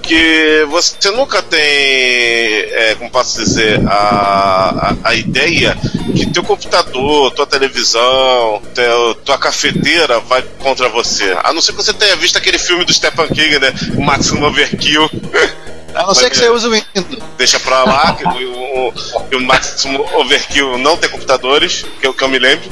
que 0.03 0.63
você 0.69 1.09
nunca 1.09 1.41
tem, 1.41 1.59
é, 1.59 2.95
como 2.99 3.09
posso 3.09 3.43
dizer, 3.43 3.81
a, 3.87 4.93
a, 5.03 5.09
a 5.09 5.15
ideia 5.15 5.75
que 6.15 6.27
teu 6.27 6.43
computador, 6.43 7.31
tua 7.31 7.47
televisão, 7.47 8.61
teu, 8.75 9.15
tua 9.25 9.39
cafeteira 9.39 10.19
vai 10.19 10.43
contra 10.59 10.87
você. 10.87 11.35
A 11.43 11.51
não 11.51 11.63
ser 11.63 11.71
que 11.71 11.77
você 11.77 11.93
tenha 11.93 12.15
visto 12.15 12.37
aquele 12.37 12.59
filme 12.59 12.85
do 12.85 12.93
Stephen 12.93 13.27
King, 13.29 13.57
né? 13.57 13.73
O 13.97 14.01
Maximum 14.03 14.45
Overkill. 14.45 15.09
A 15.93 16.03
não 16.03 16.13
ser 16.13 16.29
que 16.29 16.37
você 16.37 16.49
use 16.49 16.67
o 16.67 16.71
Windows. 16.71 17.23
Deixa 17.37 17.59
pra 17.59 17.83
lá, 17.83 18.13
que 18.13 18.23
o, 18.23 18.89
o, 18.89 19.37
o 19.37 19.41
Maximum 19.41 20.01
Overkill 20.15 20.77
não 20.77 20.97
tem 20.97 21.09
computadores, 21.09 21.85
que 21.99 22.07
eu, 22.07 22.13
que 22.13 22.23
eu 22.23 22.29
me 22.29 22.39
lembro. 22.39 22.69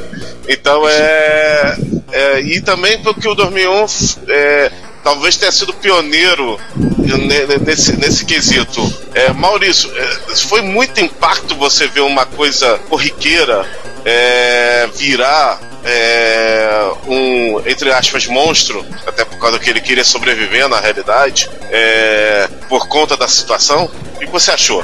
Então 0.48 0.88
é, 0.88 1.78
é. 2.12 2.42
E 2.42 2.62
também 2.62 3.02
porque 3.02 3.28
o 3.28 3.36
2001 3.36 3.86
é, 4.28 4.72
talvez 5.04 5.38
tenha 5.38 5.52
sido 5.52 5.74
pioneiro 5.74 6.60
ne- 6.98 7.58
nesse, 7.66 7.98
nesse 7.98 8.26
quesito. 8.26 8.82
É, 9.14 9.32
Maurício, 9.34 9.92
é, 9.96 10.36
foi 10.36 10.62
muito 10.62 11.00
impacto 11.02 11.56
você 11.56 11.88
ver 11.88 12.02
uma 12.02 12.26
coisa 12.26 12.78
corriqueira 12.90 13.66
é, 14.06 14.88
virar 14.96 15.60
é, 15.84 16.92
um, 17.08 17.60
entre 17.66 17.92
aspas, 17.92 18.28
monstro, 18.28 18.86
até 19.06 19.24
por 19.26 19.40
causa 19.40 19.60
que 19.60 19.70
ele 19.70 19.82
queria 19.82 20.04
sobreviver 20.04 20.68
na 20.68 20.80
realidade, 20.80 21.50
é, 21.72 22.48
por 22.68 22.88
conta 22.88 23.16
da 23.16 23.28
situação. 23.28 23.90
O 24.16 24.20
que 24.20 24.28
você 24.28 24.52
achou? 24.52 24.84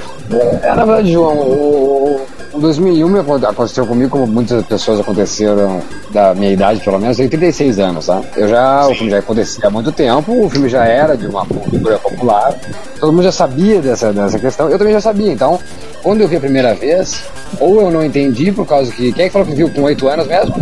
É, 0.63 0.73
na 0.73 0.85
verdade, 0.85 1.11
João, 1.11 1.37
o, 1.37 2.27
o 2.55 2.59
2001 2.59 3.07
me 3.09 3.19
aconte- 3.19 3.45
aconteceu 3.45 3.85
comigo, 3.85 4.09
como 4.11 4.27
muitas 4.27 4.63
pessoas 4.65 4.99
aconteceram 4.99 5.81
da 6.11 6.33
minha 6.33 6.51
idade, 6.51 6.79
pelo 6.81 6.97
menos, 6.99 7.17
eu 7.19 7.27
tenho 7.29 7.41
36 7.41 7.79
anos, 7.79 8.05
tá? 8.07 8.21
Eu 8.35 8.47
já, 8.47 8.87
o 8.87 8.95
filme 8.95 9.11
já 9.11 9.19
acontecia 9.19 9.67
há 9.67 9.69
muito 9.69 9.91
tempo, 9.91 10.45
o 10.45 10.49
filme 10.49 10.69
já 10.69 10.85
era 10.85 11.15
de 11.17 11.27
uma 11.27 11.45
cultura 11.45 11.99
popular, 11.99 12.55
todo 12.99 13.11
mundo 13.11 13.23
já 13.23 13.31
sabia 13.31 13.81
dessa, 13.81 14.13
dessa 14.13 14.39
questão, 14.39 14.69
eu 14.69 14.77
também 14.77 14.93
já 14.93 15.01
sabia, 15.01 15.31
então, 15.31 15.59
quando 16.05 16.21
eu 16.21 16.27
vi 16.27 16.35
a 16.35 16.39
primeira 16.39 16.75
vez, 16.75 17.23
ou 17.59 17.81
eu 17.81 17.89
não 17.89 18.05
entendi, 18.05 18.51
por 18.51 18.63
causa 18.67 18.91
que. 18.91 19.11
Quem 19.11 19.25
é 19.25 19.27
que 19.27 19.33
falou 19.33 19.47
que 19.47 19.55
viu 19.55 19.67
com 19.71 19.81
8 19.81 20.07
anos 20.07 20.27
mesmo? 20.27 20.55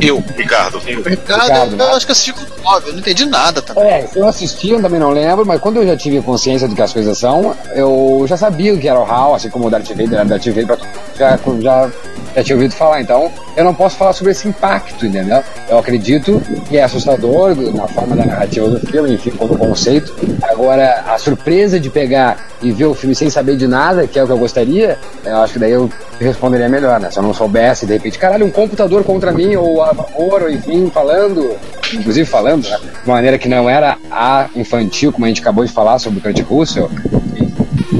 Eu. 0.00 0.16
Ricardo. 0.36 0.78
Ricardo, 0.80 1.08
Ricardo, 1.08 1.72
eu 1.74 1.76
né? 1.76 1.84
acho 1.92 2.06
que 2.06 2.10
assisti 2.10 2.32
com 2.32 2.40
9, 2.60 2.88
eu 2.88 2.92
não 2.94 2.98
entendi 2.98 3.24
nada 3.24 3.62
também. 3.62 3.84
É, 3.84 4.08
eu 4.16 4.26
assisti, 4.26 4.70
eu 4.70 4.82
também 4.82 4.98
não 4.98 5.10
lembro, 5.10 5.46
mas 5.46 5.60
quando 5.60 5.76
eu 5.76 5.86
já 5.86 5.96
tive 5.96 6.20
consciência 6.20 6.66
do 6.66 6.74
que 6.74 6.82
as 6.82 6.92
coisas 6.92 7.16
são, 7.16 7.56
eu 7.72 8.24
já 8.26 8.36
sabia 8.36 8.74
o 8.74 8.80
que 8.80 8.88
era 8.88 8.98
o 8.98 9.04
HAL, 9.04 9.36
assim 9.36 9.48
como 9.48 9.68
o 9.68 9.70
Darth 9.70 9.90
Vader 9.90 10.12
era 10.12 10.24
Darth 10.24 10.46
Vader, 10.46 10.76
já, 11.16 11.38
já, 11.60 11.90
já 12.34 12.42
tinha 12.42 12.56
ouvido 12.56 12.74
falar. 12.74 13.00
Então, 13.00 13.30
eu 13.56 13.64
não 13.64 13.74
posso 13.74 13.96
falar 13.96 14.12
sobre 14.12 14.32
esse 14.32 14.48
impacto, 14.48 15.06
entendeu? 15.06 15.42
Eu 15.68 15.78
acredito 15.78 16.40
que 16.68 16.76
é 16.76 16.82
assustador 16.82 17.54
na 17.74 17.86
forma 17.88 18.16
da 18.16 18.24
narrativa 18.24 18.68
do 18.68 18.80
filme, 18.86 19.14
enfim, 19.14 19.30
como 19.30 19.56
conceito. 19.56 20.14
Agora, 20.42 21.04
a 21.06 21.18
surpresa 21.18 21.78
de 21.78 21.90
pegar 21.90 22.48
e 22.62 22.70
ver 22.70 22.86
o 22.86 22.94
filme 22.94 23.14
sem 23.14 23.30
saber 23.30 23.56
de 23.56 23.66
nada, 23.66 24.06
que 24.06 24.18
é 24.18 24.22
o 24.22 24.26
que 24.26 24.32
eu 24.32 24.38
gostaria, 24.38 24.98
eu 25.24 25.36
acho 25.38 25.54
que 25.54 25.58
daí 25.58 25.72
eu 25.72 25.90
responderia 26.20 26.68
melhor, 26.68 27.00
né? 27.00 27.10
Se 27.10 27.18
eu 27.18 27.22
não 27.22 27.32
soubesse, 27.32 27.86
de 27.86 27.94
repente, 27.94 28.18
caralho, 28.18 28.46
um 28.46 28.50
computador 28.50 29.02
contra 29.04 29.32
mim, 29.32 29.56
ou 29.56 29.82
a 29.82 29.92
vapor, 29.92 30.42
ou 30.42 30.50
enfim, 30.50 30.90
falando, 30.92 31.56
inclusive 31.92 32.26
falando, 32.26 32.68
né? 32.68 32.78
De 33.02 33.08
maneira 33.08 33.38
que 33.38 33.48
não 33.48 33.68
era 33.68 33.96
a 34.10 34.48
infantil, 34.54 35.12
como 35.12 35.24
a 35.24 35.28
gente 35.28 35.40
acabou 35.40 35.64
de 35.64 35.72
falar 35.72 35.98
sobre 35.98 36.18
o 36.18 36.22
Kurt 36.22 36.40
Russell. 36.42 36.90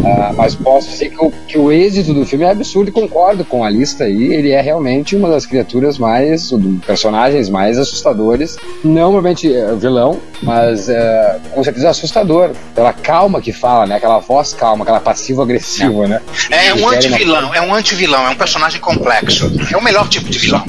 Ah, 0.05 0.33
mas 0.35 0.55
posso 0.55 0.89
dizer 0.91 1.11
que 1.11 1.25
o, 1.25 1.31
que 1.47 1.59
o 1.59 1.71
êxito 1.71 2.15
do 2.15 2.25
filme 2.25 2.45
é 2.45 2.51
absurdo 2.51 2.89
e 2.89 2.93
concordo 2.93 3.45
com 3.45 3.65
a 3.65 3.71
lista 3.71 4.05
aí. 4.05 4.33
Ele 4.35 4.51
é 4.51 4.61
realmente 4.61 5.15
uma 5.15 5.29
das 5.29 5.47
criaturas 5.47 5.99
mais, 5.99 6.53
um 6.53 6.79
personagens 6.79 7.49
mais 7.49 7.79
assustadores. 7.79 8.57
Não 8.83 9.11
realmente 9.11 9.53
é, 9.53 9.75
vilão, 9.75 10.19
mas 10.43 10.89
é, 10.89 11.39
com 11.53 11.63
certeza 11.63 11.91
assustador. 11.91 12.51
Pela 12.75 12.93
calma 12.93 13.41
que 13.41 13.53
fala, 13.53 13.87
né? 13.87 13.97
Aquela 13.97 14.19
voz 14.19 14.53
calma, 14.53 14.83
aquela 14.85 15.01
passivo-agressiva, 15.01 16.07
né? 16.07 16.21
É 16.51 16.73
um 16.73 16.77
quer 16.77 16.83
uma- 16.83 16.95
anti-vilão, 16.95 17.55
é 17.55 17.61
um 17.61 17.75
anti-vilão, 17.75 18.27
é 18.27 18.31
um 18.31 18.37
personagem 18.37 18.81
complexo. 18.81 19.53
É 19.73 19.77
o 19.77 19.83
melhor 19.83 20.09
tipo 20.09 20.29
de 20.31 20.39
vilão. 20.39 20.65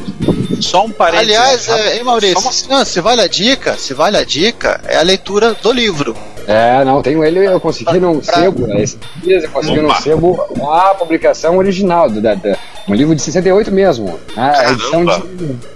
Só 0.59 0.85
um 0.85 0.91
parênteses. 0.91 1.37
Aliás, 1.37 1.69
é, 1.69 1.97
hein, 1.97 2.03
Maurício, 2.03 2.69
não, 2.69 2.85
se 2.85 3.01
vale 3.01 3.21
a 3.21 3.27
dica, 3.27 3.77
se 3.77 3.93
vale 3.93 4.17
a 4.17 4.23
dica, 4.23 4.79
é 4.87 4.97
a 4.97 5.01
leitura 5.01 5.53
do 5.55 5.71
livro. 5.71 6.15
É, 6.51 6.83
não, 6.83 7.01
tenho 7.01 7.23
ele, 7.23 7.39
eu 7.47 7.59
consegui 7.59 7.99
num 7.99 8.21
sebo, 8.21 8.67
né, 8.67 8.81
esses 8.81 8.97
dias 9.23 9.43
eu 9.43 9.49
consegui 9.51 9.79
num 9.81 9.89
Opa. 9.89 10.01
sebo 10.01 10.41
a 10.71 10.93
publicação 10.95 11.57
original, 11.57 12.09
do, 12.09 12.19
da, 12.21 12.33
da- 12.35 12.57
um 12.87 12.95
livro 12.95 13.15
de 13.15 13.21
68 13.21 13.71
mesmo. 13.71 14.19
né, 14.35 14.53
A 14.57 14.71
edição 14.71 15.05
de. 15.05 15.11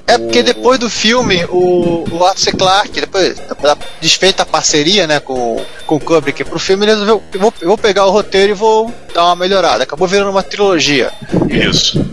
É 0.07 0.17
porque 0.17 0.41
depois 0.43 0.79
do 0.79 0.89
filme, 0.89 1.45
o, 1.49 2.03
o 2.11 2.25
Arthur 2.25 2.39
C. 2.41 2.51
Clarke, 2.51 2.99
depois 3.01 3.35
da 3.61 3.77
desfeita 4.01 4.43
a 4.43 4.45
parceria 4.45 5.05
né, 5.07 5.19
com, 5.19 5.61
com 5.85 5.95
o 5.95 5.99
Kubrick 5.99 6.43
pro 6.43 6.59
filme, 6.59 6.83
ele 6.83 6.91
resolveu, 6.93 7.23
eu 7.33 7.39
vou, 7.39 7.53
eu 7.61 7.67
vou 7.67 7.77
pegar 7.77 8.05
o 8.05 8.11
roteiro 8.11 8.51
e 8.51 8.55
vou 8.55 8.91
dar 9.13 9.25
uma 9.25 9.35
melhorada. 9.35 9.83
Acabou 9.83 10.07
virando 10.07 10.31
uma 10.31 10.43
trilogia. 10.43 11.11
Isso. 11.49 12.03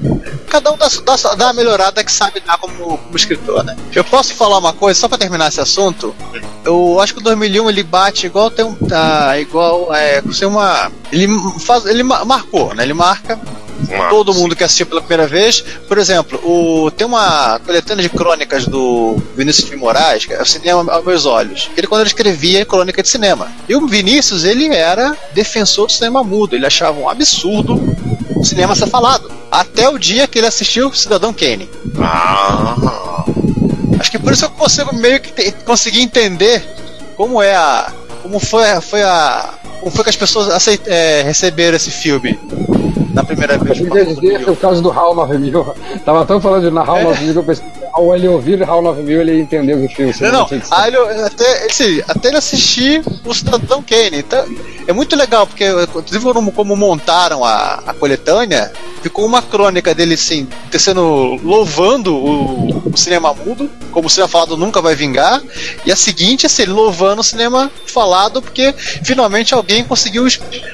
Cada 0.49 0.73
um 0.73 0.77
dá, 0.77 0.89
dá, 1.05 1.35
dá 1.35 1.47
uma 1.47 1.53
melhorada 1.53 2.03
que 2.05 2.13
sabe 2.13 2.41
dar 2.41 2.59
como, 2.59 2.99
como 2.99 3.17
escritor, 3.17 3.65
né? 3.65 3.77
Eu 3.95 4.05
posso 4.05 4.35
falar 4.35 4.59
uma 4.59 4.73
coisa, 4.73 4.99
só 5.01 5.09
pra 5.09 5.19
terminar 5.19 5.49
esse 5.49 5.61
assunto? 5.61 6.15
Eu 6.65 7.01
acho 7.01 7.15
que 7.15 7.21
o 7.21 7.23
2001 7.23 7.69
ele 7.71 7.83
bate 7.83 8.27
igual 8.27 8.51
tem 8.51 8.65
um. 8.65 8.75
Tá, 8.75 9.39
igual. 9.39 9.95
É, 9.95 10.23
ser 10.33 10.47
uma. 10.47 10.91
Ele 11.11 11.27
faz. 11.61 11.87
Ele 11.87 12.03
ma- 12.03 12.25
marcou, 12.25 12.75
né? 12.75 12.83
Ele 12.85 12.95
marca 12.95 13.39
todo 14.11 14.33
mundo 14.33 14.55
que 14.55 14.63
assistiu 14.63 14.87
pela 14.87 15.01
primeira 15.01 15.27
vez. 15.27 15.61
Por 15.89 15.99
exemplo, 15.99 16.39
o, 16.45 16.91
tem 16.91 17.07
uma 17.07 17.59
coletânea 17.61 18.03
de 18.03 18.09
crônicas 18.09 18.65
do 18.67 19.17
Vinícius 19.37 19.69
de 19.71 19.77
Moraes, 19.77 20.25
que 20.25 20.33
é 20.33 20.41
o 20.41 20.47
cinema 20.47 20.93
aos 20.93 21.05
meus 21.05 21.27
olhos. 21.27 21.69
Ele, 21.77 21.87
quando 21.87 22.03
ele 22.03 22.09
escrevia 22.09 22.65
crônica 22.65 23.03
de 23.03 23.09
cinema. 23.09 23.51
E 23.69 23.75
o 23.75 23.87
Vinícius, 23.87 24.45
ele 24.45 24.73
era 24.73 25.17
defensor 25.35 25.87
do 25.87 25.93
cinema 25.93 26.23
mudo. 26.23 26.55
Ele 26.55 26.67
achava 26.67 26.99
um 26.99 27.09
absurdo 27.09 27.75
o 28.37 28.45
cinema 28.45 28.75
ser 28.75 28.89
falado. 28.89 29.31
Até 29.51 29.89
o 29.89 29.99
dia 29.99 30.27
que 30.27 30.39
ele 30.39 30.47
assistiu 30.47 30.93
Cidadão 30.93 31.33
Kane. 31.33 31.69
Ah, 32.01 33.25
Acho 33.99 34.11
que 34.11 34.19
por 34.19 34.33
isso 34.33 34.45
eu 34.45 34.51
consigo 34.51 34.95
meio 34.97 35.21
que 35.21 35.53
conseguir 35.65 36.01
entender 36.01 36.61
como 37.17 37.41
é 37.41 37.55
a. 37.55 37.93
Como 38.23 38.39
foi, 38.39 38.65
foi 38.81 39.03
a. 39.03 39.55
Como 39.81 39.91
foi 39.91 40.05
que 40.05 40.11
as 40.11 40.17
pessoas 40.17 40.49
aceit, 40.49 40.83
é, 40.87 41.23
receberam 41.23 41.77
esse 41.77 41.91
filme 41.91 42.39
na 43.13 43.25
primeira 43.25 43.59
vez. 43.59 43.79
Eu 43.79 43.87
queria 43.87 44.07
dizer 44.07 44.45
que 44.45 44.51
o 44.51 44.57
caso 44.57 44.83
do 44.83 44.91
HAL 44.91 45.15
9000. 45.15 45.75
Tava 46.05 46.25
tão 46.25 46.41
falando 46.41 46.65
de 46.65 46.71
na 46.71 46.83
HAL 46.83 47.03
9000 47.03 47.33
que 47.33 47.39
eu 47.39 47.45
pensei 47.45 47.65
ao 47.93 48.15
ele 48.15 48.27
ouvir 48.27 48.63
HAL 48.63 48.83
9000 48.83 49.21
ele 49.21 49.35
ia 49.35 49.41
entender 49.41 49.75
o 49.75 49.89
filme. 49.89 50.15
Não, 50.21 50.33
não. 50.33 50.49
Ele, 50.87 50.97
até, 51.23 51.67
esse, 51.67 52.03
até 52.09 52.29
ele 52.29 52.39
assistir 52.39 53.03
o 53.25 53.35
Cidadão 53.35 53.83
Kane. 53.83 54.19
Então, 54.19 54.45
é 54.87 54.93
muito 54.93 55.15
legal, 55.15 55.47
porque 55.47 55.69
inclusive 55.69 56.33
como, 56.33 56.53
como 56.53 56.77
montaram 56.77 57.45
a, 57.45 57.83
a 57.87 57.95
coletânea, 57.95 58.73
ficou 59.03 59.27
uma 59.27 59.43
crônica 59.43 59.95
dele 59.95 60.15
assim, 60.15 60.49
tecendo, 60.71 61.39
louvando 61.43 62.15
o, 62.15 62.89
o 62.89 62.97
cinema 62.97 63.35
mudo, 63.35 63.71
como 63.91 64.07
o 64.07 64.11
cinema 64.11 64.29
falado 64.29 64.57
nunca 64.57 64.81
vai 64.81 64.95
vingar, 64.95 65.43
e 65.85 65.93
a 65.93 65.97
seguinte, 65.97 66.47
assim, 66.47 66.65
louvando 66.65 67.21
o 67.21 67.25
cinema 67.25 67.71
falado, 67.87 68.41
porque 68.41 68.75
finalmente 69.03 69.53
alguém 69.53 69.85
conseguiu 69.85 70.27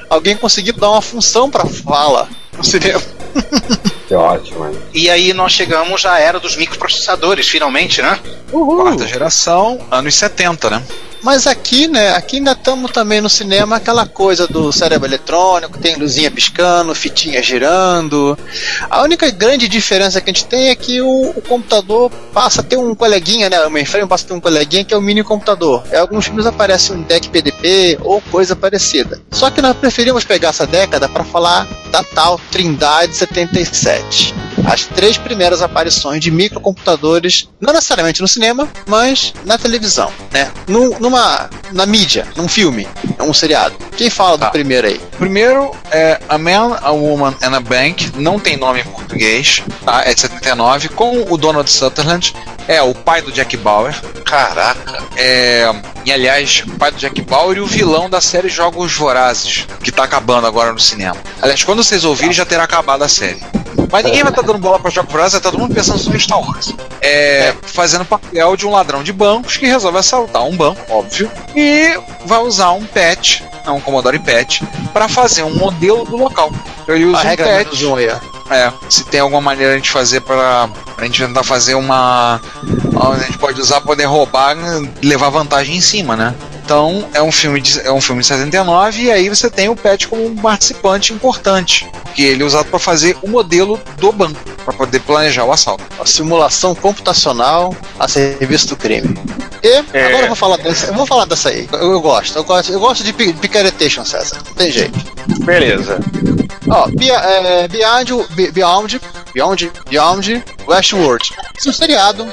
alguém 0.09 0.37
conseguiu 0.37 0.73
dar 0.73 0.91
uma 0.91 1.01
função 1.01 1.49
pra 1.49 1.65
fala 1.65 2.29
no 2.57 2.63
cinema. 2.63 3.01
Que 4.09 4.15
ótimo, 4.15 4.65
hein? 4.65 4.75
E 4.91 5.07
aí 5.07 5.33
nós 5.33 5.51
chegamos 5.51 6.03
à 6.03 6.19
era 6.19 6.39
dos 6.39 6.55
microprocessadores, 6.55 7.47
finalmente, 7.47 8.01
né? 8.01 8.19
Quarta 8.49 9.07
geração, 9.07 9.79
anos 9.91 10.15
70, 10.15 10.67
né? 10.71 10.83
Mas 11.21 11.47
aqui, 11.47 11.87
né, 11.87 12.15
aqui 12.15 12.37
ainda 12.37 12.53
estamos 12.53 12.91
também 12.91 13.19
no 13.19 13.29
cinema 13.29 13.75
aquela 13.75 14.05
coisa 14.05 14.47
do 14.47 14.71
cérebro 14.71 15.07
eletrônico, 15.07 15.77
tem 15.77 15.95
luzinha 15.95 16.31
piscando, 16.31 16.95
fitinha 16.95 17.41
girando. 17.43 18.37
A 18.89 19.01
única 19.03 19.29
grande 19.29 19.67
diferença 19.67 20.21
que 20.21 20.29
a 20.29 20.33
gente 20.33 20.45
tem 20.45 20.69
é 20.69 20.75
que 20.75 21.01
o, 21.01 21.31
o 21.35 21.41
computador 21.41 22.09
passa 22.33 22.61
a 22.61 22.63
ter 22.63 22.77
um 22.77 22.95
coleguinha, 22.95 23.49
né, 23.49 23.59
o 23.65 23.69
mainframe 23.69 24.07
passa 24.07 24.25
a 24.25 24.27
ter 24.29 24.33
um 24.33 24.39
coleguinha 24.39 24.85
que 24.85 24.93
é 24.93 24.97
o 24.97 25.01
mini 25.01 25.23
computador. 25.23 25.83
Em 25.91 25.97
alguns 25.97 26.25
filmes 26.25 26.45
aparece 26.45 26.93
um 26.93 27.01
deck 27.01 27.29
PDP 27.29 27.99
ou 28.01 28.21
coisa 28.31 28.55
parecida. 28.55 29.21
Só 29.31 29.49
que 29.49 29.61
nós 29.61 29.75
preferimos 29.75 30.23
pegar 30.23 30.49
essa 30.49 30.65
década 30.65 31.09
para 31.09 31.23
falar 31.23 31.67
da 31.91 32.03
tal 32.03 32.39
Trindade 32.51 33.15
77. 33.15 34.33
As 34.65 34.85
três 34.85 35.17
primeiras 35.17 35.61
aparições 35.61 36.21
de 36.21 36.31
microcomputadores, 36.31 37.49
não 37.59 37.73
necessariamente 37.73 38.21
no 38.21 38.27
cinema, 38.27 38.67
mas 38.85 39.33
na 39.45 39.57
televisão, 39.57 40.11
né? 40.31 40.51
No, 40.67 40.99
numa, 41.09 41.49
na 41.71 41.85
mídia, 41.85 42.27
num 42.35 42.47
filme, 42.47 42.87
um 43.19 43.33
seriado. 43.33 43.75
Quem 43.97 44.09
fala 44.09 44.37
do 44.37 44.45
primeiro 44.51 44.87
aí? 44.87 45.01
Primeiro 45.17 45.71
é 45.91 46.19
A 46.29 46.37
Man, 46.37 46.77
a 46.81 46.91
Woman 46.91 47.33
and 47.41 47.55
a 47.55 47.59
Bank, 47.59 48.11
não 48.15 48.39
tem 48.39 48.55
nome 48.55 48.81
em 48.81 48.83
português, 48.83 49.63
tá? 49.83 50.03
É 50.05 50.13
de 50.13 50.21
79, 50.21 50.89
com 50.89 51.25
o 51.29 51.37
Donald 51.37 51.69
Sutherland, 51.69 52.33
é 52.67 52.81
o 52.81 52.93
pai 52.93 53.21
do 53.21 53.31
Jack 53.31 53.57
Bauer. 53.57 53.99
Caraca. 54.23 55.03
É, 55.17 55.73
e 56.05 56.11
aliás, 56.11 56.63
o 56.67 56.77
pai 56.77 56.91
do 56.91 56.97
Jack 56.97 57.19
Bauer 57.23 57.57
e 57.57 57.61
o 57.61 57.65
vilão 57.65 58.09
da 58.09 58.21
série 58.21 58.47
Jogos 58.47 58.93
Vorazes, 58.93 59.65
que 59.83 59.91
tá 59.91 60.03
acabando 60.03 60.45
agora 60.45 60.71
no 60.71 60.79
cinema. 60.79 61.17
Aliás, 61.41 61.63
quando 61.63 61.83
vocês 61.83 62.03
ouvirem, 62.03 62.31
já 62.31 62.45
terá 62.45 62.63
acabado 62.63 63.03
a 63.03 63.09
série. 63.09 63.41
Mas 63.91 64.05
ninguém 64.05 64.21
vai 64.21 64.31
estar 64.31 64.43
dando 64.43 64.59
bola 64.59 64.79
pra 64.79 64.91
Jogos 64.91 65.11
Vorazes, 65.11 65.39
tá 65.39 65.49
todo 65.49 65.59
mundo 65.59 65.73
pensando 65.73 65.97
sobre 65.97 66.19
Star 66.19 66.39
Wars. 66.39 66.73
É, 67.01 67.55
fazendo 67.63 68.05
papel 68.05 68.55
de 68.55 68.67
um 68.67 68.71
ladrão 68.71 69.01
de 69.01 69.11
bancos 69.11 69.57
que 69.57 69.65
resolve 69.65 69.97
assaltar 69.97 70.43
um 70.43 70.55
banco, 70.55 70.79
óbvio, 70.99 71.31
e 71.55 71.99
vai 72.25 72.39
usar 72.39 72.71
um 72.71 72.85
patch, 72.85 73.41
não, 73.65 73.77
um 73.77 73.81
Commodore 73.81 74.19
patch, 74.19 74.61
para 74.93 75.07
fazer 75.07 75.43
um 75.43 75.55
modelo 75.55 76.05
do 76.05 76.15
local. 76.17 76.51
Então 76.83 76.95
ele 76.95 77.05
usa 77.05 77.17
A 77.17 77.33
um 77.33 77.35
patch. 77.35 77.81
um. 77.83 78.29
É, 78.51 78.73
se 78.89 79.03
tem 79.05 79.19
alguma 79.19 79.41
maneira 79.41 79.73
a 79.73 79.75
gente 79.75 79.91
fazer 79.91 80.21
pra, 80.21 80.67
pra 80.95 81.05
gente 81.05 81.23
tentar 81.23 81.43
fazer 81.43 81.75
uma. 81.75 82.41
a 82.63 83.19
gente 83.19 83.37
pode 83.37 83.61
usar, 83.61 83.81
poder 83.81 84.05
roubar 84.05 84.55
e 85.01 85.05
levar 85.07 85.29
vantagem 85.29 85.75
em 85.75 85.81
cima, 85.81 86.15
né? 86.15 86.33
Então 86.69 87.09
é 87.15 87.21
um 87.23 87.31
filme 87.31 87.59
de, 87.59 87.81
é 87.81 87.91
um 87.91 87.99
filme 87.99 88.21
de 88.21 88.27
79 88.27 89.01
e 89.01 89.11
aí 89.11 89.27
você 89.27 89.49
tem 89.49 89.69
o 89.69 89.75
Pet 89.75 90.07
como 90.07 90.23
um 90.23 90.35
participante 90.35 91.11
importante, 91.11 91.89
que 92.13 92.21
ele 92.23 92.43
é 92.43 92.45
usado 92.45 92.67
para 92.69 92.77
fazer 92.77 93.17
o 93.23 93.27
modelo 93.27 93.81
do 93.97 94.11
banco, 94.11 94.39
para 94.63 94.71
poder 94.75 94.99
planejar 94.99 95.45
o 95.45 95.51
assalto. 95.51 95.83
A 95.99 96.05
simulação 96.05 96.75
computacional 96.75 97.75
a 97.97 98.07
serviço 98.07 98.67
do 98.67 98.75
crime. 98.75 99.15
E 99.63 99.77
agora 99.97 100.21
eu 100.25 100.27
vou 100.27 100.35
falar 100.35 100.57
dessa, 100.57 100.85
eu 100.85 100.93
vou 100.93 101.07
falar 101.07 101.25
dessa 101.25 101.49
aí. 101.49 101.67
Eu, 101.73 101.93
eu 101.93 102.01
gosto, 102.01 102.37
eu 102.37 102.43
gosto, 102.43 102.71
eu 102.71 102.79
gosto 102.79 103.03
de 103.03 103.13
pi- 103.13 103.33
picaretation, 103.33 104.05
César. 104.05 104.37
Não 104.45 104.53
tem 104.53 104.71
jeito. 104.71 104.99
Beleza. 105.39 105.97
Ó, 106.69 106.87
Be- 106.89 107.09
é, 107.09 107.67
Beyond, 107.67 108.13
Be- 108.35 108.51
Beyond, 108.51 109.01
Beyond, 109.33 109.71
Beyond 109.89 110.43
Westworld. 110.67 111.31
Esse 111.57 111.67
é 111.67 111.71
um 111.71 111.73
seriado 111.73 112.27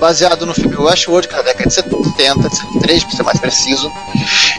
baseado 0.00 0.46
no 0.46 0.54
filme 0.54 0.74
Westworld, 0.76 1.28
que 1.28 1.34
é 1.34 1.36
da 1.36 1.42
década 1.44 1.68
de 1.68 1.74
70, 1.74 2.48
de 2.48 2.56
73, 2.56 3.04
pra 3.04 3.16
ser 3.16 3.22
mais 3.22 3.38
preciso. 3.38 3.81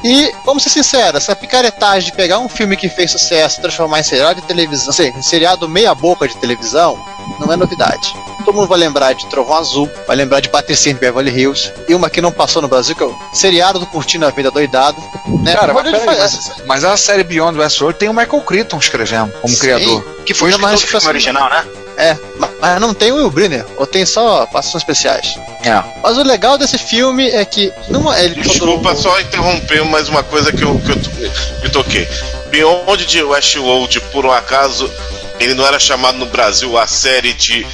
E, 0.03 0.33
vamos 0.45 0.63
ser 0.63 0.69
sinceros, 0.69 1.23
essa 1.23 1.35
picaretagem 1.35 2.09
de 2.09 2.15
pegar 2.15 2.39
um 2.39 2.49
filme 2.49 2.75
que 2.75 2.89
fez 2.89 3.11
sucesso 3.11 3.59
e 3.59 3.61
transformar 3.61 3.99
em 3.99 4.03
seriado 4.03 4.41
de 4.41 4.47
televisão, 4.47 4.89
assim, 4.89 5.07
em 5.07 5.21
seriado 5.21 5.67
meia-boca 5.69 6.27
de 6.27 6.35
televisão, 6.37 6.97
não 7.39 7.51
é 7.51 7.55
novidade. 7.55 8.15
Todo 8.43 8.55
mundo 8.55 8.67
vai 8.67 8.79
lembrar 8.79 9.13
de 9.13 9.25
Trovão 9.27 9.57
Azul, 9.57 9.89
vai 10.05 10.15
lembrar 10.15 10.41
de 10.41 10.49
Patricinha 10.49 10.93
de 10.95 10.99
Beverly 10.99 11.31
Hills, 11.31 11.71
e 11.87 11.95
uma 11.95 12.09
que 12.09 12.21
não 12.21 12.31
passou 12.31 12.61
no 12.61 12.67
Brasil, 12.67 12.95
que 12.95 13.03
é 13.03 13.05
o 13.05 13.15
seriado 13.31 13.79
do 13.79 13.85
Curtindo 13.85 14.25
a 14.25 14.31
Vida 14.31 14.51
Doidado. 14.51 15.01
Né? 15.41 15.53
Cara, 15.53 15.73
mas, 15.73 15.83
peraí, 15.83 16.05
mas, 16.05 16.51
mas 16.65 16.83
a 16.83 16.97
série 16.97 17.23
Beyond 17.23 17.57
Westworld 17.57 17.97
tem 17.97 18.09
o 18.09 18.13
Michael 18.13 18.41
Crichton 18.41 18.77
escrevendo 18.77 19.31
como 19.41 19.53
Sim. 19.53 19.59
criador. 19.59 20.03
Que 20.25 20.33
foi 20.33 20.53
o 20.53 20.57
do 20.57 20.77
filme 20.77 21.07
original, 21.07 21.49
né? 21.49 21.65
É, 21.97 22.17
ma- 22.37 22.49
mas 22.59 22.81
não 22.81 22.93
tem 22.93 23.11
o 23.11 23.15
Will 23.15 23.29
Brynner, 23.29 23.65
ou 23.77 23.85
tem 23.85 24.05
só 24.05 24.45
participações 24.47 24.81
especiais. 24.81 25.39
É. 25.63 25.83
Mas 26.01 26.17
o 26.17 26.23
legal 26.23 26.57
desse 26.57 26.77
filme 26.77 27.29
é 27.29 27.45
que 27.45 27.71
numa, 27.89 28.19
ele 28.19 28.41
Desculpa 28.41 28.95
só 28.95 29.19
interromper 29.19 29.83
mais 29.85 30.09
uma 30.09 30.23
coisa 30.23 30.51
que 30.51 30.63
eu, 30.63 30.79
que 30.79 30.91
eu 30.91 30.95
me 31.63 31.69
toquei. 31.69 32.07
Beyond 32.49 33.05
de 33.05 33.23
Westworld, 33.23 33.99
por 34.11 34.25
um 34.25 34.31
acaso, 34.31 34.89
ele 35.39 35.53
não 35.53 35.65
era 35.65 35.79
chamado 35.79 36.17
no 36.17 36.25
Brasil 36.25 36.77
a 36.77 36.85
série 36.87 37.33
de. 37.33 37.65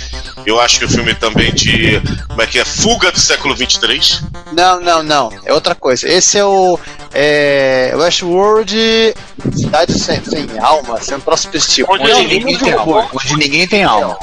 Eu 0.45 0.59
acho 0.59 0.79
que 0.79 0.85
o 0.85 0.89
filme 0.89 1.13
também 1.13 1.53
de. 1.53 2.01
Como 2.27 2.41
é 2.41 2.47
que 2.47 2.59
é? 2.59 2.65
Fuga 2.65 3.11
do 3.11 3.19
século 3.19 3.55
23. 3.55 4.21
Não, 4.53 4.79
não, 4.79 5.03
não. 5.03 5.31
É 5.45 5.53
outra 5.53 5.75
coisa. 5.75 6.07
Esse 6.07 6.37
é 6.37 6.45
o 6.45 6.79
é, 7.13 7.91
Westworld 7.95 9.13
Cidade 9.55 9.97
sem, 9.99 10.23
sem 10.23 10.47
alma, 10.59 11.01
sem 11.01 11.19
troço 11.19 11.49
desse 11.49 11.69
tipo. 11.71 11.93
Onde 11.93 12.11
ninguém 12.13 12.57
tem 12.57 12.73
alma. 12.73 13.07
Onde 13.13 13.35
ninguém 13.37 13.67
tem 13.67 13.83
alma. 13.83 14.17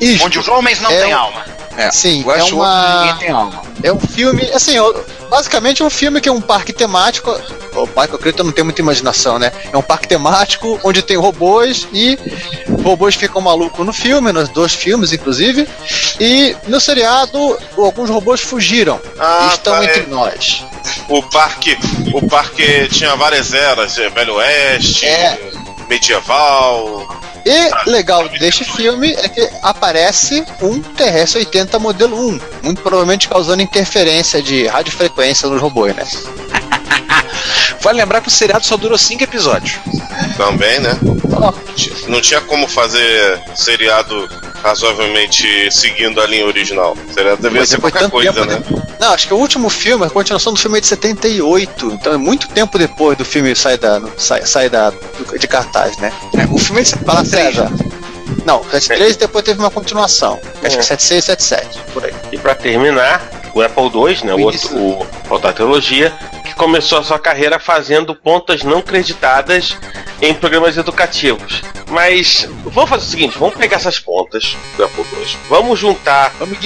Isso. 0.00 0.24
Onde 0.24 0.38
os 0.38 0.48
homens 0.48 0.80
não 0.80 0.90
É 0.90 1.00
têm 1.02 1.14
um- 1.14 1.18
alma. 1.18 1.44
É. 1.76 1.90
Sim, 1.90 2.22
é 2.28 2.42
uma. 2.52 3.00
ninguém 3.00 3.16
tem 3.18 3.30
alma. 3.30 3.62
É 3.82 3.90
um 3.92 3.98
filme, 3.98 4.42
assim, 4.52 4.74
basicamente 5.30 5.80
é 5.80 5.84
um 5.84 5.90
filme 5.90 6.20
que 6.20 6.28
é 6.28 6.32
um 6.32 6.40
parque 6.40 6.70
temático. 6.72 7.30
O 7.74 7.86
Michael 7.86 8.18
Crichton 8.18 8.44
não 8.44 8.52
tem 8.52 8.62
muita 8.62 8.82
imaginação, 8.82 9.38
né? 9.38 9.50
É 9.72 9.76
um 9.76 9.82
parque 9.82 10.06
temático 10.06 10.78
onde 10.84 11.00
tem 11.00 11.16
robôs 11.16 11.88
e 11.92 12.18
robôs 12.84 13.14
ficam 13.14 13.40
malucos 13.40 13.84
no 13.86 13.92
filme, 13.92 14.30
nos 14.32 14.50
dois 14.50 14.74
filmes, 14.74 15.12
inclusive. 15.14 15.66
E 16.20 16.54
no 16.68 16.78
seriado, 16.78 17.58
alguns 17.78 18.10
robôs 18.10 18.42
fugiram 18.42 19.00
Ah, 19.18 19.48
e 19.50 19.54
estão 19.54 19.72
tá, 19.74 19.84
entre 19.84 20.02
é. 20.02 20.06
nós. 20.06 20.62
O 21.08 21.22
parque. 21.22 21.76
O 22.12 22.28
parque 22.28 22.88
tinha 22.88 23.16
várias 23.16 23.54
eras, 23.54 23.96
é, 23.98 24.10
Velho 24.10 24.38
Oeste, 24.62 25.06
É. 25.06 25.38
medieval. 25.88 27.06
E 27.44 27.90
legal 27.90 28.28
deste 28.28 28.64
filme 28.64 29.12
é 29.14 29.28
que 29.28 29.48
aparece 29.62 30.44
um 30.60 30.80
TRS-80 30.80 31.78
modelo 31.80 32.16
1, 32.16 32.40
muito 32.62 32.80
provavelmente 32.82 33.28
causando 33.28 33.60
interferência 33.62 34.40
de 34.40 34.66
radiofrequência 34.68 35.48
nos 35.48 35.60
robôs, 35.60 35.94
né? 35.96 36.04
Vale 37.80 37.98
lembrar 37.98 38.20
que 38.20 38.28
o 38.28 38.30
seriado 38.30 38.64
só 38.64 38.76
durou 38.76 38.96
cinco 38.98 39.24
episódios. 39.24 39.78
Também, 40.36 40.78
né? 40.80 40.96
Não 42.08 42.20
tinha 42.20 42.40
como 42.42 42.68
fazer 42.68 43.40
seriado 43.54 44.28
razoavelmente 44.62 45.70
seguindo 45.70 46.20
a 46.20 46.26
linha 46.26 46.46
original. 46.46 46.96
Seriado 47.12 47.42
devia 47.42 47.60
Mas 47.60 47.68
ser 47.70 47.80
tanto 47.80 48.10
coisa, 48.10 48.32
tempo, 48.32 48.46
né? 48.46 48.62
Não, 49.00 49.12
acho 49.12 49.26
que 49.26 49.34
o 49.34 49.36
último 49.36 49.68
filme, 49.68 50.06
a 50.06 50.10
continuação 50.10 50.52
do 50.52 50.58
filme 50.58 50.78
é 50.78 50.80
de 50.80 50.86
78, 50.86 51.92
então 51.92 52.12
é 52.12 52.16
muito 52.16 52.48
tempo 52.48 52.78
depois 52.78 53.18
do 53.18 53.24
filme 53.24 53.54
sair 53.56 53.78
da, 53.78 54.00
sai, 54.16 54.46
sair 54.46 54.68
da, 54.68 54.92
de 55.38 55.48
cartaz, 55.48 55.96
né? 55.98 56.12
É, 56.38 56.44
o 56.52 56.58
filme 56.58 56.82
é 56.82 56.84
de 56.84 56.90
Fala 57.04 57.24
73. 57.24 57.54
César. 57.54 57.72
Não, 58.46 58.62
73 58.62 59.16
depois 59.16 59.44
teve 59.44 59.58
uma 59.58 59.70
continuação. 59.70 60.38
Acho 60.62 60.76
É. 60.76 60.78
que 60.78 60.84
76 60.84 61.18
e 61.18 61.26
77, 61.26 61.78
por 61.92 62.04
aí. 62.04 62.14
E 62.30 62.38
pra 62.38 62.54
terminar, 62.54 63.28
o 63.54 63.60
Apple 63.60 63.84
II, 63.84 64.24
né, 64.24 64.34
o 64.34 64.40
outro, 64.40 64.76
o, 64.76 65.06
o 65.30 65.38
da 65.38 65.52
trilogia, 65.52 66.12
que 66.52 66.58
começou 66.58 66.98
a 66.98 67.02
sua 67.02 67.18
carreira 67.18 67.58
fazendo 67.58 68.14
pontas 68.14 68.62
não 68.62 68.82
creditadas 68.82 69.76
em 70.20 70.34
programas 70.34 70.76
educativos. 70.76 71.62
Mas 71.90 72.48
vamos 72.64 72.90
fazer 72.90 73.04
o 73.04 73.08
seguinte, 73.08 73.38
vamos 73.38 73.56
pegar 73.56 73.76
essas 73.76 73.98
pontas 73.98 74.56
II, 74.78 75.38
vamos 75.48 75.78
juntar 75.78 76.32
Vamos 76.38 76.58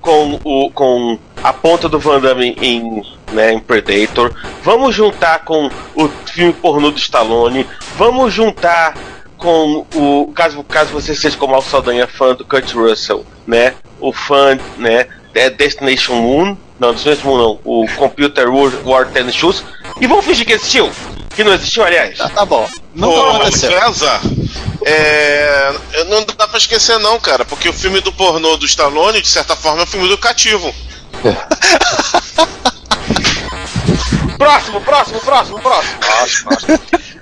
com, 0.00 0.38
com, 0.40 0.40
o, 0.44 0.70
com 0.70 1.18
a 1.42 1.52
ponta 1.52 1.88
do 1.88 1.98
Van 1.98 2.20
Damme 2.20 2.56
em, 2.60 3.02
né, 3.32 3.52
em 3.52 3.58
Predator, 3.58 4.34
vamos 4.62 4.94
juntar 4.94 5.44
com 5.44 5.70
o 5.94 6.08
filme 6.26 6.52
pornô 6.52 6.90
do 6.90 6.98
Stallone, 6.98 7.66
vamos 7.96 8.32
juntar 8.34 8.94
com 9.36 9.86
o 9.94 10.32
caso 10.34 10.64
caso 10.64 10.92
você 10.92 11.14
seja 11.14 11.36
como 11.36 11.54
Al 11.54 11.62
Saldanha 11.62 12.08
fã 12.08 12.34
do 12.34 12.44
Kurt 12.44 12.72
Russell, 12.72 13.24
né? 13.46 13.74
O 14.00 14.12
fã, 14.12 14.58
né? 14.76 15.06
Da 15.32 15.48
Destination 15.50 16.14
Moon, 16.14 16.56
não, 16.78 16.92
Destination 16.92 17.28
Moon 17.28 17.38
não, 17.38 17.60
o 17.64 17.86
Computer 17.96 18.48
War, 18.48 18.72
War 18.84 19.08
Tennis 19.10 19.34
Shoes, 19.34 19.64
e 20.00 20.06
vamos 20.06 20.24
fingir 20.24 20.46
que 20.46 20.52
existiu, 20.52 20.90
que 21.34 21.44
não 21.44 21.52
existiu, 21.54 21.84
aliás. 21.84 22.18
Tá, 22.18 22.28
tá 22.28 22.44
bom. 22.44 22.68
Não 22.94 23.10
Pô, 23.10 23.30
aconteceu. 23.30 23.70
César, 23.70 24.20
é, 24.84 25.74
não 26.08 26.24
dá 26.24 26.48
pra 26.48 26.58
esquecer 26.58 26.98
não, 26.98 27.18
cara, 27.20 27.44
porque 27.44 27.68
o 27.68 27.72
filme 27.72 28.00
do 28.00 28.12
pornô 28.12 28.56
do 28.56 28.66
Stallone, 28.66 29.20
de 29.20 29.28
certa 29.28 29.54
forma, 29.54 29.80
é 29.80 29.84
um 29.84 29.86
filme 29.86 30.06
educativo. 30.06 30.74
Próximo, 34.38 34.80
próximo, 34.80 35.18
próximo, 35.20 35.58
próximo. 35.58 36.00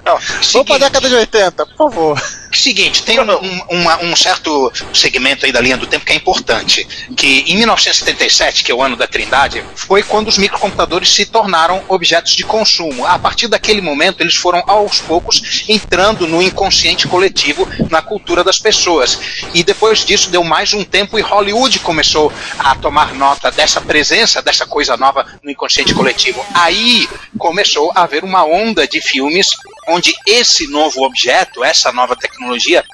Ó, 0.04 0.10
Vamos 0.10 0.46
seguinte, 0.46 0.66
pra 0.66 0.78
década 0.78 1.08
de 1.08 1.14
80, 1.14 1.66
por 1.66 1.76
favor. 1.76 2.22
Seguinte, 2.62 3.02
tem 3.02 3.18
um, 3.20 3.24
um- 3.32 4.10
um 4.10 4.16
certo 4.16 4.72
segmento 4.92 5.44
aí 5.46 5.52
da 5.52 5.60
linha 5.60 5.76
do 5.76 5.86
tempo 5.86 6.04
que 6.04 6.12
é 6.12 6.16
importante. 6.16 6.86
Que 7.16 7.44
em 7.46 7.56
1977, 7.56 8.62
que 8.64 8.70
é 8.72 8.74
o 8.74 8.82
ano 8.82 8.96
da 8.96 9.06
Trindade, 9.06 9.62
foi 9.74 10.02
quando 10.02 10.28
os 10.28 10.38
microcomputadores 10.38 11.10
se 11.12 11.26
tornaram 11.26 11.82
objetos 11.88 12.32
de 12.34 12.44
consumo. 12.44 13.04
A 13.06 13.18
partir 13.18 13.48
daquele 13.48 13.80
momento, 13.80 14.20
eles 14.20 14.34
foram 14.34 14.62
aos 14.66 15.00
poucos 15.00 15.64
entrando 15.68 16.26
no 16.26 16.42
inconsciente 16.42 17.06
coletivo, 17.08 17.68
na 17.90 18.02
cultura 18.02 18.42
das 18.44 18.58
pessoas. 18.58 19.18
E 19.54 19.62
depois 19.62 20.04
disso 20.04 20.30
deu 20.30 20.42
mais 20.44 20.72
um 20.72 20.84
tempo 20.84 21.18
e 21.18 21.22
Hollywood 21.22 21.78
começou 21.80 22.32
a 22.58 22.74
tomar 22.74 23.14
nota 23.14 23.50
dessa 23.50 23.80
presença, 23.80 24.42
dessa 24.42 24.66
coisa 24.66 24.96
nova 24.96 25.26
no 25.42 25.50
inconsciente 25.50 25.94
coletivo. 25.94 26.44
Aí 26.54 27.08
começou 27.38 27.92
a 27.94 28.02
haver 28.02 28.24
uma 28.24 28.44
onda 28.44 28.86
de 28.86 29.00
filmes 29.00 29.48
onde 29.88 30.14
esse 30.26 30.66
novo 30.66 31.02
objeto, 31.02 31.62
essa 31.64 31.92
nova 31.92 32.16
tecnologia, 32.16 32.45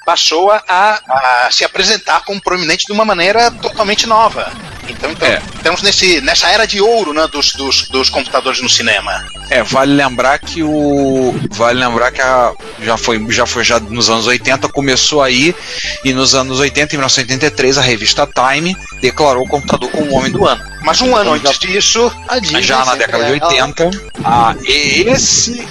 passou 0.04 0.50
a, 0.50 0.62
a 0.66 1.48
se 1.50 1.64
apresentar 1.64 2.24
como 2.24 2.40
proeminente 2.40 2.86
de 2.86 2.92
uma 2.92 3.04
maneira 3.04 3.50
totalmente 3.50 4.06
nova. 4.06 4.50
Então, 4.88 5.10
então 5.12 5.28
É. 5.28 5.40
estamos 5.54 5.80
nesse, 5.82 6.20
nessa 6.20 6.48
era 6.48 6.66
de 6.66 6.80
ouro 6.80 7.12
né, 7.12 7.26
dos, 7.28 7.52
dos, 7.52 7.88
dos 7.88 8.10
computadores 8.10 8.60
no 8.60 8.68
cinema. 8.68 9.24
É, 9.48 9.62
vale 9.62 9.92
lembrar 9.94 10.38
que 10.38 10.62
o. 10.62 11.34
Vale 11.50 11.78
lembrar 11.78 12.10
que 12.10 12.20
a, 12.20 12.52
já 12.80 12.96
foi, 12.96 13.24
já 13.30 13.46
foi 13.46 13.62
já 13.64 13.78
nos 13.78 14.08
anos 14.10 14.26
80, 14.26 14.68
começou 14.70 15.22
aí, 15.22 15.54
e 16.04 16.12
nos 16.12 16.34
anos 16.34 16.58
80, 16.58 16.94
em 16.94 16.98
1983, 16.98 17.78
a 17.78 17.80
revista 17.82 18.26
Time 18.26 18.74
declarou 19.00 19.44
o 19.44 19.48
computador 19.48 19.90
como 19.90 20.10
o 20.10 20.14
homem 20.14 20.32
do 20.32 20.46
ano. 20.46 20.62
Mas 20.82 21.00
um 21.00 21.14
ano 21.14 21.32
antes 21.34 21.58
disso, 21.58 22.10
A 22.28 22.38
Disney 22.40 22.62
já 22.62 22.84
na 22.84 22.96
década 22.96 23.24
de 23.24 23.30
é- 23.30 23.44
80. 23.44 23.90
Ah, 24.24 24.54
e 24.64 25.02
esse. 25.08 25.66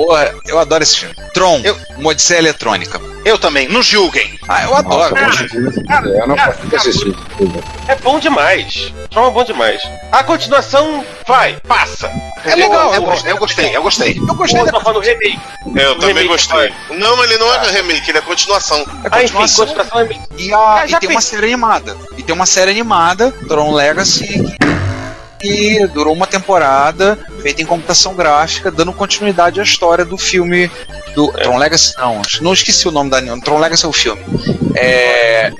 Porra, 0.00 0.34
eu 0.46 0.58
adoro 0.58 0.82
esse 0.82 0.96
filme. 0.96 1.14
Tron, 1.34 1.60
Eu- 1.62 1.76
uma 1.98 2.08
Odisseia 2.08 2.38
Eletrônica. 2.38 2.98
eu 3.22 3.38
também, 3.38 3.68
nos 3.68 3.84
julguem. 3.84 4.38
Ah, 4.48 4.64
eu 4.64 4.74
adoro. 4.74 5.14
Nossa, 5.14 5.46
eu 5.52 6.26
não 6.26 6.36
cara, 6.36 6.56
assistir. 6.74 7.14
É 7.86 7.94
bom 7.96 8.18
demais. 8.18 8.94
Tron 9.10 9.28
é 9.28 9.30
bom 9.30 9.44
demais. 9.44 9.82
A 10.10 10.24
continuação, 10.24 11.04
vai, 11.26 11.58
passa. 11.68 12.10
É 12.46 12.54
legal, 12.54 12.94
eu, 12.94 13.02
gostei, 13.02 13.32
eu 13.32 13.36
gostei, 13.36 13.76
eu 13.76 13.82
gostei. 13.82 14.18
Eu 14.26 14.34
gostei 14.34 14.64
tá 14.64 14.80
falando 14.80 15.00
remake. 15.00 15.38
É, 15.76 15.84
eu 15.84 15.94
também 15.96 16.08
remake 16.08 16.28
gostei. 16.28 16.72
Não, 16.96 17.22
ele 17.22 17.36
não 17.36 17.52
é 17.54 17.70
remake, 17.70 18.10
ele 18.10 18.18
é 18.18 18.22
continuação. 18.22 18.82
Ah, 19.10 19.22
enfim, 19.22 19.34
continuação. 19.34 19.66
continuação 19.66 19.98
remake. 19.98 20.20
E, 20.38 20.54
a, 20.54 20.58
Ah, 20.58 20.86
e 20.86 20.96
tem 20.98 21.10
uma 21.10 21.20
série 21.20 21.44
animada. 21.46 21.94
E 22.16 22.22
tem 22.22 22.34
uma 22.34 22.46
série 22.46 22.70
animada, 22.70 23.30
Tron 23.46 23.74
Legacy, 23.74 24.46
que 25.40 25.86
durou 25.88 26.14
uma 26.14 26.26
temporada, 26.26 27.18
feita 27.40 27.62
em 27.62 27.66
computação 27.66 28.14
gráfica, 28.14 28.70
dando 28.70 28.92
continuidade 28.92 29.60
à 29.60 29.62
história 29.62 30.04
do 30.04 30.18
filme 30.18 30.70
do 31.14 31.32
Tron 31.32 31.56
Legacy. 31.56 31.94
Não, 31.98 32.22
não 32.40 32.52
esqueci 32.52 32.86
o 32.86 32.90
nome 32.90 33.10
da 33.10 33.20
Tron 33.40 33.58
Legacy 33.58 33.84
é 33.84 33.88
o 33.88 33.92
filme. 33.92 34.22
É 34.74 35.52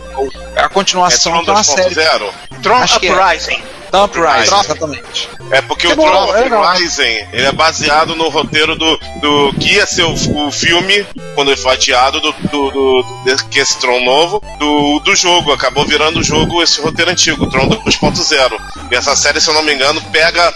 a 0.56 0.62
É 0.64 0.68
continuação 0.68 1.32
Tron 1.32 1.44
de 1.44 1.50
uma 1.50 1.64
série. 1.64 1.94
2.0. 1.94 2.32
Tron 2.62 2.76
Acho 2.76 2.98
é. 3.06 3.12
Uprising. 3.12 3.62
Dump 3.90 4.14
Rise, 4.14 4.46
Tron- 4.46 4.60
exatamente. 4.60 5.28
É 5.50 5.60
porque 5.62 5.86
É 5.88 5.92
o 5.92 5.96
bom, 5.96 6.06
Tron 6.08 6.36
é. 6.64 6.72
Rising, 6.78 7.02
ele 7.32 7.46
é 7.46 7.52
baseado 7.52 8.14
no 8.14 8.28
roteiro 8.28 8.76
do, 8.76 8.96
do 9.20 9.52
que 9.54 9.74
ia 9.74 9.86
ser 9.86 10.04
o, 10.04 10.46
o 10.46 10.52
filme, 10.52 11.04
quando 11.34 11.48
ele 11.50 11.56
foi 11.60 11.72
adiado, 11.72 12.20
do, 12.20 12.32
do, 12.32 12.70
do- 12.70 13.02
desse- 13.24 13.44
que 13.46 13.58
esse 13.58 13.78
Tron 13.78 14.00
novo, 14.04 14.42
do, 14.58 15.00
do 15.00 15.14
jogo. 15.16 15.52
Acabou 15.52 15.84
virando 15.84 16.20
o 16.20 16.22
jogo 16.22 16.62
esse 16.62 16.80
roteiro 16.80 17.10
antigo, 17.10 17.48
Tron 17.50 17.68
2.0. 17.68 18.60
E 18.90 18.94
essa 18.94 19.16
série, 19.16 19.40
se 19.40 19.48
eu 19.48 19.54
não 19.54 19.62
me 19.62 19.74
engano, 19.74 20.00
pega 20.12 20.54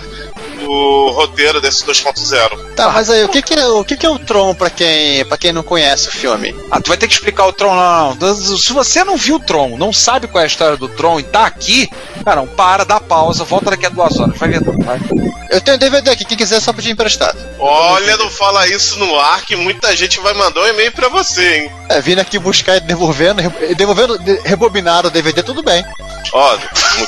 o 0.67 1.11
roteiro 1.13 1.61
desse 1.61 1.85
2.0. 1.85 2.75
Tá, 2.75 2.91
mas 2.91 3.09
aí, 3.11 3.25
o 3.25 3.29
que 3.29 3.43
que 3.43 3.55
é 3.55 3.67
o, 3.67 3.85
que 3.85 3.97
que 3.97 4.07
é 4.07 4.11
o 4.11 4.19
Tron 4.19 4.55
pra 4.55 4.71
quem, 4.71 5.25
pra 5.25 5.37
quem 5.37 5.53
não 5.53 5.63
conhece 5.63 6.09
o 6.09 6.13
filme? 6.13 6.55
Ah, 6.71 6.81
tu 6.81 6.89
vai 6.89 6.97
ter 6.97 7.07
que 7.07 7.15
explicar 7.15 7.47
o 7.47 7.53
Tron, 7.53 7.75
não. 7.75 8.17
Se 8.59 8.73
você 8.73 9.05
não 9.05 9.17
viu 9.17 9.37
o 9.37 9.41
Tron, 9.41 9.77
não 9.77 9.93
sabe 9.93 10.27
qual 10.27 10.41
é 10.41 10.45
a 10.45 10.49
história 10.49 10.77
do 10.77 10.89
Tron 10.89 11.21
e 11.21 11.23
tá 11.23 11.47
aqui, 11.47 11.91
cara, 12.25 12.37
não, 12.41 12.47
para, 12.47 12.85
dá 12.85 13.01
pausa, 13.01 13.45
volta 13.45 13.71
daqui 13.71 13.87
a 13.87 13.91
duas 13.91 14.19
horas, 14.19 14.37
vai 14.39 14.49
ver. 14.49 14.61
Vai. 14.85 15.01
Eu 15.51 15.61
tenho 15.61 15.79
DVD 15.79 16.11
aqui, 16.11 16.25
quem 16.25 16.37
quiser 16.37 16.61
só 16.61 16.73
pedir 16.73 16.91
emprestado. 16.91 17.39
Olha, 17.59 18.17
não 18.17 18.29
fala 18.31 18.67
isso 18.67 18.99
no 18.99 19.19
ar 19.19 19.43
que 19.45 19.55
muita 19.57 19.95
gente 19.95 20.19
vai 20.21 20.35
mandar 20.35 20.61
um 20.63 20.67
e-mail 20.67 20.91
pra 20.93 21.09
você, 21.09 21.57
hein? 21.59 21.73
É, 21.89 22.01
vindo 22.01 22.19
aqui 22.21 22.39
buscar 22.39 22.77
e 22.77 22.81
devolvendo, 22.81 23.43
devolvendo, 23.77 24.19
de- 24.19 24.41
rebobinado 24.45 25.09
o 25.09 25.11
DVD, 25.11 25.43
tudo 25.43 25.63
bem. 25.63 25.85
Ó, 26.33 26.59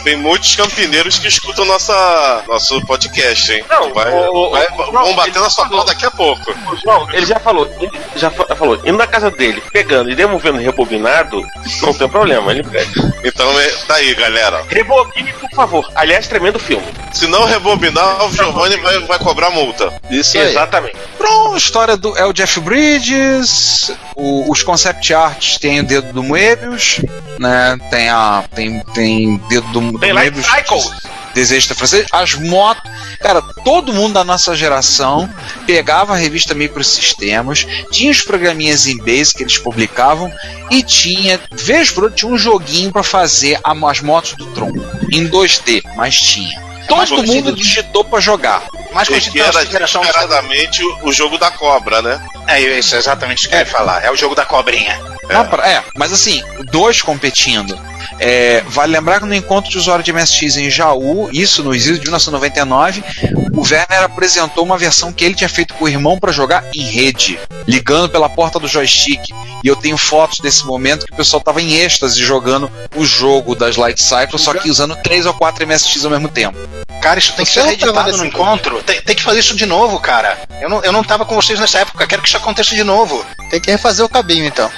tem 0.04 0.16
muitos 0.16 0.54
campineiros 0.56 1.18
que 1.18 1.26
escutam 1.28 1.64
nossa, 1.64 2.42
nosso 2.48 2.80
podcast, 2.86 3.52
hein? 3.52 3.64
Não, 3.68 3.92
vai, 3.92 4.12
o- 4.12 4.32
o- 4.32 4.50
vai- 4.50 4.66
o- 4.66 4.92
vão 4.92 5.06
ele 5.06 5.14
bater 5.14 5.40
na 5.40 5.50
sua 5.50 5.64
falou. 5.64 5.78
porta 5.78 5.92
daqui 5.94 6.06
a 6.06 6.10
pouco. 6.10 6.50
O 6.72 6.76
João, 6.76 7.08
ele 7.12 7.26
já 7.26 7.38
falou, 7.40 7.68
ele 7.80 7.90
já 8.16 8.30
fa- 8.30 8.54
falou, 8.56 8.76
indo 8.84 8.96
na 8.98 9.06
casa 9.06 9.30
dele, 9.30 9.62
pegando 9.72 10.10
e 10.10 10.14
devolvendo 10.14 10.58
rebobinado, 10.58 11.40
não 11.82 11.92
tem 11.94 12.08
problema, 12.08 12.52
ele 12.52 12.62
pega. 12.62 12.90
Então 13.24 13.58
é, 13.60 13.68
tá 13.86 13.94
aí, 13.96 14.14
galera. 14.14 14.64
Rebobine, 14.68 15.32
por 15.32 15.50
favor. 15.50 15.90
Aliás, 15.94 16.26
tremendo 16.28 16.58
filme. 16.58 16.86
Se 17.12 17.26
não 17.26 17.44
rebobinar, 17.44 18.24
o 18.26 18.32
Giovanni 18.32 18.76
vai, 18.76 18.98
vai 19.00 19.18
cobrar 19.18 19.50
multa. 19.50 19.92
Isso 20.10 20.36
aí. 20.38 20.50
Exatamente. 20.50 20.96
Pronto, 21.18 21.54
a 21.54 21.56
história 21.58 21.96
do 21.96 22.16
é 22.16 22.24
o 22.26 22.32
Jeff 22.32 22.60
Bridges, 22.60 23.90
o- 24.14 24.50
os 24.50 24.62
concept 24.62 25.12
arts 25.14 25.58
tem 25.58 25.80
o 25.80 25.84
dedo 25.84 26.12
do 26.12 26.22
Moebius, 26.22 27.00
né? 27.38 27.78
Tem 27.90 28.08
a 28.08 28.44
tem 28.54 28.80
tem 28.94 29.05
dedo 29.48 29.66
do, 29.68 29.92
do 29.92 29.98
Tem 29.98 30.12
Light 30.12 30.32
Moebius. 30.34 30.46
Cycles. 30.46 30.90
Desejo 31.34 31.68
da 31.68 31.74
francês, 31.74 32.07
as 32.12 32.32
motos, 32.34 32.90
cara, 33.20 33.42
todo 33.42 33.92
mundo 33.92 34.14
da 34.14 34.24
nossa 34.24 34.57
geração 34.57 35.28
pegava 35.66 36.14
a 36.14 36.16
revista 36.16 36.54
Microsistemas, 36.54 37.66
tinha 37.90 38.11
os 38.11 38.22
programinhas 38.22 38.86
em 38.86 38.96
Basic 38.96 39.34
que 39.36 39.42
eles 39.42 39.59
publicavam 39.59 40.32
e 40.70 40.82
tinha, 40.82 41.38
vez 41.52 41.90
por 41.90 42.11
tinha 42.11 42.30
um 42.32 42.38
joguinho 42.38 42.90
pra 42.90 43.02
fazer 43.02 43.59
a- 43.62 43.74
as 43.90 44.00
motos 44.00 44.32
do 44.34 44.46
Tron 44.52 44.72
em 45.12 45.28
2D, 45.28 45.82
mas 45.94 46.18
tinha. 46.18 46.64
Todo 46.88 47.07
conhecido- 47.09 47.26
mundo 47.26 47.52
digitou 47.52 48.02
pra 48.04 48.18
jogar. 48.20 48.62
Mais 48.94 49.07
E 49.09 49.20
que 49.30 49.38
era 49.40 49.50
desesperadamente 49.50 50.82
o, 51.02 51.12
jogo 51.12 51.36
da 51.36 51.50
cobra, 51.50 52.00
né? 52.00 52.18
É 52.46 52.61
isso, 52.61 52.94
é 52.94 52.98
exatamente 52.98 53.46
o 53.46 53.50
que 53.50 53.54
eu 53.57 53.59
ia 53.59 53.66
falar. 53.66 54.02
É 54.04 54.11
o 54.11 54.16
jogo 54.16 54.34
da 54.34 54.46
cobrinha. 54.46 54.98
É, 55.28 55.42
pra- 55.44 55.68
é, 55.68 55.82
mas 55.96 56.12
assim, 56.12 56.42
dois 56.70 57.02
competindo. 57.02 57.76
É, 58.18 58.62
vale 58.68 58.92
lembrar 58.92 59.20
que 59.20 59.26
no 59.26 59.34
encontro 59.34 59.70
de 59.70 59.78
usuário 59.78 60.04
de 60.04 60.12
MSX 60.12 60.57
em 60.57 60.70
Jaú, 60.70 61.28
isso 61.32 61.62
no 61.62 61.74
ISIS 61.74 61.98
de 61.98 62.04
1999, 62.04 63.02
o 63.52 63.62
Werner 63.62 64.02
apresentou 64.02 64.64
uma 64.64 64.78
versão 64.78 65.12
que 65.12 65.24
ele 65.24 65.34
tinha 65.34 65.48
feito 65.48 65.74
com 65.74 65.84
o 65.84 65.88
irmão 65.88 66.18
para 66.18 66.32
jogar 66.32 66.64
em 66.74 66.82
rede, 66.82 67.38
ligando 67.66 68.09
pela 68.09 68.28
porta 68.28 68.59
do 68.59 68.68
joystick. 68.68 69.30
E 69.64 69.68
eu 69.68 69.76
tenho 69.76 69.96
fotos 69.96 70.40
desse 70.40 70.64
momento 70.64 71.07
que 71.07 71.12
o 71.12 71.16
pessoal 71.16 71.42
tava 71.42 71.61
em 71.61 71.74
êxtase 71.74 72.22
jogando 72.22 72.70
o 72.94 73.04
jogo 73.04 73.54
das 73.54 73.76
Light 73.76 74.00
Cycles, 74.00 74.42
só 74.42 74.54
que 74.54 74.70
usando 74.70 74.96
três 74.96 75.26
ou 75.26 75.34
quatro 75.34 75.66
MSX 75.66 76.04
ao 76.04 76.11
mesmo 76.11 76.28
tempo. 76.28 76.57
Cara, 77.00 77.18
isso 77.18 77.32
tem 77.34 77.44
que 77.44 77.52
ser 77.52 77.62
reeditado 77.62 78.16
no 78.16 78.24
encontro. 78.24 78.82
Tem, 78.82 79.00
tem 79.00 79.16
que 79.16 79.22
fazer 79.22 79.40
isso 79.40 79.57
de 79.57 79.66
novo, 79.66 79.98
cara. 80.00 80.38
Eu 80.61 80.68
não, 80.68 80.84
eu 80.84 80.92
não 80.92 81.04
tava 81.04 81.24
com 81.24 81.34
vocês 81.34 81.59
nessa 81.59 81.80
época, 81.80 82.07
quero 82.07 82.22
que 82.22 82.28
isso 82.28 82.36
aconteça 82.36 82.74
de 82.74 82.84
novo. 82.84 83.24
Tem 83.50 83.61
que 83.61 83.70
refazer 83.70 84.04
o 84.04 84.09
cabinho 84.09 84.44
então. 84.44 84.70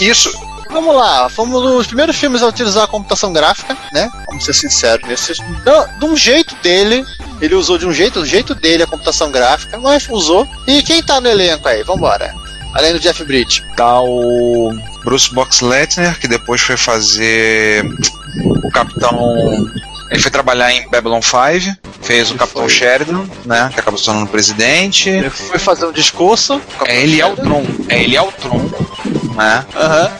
Isso. 0.00 0.32
Vamos 0.70 0.94
lá, 0.94 1.28
fomos 1.28 1.62
os 1.62 1.86
primeiros 1.86 2.16
filmes 2.16 2.42
a 2.42 2.46
utilizar 2.46 2.84
a 2.84 2.88
computação 2.88 3.32
gráfica, 3.32 3.76
né? 3.92 4.10
Vamos 4.26 4.44
ser 4.44 4.54
sinceros 4.54 5.06
nesse. 5.08 5.34
Não, 5.64 5.98
De 5.98 6.04
um 6.04 6.16
jeito 6.16 6.54
dele, 6.56 7.04
ele 7.40 7.54
usou 7.54 7.78
de 7.78 7.86
um 7.86 7.92
jeito, 7.92 8.20
do 8.20 8.26
jeito 8.26 8.54
dele 8.54 8.82
a 8.82 8.86
computação 8.86 9.30
gráfica, 9.30 9.78
mas 9.78 10.08
usou. 10.08 10.48
E 10.66 10.82
quem 10.82 11.02
tá 11.02 11.20
no 11.20 11.28
elenco 11.28 11.68
aí? 11.68 11.82
Vambora. 11.82 12.34
Além 12.74 12.92
do 12.92 12.98
Jeff 12.98 13.22
Bridges. 13.24 13.62
Tá 13.76 14.00
o 14.00 14.72
Bruce 15.04 15.32
Boxleitner, 15.32 16.18
que 16.18 16.26
depois 16.26 16.60
foi 16.60 16.76
fazer 16.76 17.84
o 18.44 18.70
Capitão. 18.70 19.70
Ele 20.10 20.20
foi 20.20 20.30
trabalhar 20.30 20.72
em 20.72 20.88
Babylon 20.90 21.20
5, 21.22 21.76
fez 22.02 22.30
o 22.30 22.34
Capitão 22.34 22.68
Sheridan, 22.68 23.24
né? 23.44 23.70
Que 23.72 23.80
acabou 23.80 23.98
se 23.98 24.04
tornando 24.04 24.26
presidente. 24.26 25.08
Ele 25.08 25.30
foi 25.30 25.58
fazer 25.58 25.86
um 25.86 25.92
discurso. 25.92 26.60
É, 26.84 27.02
ele 27.02 27.20
é 27.20 27.26
o 27.26 27.36
Tron. 27.36 27.64
É, 27.88 28.02
ele 28.02 28.16
é 28.16 28.22
o 28.22 28.32
Tron. 28.32 28.70
Né? 29.34 29.66
Aham. 29.76 30.10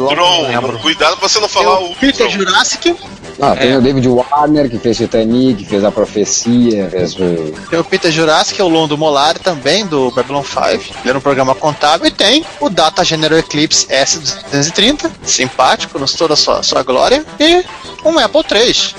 O 0.00 0.08
Tron. 0.08 0.78
Cuidado 0.80 1.16
pra 1.16 1.28
você 1.28 1.40
não 1.40 1.48
falar 1.48 1.80
o 1.80 1.94
Peter 1.96 2.26
Tron. 2.26 2.30
Jurassic. 2.30 2.96
Ah, 3.40 3.54
tem 3.54 3.70
É. 3.72 3.76
o 3.76 3.80
David 3.80 4.08
Warner, 4.08 4.68
que 4.68 4.78
fez 4.78 4.96
Titanic, 4.96 5.64
fez 5.64 5.84
A 5.84 5.92
Profecia, 5.92 6.88
fez 6.90 7.14
o... 7.14 7.52
Tem 7.70 7.78
o 7.78 7.84
Peter 7.84 8.10
Jurassic, 8.10 8.60
é 8.60 8.64
o 8.64 8.68
Londo 8.68 8.98
Molari 8.98 9.38
também, 9.38 9.86
do 9.86 10.10
Babylon 10.10 10.42
5. 10.42 10.66
Ele 11.00 11.08
era 11.10 11.18
um 11.18 11.20
programa 11.20 11.54
contábil. 11.54 12.06
E 12.06 12.10
tem 12.10 12.44
o 12.60 12.68
Data 12.68 13.04
General 13.04 13.38
Eclipse 13.38 13.86
S230, 13.86 15.10
simpático, 15.22 15.98
nos 15.98 16.12
toda 16.14 16.34
a 16.34 16.36
sua, 16.36 16.62
sua 16.62 16.82
glória. 16.82 17.24
E 17.38 17.64
um 18.04 18.18
Apple 18.18 18.42
III. 18.50 18.94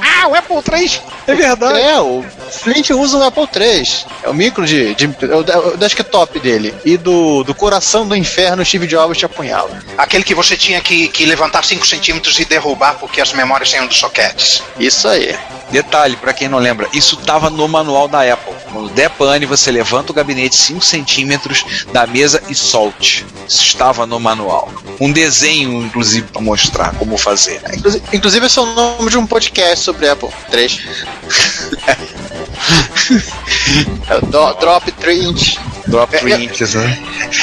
Ah, 0.00 0.28
o 0.28 0.34
Apple 0.34 0.62
3! 0.62 1.02
É 1.26 1.34
verdade. 1.34 1.80
É, 1.80 2.00
o 2.00 2.24
Flint 2.50 2.90
usa 2.90 3.18
o 3.18 3.22
Apple 3.24 3.48
III. 3.54 3.88
É 4.22 4.28
o 4.28 4.34
micro 4.34 4.64
de. 4.64 4.94
de 4.94 5.04
é 5.04 5.34
o, 5.34 5.44
é 5.50 5.58
o 5.74 5.76
desktop 5.76 6.38
dele. 6.38 6.72
E 6.84 6.96
do, 6.96 7.42
do 7.42 7.54
coração 7.54 8.06
do 8.06 8.14
inferno, 8.14 8.64
Steve 8.64 8.86
Jobs 8.86 9.18
te 9.18 9.24
apunhala. 9.26 9.70
Aquele 9.98 10.22
que 10.22 10.34
você 10.34 10.56
tinha 10.56 10.80
que, 10.80 11.08
que 11.08 11.26
levantar 11.26 11.64
5 11.64 11.84
centímetros 11.86 12.38
e 12.38 12.44
derrubar 12.44 12.95
porque 12.98 13.20
as 13.20 13.32
memórias 13.32 13.70
saíam 13.70 13.86
dos 13.86 13.98
soquetes. 13.98 14.62
Isso 14.78 15.06
aí. 15.08 15.36
Detalhe, 15.70 16.16
pra 16.16 16.32
quem 16.32 16.48
não 16.48 16.58
lembra, 16.58 16.88
isso 16.92 17.16
tava 17.18 17.50
no 17.50 17.66
manual 17.68 18.08
da 18.08 18.20
Apple. 18.32 18.54
Quando 18.72 18.88
der 18.90 19.10
pane, 19.10 19.46
você 19.46 19.70
levanta 19.70 20.12
o 20.12 20.14
gabinete 20.14 20.56
5 20.56 20.84
centímetros 20.84 21.64
da 21.92 22.06
mesa 22.06 22.42
e 22.48 22.54
solte. 22.54 23.26
Isso 23.48 23.62
estava 23.62 24.06
no 24.06 24.18
manual. 24.20 24.70
Um 25.00 25.12
desenho, 25.12 25.82
inclusive, 25.84 26.26
pra 26.28 26.40
mostrar 26.40 26.94
como 26.94 27.16
fazer. 27.18 27.60
Inclusive, 27.74 28.04
inclusive 28.12 28.46
esse 28.46 28.58
é 28.58 28.62
o 28.62 28.66
nome 28.66 29.10
de 29.10 29.18
um 29.18 29.26
podcast 29.26 29.84
sobre 29.84 30.08
Apple 30.08 30.30
3. 30.50 30.80
é 34.08 34.16
o 34.16 34.20
Do- 34.26 34.54
Drop 34.54 34.90
3 34.92 35.24
Inch. 35.24 35.58
Drop 35.86 36.14
É, 36.14 36.18
3 36.18 36.34
é- 36.34 36.42
inches, 36.44 36.74
né? 36.74 36.98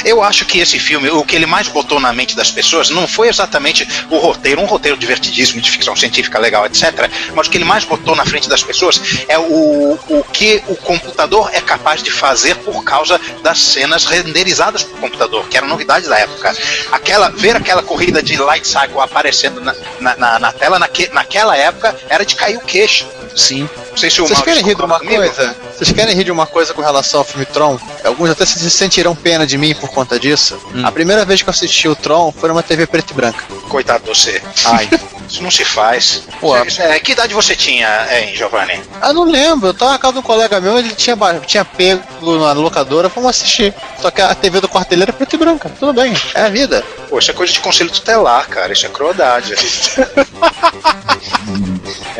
Eu 0.05 0.21
acho 0.23 0.45
que 0.45 0.59
esse 0.59 0.79
filme, 0.79 1.09
o 1.09 1.23
que 1.23 1.35
ele 1.35 1.45
mais 1.45 1.67
botou 1.67 1.99
na 1.99 2.11
mente 2.11 2.35
das 2.35 2.51
pessoas, 2.51 2.89
não 2.89 3.07
foi 3.07 3.27
exatamente 3.29 3.87
o 4.09 4.17
roteiro, 4.17 4.61
um 4.61 4.65
roteiro 4.65 4.97
divertidíssimo 4.97 5.61
de 5.61 5.69
ficção 5.71 5.95
científica 5.95 6.37
legal, 6.39 6.65
etc. 6.65 7.09
Mas 7.33 7.47
o 7.47 7.49
que 7.49 7.57
ele 7.57 7.65
mais 7.65 7.83
botou 7.85 8.15
na 8.15 8.25
frente 8.25 8.49
das 8.49 8.63
pessoas 8.63 9.01
é 9.27 9.37
o, 9.39 9.97
o 10.09 10.25
que 10.31 10.61
o 10.67 10.75
computador 10.75 11.49
é 11.53 11.61
capaz 11.61 12.03
de 12.03 12.11
fazer 12.11 12.55
por 12.57 12.83
causa 12.83 13.19
das 13.41 13.59
cenas 13.59 14.05
renderizadas 14.05 14.83
por 14.83 14.99
computador, 14.99 15.47
que 15.47 15.57
era 15.57 15.65
novidade 15.65 16.07
da 16.07 16.17
época. 16.19 16.55
Aquela, 16.91 17.29
ver 17.29 17.55
aquela 17.55 17.81
corrida 17.83 18.21
de 18.21 18.37
light 18.37 18.67
cycle 18.67 18.99
aparecendo 18.99 19.61
na, 19.61 19.73
na, 19.99 20.15
na- 20.15 20.39
na 20.39 20.51
tela 20.51 20.77
naque, 20.79 21.09
naquela 21.13 21.55
época 21.55 21.95
era 22.09 22.25
de 22.25 22.35
cair 22.35 22.57
o 22.57 22.61
queixo. 22.61 23.07
Sim. 23.35 23.67
Não 23.89 23.97
sei 23.97 24.09
se 24.11 24.21
o 24.21 24.27
Vocês 24.27 24.41
querem 24.41 24.63
rir 24.63 24.75
de 24.75 24.81
uma 24.83 24.99
comigo. 24.99 25.15
coisa? 25.17 25.55
Vocês 25.75 25.91
querem 25.91 26.15
rir 26.15 26.23
de 26.23 26.31
uma 26.31 26.45
coisa 26.45 26.73
com 26.73 26.81
relação 26.81 27.21
ao 27.21 27.25
filme 27.25 27.45
Tron? 27.47 27.79
Alguns 28.03 28.29
até 28.33 28.45
se 28.45 28.69
sentirão 28.69 29.15
pena 29.15 29.45
de 29.47 29.57
mim 29.57 29.73
por 29.75 29.89
conta 29.89 30.19
disso. 30.19 30.57
Hum. 30.73 30.85
A 30.85 30.91
primeira 30.91 31.23
vez 31.25 31.41
que 31.41 31.49
eu 31.49 31.51
assisti 31.51 31.87
o 31.87 31.95
Tron 31.95 32.31
foi 32.31 32.49
numa 32.49 32.61
TV 32.63 32.85
preta 32.85 33.13
e 33.13 33.15
branca. 33.15 33.43
Coitado 33.69 34.03
de 34.03 34.09
você. 34.09 34.41
Ai. 34.65 34.89
Isso 35.29 35.41
não 35.41 35.49
se 35.49 35.63
faz. 35.63 36.23
Pô. 36.39 36.53
Cê- 36.65 36.69
cê- 36.69 36.99
que 36.99 37.13
idade 37.13 37.33
você 37.33 37.55
tinha, 37.55 37.87
hein, 38.11 38.35
Giovanni? 38.35 38.79
Ah, 39.01 39.13
não 39.13 39.23
lembro. 39.23 39.69
Eu 39.69 39.73
tava 39.73 39.93
na 39.93 39.97
casa 39.97 40.13
de 40.13 40.19
um 40.19 40.21
colega 40.21 40.59
meu, 40.59 40.77
ele 40.77 40.89
tinha, 40.93 41.17
tinha 41.47 41.63
pego 41.65 42.03
na 42.39 42.51
locadora, 42.51 43.09
fomos 43.09 43.29
assistir. 43.29 43.73
Só 44.01 44.11
que 44.11 44.21
a 44.21 44.35
TV 44.35 44.59
do 44.59 44.67
quarto 44.67 44.89
dele 44.89 45.03
era 45.03 45.13
preta 45.13 45.35
e 45.35 45.39
branca. 45.39 45.71
Tudo 45.79 45.93
bem, 45.93 46.13
é 46.35 46.41
a 46.41 46.49
vida. 46.49 46.83
Pô, 47.09 47.17
isso 47.17 47.31
é 47.31 47.33
coisa 47.33 47.53
de 47.53 47.59
conselho 47.61 47.89
tutelar, 47.89 48.47
cara. 48.49 48.73
Isso 48.73 48.85
é 48.85 48.89
crueldade. 48.89 49.55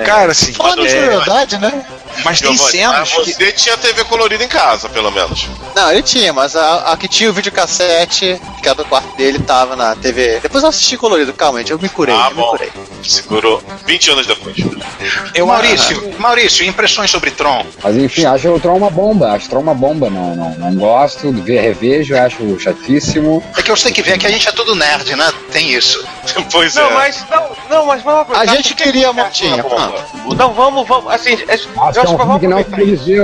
Cara, 0.06 0.32
assim. 0.32 0.54
Falando 0.54 0.82
de 0.88 0.96
é, 0.96 1.02
crueldade, 1.08 1.58
né? 1.60 1.86
mas 2.24 2.40
tem 2.40 2.54
Giovanni, 2.56 2.72
cenas 2.72 3.14
mas 3.16 3.26
que. 3.26 3.34
você 3.34 3.52
tinha 3.52 3.78
TV 3.78 4.04
colorida 4.06 4.44
em 4.44 4.48
casa, 4.48 4.88
pelo 4.90 5.12
menos. 5.12 5.48
Não, 5.76 5.92
ele 5.92 6.03
tinha, 6.04 6.32
mas 6.34 6.56
a, 6.56 6.92
a 6.92 6.98
que 6.98 7.08
tinha 7.08 7.30
o 7.30 7.34
videocassete, 7.34 8.40
que 8.62 8.68
era 8.68 8.76
do 8.76 8.86
quarto 8.86 9.16
dele, 9.16 9.40
tava 9.40 9.76
na 9.76 9.96
TV. 9.96 10.40
Depois 10.42 10.64
eu 10.64 10.70
assisti 10.70 10.98
colorido, 10.98 11.34
calma, 11.34 11.60
gente, 11.60 11.72
eu 11.72 11.80
me 11.80 11.90
curei, 11.90 12.16
Ah, 12.16 12.28
eu 12.30 12.36
me 12.36 12.42
bom. 12.42 12.50
curei. 12.52 12.72
Segurou 13.04 13.62
20 13.86 14.12
anos 14.12 14.28
depois. 14.28 14.56
Eu, 15.34 15.46
Maurício, 15.48 16.14
Maurício, 16.20 16.66
impressões 16.66 17.12
sobre 17.12 17.32
Tron. 17.32 17.66
Mas 17.84 17.96
enfim, 17.98 18.26
acho 18.26 18.50
o 18.50 18.60
Tron 18.60 18.78
uma 18.78 18.90
bomba, 18.90 19.32
acho 19.34 19.48
o 19.48 19.50
Tron 19.50 19.60
uma 19.62 19.74
bomba, 19.74 20.10
não, 20.10 20.36
não, 20.36 20.50
não 20.56 20.76
gosto, 20.76 21.32
ver, 21.32 21.60
revejo, 21.62 22.16
acho 22.16 22.58
chatíssimo. 22.60 23.44
É 23.58 23.62
que 23.62 23.70
você 23.72 23.86
tem 23.86 23.94
que 23.94 24.02
ver 24.02 24.18
que 24.18 24.26
a 24.28 24.30
gente 24.30 24.48
é 24.48 24.52
tudo 24.52 24.76
nerd, 24.76 25.16
né? 25.16 25.32
Tem 25.52 25.72
isso. 25.74 26.04
Pois 26.52 26.76
Não, 26.76 26.90
é. 26.90 26.94
mas 26.94 27.26
não, 27.30 27.50
não, 27.70 27.86
mas 27.86 28.02
vamos 28.04 28.22
aproveitar. 28.22 28.52
A 28.52 28.56
gente 28.56 28.74
queria 28.76 29.02
que 29.04 29.06
a 29.06 29.14
motinha, 29.14 29.56
uma 29.56 29.64
bomba? 29.64 30.06
Não, 30.38 30.54
vamos, 30.54 30.88
vamos, 30.88 31.12
assim, 31.14 31.34
é- 31.48 31.56
eu 31.56 31.84
Acho 31.84 32.00
acho 32.00 32.00
que 32.00 32.00
é 32.00 32.02
um 32.02 32.06
que 32.06 32.08
filme 32.08 32.18
vamos 32.18 32.40
que 32.40 32.48
não 32.48 32.60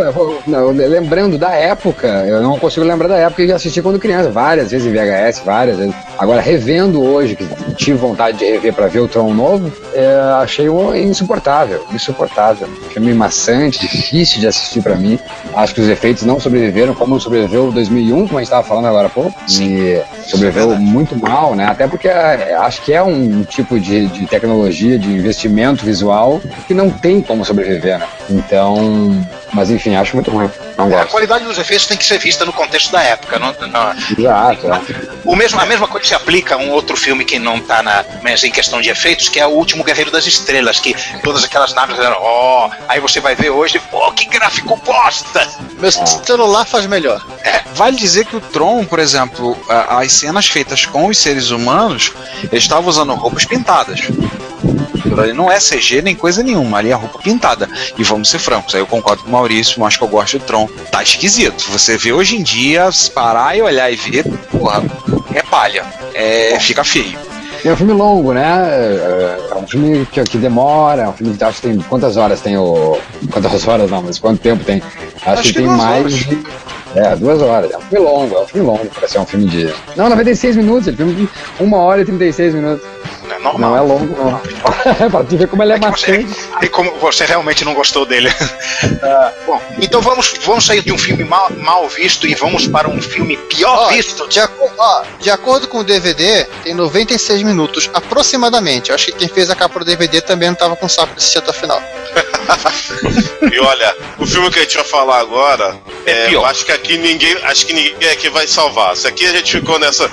eu 0.05 0.11
vou- 0.11 0.41
não, 0.45 0.71
lembrando 0.71 1.37
da 1.37 1.51
época, 1.51 2.07
eu 2.27 2.41
não 2.41 2.57
consigo 2.59 2.68
lembrar 2.77 3.07
da 3.07 3.17
época 3.17 3.45
que 3.45 3.51
eu 3.51 3.55
assisti 3.55 3.81
quando 3.81 3.99
criança, 3.99 4.29
várias 4.29 4.71
vezes 4.71 4.87
em 4.87 4.91
VHS, 4.91 5.41
várias 5.45 5.77
vezes. 5.77 5.95
Agora, 6.17 6.41
revendo 6.41 7.01
hoje, 7.01 7.35
que 7.35 7.47
tive 7.75 7.97
vontade 7.97 8.37
de 8.37 8.45
rever 8.45 8.73
pra 8.73 8.87
ver 8.87 8.99
o 8.99 9.07
Tron 9.07 9.33
novo, 9.33 9.71
é, 9.93 10.07
achei 10.41 10.67
insuportável, 11.01 11.83
insuportável. 11.91 12.67
Filme 12.91 13.13
maçante, 13.13 13.79
difícil 13.79 14.39
de 14.39 14.47
assistir 14.47 14.81
pra 14.81 14.95
mim. 14.95 15.17
Acho 15.53 15.73
que 15.73 15.81
os 15.81 15.87
efeitos 15.87 16.23
não 16.23 16.39
sobreviveram 16.39 16.93
como 16.93 17.19
sobreviveu 17.19 17.69
o 17.69 17.71
2001, 17.71 18.27
como 18.27 18.37
a 18.37 18.41
gente 18.41 18.51
tava 18.51 18.63
falando 18.63 18.87
agora 18.87 19.07
há 19.07 19.09
pouco. 19.09 19.33
E 19.49 20.01
sobreviveu 20.23 20.75
muito 20.75 21.15
mal, 21.15 21.55
né? 21.55 21.65
Até 21.65 21.87
porque 21.87 22.07
é, 22.07 22.55
acho 22.55 22.81
que 22.81 22.93
é 22.93 23.01
um 23.01 23.43
tipo 23.43 23.79
de, 23.79 24.07
de 24.07 24.27
tecnologia, 24.27 24.99
de 24.99 25.09
investimento 25.09 25.85
visual 25.85 26.41
que 26.67 26.73
não 26.73 26.89
tem 26.89 27.21
como 27.21 27.45
sobreviver, 27.45 27.99
né? 27.99 28.07
Então, 28.29 29.25
mas 29.53 29.69
enfim, 29.71 29.95
acho 29.95 30.15
muito 30.15 30.29
ruim. 30.29 30.49
Não 30.77 30.85
A 30.85 30.89
gosto. 30.89 31.07
qualidade 31.11 31.43
dos 31.45 31.57
efeitos 31.57 31.87
tem 31.87 31.97
que 31.97 32.05
ser 32.05 32.19
vista 32.19 32.45
no 32.45 32.53
contexto 32.53 32.91
da 32.91 33.01
época. 33.01 33.39
Não, 33.39 33.53
não- 33.67 33.93
Exato, 34.17 34.67
é. 34.71 34.81
o 35.25 35.35
mesmo, 35.35 35.59
a 35.59 35.65
mesma 35.65 35.87
coisa 35.87 36.07
se 36.07 36.13
aplica 36.15 36.55
a 36.55 36.57
um 36.57 36.69
outro 36.71 36.95
filme 36.95 37.25
que 37.25 37.39
não 37.39 37.59
tá 37.59 37.81
na, 37.81 38.05
mas 38.21 38.43
em 38.43 38.51
questão 38.51 38.79
de 38.81 38.89
efeitos, 38.89 39.27
que 39.29 39.39
é 39.39 39.45
o 39.47 39.51
Último 39.51 39.83
Guerreiro 39.83 40.11
das 40.11 40.25
Estrelas, 40.27 40.79
que 40.79 40.95
todas 41.23 41.43
aquelas 41.43 41.73
naves 41.73 41.97
eram, 41.99 42.17
ó, 42.19 42.69
aí 42.87 42.99
você 42.99 43.19
vai 43.19 43.35
ver 43.35 43.49
hoje, 43.49 43.79
pô, 43.91 44.11
que 44.11 44.25
gráfico 44.25 44.75
bosta! 44.85 45.47
Meu 45.79 45.91
celular 45.91 46.65
faz 46.65 46.85
melhor. 46.85 47.25
Vale 47.73 47.95
dizer 47.97 48.25
que 48.25 48.35
o 48.35 48.41
Tron, 48.41 48.85
por 48.85 48.99
exemplo, 48.99 49.57
a- 49.69 49.99
as 49.99 50.11
cenas 50.13 50.47
feitas 50.47 50.85
com 50.85 51.07
os 51.07 51.17
seres 51.17 51.49
humanos, 51.49 52.11
eles 52.51 52.63
estavam 52.63 52.89
usando 52.89 53.13
roupas 53.15 53.45
pintadas. 53.45 54.01
Aquilo 54.99 55.21
ali 55.21 55.33
não 55.33 55.51
é 55.51 55.57
CG 55.57 56.01
nem 56.01 56.15
coisa 56.15 56.43
nenhuma, 56.43 56.77
ali 56.77 56.89
é 56.89 56.93
roupa 56.93 57.19
pintada. 57.19 57.69
E 57.97 58.03
vamos 58.03 58.29
ser 58.29 58.39
francos, 58.39 58.75
aí 58.75 58.81
eu 58.81 58.87
concordo 58.87 59.23
com 59.23 59.29
o 59.29 59.31
Maurício, 59.31 59.83
acho 59.85 59.97
que 59.97 60.03
eu 60.03 60.09
gosto 60.09 60.39
do 60.39 60.45
Tron. 60.45 60.67
Tá 60.91 61.01
esquisito. 61.01 61.69
Você 61.71 61.97
vê 61.97 62.11
hoje 62.13 62.35
em 62.37 62.43
dia, 62.43 62.91
se 62.91 63.09
parar 63.11 63.57
e 63.57 63.61
olhar 63.61 63.91
e 63.91 63.95
ver, 63.95 64.25
porra, 64.51 64.83
é 65.33 65.41
palha. 65.43 65.85
É, 66.13 66.59
fica 66.59 66.83
feio. 66.83 67.17
É 67.63 67.71
um 67.73 67.75
filme 67.75 67.93
longo, 67.93 68.33
né? 68.33 68.67
É 68.69 69.49
é 69.51 69.55
um 69.55 69.67
filme 69.67 70.05
que, 70.05 70.23
que 70.23 70.37
demora, 70.37 71.03
é 71.03 71.07
um 71.07 71.13
filme 71.13 71.35
que 71.35 71.43
acho 71.43 71.61
que 71.61 71.67
tem. 71.67 71.77
Quantas 71.79 72.17
horas 72.17 72.41
tem 72.41 72.57
o. 72.57 72.97
Quantas 73.31 73.67
horas 73.67 73.91
não, 73.91 74.01
mas 74.01 74.19
quanto 74.19 74.39
tempo 74.41 74.63
tem? 74.63 74.81
Acho, 75.17 75.29
Acho 75.29 75.43
que, 75.43 75.49
que 75.49 75.59
tem 75.59 75.67
mais. 75.67 76.05
horas. 76.05 76.27
É, 76.95 77.15
duas 77.15 77.41
horas. 77.41 77.71
É 77.71 77.77
um 77.77 77.81
filme 77.81 78.05
longo, 78.05 78.35
é 78.35 78.41
um 78.41 78.47
filme 78.47 78.67
longo 78.67 78.85
pra 78.85 79.07
ser 79.07 79.19
um 79.19 79.25
filme 79.25 79.45
de. 79.47 79.73
Não, 79.95 80.09
96 80.09 80.55
minutos, 80.55 80.87
ele 80.87 80.97
filme 80.97 81.13
de 81.13 81.29
uma 81.59 81.77
hora 81.77 82.01
e 82.01 82.05
36 82.05 82.55
minutos. 82.55 82.87
Não 83.43 83.49
é 83.51 83.53
normal. 83.53 83.59
Não 83.59 83.77
é 83.77 83.81
longo, 83.81 84.23
não. 84.23 84.39
pra 85.09 85.23
tu 85.23 85.37
ver 85.37 85.47
como 85.47 85.63
ele 85.63 85.73
é, 85.73 85.75
É 85.75 85.79
que 85.79 85.85
você, 85.89 86.17
maçante. 86.19 86.39
e 86.61 86.69
como 86.69 86.91
você 86.99 87.25
realmente 87.25 87.63
não 87.65 87.73
gostou 87.73 88.05
dele. 88.05 88.29
Ah, 89.03 89.31
bom, 89.45 89.61
então 89.81 90.01
vamos, 90.01 90.33
vamos 90.45 90.65
sair 90.65 90.81
de 90.81 90.91
um 90.91 90.97
filme 90.97 91.23
mal, 91.23 91.49
mal 91.57 91.87
visto 91.89 92.27
e 92.27 92.35
vamos 92.35 92.67
para 92.67 92.89
um 92.89 93.01
filme 93.01 93.37
pior 93.37 93.85
Ó, 93.85 93.87
visto. 93.89 94.27
de, 94.27 94.39
aco- 94.39 94.71
ó, 94.77 95.03
de 95.19 95.29
acordo 95.29 95.67
com 95.67 95.79
o 95.79 95.83
DVD, 95.83 96.45
tem 96.63 96.73
96 96.73 97.43
minutos 97.43 97.89
aproximadamente. 97.93 98.89
Eu 98.89 98.95
acho 98.95 99.05
que 99.07 99.11
quem 99.13 99.27
fez 99.27 99.49
a 99.49 99.55
capa 99.55 99.79
do 99.79 99.85
DVD 99.85 100.21
também 100.21 100.49
não 100.49 100.55
tava 100.55 100.75
com 100.75 100.87
saco 100.89 101.13
de 101.13 101.19
assistir 101.19 101.37
até 101.39 101.51
o 101.51 101.53
final. 101.53 101.81
E 103.51 103.59
olha, 103.59 103.95
o 104.17 104.25
filme 104.25 104.49
que 104.51 104.59
a 104.59 104.61
gente 104.63 104.75
vai 104.75 104.83
falar 104.85 105.19
agora, 105.19 105.77
é, 106.05 106.27
pior. 106.27 106.41
eu 106.41 106.45
acho 106.45 106.65
que 106.65 106.71
aqui 106.71 106.97
ninguém, 106.97 107.37
acho 107.43 107.65
que 107.65 107.73
ninguém 107.73 108.09
aqui 108.09 108.29
vai 108.29 108.47
salvar. 108.47 108.95
Se 108.97 109.07
aqui 109.07 109.25
a 109.25 109.31
gente 109.33 109.59
ficou 109.59 109.79
nessa 109.79 110.09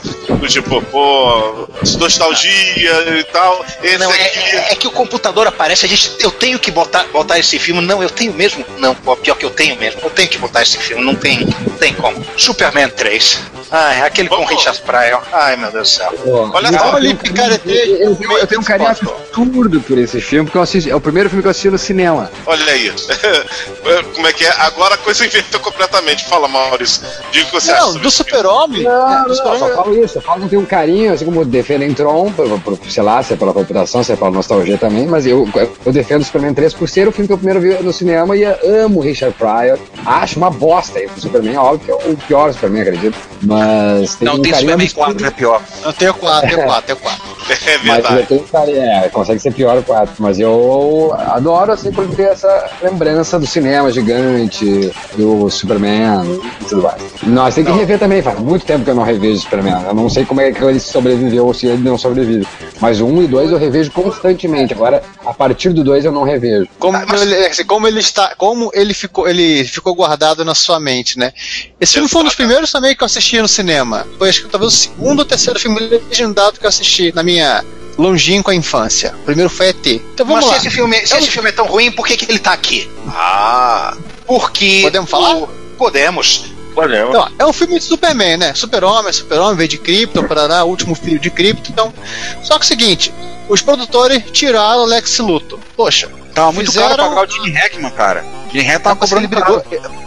tipo, 0.49 0.81
pô, 0.83 1.69
nostalgia 1.99 3.16
e 3.19 3.25
tal, 3.25 3.65
esse 3.83 3.99
Não, 3.99 4.13
é, 4.13 4.27
aqui 4.27 4.39
é- 4.57 4.73
é 4.73 4.75
que 4.75 4.87
o 4.87 4.91
computador 4.91 5.47
aparece, 5.47 5.85
a 5.87 5.89
gente, 5.89 6.17
eu 6.21 6.31
tenho 6.31 6.59
que 6.59 6.71
botar, 6.71 7.05
botar 7.13 7.39
esse 7.39 7.59
filme. 7.59 7.81
Não, 7.81 8.03
eu 8.03 8.11
tenho 8.11 8.33
mesmo. 8.33 8.65
Não, 8.79 8.95
pior 8.95 9.35
que 9.37 9.45
eu 9.45 9.51
tenho 9.51 9.77
mesmo. 9.77 10.01
Eu 10.03 10.11
tenho 10.11 10.29
que 10.29 10.39
botar 10.39 10.63
esse 10.63 10.79
filme. 10.79 11.05
Não 11.05 11.15
tem, 11.15 11.41
não 11.67 11.77
tem 11.77 11.95
como. 11.95 12.25
Superman 12.37 12.89
3. 12.91 13.41
Ai, 13.71 14.03
aquele 14.03 14.29
com 14.29 14.45
Richard 14.45 14.81
Pryor. 14.83 15.23
Ai, 15.33 15.57
meu 15.57 15.71
Deus 15.73 15.89
do 15.91 15.95
céu. 15.97 16.13
Olha 16.53 16.69
eu, 16.69 16.73
só, 16.79 16.99
eu, 16.99 17.05
eu, 17.05 18.17
eu, 18.21 18.39
eu 18.39 18.47
tenho 18.47 18.61
um 18.61 18.65
carinho 18.65 18.89
absurdo 18.89 19.81
por 19.81 19.99
esse 19.99 20.21
filme, 20.21 20.47
porque 20.47 20.59
eu 20.59 20.63
assisti, 20.63 20.91
é 20.91 20.95
o 20.95 21.01
primeiro 21.01 21.29
filme 21.29 21.43
que 21.43 21.49
eu 21.49 21.51
assisti 21.51 21.69
no 21.69 21.79
cinema. 21.79 22.31
olha 22.47 22.73
aí. 22.73 22.93
Como 24.15 24.27
é 24.27 24.33
que 24.33 24.45
é? 24.45 24.51
Agora 24.59 24.95
a 24.95 24.99
coisa 24.99 25.27
inverteu 25.27 25.61
completamente. 25.61 26.25
Fala, 26.27 26.49
Maurício. 26.49 27.03
Diga 27.33 27.45
o 27.45 27.49
que 27.49 27.53
você 27.55 27.73
acha. 27.73 27.81
Não, 27.81 27.89
sobre 27.89 28.03
do. 28.03 28.11
Super-Homem. 28.11 28.81
é, 28.81 28.85
Não, 28.89 29.23
do 29.25 29.29
não, 29.29 29.35
Super-Homem 29.35 29.59
só 29.61 29.75
falo 29.75 30.05
isso, 30.05 30.19
eu 30.19 30.23
falo 30.23 30.39
que 30.41 30.45
eu 30.47 30.51
tenho 30.51 30.63
um 30.63 30.67
carinho, 30.67 31.13
assim 31.13 31.25
como 31.25 31.45
defendem 31.45 31.93
Tron, 31.93 32.33
por, 32.33 32.61
por, 32.61 32.79
sei 32.91 33.03
lá, 33.07 33.23
se 33.23 33.33
é 33.33 33.37
pela 33.37 33.53
reputação, 33.53 34.03
se 34.03 34.13
é 34.13 34.17
pela 34.17 34.31
nostalgia 34.31 34.77
também, 34.77 35.07
mas 35.07 35.25
eu, 35.27 35.49
eu 35.85 35.93
defendo 35.93 36.23
o 36.23 36.25
Superman 36.25 36.53
3 36.53 36.75
por 36.75 36.89
ser 36.89 37.07
o 37.09 37.13
filme 37.13 37.27
que 37.27 37.33
eu 37.33 37.39
primeiro 37.39 37.61
vi 37.61 37.83
no 37.83 37.93
cinema 37.93 38.37
e 38.37 38.43
eu 38.43 38.85
amo 38.85 38.99
o 38.99 39.03
Richard 39.03 39.35
Pryor. 39.39 39.79
Acho 40.05 40.39
uma 40.39 40.51
bosta 40.51 40.99
aí 40.99 41.07
o 41.07 41.21
Superman, 41.21 41.57
óbvio 41.57 41.79
que 41.81 41.91
é 41.91 42.13
o 42.13 42.17
pior 42.17 42.53
Superman, 42.53 42.83
acredito. 42.83 43.17
Mas 43.43 44.17
tem 44.17 44.27
Não, 44.27 44.35
um 44.35 44.43
tem 44.43 44.53
Superman 44.53 44.75
absurdo. 44.87 45.05
4, 45.05 45.27
é 45.27 45.31
pior. 45.31 45.63
Eu 45.85 45.93
tenho 45.93 46.15
quatro, 46.15 46.49
tenho 46.51 46.67
quatro, 46.67 46.87
tenho 46.87 46.99
quatro. 46.99 47.37
É 47.67 47.79
Mas 47.79 47.95
verdade. 48.03 48.17
eu 48.21 48.27
tenho 48.27 48.41
carinho, 48.43 48.81
é, 48.81 49.09
consegue 49.09 49.41
ser 49.41 49.53
pior 49.53 49.79
o 49.79 49.83
4, 49.83 50.15
mas 50.19 50.39
eu 50.41 51.15
adoro 51.17 51.73
assim 51.73 51.93
por 51.93 52.05
ter 52.09 52.31
essa 52.31 52.71
lembrança 52.83 53.39
do 53.39 53.47
cinema 53.47 53.91
gigante, 53.93 54.93
do 55.17 55.49
Superman 55.49 56.25
e 56.61 56.65
tudo 56.65 56.83
mais. 56.83 57.01
Nós 57.23 57.55
tem 57.55 57.65
que 57.65 57.71
rever 57.71 57.99
também, 58.01 58.21
faz 58.21 58.39
muito 58.41 58.67
tempo 58.67 58.85
que 58.85 58.91
eu 58.91 58.95
não 58.97 59.05
revejo 59.05 59.41
Superman. 59.41 59.85
Eu 59.87 59.95
não 59.95 60.09
sei 60.09 60.25
como 60.25 60.41
é 60.41 60.51
que 60.51 60.63
ele 60.63 60.81
sobreviveu 60.81 61.47
ou 61.47 61.55
se 61.55 61.67
ele 61.67 61.83
não 61.83 61.97
sobrevive. 61.97 62.47
Mas 62.81 62.96
o 63.01 63.07
1 63.07 63.23
e 63.23 63.27
2 63.27 63.53
eu 63.53 63.59
revejo 63.59 63.91
constantemente. 63.93 64.73
Agora, 64.73 65.03
a 65.25 65.33
partir 65.35 65.71
do 65.71 65.83
2 65.85 66.05
eu 66.05 66.13
não 66.13 66.23
revejo. 66.25 66.67
Como, 66.79 66.97
ele, 67.17 67.35
assim, 67.47 67.65
como 67.65 67.87
ele 67.87 68.01
está, 68.01 68.35
como 68.37 68.71
ele 68.75 68.93
ficou, 68.95 69.29
ele 69.29 69.65
ficou 69.65 69.95
guardado 69.95 70.45
na 70.45 70.55
sua 70.55 70.79
mente, 70.81 71.19
né? 71.19 71.33
Esse 71.81 71.95
filme 71.95 72.09
foi 72.09 72.23
um 72.23 72.25
dos 72.25 72.35
primeiros 72.35 72.71
também 72.71 72.95
que 72.97 73.03
eu 73.03 73.07
assisti 73.07 73.41
no 73.41 73.49
cinema. 73.49 74.07
Foi 74.19 74.29
acho 74.29 74.43
que 74.45 74.49
talvez 74.49 74.73
o 74.73 74.77
segundo 74.77 75.21
ou 75.21 75.25
terceiro 75.25 75.59
filme 75.59 75.79
legendado 75.81 76.59
que 76.59 76.65
eu 76.67 76.69
assisti 76.69 77.13
na 77.15 77.23
minha 77.23 77.65
longínqua 77.99 78.55
infância. 78.55 79.15
O 79.23 79.25
primeiro 79.25 79.49
foi 79.51 79.69
ET. 79.69 79.87
Então 79.87 80.27
vamos 80.27 80.45
Mas 80.45 80.47
lá. 80.47 80.61
se 80.61 80.67
esse 80.67 80.71
filme, 80.77 81.07
se 81.07 81.15
Eu 81.15 81.19
esse 81.19 81.31
filme 81.31 81.49
é 81.49 81.53
tão 81.53 81.67
ruim, 81.67 81.91
por 81.91 82.07
que, 82.07 82.17
que 82.17 82.31
ele 82.31 82.39
tá 82.39 82.53
aqui? 82.53 82.91
Ah, 83.09 83.97
Porque. 84.27 84.81
Podemos 84.83 85.09
falar? 85.11 85.37
o- 85.37 85.49
Podemos. 85.79 86.45
Podemos. 86.77 87.09
Então, 87.09 87.29
é 87.39 87.45
um 87.47 87.53
filme 87.53 87.79
de 87.79 87.85
Superman, 87.85 88.37
né? 88.37 88.55
Super-Homem, 88.55 89.13
Super-Homem, 89.13 89.57
veio 89.57 89.69
de 89.69 89.79
Krypton, 89.79 90.23
parará, 90.25 90.63
último 90.65 90.95
filho 90.95 91.19
de 91.19 91.31
Krypton. 91.31 91.71
Então, 91.73 91.95
só 92.43 92.55
que 92.59 92.63
é 92.63 92.65
o 92.65 92.69
seguinte, 92.69 93.13
os 93.49 93.63
produtores 93.63 94.23
tiraram 94.31 94.83
o 94.83 94.85
Lex 94.85 95.19
Luthor. 95.19 95.59
Poxa, 95.77 96.09
Tava 96.35 96.53
muito 96.53 96.71
Fizeram- 96.71 96.89
caro 96.97 97.09
pagar 97.09 97.27
o 97.27 97.31
Gene 97.33 97.51
Hackman, 97.57 97.91
cara. 97.93 98.23
Gene 98.53 98.63
Hackman 98.65 98.81
tava 98.83 98.97
parece 98.97 99.15
que, 99.15 99.19
ele 99.21 99.27
brigou, 99.27 99.65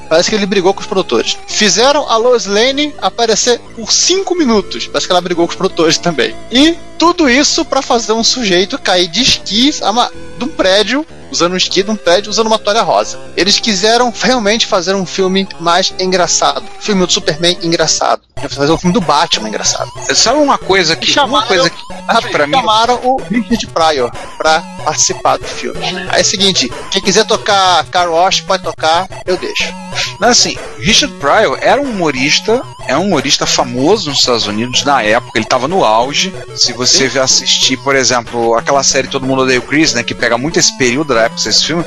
parece 0.08 0.30
que 0.30 0.36
ele 0.36 0.46
brigou 0.46 0.74
com 0.76 0.82
os 0.82 0.86
produtores. 0.86 1.36
Fizeram 1.48 2.08
a 2.08 2.18
Lois 2.18 2.46
Lane 2.46 2.94
aparecer 3.02 3.58
por 3.76 3.92
5 3.92 4.36
minutos. 4.36 4.86
Parece 4.86 5.08
que 5.08 5.12
ela 5.12 5.22
brigou 5.22 5.48
com 5.48 5.52
os 5.54 5.58
produtores 5.58 5.98
também. 5.98 6.36
E 6.52 6.78
tudo 7.00 7.28
isso 7.28 7.66
pra 7.66 7.82
fazer 7.82 8.14
um 8.14 8.24
sujeito 8.24 8.78
cair 8.78 9.08
de 9.08 9.24
esquis 9.24 9.82
ama- 9.82 10.12
de 10.38 10.46
um 10.46 10.50
prédio, 10.50 11.04
usando 11.32 11.54
um 11.54 11.58
esqui 11.58 11.84
de 11.84 11.92
um 11.92 11.96
prédio, 11.96 12.30
usando 12.30 12.48
uma 12.48 12.60
toalha 12.60 12.82
rosa. 12.82 13.20
Eles 13.36 13.60
quiseram 13.60 14.14
realmente 14.22 14.66
fazer 14.66 14.94
um 14.96 15.06
filme 15.06 15.48
mais 15.60 15.94
engraçado. 16.00 16.64
Um 16.78 16.82
filme 16.82 17.06
do 17.06 17.12
Superman 17.12 17.58
engraçado. 17.62 18.22
Fazer 18.50 18.72
um 18.72 18.78
filme 18.78 18.94
do 18.94 19.02
Batman 19.02 19.50
engraçado. 19.50 19.92
Sabe 20.16 20.40
uma 20.40 20.58
coisa 20.58 20.96
que. 20.96 21.08
Uma 21.08 21.14
Chamaram- 21.14 21.48
coisa 21.48 21.70
que, 21.70 21.78
que 22.22 22.30
pra 22.32 22.48
mim. 22.48 22.54
chamaram 22.54 23.00
o 23.04 23.22
Richard 23.30 23.68
Pryor 23.68 24.12
pra 24.38 24.62
participar 24.84 25.38
do 25.38 25.46
filme. 25.46 25.80
Aí 26.10 26.20
é 26.20 26.22
o 26.22 26.26
seguinte, 26.26 26.72
quem 26.92 27.02
quiser 27.02 27.26
tocar 27.26 27.84
Car 27.86 28.10
Wash 28.10 28.42
pode 28.42 28.64
tocar, 28.64 29.08
eu 29.26 29.36
deixo. 29.38 29.74
Não, 30.20 30.30
assim, 30.30 30.58
Richard 30.78 31.14
Pryor 31.16 31.58
era 31.62 31.82
um 31.82 31.90
humorista, 31.92 32.62
é 32.88 32.98
um 32.98 33.08
humorista 33.08 33.46
famoso 33.46 34.10
nos 34.10 34.20
Estados 34.20 34.48
Unidos 34.48 34.84
na 34.86 35.02
época, 35.04 35.38
ele 35.38 35.46
tava 35.46 35.68
no 35.68 35.84
auge. 35.84 36.34
Se 36.56 36.72
você 36.72 37.08
vier 37.10 37.24
assistir, 37.24 37.76
por 37.78 37.96
exemplo, 37.96 38.56
aquela 38.56 38.84
série 38.84 39.08
Todo 39.10 39.26
Mundo 39.26 39.42
Odeia 39.42 39.60
o 39.60 39.64
Chris, 39.64 39.94
né, 39.94 40.02
que 40.04 40.16
pega 40.16 40.38
muito 40.38 40.58
esse 40.60 40.78
período 40.78 41.14
da 41.20 41.26
época 41.26 41.44
desse 41.44 41.66
filme, 41.66 41.84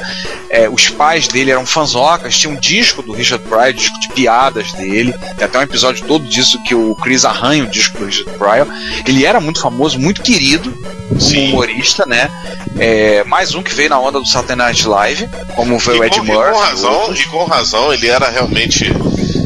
é, 0.51 0.69
os 0.69 0.89
pais 0.89 1.27
dele 1.27 1.51
eram 1.51 1.65
fanzocas, 1.65 2.37
tinha 2.37 2.53
um 2.53 2.57
disco 2.57 3.03
do 3.03 3.13
Richard 3.13 3.45
Pryor, 3.45 3.73
disco 3.73 3.99
de 4.01 4.09
piadas 4.09 4.73
dele, 4.73 5.13
tem 5.37 5.45
até 5.45 5.59
um 5.59 5.63
episódio 5.63 6.07
todo 6.07 6.27
disso 6.27 6.63
que 6.63 6.75
o 6.75 6.95
Chris 6.97 7.25
arranha 7.25 7.65
o 7.65 7.67
disco 7.67 7.99
do 7.99 8.05
Richard 8.05 8.31
Pryor. 8.39 8.67
Ele 9.07 9.25
era 9.25 9.41
muito 9.41 9.61
famoso, 9.61 9.99
muito 9.99 10.23
querido, 10.23 10.73
como 11.09 11.45
humorista, 11.49 12.05
né? 12.07 12.31
É, 12.79 13.25
mais 13.25 13.55
um 13.55 13.63
que 13.63 13.75
veio 13.75 13.91
na 13.91 13.99
onda 13.99 14.19
do 14.21 14.27
Saturday 14.27 14.57
Night 14.57 14.87
Live, 14.87 15.29
como 15.55 15.79
foi 15.79 15.99
o 15.99 16.05
e 16.05 16.07
Ed 16.07 16.19
com, 16.19 16.25
e 16.25 16.29
Murphy. 16.29 16.53
com 16.53 16.59
razão, 16.59 17.15
e 17.15 17.25
com 17.27 17.45
razão, 17.45 17.93
ele 17.93 18.09
era 18.09 18.29
realmente. 18.29 18.93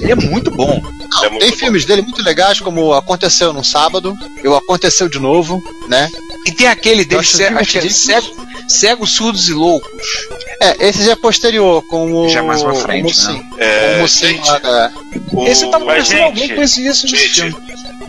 Ele 0.03 0.13
é 0.13 0.15
muito 0.15 0.51
bom. 0.51 0.83
é 1.25 1.29
muito 1.29 1.41
Tem 1.41 1.51
bom. 1.51 1.57
filmes 1.57 1.85
dele 1.85 2.03
muito 2.03 2.23
legais, 2.23 2.61
como 2.61 2.93
Aconteceu 2.95 3.53
num 3.53 3.65
Sábado, 3.65 4.17
e 4.43 4.49
o 4.49 4.55
Aconteceu 4.57 5.09
de 5.09 5.19
Novo, 5.19 5.63
né? 5.89 6.09
E 6.47 6.53
tem 6.53 6.69
aquele 6.69 7.05
dele, 7.05 7.21
é 7.23 7.49
divertidíssimo. 7.49 8.23
cego, 8.23 8.47
cegos, 8.69 9.11
surdos 9.11 9.49
e 9.49 9.53
loucos. 9.53 10.07
É, 10.63 10.89
esse 10.89 11.05
já 11.05 11.13
é 11.13 11.17
posterior, 11.17 11.83
com 11.87 12.13
o. 12.13 12.29
Já 12.29 12.39
é 12.39 12.43
mais 12.43 12.63
pra 12.63 12.75
frente, 12.75 13.03
o 13.03 13.09
Mocinho. 13.09 13.37
né? 13.39 13.49
É, 13.59 13.97
o 13.99 14.03
Mocinho 14.03 14.31
gente, 14.33 14.61
da- 14.63 14.93
o- 15.33 15.47
Esse 15.47 15.65
eu 15.65 15.71
tava 15.71 15.85
conversando 15.85 16.23
alguém 16.23 16.55
com 16.55 16.63
esse 16.63 16.87
isso 16.87 17.07
nesse 17.07 17.17
gente, 17.27 17.35
filme. 17.53 17.57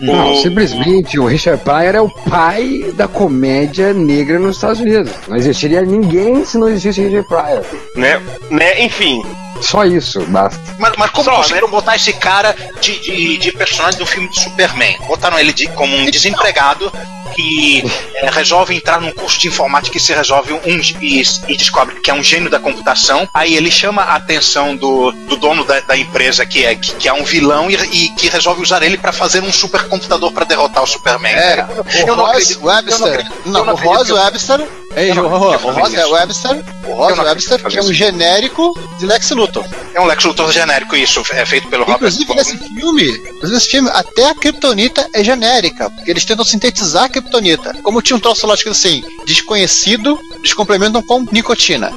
Não, 0.00 0.32
o- 0.34 0.42
simplesmente 0.42 1.18
o 1.18 1.26
Richard 1.26 1.62
Pryor 1.64 1.94
é 1.96 2.00
o 2.00 2.08
pai 2.08 2.92
da 2.94 3.08
comédia 3.08 3.92
negra 3.92 4.38
nos 4.38 4.56
Estados 4.56 4.80
Unidos. 4.80 5.10
Não 5.26 5.36
existiria 5.36 5.82
ninguém 5.82 6.44
se 6.44 6.56
não 6.56 6.68
existisse 6.68 7.00
Richard 7.02 7.26
Pryor. 7.28 7.64
Né? 7.96 8.22
né? 8.50 8.84
Enfim, 8.84 9.22
Só 9.60 9.84
isso, 9.84 10.20
basta. 10.26 10.60
Mas, 10.78 10.92
mas 10.96 11.10
como 11.10 11.24
Só, 11.24 11.36
conseguiram 11.36 11.68
botar 11.68 11.96
esse 11.96 12.12
cara 12.12 12.54
de, 12.80 12.98
de, 13.00 13.36
de 13.38 13.52
personagem 13.52 13.98
do 13.98 14.06
filme 14.06 14.28
do 14.28 14.34
Superman? 14.38 14.96
Botaram 15.06 15.38
ele 15.38 15.52
de- 15.52 15.68
como 15.68 15.94
um 15.96 16.10
desempregado 16.10 16.92
que 17.34 17.82
é, 18.14 18.30
resolve 18.30 18.74
entrar 18.74 19.00
num 19.00 19.12
curso 19.12 19.38
de 19.38 19.48
informática 19.48 19.96
e 19.96 20.00
se 20.00 20.12
resolve 20.12 20.52
um 20.52 20.60
e, 21.00 21.22
e 21.48 21.56
descobre 21.56 21.96
que 22.00 22.10
é 22.10 22.14
um 22.14 22.22
gênio 22.22 22.50
da 22.50 22.58
computação. 22.58 23.28
Aí 23.32 23.56
ele 23.56 23.70
chama 23.70 24.02
a 24.02 24.16
atenção 24.16 24.76
do, 24.76 25.12
do 25.12 25.36
dono 25.36 25.64
da, 25.64 25.80
da 25.80 25.96
empresa, 25.96 26.44
que 26.46 26.64
é, 26.64 26.74
que, 26.74 26.94
que 26.94 27.08
é 27.08 27.12
um 27.12 27.24
vilão, 27.24 27.70
e, 27.70 27.74
e 27.74 28.08
que 28.10 28.28
resolve 28.28 28.62
usar 28.62 28.82
ele 28.82 28.98
para 28.98 29.12
fazer 29.12 29.42
um 29.42 29.52
supercomputador 29.52 30.32
para 30.32 30.44
derrotar 30.44 30.82
o 30.82 30.86
Superman. 30.86 31.34
É, 31.34 31.66
o 32.04 32.06
não 32.06 32.16
Ross 32.16 32.30
acredito. 32.30 32.64
Webster. 32.64 33.26
não 33.44 33.52
Não, 33.52 33.64
não 33.64 33.72
o 33.74 33.76
Ross 33.76 34.10
Webster. 34.10 34.68
Ei, 34.96 35.12
não 35.14 35.26
o 35.26 35.28
Ross 35.28 35.94
é. 35.94 36.06
Webster. 36.06 36.64
O 36.86 36.94
Ross 36.94 37.16
não 37.16 37.24
Webster, 37.24 37.62
que 37.62 37.78
é 37.78 37.82
um 37.82 37.92
genérico 37.92 38.78
de 38.98 39.06
Lex 39.06 39.30
Luthor. 39.30 39.64
É 39.94 40.00
um 40.00 40.06
Lex 40.06 40.24
Luthor 40.24 40.50
genérico, 40.50 40.96
isso, 40.96 41.22
é 41.32 41.44
feito 41.44 41.68
pelo 41.68 41.84
Robert 41.84 42.08
Inclusive 42.08 42.24
Downey. 42.24 42.44
nesse 42.44 42.58
filme, 42.58 43.08
inclusive 43.08 43.52
nesse 43.52 43.68
filme, 43.68 43.90
até 43.92 44.30
a 44.30 44.34
Kryptonita 44.34 45.08
é 45.12 45.22
genérica, 45.22 45.90
porque 45.90 46.10
eles 46.10 46.24
tentam 46.24 46.44
sintetizar 46.44 47.04
a 47.04 47.08
Kryptonita. 47.20 47.74
Como 47.82 48.00
tinha 48.02 48.16
um 48.16 48.20
troço 48.20 48.46
lá 48.46 48.54
escrito 48.54 48.72
assim, 48.76 49.02
desconhecido, 49.26 50.18
eles 50.38 50.52
complementam 50.52 51.02
com 51.02 51.24
nicotina. 51.30 51.92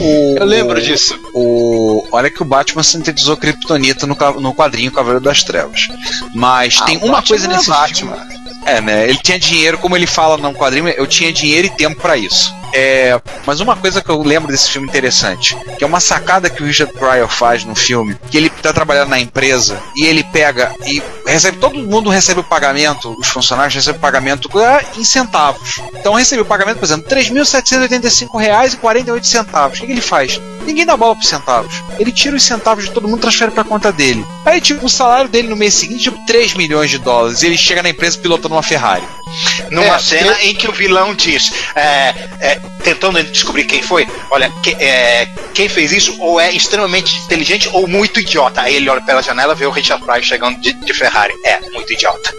O- 0.00 0.36
Eu 0.38 0.44
lembro 0.46 0.80
disso. 0.80 1.18
O, 1.34 2.06
olha 2.12 2.30
que 2.30 2.42
o 2.42 2.44
Batman 2.44 2.82
sintetizou 2.82 3.36
Kryptonita 3.36 4.06
no, 4.06 4.16
no 4.40 4.54
quadrinho 4.54 4.90
Cavaleiro 4.92 5.24
das 5.24 5.42
Trevas. 5.42 5.88
Mas 6.34 6.78
Ah, 6.80 6.84
tem 6.84 6.96
uma 6.98 7.12
Batman 7.16 7.26
coisa 7.28 7.44
é 7.46 7.48
nesse 7.48 7.68
Batman. 7.70 8.16
filme. 8.16 8.47
É, 8.68 8.80
né? 8.82 9.08
Ele 9.08 9.18
tinha 9.22 9.38
dinheiro, 9.38 9.78
como 9.78 9.96
ele 9.96 10.06
fala 10.06 10.36
no 10.36 10.54
quadrinho, 10.54 10.88
eu 10.88 11.06
tinha 11.06 11.32
dinheiro 11.32 11.66
e 11.66 11.70
tempo 11.70 12.02
pra 12.02 12.18
isso. 12.18 12.54
É, 12.72 13.20
mas 13.46 13.60
uma 13.60 13.76
coisa 13.76 14.02
que 14.02 14.10
eu 14.10 14.22
lembro 14.22 14.52
desse 14.52 14.70
filme 14.70 14.86
interessante, 14.86 15.56
que 15.78 15.84
é 15.84 15.86
uma 15.86 16.00
sacada 16.00 16.50
que 16.50 16.62
o 16.62 16.66
Richard 16.66 16.92
Pryor 16.92 17.28
faz 17.28 17.64
no 17.64 17.74
filme, 17.74 18.14
que 18.30 18.36
ele 18.36 18.50
tá 18.50 18.70
trabalhando 18.72 19.08
na 19.08 19.18
empresa 19.18 19.80
e 19.96 20.04
ele 20.04 20.22
pega 20.22 20.74
e 20.86 21.02
recebe, 21.26 21.56
todo 21.56 21.78
mundo 21.78 22.10
recebe 22.10 22.40
o 22.40 22.44
pagamento, 22.44 23.16
os 23.18 23.28
funcionários 23.28 23.74
recebem 23.74 23.98
o 23.98 24.02
pagamento 24.02 24.50
ah, 24.58 24.82
em 24.96 25.04
centavos. 25.04 25.80
Então 25.94 26.12
recebe 26.14 26.42
o 26.42 26.46
pagamento, 26.46 26.78
por 26.78 26.84
exemplo, 26.84 27.08
R$ 27.08 27.22
3.785,48 27.22 29.68
O 29.68 29.72
que, 29.72 29.86
que 29.86 29.92
ele 29.92 30.02
faz? 30.02 30.38
Ninguém 30.68 30.84
dá 30.84 30.98
bola 30.98 31.16
pros 31.16 31.28
centavos. 31.28 31.82
Ele 31.98 32.12
tira 32.12 32.36
os 32.36 32.42
centavos 32.42 32.84
de 32.84 32.90
todo 32.90 33.08
mundo 33.08 33.18
e 33.18 33.22
transfere 33.22 33.50
pra 33.50 33.64
conta 33.64 33.90
dele. 33.90 34.24
Aí, 34.44 34.60
tipo, 34.60 34.84
o 34.84 34.88
salário 34.88 35.30
dele 35.30 35.48
no 35.48 35.56
mês 35.56 35.72
seguinte, 35.72 36.02
tipo, 36.02 36.26
3 36.26 36.52
milhões 36.54 36.90
de 36.90 36.98
dólares. 36.98 37.42
E 37.42 37.46
ele 37.46 37.56
chega 37.56 37.82
na 37.82 37.88
empresa 37.88 38.18
pilotando 38.18 38.54
uma 38.58 38.62
Ferrari. 38.62 39.04
Numa 39.70 39.96
É, 39.96 39.98
cena 39.98 40.36
em 40.42 40.54
que 40.54 40.68
o 40.68 40.72
vilão 40.72 41.14
diz, 41.14 41.52
é, 41.74 42.14
é, 42.40 42.60
tentando 42.82 43.22
descobrir 43.24 43.64
quem 43.64 43.82
foi, 43.82 44.06
olha, 44.30 44.50
que- 44.62 44.74
é, 44.80 45.28
quem 45.54 45.68
fez 45.68 45.92
isso 45.92 46.16
ou 46.20 46.40
é 46.40 46.50
extremamente 46.52 47.14
inteligente 47.18 47.68
ou 47.72 47.86
muito 47.86 48.20
idiota. 48.20 48.62
Aí 48.62 48.76
ele 48.76 48.88
olha 48.88 49.02
pela 49.02 49.22
janela 49.22 49.52
e 49.52 49.56
vê 49.56 49.66
o 49.66 49.70
Richard 49.70 50.02
Pryor 50.04 50.22
chegando 50.22 50.58
de, 50.60 50.72
de 50.72 50.94
Ferrari. 50.94 51.34
É, 51.44 51.60
muito 51.70 51.92
idiota. 51.92 52.32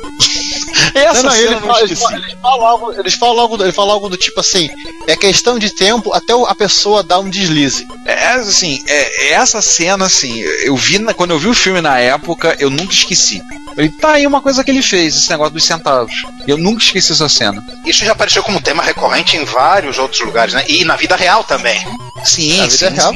Essa 0.93 1.23
Não, 1.23 1.23
não, 1.23 1.31
cena 1.31 1.51
ele 1.51 1.59
fala, 1.61 1.81
eles, 1.81 1.99
falam, 1.99 2.17
eles 2.19 2.35
falam 2.41 2.65
algo, 2.65 2.93
eles 2.93 3.13
falam 3.15 3.39
algo, 3.39 3.63
ele 3.63 3.71
fala 3.71 3.93
algo 3.93 4.09
do 4.09 4.17
tipo 4.17 4.39
assim, 4.39 4.69
é 5.07 5.15
questão 5.15 5.57
de 5.59 5.69
tempo 5.71 6.13
até 6.13 6.33
a 6.33 6.55
pessoa 6.55 7.03
dar 7.03 7.19
um 7.19 7.29
deslize. 7.29 7.87
É, 8.05 8.29
assim, 8.33 8.83
é, 8.87 9.27
é 9.27 9.33
essa 9.33 9.61
cena, 9.61 10.05
assim, 10.05 10.39
eu 10.39 10.75
vi, 10.75 10.99
na- 10.99 11.13
quando 11.13 11.31
eu 11.31 11.39
vi 11.39 11.47
o 11.47 11.53
filme 11.53 11.81
na 11.81 11.99
época, 11.99 12.55
eu 12.59 12.69
nunca 12.69 12.93
esqueci. 12.93 13.41
Ele 13.77 13.89
tá 13.89 14.13
aí 14.13 14.27
uma 14.27 14.41
coisa 14.41 14.63
que 14.63 14.71
ele 14.71 14.81
fez, 14.81 15.15
esse 15.15 15.29
negócio 15.29 15.53
dos 15.53 15.63
centavos. 15.63 16.13
Eu 16.47 16.57
nunca 16.57 16.83
esqueci 16.83 17.13
essa 17.13 17.29
cena. 17.29 17.63
Isso 17.85 18.03
já 18.03 18.11
apareceu 18.11 18.43
como 18.43 18.59
tema 18.59 18.83
recorrente 18.83 19.37
em 19.37 19.45
vários 19.45 19.97
outros 19.97 20.19
lugares, 20.21 20.53
né? 20.53 20.65
E 20.67 20.83
na 20.83 20.95
vida 20.97 21.15
real 21.15 21.43
também. 21.43 21.79
Sim, 22.25 22.57
Na 22.57 22.65
vida 22.67 22.89
real. 22.89 23.13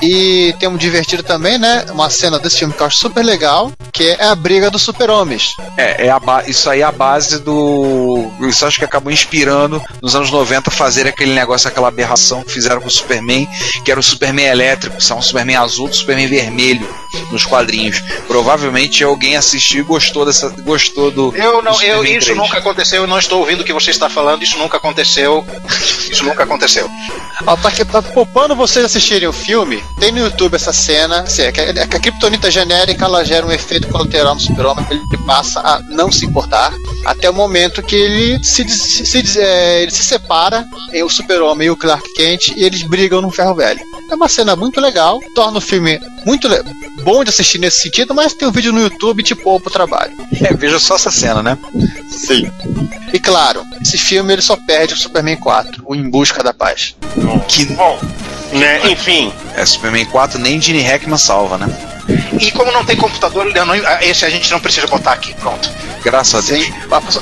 E 0.00 0.54
tem 0.60 0.68
um 0.68 0.76
divertido 0.76 1.22
também, 1.22 1.58
né? 1.58 1.86
Uma 1.90 2.10
cena 2.10 2.38
desse 2.38 2.58
filme 2.58 2.72
que 2.74 2.80
eu 2.80 2.86
acho 2.86 2.98
super 2.98 3.24
legal, 3.24 3.72
que 3.92 4.10
é 4.10 4.24
a 4.26 4.34
briga 4.34 4.70
dos 4.70 4.82
super-homens. 4.82 5.52
É, 5.76 6.06
é 6.06 6.10
a 6.10 6.20
ba- 6.20 6.44
isso 6.46 6.68
aí 6.70 6.80
é 6.80 6.84
a 6.84 6.92
base 7.04 7.38
do. 7.40 8.30
Isso 8.48 8.64
acho 8.64 8.78
que 8.78 8.84
acabou 8.84 9.12
inspirando 9.12 9.82
nos 10.02 10.14
anos 10.14 10.30
90 10.30 10.70
fazer 10.70 11.06
aquele 11.06 11.32
negócio, 11.34 11.68
aquela 11.68 11.88
aberração 11.88 12.42
que 12.42 12.50
fizeram 12.52 12.80
com 12.80 12.88
o 12.88 12.90
Superman, 12.90 13.46
que 13.84 13.90
era 13.90 14.00
o 14.00 14.02
Superman 14.02 14.46
elétrico, 14.46 15.00
são 15.02 15.18
o 15.18 15.22
Superman 15.22 15.56
azul 15.56 15.88
e 15.88 15.90
o 15.90 15.94
Superman 15.94 16.26
vermelho 16.26 16.88
nos 17.30 17.44
quadrinhos. 17.44 18.02
Provavelmente 18.26 19.04
alguém 19.04 19.36
assistiu 19.36 19.80
e 19.80 19.84
gostou 19.84 20.24
dessa. 20.24 20.48
gostou 20.62 21.10
do. 21.10 21.34
Eu 21.36 21.62
não, 21.62 21.72
do 21.72 21.82
eu, 21.82 22.04
isso 22.04 22.26
3. 22.26 22.36
nunca 22.38 22.58
aconteceu, 22.58 23.02
eu 23.02 23.06
não 23.06 23.18
estou 23.18 23.40
ouvindo 23.40 23.60
o 23.60 23.64
que 23.64 23.72
você 23.72 23.90
está 23.90 24.08
falando, 24.08 24.42
isso 24.42 24.56
nunca 24.58 24.78
aconteceu. 24.78 25.44
Isso 26.10 26.24
nunca 26.24 26.44
aconteceu. 26.44 26.88
Ó, 27.46 27.56
pra, 27.56 27.70
que- 27.70 27.84
pra 27.84 28.00
poupando 28.00 28.54
vocês 28.54 28.84
assistirem 28.84 29.28
o 29.28 29.32
filme, 29.32 29.82
tem 29.98 30.12
no 30.12 30.18
YouTube 30.18 30.54
essa 30.54 30.72
cena, 30.72 31.20
assim, 31.20 31.42
é 31.42 31.52
que, 31.52 31.60
é 31.60 31.86
que 31.86 31.96
a 31.96 32.00
criptonita 32.00 32.50
genérica 32.50 33.04
ela 33.04 33.24
gera 33.24 33.44
um 33.44 33.50
efeito 33.50 33.88
colateral 33.88 34.34
no 34.34 34.40
super-homem, 34.40 34.84
que 34.84 34.94
ele 34.94 35.18
passa 35.26 35.60
a 35.60 35.80
não 35.90 36.12
se 36.12 36.24
importar, 36.24 36.72
até 37.04 37.28
o 37.28 37.34
momento 37.34 37.82
que 37.82 37.94
ele 37.94 38.42
se, 38.44 38.68
se, 38.68 39.04
se 39.04 39.40
é, 39.40 39.82
ele 39.82 39.90
se 39.90 40.04
separa, 40.04 40.66
e 40.92 41.02
o 41.02 41.08
super-homem 41.08 41.68
e 41.68 41.70
o 41.70 41.76
Clark 41.76 42.12
Kent, 42.14 42.48
e 42.56 42.64
eles 42.64 42.82
brigam 42.82 43.20
no 43.20 43.30
ferro 43.30 43.54
velho. 43.54 43.80
É 44.10 44.14
uma 44.14 44.28
cena 44.28 44.54
muito 44.54 44.80
legal, 44.80 45.20
torna 45.34 45.58
o 45.58 45.60
filme 45.60 46.00
muito 46.26 46.48
bom 47.02 47.24
de 47.24 47.30
assistir 47.30 47.58
nesse 47.58 47.80
sentido, 47.80 48.14
mas 48.14 48.34
tem 48.34 48.46
um 48.46 48.52
vídeo 48.52 48.72
no 48.72 48.80
YouTube 48.80 49.22
te 49.22 49.34
poupa 49.34 49.68
o 49.68 49.72
trabalho. 49.72 50.12
É, 50.42 50.54
veja 50.54 50.78
só 50.78 50.96
essa 50.96 51.10
cena, 51.10 51.42
né? 51.42 51.58
Sim. 52.08 52.50
E 53.12 53.18
claro, 53.18 53.64
esse 53.80 53.96
filme 53.96 54.32
ele 54.32 54.42
só 54.42 54.56
perde 54.56 54.94
o 54.94 54.96
Superman 54.96 55.36
4, 55.36 55.82
o 55.86 55.94
Em 55.94 56.08
Busca 56.08 56.42
da 56.42 56.52
Paz. 56.52 56.94
Que 57.48 57.66
Bom, 57.66 57.98
né, 58.52 58.90
enfim. 58.90 59.32
é 59.54 59.64
Superman 59.64 60.04
4, 60.06 60.38
nem 60.38 60.60
Gene 60.60 60.82
Hackman 60.82 61.18
salva, 61.18 61.58
né? 61.58 61.66
E 62.38 62.50
como 62.52 62.70
não 62.72 62.84
tem 62.84 62.96
computador, 62.96 63.50
eu 63.54 63.64
não- 63.66 63.74
esse 64.00 64.24
a 64.24 64.30
gente 64.30 64.50
não 64.50 64.60
precisa 64.60 64.86
botar 64.86 65.12
aqui, 65.12 65.34
pronto. 65.34 65.70
Graças 66.02 66.34
a 66.34 66.52
Deus. 66.52 66.66
Sim, 66.66 66.74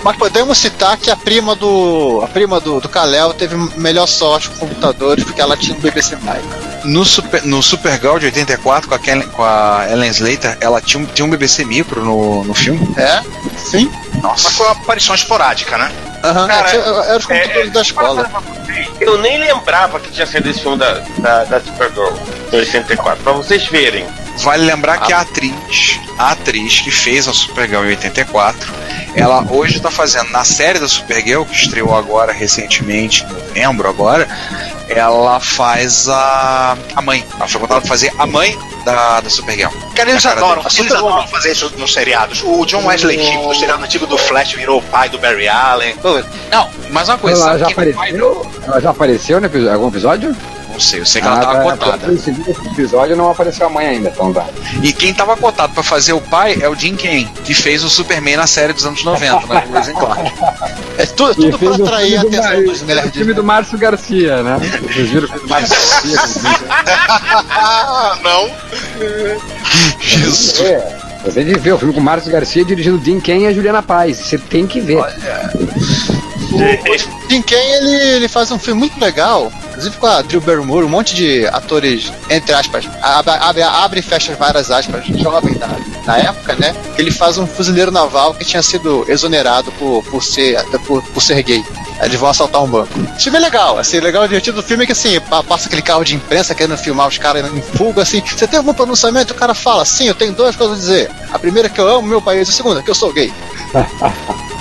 mas, 0.02 0.16
podemos 0.16 0.58
citar 0.58 0.96
que 0.96 1.10
a 1.10 1.16
prima 1.16 1.54
do 1.54 2.20
a 2.24 2.26
prima 2.28 2.58
do, 2.60 2.80
do 2.80 2.88
Kal-El 2.88 3.32
teve 3.34 3.54
melhor 3.76 4.06
sorte 4.08 4.48
com 4.50 4.66
computadores 4.66 5.22
porque 5.24 5.40
ela 5.40 5.56
tinha 5.56 5.76
um 5.76 5.80
BBC 5.80 6.16
Pai. 6.16 6.40
No, 6.84 7.04
Super, 7.04 7.44
no 7.44 7.62
Supergirl 7.62 8.18
de 8.18 8.26
84, 8.26 8.88
com 8.88 8.94
a, 8.94 8.98
Ken- 8.98 9.22
com 9.28 9.44
a 9.44 9.86
Ellen 9.88 10.10
Slater, 10.10 10.56
ela 10.60 10.80
tinha 10.80 11.00
um, 11.02 11.06
tinha 11.06 11.24
um 11.24 11.30
BBC 11.30 11.64
micro 11.64 12.04
no, 12.04 12.42
no 12.42 12.54
filme. 12.54 12.80
É? 12.96 13.22
Sim. 13.56 13.88
Mas 14.20 14.42
foi 14.46 14.66
uma 14.66 14.72
aparição 14.72 15.14
esporádica, 15.14 15.78
né? 15.78 15.92
Cara, 16.22 16.70
é, 16.70 16.76
era 16.76 17.18
os 17.18 17.26
computadores 17.26 17.72
da 17.72 17.82
escola. 17.82 18.30
Eu 19.00 19.18
nem 19.18 19.38
lembrava 19.38 20.00
que 20.00 20.10
tinha 20.10 20.26
saído 20.26 20.48
esse 20.50 20.60
filme 20.60 20.78
da, 20.78 20.94
da, 21.18 21.44
da 21.44 21.60
Supergirl 21.60 22.12
em 22.52 22.56
84, 22.56 23.22
pra 23.22 23.32
vocês 23.32 23.64
verem. 23.66 24.04
Vale 24.39 24.64
lembrar 24.64 24.99
que 24.99 25.12
a 25.12 25.20
atriz, 25.20 26.01
a 26.18 26.33
atriz 26.33 26.80
que 26.80 26.91
fez 26.91 27.28
a 27.28 27.33
Supergirl 27.33 27.85
em 27.85 27.89
84, 27.91 28.72
ela 29.14 29.45
hoje 29.51 29.76
está 29.76 29.91
fazendo 29.91 30.30
na 30.30 30.43
série 30.45 30.78
da 30.78 30.89
Supergirl, 30.89 31.45
que 31.45 31.55
estreou 31.55 31.95
agora 31.97 32.33
recentemente, 32.33 33.24
em 33.55 33.64
novembro 33.66 33.89
agora, 33.89 34.26
ela 34.89 35.39
faz 35.39 36.09
a, 36.09 36.76
a 36.97 37.03
mãe. 37.03 37.24
Ela 37.37 37.47
foi 37.49 37.61
contratada 37.61 37.80
pra 37.83 37.89
fazer 37.89 38.12
a 38.18 38.26
mãe 38.26 38.59
da, 38.85 39.20
da 39.20 39.30
Supergirl. 39.30 39.70
Cara, 39.95 40.11
eles 40.11 40.24
adoram, 40.26 40.62
eles 40.78 40.93
adoram 40.93 41.26
fazer 41.28 41.53
isso 41.53 41.70
nos 41.78 41.93
seriados. 41.93 42.43
O 42.45 42.64
John 42.66 42.85
Wesley 42.87 43.22
Shipp, 43.22 43.47
no 43.47 43.55
seriado 43.55 43.85
antigo 43.85 44.07
do 44.07 44.18
Flash, 44.18 44.53
virou 44.55 44.78
o 44.80 44.83
pai 44.83 45.09
do 45.09 45.18
Barry 45.18 45.47
Allen. 45.49 45.95
Não, 46.51 46.68
mas 46.91 47.09
uma 47.09 47.18
coisa, 47.18 47.41
Ela 47.43 47.59
sabe 47.59 47.61
já 47.70 47.76
vai- 47.76 47.91
apareceu? 47.93 48.51
Ela 48.66 48.80
já 48.80 48.91
apareceu 48.91 49.39
em 49.41 49.68
algum 49.72 49.89
episódio? 49.89 50.35
Não 50.83 50.89
sei, 50.89 51.01
eu 51.01 51.07
sei 51.07 51.22
que 51.22 51.28
ela 51.28 51.39
tava 51.39 51.55
tá, 51.76 51.76
cotada. 51.76 52.12
esse 52.12 52.30
episódio 52.30 53.14
não 53.14 53.30
apareceu 53.30 53.66
a 53.66 53.70
mãe 53.70 53.87
ainda, 53.87 54.09
então 54.09 54.33
tá. 54.33 54.47
E 54.83 54.93
quem 54.93 55.14
tava 55.14 55.37
cotado 55.37 55.72
pra 55.72 55.83
fazer 55.83 56.12
o 56.12 56.20
pai 56.20 56.59
é 56.61 56.68
o 56.68 56.74
Jim 56.74 56.97
Ken, 56.97 57.24
que 57.45 57.55
fez 57.55 57.85
o 57.85 57.89
Superman 57.89 58.37
na 58.37 58.49
série 58.49 58.72
dos 58.72 58.85
anos 58.85 59.05
90, 59.05 59.47
na 59.47 59.62
Lois 59.70 59.89
and 59.89 59.95
Clark. 59.95 60.33
É 60.99 61.07
tudo, 61.07 61.35
tudo 61.37 61.57
fez 61.59 61.76
pra 61.76 61.85
o 61.85 61.87
atrair 61.87 62.16
a 62.16 62.20
atenção 62.22 62.43
Mar- 62.43 62.62
dos 62.64 62.83
o 62.83 62.85
nerds. 62.85 63.12
filme 63.12 63.33
do 63.33 63.45
Márcio 63.45 63.78
Garcia, 63.78 64.43
né? 64.43 64.57
Vocês 64.83 65.09
viram 65.11 65.24
o 65.24 65.28
filme 65.28 65.43
do 65.45 65.49
Márcio 65.49 65.76
Garcia? 66.16 66.51
Ah, 67.49 68.18
não. 68.24 68.51
Jesus. 70.01 70.61
É, 70.61 70.99
você 71.24 71.45
tem 71.45 71.55
que 71.55 71.61
ver 71.61 71.72
o 71.74 71.78
filme 71.78 71.95
com 71.95 72.01
o 72.01 72.03
Márcio 72.03 72.30
Garcia 72.33 72.64
dirigindo 72.64 72.99
o 72.99 73.05
Jim 73.05 73.20
Ken 73.20 73.39
e 73.39 73.47
a 73.47 73.53
Juliana 73.53 73.83
Paz. 73.83 74.18
Você 74.18 74.37
tem 74.37 74.66
que 74.66 74.80
ver. 74.80 74.99
O 76.55 77.28
Jim 77.30 77.42
Ken, 77.42 77.57
ele, 77.57 77.94
ele 78.16 78.28
faz 78.28 78.50
um 78.50 78.59
filme 78.59 78.80
muito 78.80 79.00
legal, 79.00 79.50
inclusive 79.70 79.96
com 79.96 80.07
a 80.07 80.20
Drew 80.22 80.40
Barrymore, 80.40 80.84
um 80.84 80.88
monte 80.88 81.14
de 81.14 81.46
atores, 81.46 82.12
entre 82.28 82.55
aspas, 82.55 82.84
abre, 83.00 83.30
abre, 83.32 83.62
abre 83.62 84.00
e 84.00 84.03
fecha 84.03 84.34
várias 84.34 84.70
aspas, 84.70 85.05
jovem 85.07 85.55
na, 85.57 85.68
na 86.07 86.18
época, 86.18 86.55
né? 86.57 86.74
Ele 86.98 87.11
faz 87.11 87.38
um 87.38 87.46
fuzileiro 87.46 87.90
naval 87.90 88.34
que 88.34 88.44
tinha 88.44 88.62
sido 88.62 89.05
exonerado 89.09 89.72
por, 89.72 90.03
por, 90.05 90.22
ser, 90.22 90.62
por, 90.86 91.03
por 91.03 91.22
ser 91.22 91.42
gay. 91.42 91.64
Eles 92.03 92.18
vão 92.18 92.28
assaltar 92.28 92.62
um 92.62 92.66
banco. 92.66 92.90
Esse 93.14 93.24
filme 93.24 93.38
é 93.38 93.40
legal, 93.40 93.78
assim, 93.78 94.00
legal, 94.00 94.24
divertido 94.26 94.61
do 94.61 94.66
filme 94.66 94.82
é 94.82 94.86
que 94.86 94.92
assim, 94.92 95.20
pa- 95.20 95.42
passa 95.42 95.68
aquele 95.68 95.82
carro 95.82 96.05
de 96.05 96.16
imprensa 96.16 96.55
querendo 96.55 96.76
filmar 96.76 97.07
os 97.07 97.16
caras 97.16 97.46
em 97.55 97.62
fuga, 97.62 98.03
assim, 98.03 98.20
você 98.20 98.46
tem 98.46 98.59
algum 98.59 98.74
pronunciamento? 98.74 99.32
O 99.32 99.36
cara 99.36 99.55
fala, 99.55 99.84
sim, 99.84 100.07
eu 100.09 100.14
tenho 100.14 100.32
duas 100.32 100.55
coisas 100.57 100.76
a 100.76 100.80
dizer. 100.80 101.11
A 101.32 101.38
primeira 101.38 101.68
é 101.68 101.70
que 101.70 101.80
eu 101.80 101.88
amo 101.88 102.07
meu 102.07 102.20
país, 102.20 102.48
a 102.48 102.53
segunda 102.53 102.80
é 102.80 102.82
que 102.82 102.90
eu 102.90 102.94
sou 102.94 103.12
gay. 103.12 103.32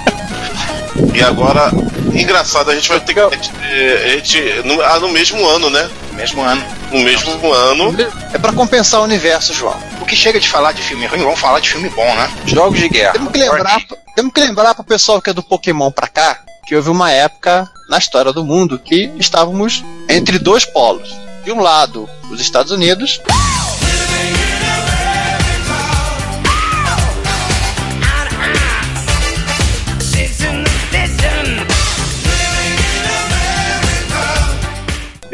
E 1.14 1.22
agora, 1.22 1.72
engraçado, 2.14 2.72
a 2.72 2.76
gente 2.76 2.90
vai 2.90 3.00
ter 3.00 3.14
que. 3.14 3.20
A 3.20 4.10
gente, 4.16 4.42
no, 4.66 4.82
ah, 4.82 5.00
no 5.00 5.10
mesmo 5.10 5.46
ano, 5.48 5.70
né? 5.70 5.90
Mesmo 6.14 6.42
ano. 6.42 6.64
No 6.92 7.00
mesmo 7.00 7.54
ano. 7.54 7.96
É 8.34 8.38
pra 8.38 8.54
compensar 8.54 9.02
o 9.02 9.04
universo, 9.04 9.54
João. 9.54 9.78
O 10.02 10.06
que 10.06 10.16
chega 10.16 10.40
de 10.40 10.48
falar 10.48 10.72
de 10.74 10.82
filme 10.82 11.06
ruim, 11.06 11.24
vamos 11.24 11.40
falar 11.40 11.60
de 11.60 11.70
filme 11.70 11.90
bom, 11.90 12.16
né? 12.16 12.30
Jogos 12.46 12.80
de 12.80 12.90
guerra. 12.90 13.14
Temos 13.14 13.32
que 13.32 13.38
lembrar, 13.38 13.82
temos 14.16 14.34
que 14.34 14.40
lembrar 14.40 14.76
pro 14.76 14.84
pessoal 14.84 15.22
que 15.22 15.30
é 15.30 15.34
do 15.34 15.44
Pokémon 15.44 15.92
pra 15.92 16.08
cá 16.08 16.40
que 16.72 16.76
houve 16.76 16.90
uma 16.90 17.12
época 17.12 17.70
na 17.90 17.98
história 17.98 18.32
do 18.32 18.46
mundo 18.46 18.80
que 18.80 19.12
estávamos 19.18 19.84
entre 20.08 20.40
dois 20.40 20.64
polos. 20.64 21.14
De 21.44 21.52
um 21.52 21.60
lado, 21.60 22.10
os 22.30 22.40
Estados 22.40 22.72
Unidos, 22.72 23.20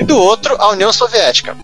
do 0.08 0.18
outro, 0.18 0.56
a 0.58 0.70
União 0.70 0.92
Soviética. 0.94 1.58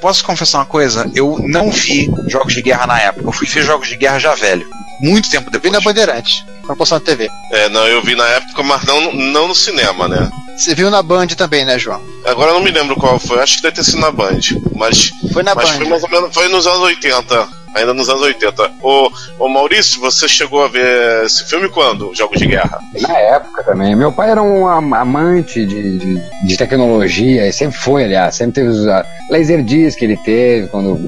Posso 0.00 0.24
confessar 0.24 0.58
uma 0.58 0.66
coisa? 0.66 1.10
Eu 1.14 1.38
não 1.46 1.70
vi 1.70 2.10
jogos 2.28 2.54
de 2.54 2.62
guerra 2.62 2.86
na 2.86 3.00
época. 3.00 3.26
Eu 3.28 3.32
fui 3.32 3.46
ver 3.46 3.62
jogos 3.62 3.88
de 3.88 3.96
guerra 3.96 4.18
já 4.18 4.34
velho. 4.34 4.66
Muito 5.00 5.30
tempo 5.30 5.46
Vi 5.46 5.52
depois. 5.52 5.72
na 5.72 5.80
Bandeirante, 5.80 6.44
quando 6.66 6.76
passou 6.78 6.98
na 6.98 7.04
TV. 7.04 7.30
É, 7.52 7.68
não, 7.70 7.86
eu 7.86 8.02
vi 8.02 8.14
na 8.14 8.26
época, 8.28 8.62
mas 8.62 8.84
não, 8.84 9.12
não 9.12 9.48
no 9.48 9.54
cinema, 9.54 10.06
né? 10.06 10.30
Você 10.58 10.74
viu 10.74 10.90
na 10.90 11.02
Band 11.02 11.28
também, 11.28 11.64
né, 11.64 11.78
João? 11.78 12.02
Agora 12.26 12.50
eu 12.50 12.54
não 12.54 12.62
me 12.62 12.70
lembro 12.70 12.94
qual 12.96 13.18
foi, 13.18 13.38
acho 13.40 13.56
que 13.56 13.62
deve 13.62 13.76
ter 13.76 13.84
sido 13.84 13.98
na 14.00 14.10
Band. 14.10 14.40
Mas, 14.76 15.10
Foi 15.32 15.42
na 15.42 15.54
mas 15.54 15.70
Band. 15.70 15.76
foi 15.78 15.88
mais 15.88 16.02
ou 16.02 16.10
menos. 16.10 16.34
Foi 16.34 16.48
nos 16.48 16.66
anos 16.66 16.80
80. 16.80 17.48
Ainda 17.74 17.94
nos 17.94 18.08
anos 18.08 18.22
80. 18.22 18.70
Ô, 18.82 19.10
ô 19.38 19.48
Maurício, 19.48 20.00
você 20.00 20.26
chegou 20.28 20.64
a 20.64 20.68
ver 20.68 21.24
esse 21.24 21.44
filme 21.48 21.68
quando? 21.68 22.12
Jogos 22.14 22.38
de 22.38 22.46
Guerra? 22.46 22.78
Na 23.00 23.16
época 23.18 23.62
também. 23.64 23.94
Meu 23.94 24.10
pai 24.12 24.30
era 24.30 24.42
um 24.42 24.66
am- 24.66 24.94
amante 24.94 25.64
de, 25.64 25.98
de, 25.98 26.20
de 26.46 26.56
tecnologia, 26.56 27.46
e 27.46 27.52
sempre 27.52 27.78
foi, 27.78 28.04
aliás. 28.04 28.34
Sempre 28.34 28.54
teve 28.54 28.68
os 28.68 28.86
ah, 28.88 29.04
Laserdisc 29.30 30.02
ele 30.02 30.16
teve, 30.16 30.66
quando 30.68 30.98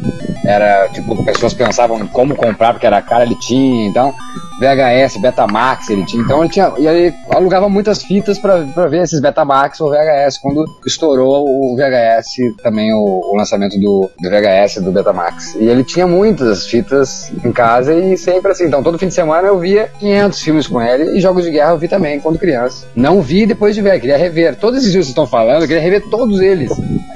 era, 0.44 0.88
tipo, 0.88 1.24
pessoas 1.24 1.52
pensavam 1.54 1.98
em 2.00 2.06
como 2.06 2.34
comprar, 2.36 2.72
porque 2.72 2.86
era 2.86 3.02
caro, 3.02 3.24
ele 3.24 3.36
tinha. 3.40 3.88
Então, 3.88 4.14
VHS, 4.62 5.16
Betamax 5.20 5.90
ele 5.90 6.04
tinha. 6.04 6.22
Então, 6.22 6.40
ele 6.40 6.52
tinha. 6.52 6.72
E 6.78 6.86
ele 6.86 7.14
alugava 7.30 7.68
muitas 7.68 8.02
fitas 8.02 8.38
pra, 8.38 8.62
pra 8.74 8.86
ver 8.86 9.02
esses 9.02 9.20
Betamax 9.20 9.80
ou 9.80 9.90
VHS, 9.90 10.38
quando 10.38 10.64
estourou 10.86 11.46
o 11.48 11.76
VHS, 11.76 12.54
também 12.62 12.92
o, 12.94 13.20
o 13.24 13.36
lançamento 13.36 13.78
do, 13.78 14.10
do 14.20 14.30
VHS 14.30 14.80
do 14.82 14.92
Betamax. 14.92 15.54
E 15.56 15.64
ele 15.64 15.82
tinha 15.82 16.06
muitas 16.06 16.66
fitas 16.66 17.30
em 17.44 17.52
casa 17.52 17.94
e 17.94 18.16
sempre 18.16 18.52
assim. 18.52 18.64
Então, 18.64 18.82
todo 18.82 18.98
fim 18.98 19.08
de 19.08 19.14
semana 19.14 19.48
eu 19.48 19.58
via 19.58 19.90
500 19.98 20.40
filmes 20.40 20.66
com 20.66 20.80
ele 20.80 21.16
e 21.16 21.20
jogos 21.20 21.44
de 21.44 21.50
guerra 21.50 21.72
eu 21.72 21.78
vi 21.78 21.88
também 21.88 22.20
quando 22.20 22.38
criança. 22.38 22.86
Não 22.94 23.20
vi 23.20 23.46
depois 23.46 23.74
de 23.74 23.82
ver, 23.82 24.00
queria 24.00 24.16
rever. 24.16 24.56
Todos 24.56 24.78
esses 24.78 24.90
filmes 24.92 25.08
que 25.08 25.12
vocês 25.14 25.26
estão 25.26 25.26
falando, 25.26 25.62
eu 25.62 25.68
queria 25.68 25.82
rever 25.82 26.08
todos 26.08 26.40
eles. 26.40 26.70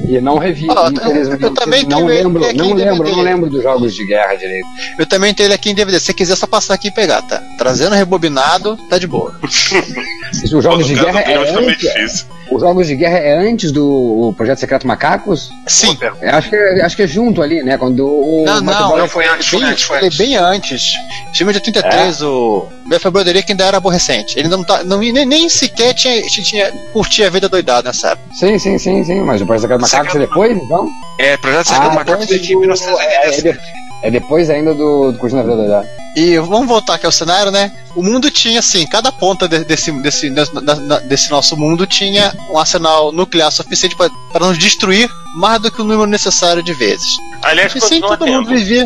E 0.09 0.21
não 0.21 0.39
revi. 0.39 0.67
Eu- 0.67 0.93
infelizmente. 0.93 1.43
eu 1.43 1.55
também 1.55 1.85
não 1.85 2.07
lembro, 2.07 2.43
não 2.55 2.67
em 2.71 2.75
lembro, 2.75 3.11
não 3.11 3.23
lembro 3.23 3.51
dos 3.51 3.63
jogos 3.63 3.95
de 3.95 4.07
guerra 4.07 4.35
direito. 4.35 4.67
Eu 4.99 5.07
também 5.07 5.35
tenho 5.35 5.49
ele 5.49 5.55
aqui 5.55 5.71
em 5.71 5.75
DVD. 5.75 5.99
Se 5.99 6.07
você 6.07 6.15
quiser, 6.15 6.33
é 6.33 6.37
só 6.37 6.47
passar 6.47 6.75
aqui 6.75 6.89
e 6.89 6.91
pegar, 6.91 7.23
tá? 7.23 7.36
Trazendo 7.59 7.95
rebobinado, 7.95 8.77
tá 8.89 8.99
de 8.99 9.07
boa. 9.07 9.35
Os 9.43 10.63
jogos 10.63 10.87
de 10.87 10.95
guerra 10.95 11.21
é 11.21 11.39
meio 11.39 11.69
antes, 11.71 12.27
os 12.51 12.61
jogos 12.61 12.87
de 12.87 12.95
guerra 12.97 13.19
é 13.19 13.37
antes 13.51 13.73
do 13.73 14.33
Projeto 14.37 14.59
Secreto 14.59 14.87
Macacos? 14.87 15.51
Sim. 15.67 15.97
Eu 16.21 16.31
acho 16.31 16.51
que 16.51 16.57
é, 16.57 16.83
acho 16.85 16.97
que 16.97 17.03
é 17.03 17.07
junto 17.07 17.43
ali, 17.43 17.63
né? 17.63 17.77
Quando 17.79 18.07
o 18.07 18.45
Não, 18.45 18.61
não, 18.61 18.97
não 18.99 19.09
foi 19.09 19.27
antes, 19.27 19.49
foi 19.49 19.63
antes, 19.63 19.83
foi 19.85 19.99
antes. 20.05 20.19
Bem 20.19 20.37
antes. 20.37 20.93
Filme 21.35 21.53
de 21.53 21.59
83, 21.59 22.23
o 22.23 22.67
Matthew 22.85 23.11
Broderick 23.11 23.51
ainda 23.51 23.65
era 23.65 23.77
aborrecente. 23.79 24.39
Ele 24.39 24.49
não 24.49 24.63
tá, 24.65 24.83
não, 24.85 24.99
nem, 24.99 25.25
nem 25.27 25.49
sequer 25.49 25.95
tinha, 25.95 26.21
tinha 26.23 26.71
curtia 26.93 27.27
a 27.27 27.31
vida 27.31 27.49
doidada 27.49 27.89
nessa 27.89 28.11
época. 28.11 28.29
Sim, 28.35 28.59
sim, 28.59 28.79
sim, 28.79 29.03
sim, 29.05 29.21
mas 29.23 29.41
o 29.41 29.47
Projeto 29.47 29.63
Secreto 29.63 29.81
Macacos 29.83 30.15
é 30.15 30.19
depois, 30.21 30.57
então? 30.57 30.89
É, 31.19 31.37
Projeto 31.37 31.67
Secreto 31.69 31.91
Ah, 31.91 31.95
Macacos 31.95 32.31
é 32.31 32.39
de 32.39 32.53
do- 32.53 32.61
1980. 32.61 33.49
é, 33.49 33.53
de- 33.53 33.61
é 34.03 34.11
depois 34.11 34.51
ainda 34.51 34.75
do, 34.75 35.13
do 35.13 35.19
Curtindo 35.19 35.41
a 35.41 35.45
Vida 35.45 35.57
Doidada. 35.57 35.89
E 36.17 36.39
vamos 36.39 36.67
voltar 36.67 36.95
aqui 36.95 37.05
ao 37.05 37.13
cenário, 37.13 37.53
né? 37.53 37.71
O 37.95 38.03
mundo 38.03 38.31
tinha, 38.31 38.61
assim, 38.61 38.87
cada 38.87 39.13
ponta 39.13 39.47
de- 39.47 39.65
desse, 39.65 39.93
desse, 40.01 40.31
desse, 40.31 40.55
na- 40.55 40.75
na- 40.75 40.99
desse 41.01 41.31
nosso 41.31 41.57
mundo 41.59 41.87
tinha 41.87 42.35
um 42.51 42.59
arsenal 42.59 43.13
nuclear 43.13 43.53
suficiente 43.53 43.95
para 43.95 44.47
nos 44.47 44.57
destruir 44.59 45.11
mais 45.37 45.61
do 45.61 45.71
que 45.71 45.81
o 45.83 45.85
número 45.85 46.07
necessário 46.09 46.63
de 46.63 46.73
vezes. 46.73 47.07
Aliás, 47.43 47.75
E 47.75 47.81
sim, 47.83 48.01
todo 48.01 48.27
mundo 48.27 48.47
tendo. 48.47 48.59
vivia 48.59 48.85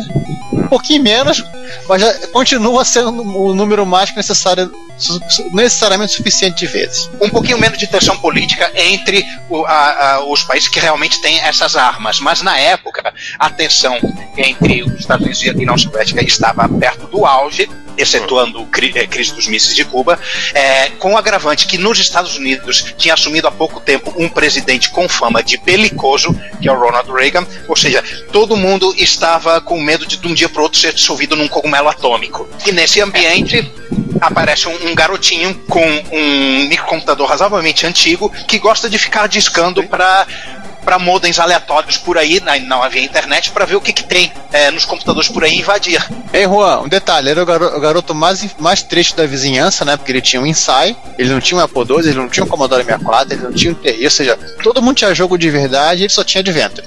um 0.51 0.67
pouquinho 0.67 1.01
menos, 1.03 1.41
mas 1.87 2.01
já 2.01 2.13
continua 2.27 2.83
sendo 2.83 3.09
o 3.21 3.55
número 3.55 3.85
mágico 3.85 4.17
necessário, 4.17 4.69
su- 4.97 5.19
su- 5.29 5.49
necessariamente 5.55 6.11
suficiente 6.13 6.59
de 6.59 6.67
vezes. 6.67 7.09
um 7.21 7.29
pouquinho 7.29 7.57
menos 7.57 7.77
de 7.77 7.87
tensão 7.87 8.17
política 8.17 8.69
entre 8.75 9.25
o- 9.49 9.65
a- 9.65 10.15
a- 10.15 10.25
os 10.25 10.43
países 10.43 10.67
que 10.67 10.79
realmente 10.79 11.21
têm 11.21 11.39
essas 11.39 11.75
armas. 11.77 12.19
Mas 12.19 12.41
na 12.41 12.57
época, 12.57 13.13
a 13.39 13.49
tensão 13.49 13.97
entre 14.37 14.83
os 14.83 14.99
Estados 14.99 15.23
Unidos 15.25 15.43
e 15.43 15.49
a 15.49 15.53
União 15.53 15.77
Soviética 15.77 16.21
estava 16.23 16.67
perto 16.67 17.07
do 17.07 17.20
auge, 17.25 17.69
excetuando 17.97 18.59
a 18.59 18.99
eh, 18.99 19.07
crise 19.07 19.33
dos 19.33 19.47
mísseis 19.47 19.75
de 19.75 19.83
Cuba, 19.83 20.17
eh, 20.53 20.91
com 20.99 21.13
o 21.13 21.17
agravante 21.17 21.67
que 21.67 21.77
nos 21.77 21.99
Estados 21.99 22.37
Unidos 22.37 22.93
tinha 22.97 23.13
assumido 23.13 23.47
há 23.47 23.51
pouco 23.51 23.79
tempo 23.79 24.13
um 24.17 24.29
presidente 24.29 24.89
com 24.89 25.09
fama 25.09 25.43
de 25.43 25.57
belicoso, 25.57 26.33
que 26.61 26.69
é 26.69 26.71
o 26.71 26.79
Ronald 26.79 27.11
Reagan, 27.11 27.45
ou 27.67 27.75
seja, 27.75 28.03
todo 28.31 28.55
mundo 28.55 28.93
estava 28.97 29.59
com 29.59 29.79
medo 29.79 30.05
de 30.05 30.21
de 30.21 30.27
um 30.27 30.33
dia 30.33 30.47
para 30.47 30.61
outro 30.61 30.79
ser 30.79 30.93
dissolvido 30.93 31.35
num 31.35 31.47
cogumelo 31.47 31.89
atômico. 31.89 32.47
E 32.65 32.71
nesse 32.71 33.01
ambiente 33.01 33.69
aparece 34.21 34.67
um, 34.67 34.89
um 34.89 34.95
garotinho 34.95 35.53
com 35.67 35.83
um 36.11 36.67
microcomputador 36.67 37.27
razoavelmente 37.27 37.85
antigo 37.85 38.31
que 38.47 38.59
gosta 38.59 38.89
de 38.89 38.97
ficar 38.97 39.27
discando 39.27 39.83
para 39.83 40.27
para 40.83 40.97
modems 40.99 41.39
aleatórios 41.39 41.97
por 41.97 42.17
aí, 42.17 42.39
na, 42.39 42.57
não 42.59 42.81
havia 42.83 43.01
internet, 43.03 43.51
para 43.51 43.65
ver 43.65 43.75
o 43.75 43.81
que, 43.81 43.93
que 43.93 44.03
tem 44.03 44.31
eh, 44.51 44.71
nos 44.71 44.85
computadores 44.85 45.29
por 45.29 45.43
aí 45.43 45.53
e 45.55 45.59
invadir. 45.59 46.03
Ei, 46.33 46.45
Juan, 46.45 46.81
um 46.81 46.87
detalhe, 46.87 47.29
era 47.29 47.41
o 47.41 47.45
garoto, 47.45 47.75
o 47.77 47.79
garoto 47.79 48.15
mais, 48.15 48.45
mais 48.57 48.81
triste 48.81 49.15
da 49.15 49.25
vizinhança, 49.25 49.83
né? 49.85 49.95
Porque 49.97 50.11
ele 50.11 50.21
tinha 50.21 50.41
um 50.41 50.45
Insight, 50.45 50.95
ele 51.17 51.29
não 51.29 51.39
tinha 51.39 51.59
um 51.59 51.63
Apple 51.63 51.83
II, 51.89 51.99
ele 51.99 52.13
não 52.13 52.27
tinha 52.29 52.43
um 52.43 52.47
Commodore 52.47 52.83
64, 52.83 53.33
ele 53.33 53.43
não 53.43 53.53
tinha 53.53 53.71
um 53.71 53.75
TI, 53.75 54.03
ou 54.03 54.09
seja, 54.11 54.37
todo 54.63 54.81
mundo 54.81 54.95
tinha 54.97 55.13
jogo 55.13 55.37
de 55.37 55.49
verdade 55.49 56.01
e 56.01 56.03
ele 56.05 56.09
só 56.13 56.23
tinha 56.23 56.41
Adventure. 56.41 56.85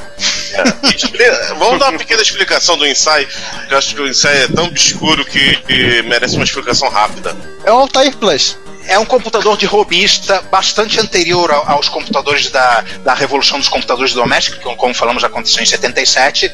Expli- 0.95 1.19
Vamos 1.59 1.79
dar 1.79 1.91
uma 1.91 1.99
pequena 1.99 2.23
explicação 2.23 2.77
do 2.77 2.87
ensaio, 2.87 3.27
que 3.69 3.75
eu 3.75 3.79
acho 3.79 3.95
que 3.95 4.01
o 4.01 4.09
ensaio 4.09 4.45
é 4.45 4.49
tão 4.49 4.67
obscuro 4.67 5.25
que, 5.25 5.57
que 5.63 6.03
merece 6.03 6.37
uma 6.37 6.45
explicação 6.45 6.89
rápida. 6.89 7.37
É 7.65 7.73
o 7.73 7.77
Altair 7.77 8.17
Plus. 8.17 8.57
É 8.87 8.99
um 8.99 9.05
computador 9.05 9.57
de 9.57 9.67
robista 9.67 10.43
bastante 10.51 11.01
anterior 11.01 11.51
ao- 11.51 11.71
aos 11.73 11.89
computadores 11.89 12.51
da, 12.51 12.83
da 13.03 13.15
revolução 13.15 13.59
dos 13.59 13.69
computadores 13.69 14.13
domésticos, 14.13 14.59
que, 14.63 14.77
como 14.77 14.93
falamos, 14.95 15.25
aconteceu 15.25 15.63
em 15.63 15.67
77. 15.67 16.51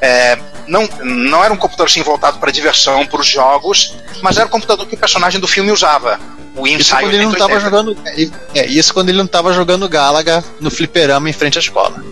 É, 0.00 0.38
não, 0.66 0.88
não 1.02 1.44
era 1.44 1.52
um 1.52 1.56
computador 1.56 1.86
assim 1.88 2.02
voltado 2.02 2.38
para 2.38 2.50
diversão, 2.50 3.04
para 3.06 3.20
os 3.20 3.26
jogos, 3.26 3.94
mas 4.22 4.36
era 4.36 4.46
um 4.46 4.50
computador 4.50 4.86
que 4.86 4.94
o 4.94 4.98
personagem 4.98 5.40
do 5.40 5.48
filme 5.48 5.70
usava. 5.72 6.18
O 6.56 6.66
Isso 6.66 6.94
quando 6.94 7.12
ele 7.12 7.24
não 7.24 7.32
8080. 7.32 7.38
tava 7.38 7.60
jogando. 7.60 7.96
É, 8.54 8.66
isso 8.66 8.94
quando 8.94 9.08
ele 9.08 9.18
não 9.18 9.26
tava 9.26 9.52
jogando 9.52 9.88
Galaga 9.88 10.44
no 10.60 10.70
fliperama 10.70 11.28
em 11.28 11.32
frente 11.32 11.58
à 11.58 11.60
escola. 11.60 12.02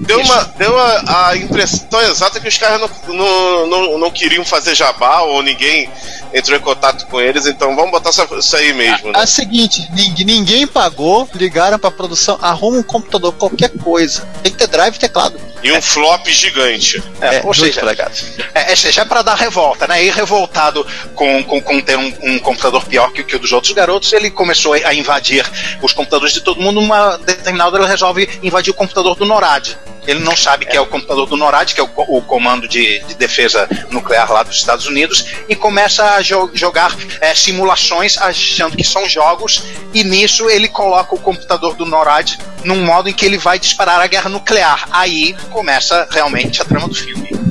Deu, 0.00 0.20
uma, 0.20 0.44
deu 0.58 0.76
a, 0.78 1.28
a 1.28 1.36
impressão 1.36 2.00
exata 2.02 2.40
que 2.40 2.48
os 2.48 2.58
caras 2.58 2.80
não, 3.06 3.14
não, 3.14 3.66
não, 3.66 3.98
não 3.98 4.10
queriam 4.10 4.44
fazer 4.44 4.74
jabá 4.74 5.20
ou 5.20 5.42
ninguém 5.42 5.88
entrou 6.34 6.58
em 6.58 6.60
contato 6.60 7.06
com 7.06 7.20
eles, 7.20 7.46
então 7.46 7.76
vamos 7.76 7.90
botar 7.92 8.10
isso, 8.10 8.26
isso 8.38 8.56
aí 8.56 8.72
mesmo. 8.72 9.10
É 9.10 9.12
Né? 9.12 9.22
o 9.22 9.26
seguinte, 9.26 9.88
ninguém, 9.92 10.24
ninguém 10.24 10.66
pagou, 10.66 11.28
ligaram 11.34 11.78
pra 11.78 11.90
produção, 11.90 12.36
arruma 12.42 12.78
um 12.78 12.82
computador, 12.82 13.32
qualquer 13.34 13.70
coisa. 13.70 14.26
Tem 14.42 14.50
que 14.50 14.58
ter 14.58 14.66
drive 14.66 14.96
e 14.96 14.98
teclado. 14.98 15.38
E 15.62 15.70
um 15.70 15.80
flop 15.80 16.26
gigante. 16.26 17.00
É, 17.20 17.36
ou 17.38 17.54
dois 17.54 17.58
seja, 17.58 17.80
polegadas. 17.80 18.24
É, 18.52 18.72
é, 18.72 18.76
seja, 18.76 19.02
é 19.02 19.04
para 19.04 19.22
dar 19.22 19.36
revolta, 19.36 19.86
né? 19.86 20.04
E 20.04 20.10
revoltado 20.10 20.84
com, 21.14 21.42
com, 21.44 21.60
com 21.60 21.80
ter 21.80 21.96
um, 21.96 22.12
um 22.22 22.38
computador 22.40 22.84
pior 22.84 23.12
que, 23.12 23.22
que 23.22 23.36
o 23.36 23.38
dos 23.38 23.52
outros 23.52 23.72
garotos, 23.72 23.91
ele 24.12 24.30
começou 24.30 24.74
a 24.74 24.94
invadir 24.94 25.44
os 25.82 25.92
computadores 25.92 26.34
de 26.34 26.40
todo 26.40 26.60
mundo. 26.60 26.80
Uma 26.80 27.16
determinada 27.18 27.70
hora 27.70 27.84
ele 27.84 27.90
resolve 27.90 28.28
invadir 28.42 28.70
o 28.70 28.74
computador 28.74 29.16
do 29.16 29.24
NORAD. 29.24 29.76
Ele 30.04 30.18
não 30.18 30.36
sabe 30.36 30.66
que 30.66 30.76
é 30.76 30.80
o 30.80 30.86
computador 30.86 31.28
do 31.28 31.36
NORAD, 31.36 31.74
que 31.74 31.80
é 31.80 31.84
o, 31.84 31.88
o 32.08 32.22
comando 32.22 32.66
de, 32.66 32.98
de 33.04 33.14
defesa 33.14 33.68
nuclear 33.88 34.32
lá 34.32 34.42
dos 34.42 34.56
Estados 34.56 34.86
Unidos, 34.86 35.26
e 35.48 35.54
começa 35.54 36.16
a 36.16 36.22
jo- 36.22 36.50
jogar 36.52 36.96
é, 37.20 37.32
simulações 37.34 38.18
achando 38.18 38.76
que 38.76 38.82
são 38.82 39.08
jogos, 39.08 39.62
e 39.94 40.02
nisso 40.02 40.50
ele 40.50 40.66
coloca 40.68 41.14
o 41.14 41.20
computador 41.20 41.76
do 41.76 41.86
NORAD 41.86 42.36
num 42.64 42.84
modo 42.84 43.08
em 43.08 43.12
que 43.12 43.24
ele 43.24 43.38
vai 43.38 43.60
disparar 43.60 44.00
a 44.00 44.08
guerra 44.08 44.28
nuclear. 44.28 44.88
Aí 44.90 45.36
começa 45.50 46.08
realmente 46.10 46.60
a 46.60 46.64
trama 46.64 46.88
do 46.88 46.94
filme. 46.94 47.41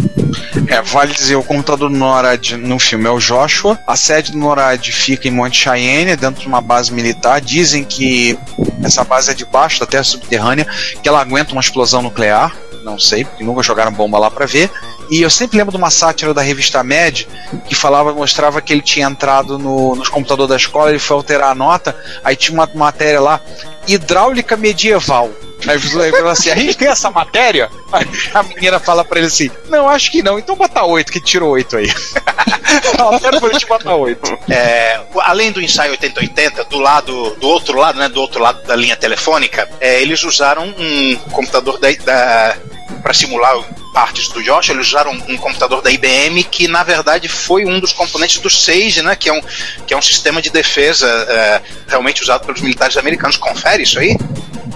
É, 0.71 0.81
vale 0.81 1.13
dizer, 1.13 1.35
o 1.35 1.43
computador 1.43 1.89
do 1.89 1.97
NORAD 1.97 2.55
no 2.55 2.79
filme 2.79 3.05
é 3.05 3.09
o 3.09 3.19
Joshua. 3.19 3.77
A 3.85 3.97
sede 3.97 4.31
do 4.31 4.37
NORAD 4.37 4.89
fica 4.93 5.27
em 5.27 5.31
Monte 5.31 5.57
Cheyenne, 5.57 6.15
dentro 6.15 6.39
de 6.39 6.47
uma 6.47 6.61
base 6.61 6.93
militar. 6.93 7.41
Dizem 7.41 7.83
que 7.83 8.39
essa 8.81 9.03
base 9.03 9.29
é 9.29 9.33
debaixo 9.33 9.81
da 9.81 9.85
terra 9.85 10.05
subterrânea, 10.05 10.65
que 11.03 11.09
ela 11.09 11.19
aguenta 11.19 11.51
uma 11.51 11.59
explosão 11.59 12.01
nuclear. 12.01 12.55
Não 12.85 12.97
sei, 12.97 13.25
porque 13.25 13.43
nunca 13.43 13.61
jogaram 13.61 13.91
bomba 13.91 14.17
lá 14.17 14.31
pra 14.31 14.45
ver. 14.45 14.71
E 15.11 15.21
eu 15.21 15.29
sempre 15.29 15.57
lembro 15.57 15.73
de 15.73 15.77
uma 15.77 15.91
sátira 15.91 16.33
da 16.33 16.41
revista 16.41 16.81
Med 16.85 17.27
que 17.67 17.75
falava, 17.75 18.13
mostrava 18.13 18.61
que 18.61 18.71
ele 18.71 18.81
tinha 18.81 19.05
entrado 19.05 19.59
no, 19.59 19.93
nos 19.93 20.07
computadores 20.07 20.49
da 20.49 20.55
escola, 20.55 20.89
ele 20.89 20.99
foi 20.99 21.17
alterar 21.17 21.51
a 21.51 21.55
nota, 21.55 21.93
aí 22.23 22.33
tinha 22.33 22.53
uma 22.53 22.69
matéria 22.73 23.19
lá, 23.19 23.41
hidráulica 23.85 24.55
medieval. 24.55 25.29
Aí 25.67 25.79
falou 26.11 26.29
assim: 26.29 26.49
a 26.49 26.55
gente 26.55 26.77
tem 26.77 26.87
essa 26.87 27.11
matéria? 27.11 27.69
Aí 27.91 28.07
a 28.33 28.41
menina 28.41 28.79
fala 28.79 29.03
pra 29.03 29.19
ele 29.19 29.27
assim: 29.27 29.51
não, 29.67 29.89
acho 29.89 30.09
que 30.11 30.23
não, 30.23 30.39
então 30.39 30.55
bota 30.55 30.83
8, 30.83 31.11
que 31.11 31.19
tirou 31.19 31.51
8 31.51 31.77
aí. 31.77 31.93
Altera 32.97 33.39
pra 33.39 33.49
gente 33.51 33.67
8. 33.69 34.39
É, 34.49 35.01
além 35.19 35.51
do 35.51 35.61
ensaio 35.61 35.91
8080, 35.91 36.63
do 36.63 36.79
lado, 36.79 37.35
do 37.35 37.47
outro 37.47 37.77
lado, 37.77 37.99
né, 37.99 38.07
do 38.07 38.21
outro 38.21 38.41
lado 38.41 38.65
da 38.65 38.75
linha 38.75 38.95
telefônica, 38.95 39.69
é, 39.79 40.01
eles 40.01 40.23
usaram 40.23 40.63
um 40.65 41.15
computador 41.31 41.77
da, 41.77 41.91
da 41.91 42.57
para 43.03 43.13
simular 43.13 43.57
partes 43.93 44.29
do 44.29 44.41
Josh, 44.41 44.69
eles 44.69 44.87
usaram 44.87 45.11
um 45.11 45.37
computador 45.37 45.81
da 45.81 45.91
IBM 45.91 46.43
que 46.43 46.67
na 46.67 46.83
verdade 46.83 47.27
foi 47.27 47.65
um 47.65 47.79
dos 47.79 47.93
componentes 47.93 48.39
do 48.39 48.49
Sage, 48.49 49.01
né, 49.01 49.15
que 49.15 49.29
é 49.29 49.33
um 49.33 49.41
que 49.85 49.93
é 49.93 49.97
um 49.97 50.01
sistema 50.01 50.41
de 50.41 50.49
defesa 50.49 51.07
é, 51.07 51.61
realmente 51.87 52.21
usado 52.21 52.45
pelos 52.45 52.61
militares 52.61 52.97
americanos. 52.97 53.37
Confere 53.37 53.83
isso 53.83 53.99
aí? 53.99 54.17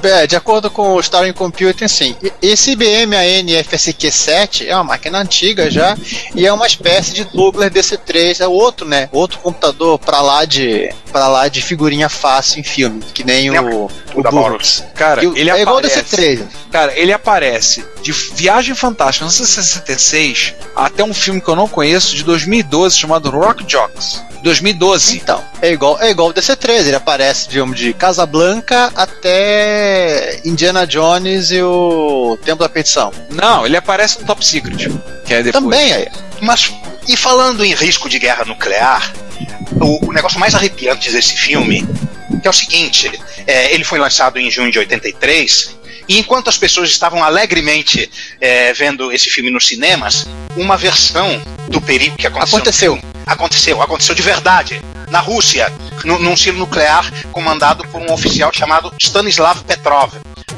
É, 0.07 0.27
de 0.27 0.35
acordo 0.35 0.69
com 0.69 0.93
o 0.93 0.99
Starling 0.99 1.33
Computer, 1.33 1.87
sim. 1.89 2.15
Esse 2.41 2.71
IBM 2.71 3.15
ANFSQ7 3.15 4.65
é 4.67 4.75
uma 4.75 4.83
máquina 4.83 5.19
antiga 5.19 5.69
já 5.69 5.97
e 6.33 6.45
é 6.45 6.51
uma 6.53 6.67
espécie 6.67 7.13
de 7.13 7.23
Douglas 7.25 7.71
DC3, 7.71 8.39
é 8.41 8.47
outro, 8.47 8.87
né? 8.87 9.09
Outro 9.11 9.39
computador 9.39 9.97
pra 9.99 10.21
lá 10.21 10.45
de 10.45 10.89
para 11.11 11.27
lá 11.29 11.47
de 11.47 11.61
figurinha 11.61 12.09
fácil 12.09 12.59
em 12.59 12.63
filme, 12.63 13.01
que 13.13 13.23
nem 13.23 13.49
o, 13.57 13.89
o 14.15 14.21
da 14.21 14.29
Burroughs. 14.29 14.83
Cara, 14.95 15.21
o- 15.25 15.37
ele 15.37 15.49
é 15.49 15.61
igual 15.61 15.77
o 15.77 15.79
aparece. 15.79 16.03
DC3. 16.15 16.41
Cara, 16.69 16.97
ele 16.99 17.13
aparece 17.13 17.85
de 18.01 18.11
Viagem 18.11 18.75
Fantástica 18.75 19.23
1966 19.25 20.53
até 20.75 21.03
um 21.05 21.13
filme 21.13 21.39
que 21.39 21.47
eu 21.47 21.55
não 21.55 21.69
conheço 21.69 22.13
de 22.15 22.23
2012 22.23 22.97
chamado 22.97 23.29
Rock 23.29 23.63
Jocks. 23.65 24.21
2012. 24.43 25.17
Então, 25.17 25.41
é 25.61 25.71
igual, 25.71 25.97
é 26.01 26.11
igual 26.11 26.29
o 26.29 26.33
DC3, 26.33 26.85
ele 26.87 26.95
aparece, 26.95 27.47
digamos, 27.49 27.79
de 27.79 27.93
Casablanca 27.93 28.91
até 28.95 29.94
Indiana 30.43 30.85
Jones 30.85 31.51
e 31.51 31.61
o 31.61 32.37
Templo 32.43 32.65
da 32.65 32.69
Perdição. 32.69 33.11
Não, 33.29 33.65
ele 33.65 33.77
aparece 33.77 34.19
no 34.19 34.25
Top 34.25 34.45
Secret. 34.45 34.89
Que 35.25 35.33
é 35.33 35.43
depois. 35.43 35.63
Também 35.63 35.93
aí. 35.93 36.07
Mas, 36.41 36.73
e 37.07 37.15
falando 37.15 37.63
em 37.63 37.73
risco 37.73 38.09
de 38.09 38.19
guerra 38.19 38.45
nuclear, 38.45 39.13
o, 39.81 40.09
o 40.09 40.13
negócio 40.13 40.39
mais 40.39 40.53
arrepiante 40.55 41.11
desse 41.11 41.35
filme 41.35 41.87
que 42.41 42.47
é 42.47 42.49
o 42.49 42.53
seguinte: 42.53 43.11
é, 43.47 43.73
ele 43.73 43.83
foi 43.83 43.99
lançado 43.99 44.37
em 44.39 44.49
junho 44.49 44.71
de 44.71 44.79
83, 44.79 45.75
e 46.07 46.19
enquanto 46.19 46.49
as 46.49 46.57
pessoas 46.57 46.89
estavam 46.89 47.23
alegremente 47.23 48.09
é, 48.39 48.73
vendo 48.73 49.11
esse 49.11 49.29
filme 49.29 49.49
nos 49.49 49.67
cinemas, 49.67 50.27
uma 50.55 50.77
versão 50.77 51.41
do 51.67 51.81
perigo 51.81 52.15
que 52.15 52.27
aconteceu. 52.27 52.57
Aconteceu. 52.57 52.99
Aconteceu, 53.25 53.81
aconteceu 53.81 54.15
de 54.15 54.21
verdade. 54.21 54.81
Na 55.15 55.21
Rússia, 55.21 55.71
num 56.03 56.35
silo 56.35 56.57
nuclear 56.57 57.09
comandado 57.31 57.87
por 57.87 58.01
um 58.01 58.11
oficial 58.11 58.51
chamado 58.51 58.93
Stanislav 59.01 59.63
Petrov. 59.63 60.11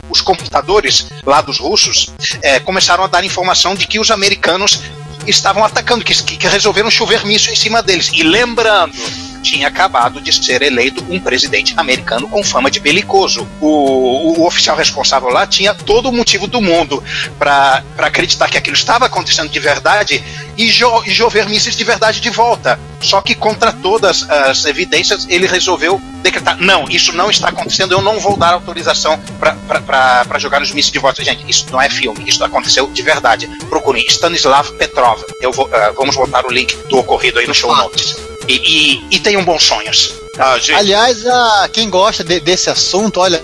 Os 0.10 0.20
computadores 0.20 1.10
lá 1.24 1.42
dos 1.42 1.60
russos 1.60 2.12
é, 2.42 2.60
começaram 2.60 3.04
a 3.04 3.08
dar 3.08 3.24
informação 3.24 3.76
de 3.76 3.86
que 3.86 4.00
os 4.00 4.10
americanos 4.10 4.82
estavam 5.28 5.64
atacando, 5.64 6.04
que, 6.04 6.12
que- 6.24 6.48
resolveram 6.48 6.90
chover 6.90 7.24
míssil 7.24 7.54
em 7.54 7.56
cima 7.56 7.84
deles. 7.84 8.10
E 8.12 8.24
lembrando, 8.24 8.96
tinha 9.38 9.68
acabado 9.68 10.22
de 10.22 10.32
ser 10.34 10.62
eleito 10.62 11.06
um 11.10 11.20
presidente 11.20 11.74
americano 11.78 12.28
com 12.28 12.44
fama 12.44 12.70
de 12.70 12.80
belicoso. 12.80 13.48
O, 13.60 14.40
o 14.40 14.46
oficial 14.46 14.76
responsável 14.76 15.30
lá 15.30 15.46
tinha 15.46 15.74
todo 15.74 16.10
o 16.10 16.12
motivo 16.12 16.48
do 16.48 16.62
mundo 16.62 17.04
para 17.38 17.84
acreditar 17.98 18.50
que 18.50 18.58
aquilo 18.58 18.76
estava 18.76 19.06
acontecendo 19.06 19.50
de 19.50 19.60
verdade 19.60 20.24
e, 20.58 20.70
jo, 20.70 21.04
e 21.06 21.12
chover 21.12 21.48
mísseis 21.48 21.76
de 21.76 21.84
verdade 21.84 22.20
de 22.20 22.30
volta. 22.30 22.80
Só 23.00 23.22
que 23.22 23.36
contra 23.36 23.72
todas 23.72 24.28
as 24.30 24.66
evidências, 24.66 25.28
ele 25.30 25.46
resolveu 25.46 26.02
decretar: 26.22 26.58
não, 26.60 26.90
isso 26.90 27.14
não 27.14 27.30
está 27.30 27.50
acontecendo, 27.50 27.92
eu 27.92 28.02
não 28.02 28.20
vou 28.20 28.36
dar 28.36 28.54
autorização 28.54 29.20
para 29.40 30.40
jogar 30.40 30.62
os 30.62 30.72
mísseis 30.72 30.92
de 30.92 31.00
volta. 31.00 31.24
Gente, 31.24 31.50
isso 31.50 31.68
não 31.72 31.82
é 31.82 31.90
filme, 31.90 32.24
isso 32.28 32.44
aconteceu 32.44 32.88
de 32.88 33.02
verdade. 33.02 33.48
Procurem 33.70 34.06
Stanislav 34.08 34.72
Petrov. 34.74 35.22
Eu 35.42 35.52
vou, 35.52 35.68
uh, 35.68 35.94
vamos 35.96 36.16
botar 36.16 36.46
o 36.46 36.52
link 36.52 36.76
do 36.90 36.98
ocorrido 36.98 37.40
aí 37.40 37.48
no 37.48 37.54
show 37.54 37.76
notes. 37.76 38.18
E, 38.48 38.54
e, 38.54 39.16
e 39.16 39.20
tenham 39.20 39.44
bons 39.44 39.64
sonhos. 39.64 40.14
Ah, 40.40 40.58
Aliás, 40.76 41.26
a, 41.26 41.70
quem 41.72 41.90
gosta 41.90 42.24
de, 42.24 42.40
desse 42.40 42.70
assunto, 42.70 43.20
olha, 43.20 43.44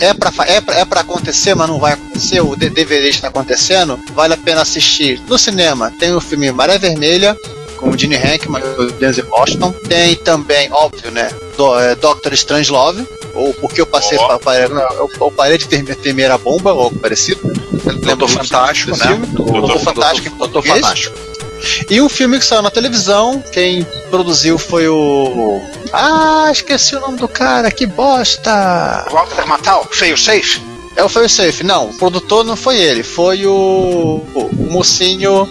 é 0.00 0.14
pra, 0.14 0.32
é, 0.46 0.60
pra, 0.60 0.74
é 0.78 0.84
pra 0.84 1.00
acontecer, 1.02 1.54
mas 1.54 1.68
não 1.68 1.78
vai 1.78 1.92
acontecer, 1.92 2.40
o 2.40 2.56
DVD 2.56 3.08
está 3.08 3.28
acontecendo, 3.28 4.00
vale 4.14 4.34
a 4.34 4.38
pena 4.38 4.62
assistir. 4.62 5.20
No 5.28 5.38
cinema 5.38 5.92
tem 5.98 6.14
o 6.14 6.20
filme 6.20 6.50
Maré 6.50 6.78
Vermelha, 6.78 7.36
com 7.76 7.90
o 7.90 7.98
Gene 7.98 8.16
Hackman 8.16 8.62
e 8.62 8.82
o 8.82 8.90
Denzel 8.92 9.26
Washington. 9.30 9.72
Tem 9.86 10.16
também, 10.16 10.72
óbvio, 10.72 11.10
né, 11.10 11.30
do, 11.56 11.78
é, 11.78 11.94
Doctor 11.94 12.32
Strangelove, 12.32 13.06
ou 13.34 13.52
porque 13.54 13.80
eu 13.80 13.86
passei 13.86 14.18
oh. 14.18 14.38
para 14.38 14.60
eu, 14.60 15.10
eu 15.20 15.30
parei 15.30 15.58
de 15.58 15.68
ter 15.68 15.82
minha 15.82 15.96
primeira 15.96 16.38
bomba, 16.38 16.72
ou 16.72 16.84
algo 16.84 16.98
parecido. 16.98 17.40
Doutor 18.02 18.28
Fantástico, 18.28 18.96
né? 18.96 19.20
Doutor 19.32 19.78
Fantástico. 19.78 20.36
Doutor 20.36 20.62
Fantástico. 20.62 21.29
E 21.90 22.00
um 22.00 22.08
filme 22.08 22.38
que 22.38 22.44
saiu 22.44 22.62
na 22.62 22.70
televisão, 22.70 23.42
quem 23.52 23.84
produziu 24.10 24.58
foi 24.58 24.88
o. 24.88 25.60
Ah, 25.92 26.48
esqueci 26.50 26.96
o 26.96 27.00
nome 27.00 27.18
do 27.18 27.28
cara, 27.28 27.70
que 27.70 27.86
bosta! 27.86 29.06
Walter 29.10 29.46
Matal, 29.46 29.86
Feio 29.90 30.16
Safe? 30.16 30.60
É 30.96 31.04
o 31.04 31.08
Feio 31.08 31.28
Safe, 31.28 31.62
não, 31.62 31.90
o 31.90 31.94
produtor 31.96 32.44
não 32.44 32.56
foi 32.56 32.78
ele, 32.78 33.02
foi 33.02 33.46
o, 33.46 34.22
o, 34.34 34.50
mocinho 34.70 35.48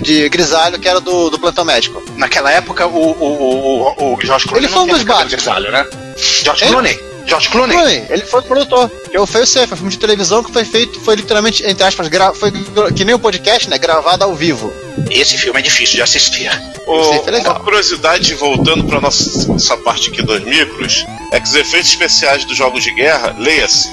de 0.00 0.28
grisalho 0.28 0.78
que 0.78 0.88
era 0.88 0.98
do, 0.98 1.30
do 1.30 1.38
plantão 1.38 1.64
médico. 1.64 2.02
Naquela 2.16 2.50
época, 2.50 2.86
o, 2.86 3.12
o, 3.12 3.94
o, 3.96 4.14
o 4.14 4.18
George 4.22 4.46
Clooney 4.46 4.66
ele 4.66 4.72
foi 4.72 4.82
um 4.82 4.86
dos 4.86 5.02
básicos. 5.02 5.32
grisalho, 5.32 5.70
né? 5.70 5.86
George 6.16 6.64
Clooney? 6.64 7.00
George 7.26 7.48
Clooney? 7.50 7.76
Clooney, 7.76 8.06
ele 8.08 8.22
foi 8.22 8.42
produtor. 8.42 8.90
Eu 9.12 9.26
foi 9.26 9.42
o 9.42 9.46
Safe, 9.46 9.72
um 9.74 9.76
filme 9.76 9.92
de 9.92 9.98
televisão 9.98 10.42
que 10.42 10.52
foi 10.52 10.64
feito, 10.64 10.98
foi 11.00 11.16
literalmente, 11.16 11.64
entre 11.64 11.84
aspas, 11.84 12.08
gra 12.08 12.32
foi 12.32 12.50
que 12.94 13.04
nem 13.04 13.14
o 13.14 13.18
um 13.18 13.20
podcast, 13.20 13.68
né? 13.68 13.78
Gravado 13.78 14.24
ao 14.24 14.34
vivo. 14.34 14.72
Esse 15.10 15.36
filme 15.36 15.58
é 15.58 15.62
difícil 15.62 15.96
de 15.96 16.02
assistir. 16.02 16.50
O, 16.86 17.00
é. 17.28 17.40
Uma 17.40 17.60
curiosidade, 17.60 18.34
voltando 18.34 18.84
para 18.84 19.00
nossa 19.00 19.52
essa 19.54 19.76
parte 19.76 20.10
aqui 20.10 20.22
dos 20.22 20.42
micros, 20.44 21.04
é 21.30 21.40
que 21.40 21.46
os 21.46 21.54
efeitos 21.54 21.90
especiais 21.90 22.44
dos 22.44 22.56
jogos 22.56 22.82
de 22.82 22.92
guerra, 22.92 23.34
leia-se, 23.38 23.88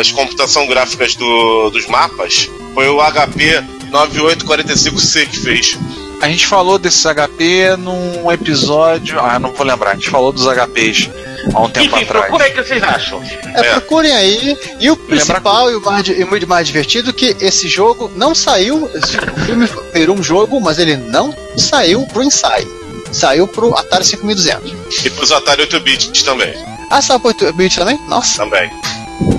as 0.00 0.10
computação 0.10 0.66
gráficas 0.66 1.14
do, 1.14 1.70
dos 1.70 1.86
mapas, 1.86 2.48
foi 2.74 2.88
o 2.88 2.98
HP 2.98 3.62
9845C 3.90 5.28
que 5.28 5.40
fez. 5.40 5.78
A 6.20 6.28
gente 6.28 6.46
falou 6.46 6.78
desses 6.78 7.02
HP 7.02 7.76
num 7.78 8.30
episódio. 8.30 9.18
Ah, 9.18 9.38
não 9.38 9.52
vou 9.52 9.66
lembrar. 9.66 9.92
A 9.92 9.94
gente 9.94 10.10
falou 10.10 10.30
dos 10.32 10.44
HPs 10.44 11.08
há 11.54 11.60
um 11.60 11.70
tempo 11.70 11.96
Enfim, 11.96 12.04
atrás. 12.04 12.26
Procura 12.26 12.44
aí 12.44 12.50
o 12.50 12.54
que 12.54 12.62
vocês 12.62 12.82
acham. 12.82 13.22
É, 13.22 13.60
é. 13.60 13.62
procurem 13.72 14.12
aí. 14.12 14.58
E 14.78 14.90
o 14.90 14.96
principal 14.96 15.66
Lembra... 15.66 15.72
e 15.72 15.76
o, 15.76 15.80
mais, 15.80 16.08
e 16.42 16.44
o 16.44 16.48
mais 16.48 16.66
divertido 16.66 17.12
que 17.12 17.36
esse 17.40 17.68
jogo 17.68 18.10
não 18.14 18.34
saiu. 18.34 18.84
O 18.84 19.40
filme 19.46 19.68
virou 19.94 20.16
um 20.16 20.22
jogo, 20.22 20.60
mas 20.60 20.78
ele 20.78 20.96
não 20.96 21.34
saiu 21.56 22.06
pro 22.06 22.22
ensaio. 22.22 22.68
Saiu 23.10 23.48
pro 23.48 23.74
Atari 23.76 24.04
5200. 24.04 25.04
E 25.04 25.10
pros 25.10 25.32
Atari 25.32 25.66
8-bits 25.66 26.22
também. 26.22 26.54
Ah, 26.90 27.00
saiu 27.00 27.18
pro 27.18 27.30
8-bits 27.30 27.76
também? 27.76 27.98
Nossa. 28.08 28.44
Também. 28.44 28.70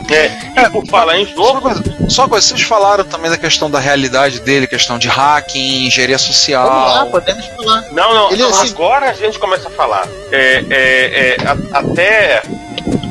É, 0.10 0.66
e 0.66 0.70
por 0.70 0.86
falar 0.88 1.18
em 1.18 1.26
jogo. 1.26 1.70
Só 2.10 2.28
coisa, 2.28 2.46
vocês 2.46 2.62
falaram 2.62 3.04
também 3.04 3.32
da 3.32 3.38
questão 3.38 3.72
da 3.72 3.80
realidade 3.80 4.42
dele, 4.42 4.68
questão 4.68 5.00
de 5.00 5.08
hacking, 5.08 5.88
engenharia 5.88 6.18
social. 6.18 6.68
Vamos 6.68 6.94
lá, 6.94 7.06
podemos 7.06 7.46
falar. 7.46 7.82
Não, 7.92 8.14
não, 8.14 8.32
Ele, 8.32 8.44
assim... 8.44 8.70
agora 8.70 9.10
a 9.10 9.14
gente 9.14 9.40
começa 9.40 9.70
a 9.70 9.72
falar. 9.72 10.08
É, 10.32 10.66
é, 10.70 11.36
é 11.36 11.38
a, 11.46 11.80
até, 11.80 12.44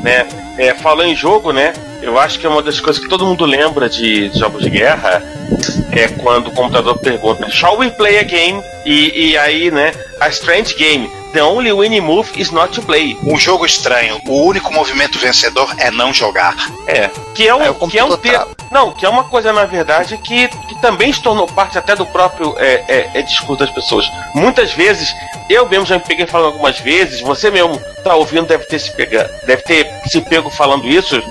né, 0.03 0.27
é, 0.57 0.73
falando 0.75 1.09
em 1.09 1.15
jogo, 1.15 1.51
né, 1.51 1.73
eu 2.01 2.19
acho 2.19 2.39
que 2.39 2.45
é 2.45 2.49
uma 2.49 2.61
das 2.61 2.79
coisas 2.79 3.01
que 3.01 3.09
todo 3.09 3.25
mundo 3.25 3.45
lembra 3.45 3.89
de, 3.89 4.29
de 4.29 4.39
jogos 4.39 4.63
de 4.63 4.69
guerra 4.69 5.23
é 5.91 6.07
quando 6.07 6.47
o 6.47 6.51
computador 6.51 6.97
pergunta, 6.97 7.49
shall 7.49 7.77
we 7.77 7.89
play 7.91 8.19
a 8.19 8.23
game? 8.23 8.61
E, 8.85 9.31
e 9.31 9.37
aí, 9.37 9.71
né, 9.71 9.91
a 10.19 10.29
strange 10.29 10.75
game 10.75 11.09
The 11.33 11.41
only 11.41 11.71
winning 11.71 12.01
move 12.01 12.29
is 12.35 12.51
not 12.51 12.73
to 12.73 12.81
play. 12.81 13.17
Um 13.23 13.37
jogo 13.37 13.65
estranho. 13.65 14.19
O 14.27 14.47
único 14.47 14.73
movimento 14.73 15.17
vencedor 15.17 15.73
é 15.77 15.89
não 15.89 16.13
jogar. 16.13 16.55
É. 16.85 17.09
Que 17.33 17.47
é 17.47 17.55
um, 17.55 17.63
é, 17.63 17.73
que 17.89 17.97
é 17.97 18.03
um 18.03 18.17
ter... 18.17 18.37
Não, 18.69 18.91
que 18.91 19.05
é 19.05 19.09
uma 19.09 19.23
coisa, 19.23 19.53
na 19.53 19.65
verdade, 19.65 20.17
que, 20.17 20.49
que 20.49 20.81
também 20.81 21.11
se 21.13 21.21
tornou 21.21 21.47
parte 21.47 21.77
até 21.77 21.95
do 21.95 22.05
próprio 22.05 22.53
é, 22.57 22.83
é, 22.87 23.09
é 23.13 23.21
discurso 23.21 23.63
das 23.63 23.69
pessoas. 23.69 24.05
Muitas 24.35 24.73
vezes, 24.73 25.13
eu 25.49 25.67
mesmo 25.69 25.85
já 25.85 25.95
me 25.95 26.03
peguei 26.03 26.27
falando 26.27 26.47
algumas 26.47 26.79
vezes, 26.79 27.21
você 27.21 27.49
mesmo 27.49 27.79
tá 28.03 28.13
ouvindo, 28.15 28.47
deve 28.47 28.65
ter 28.65 28.79
se 28.79 28.91
pegado, 28.91 29.29
deve 29.45 29.61
ter 29.61 29.89
se 30.07 30.19
pego 30.21 30.49
falando 30.49 30.85
isso. 30.85 31.21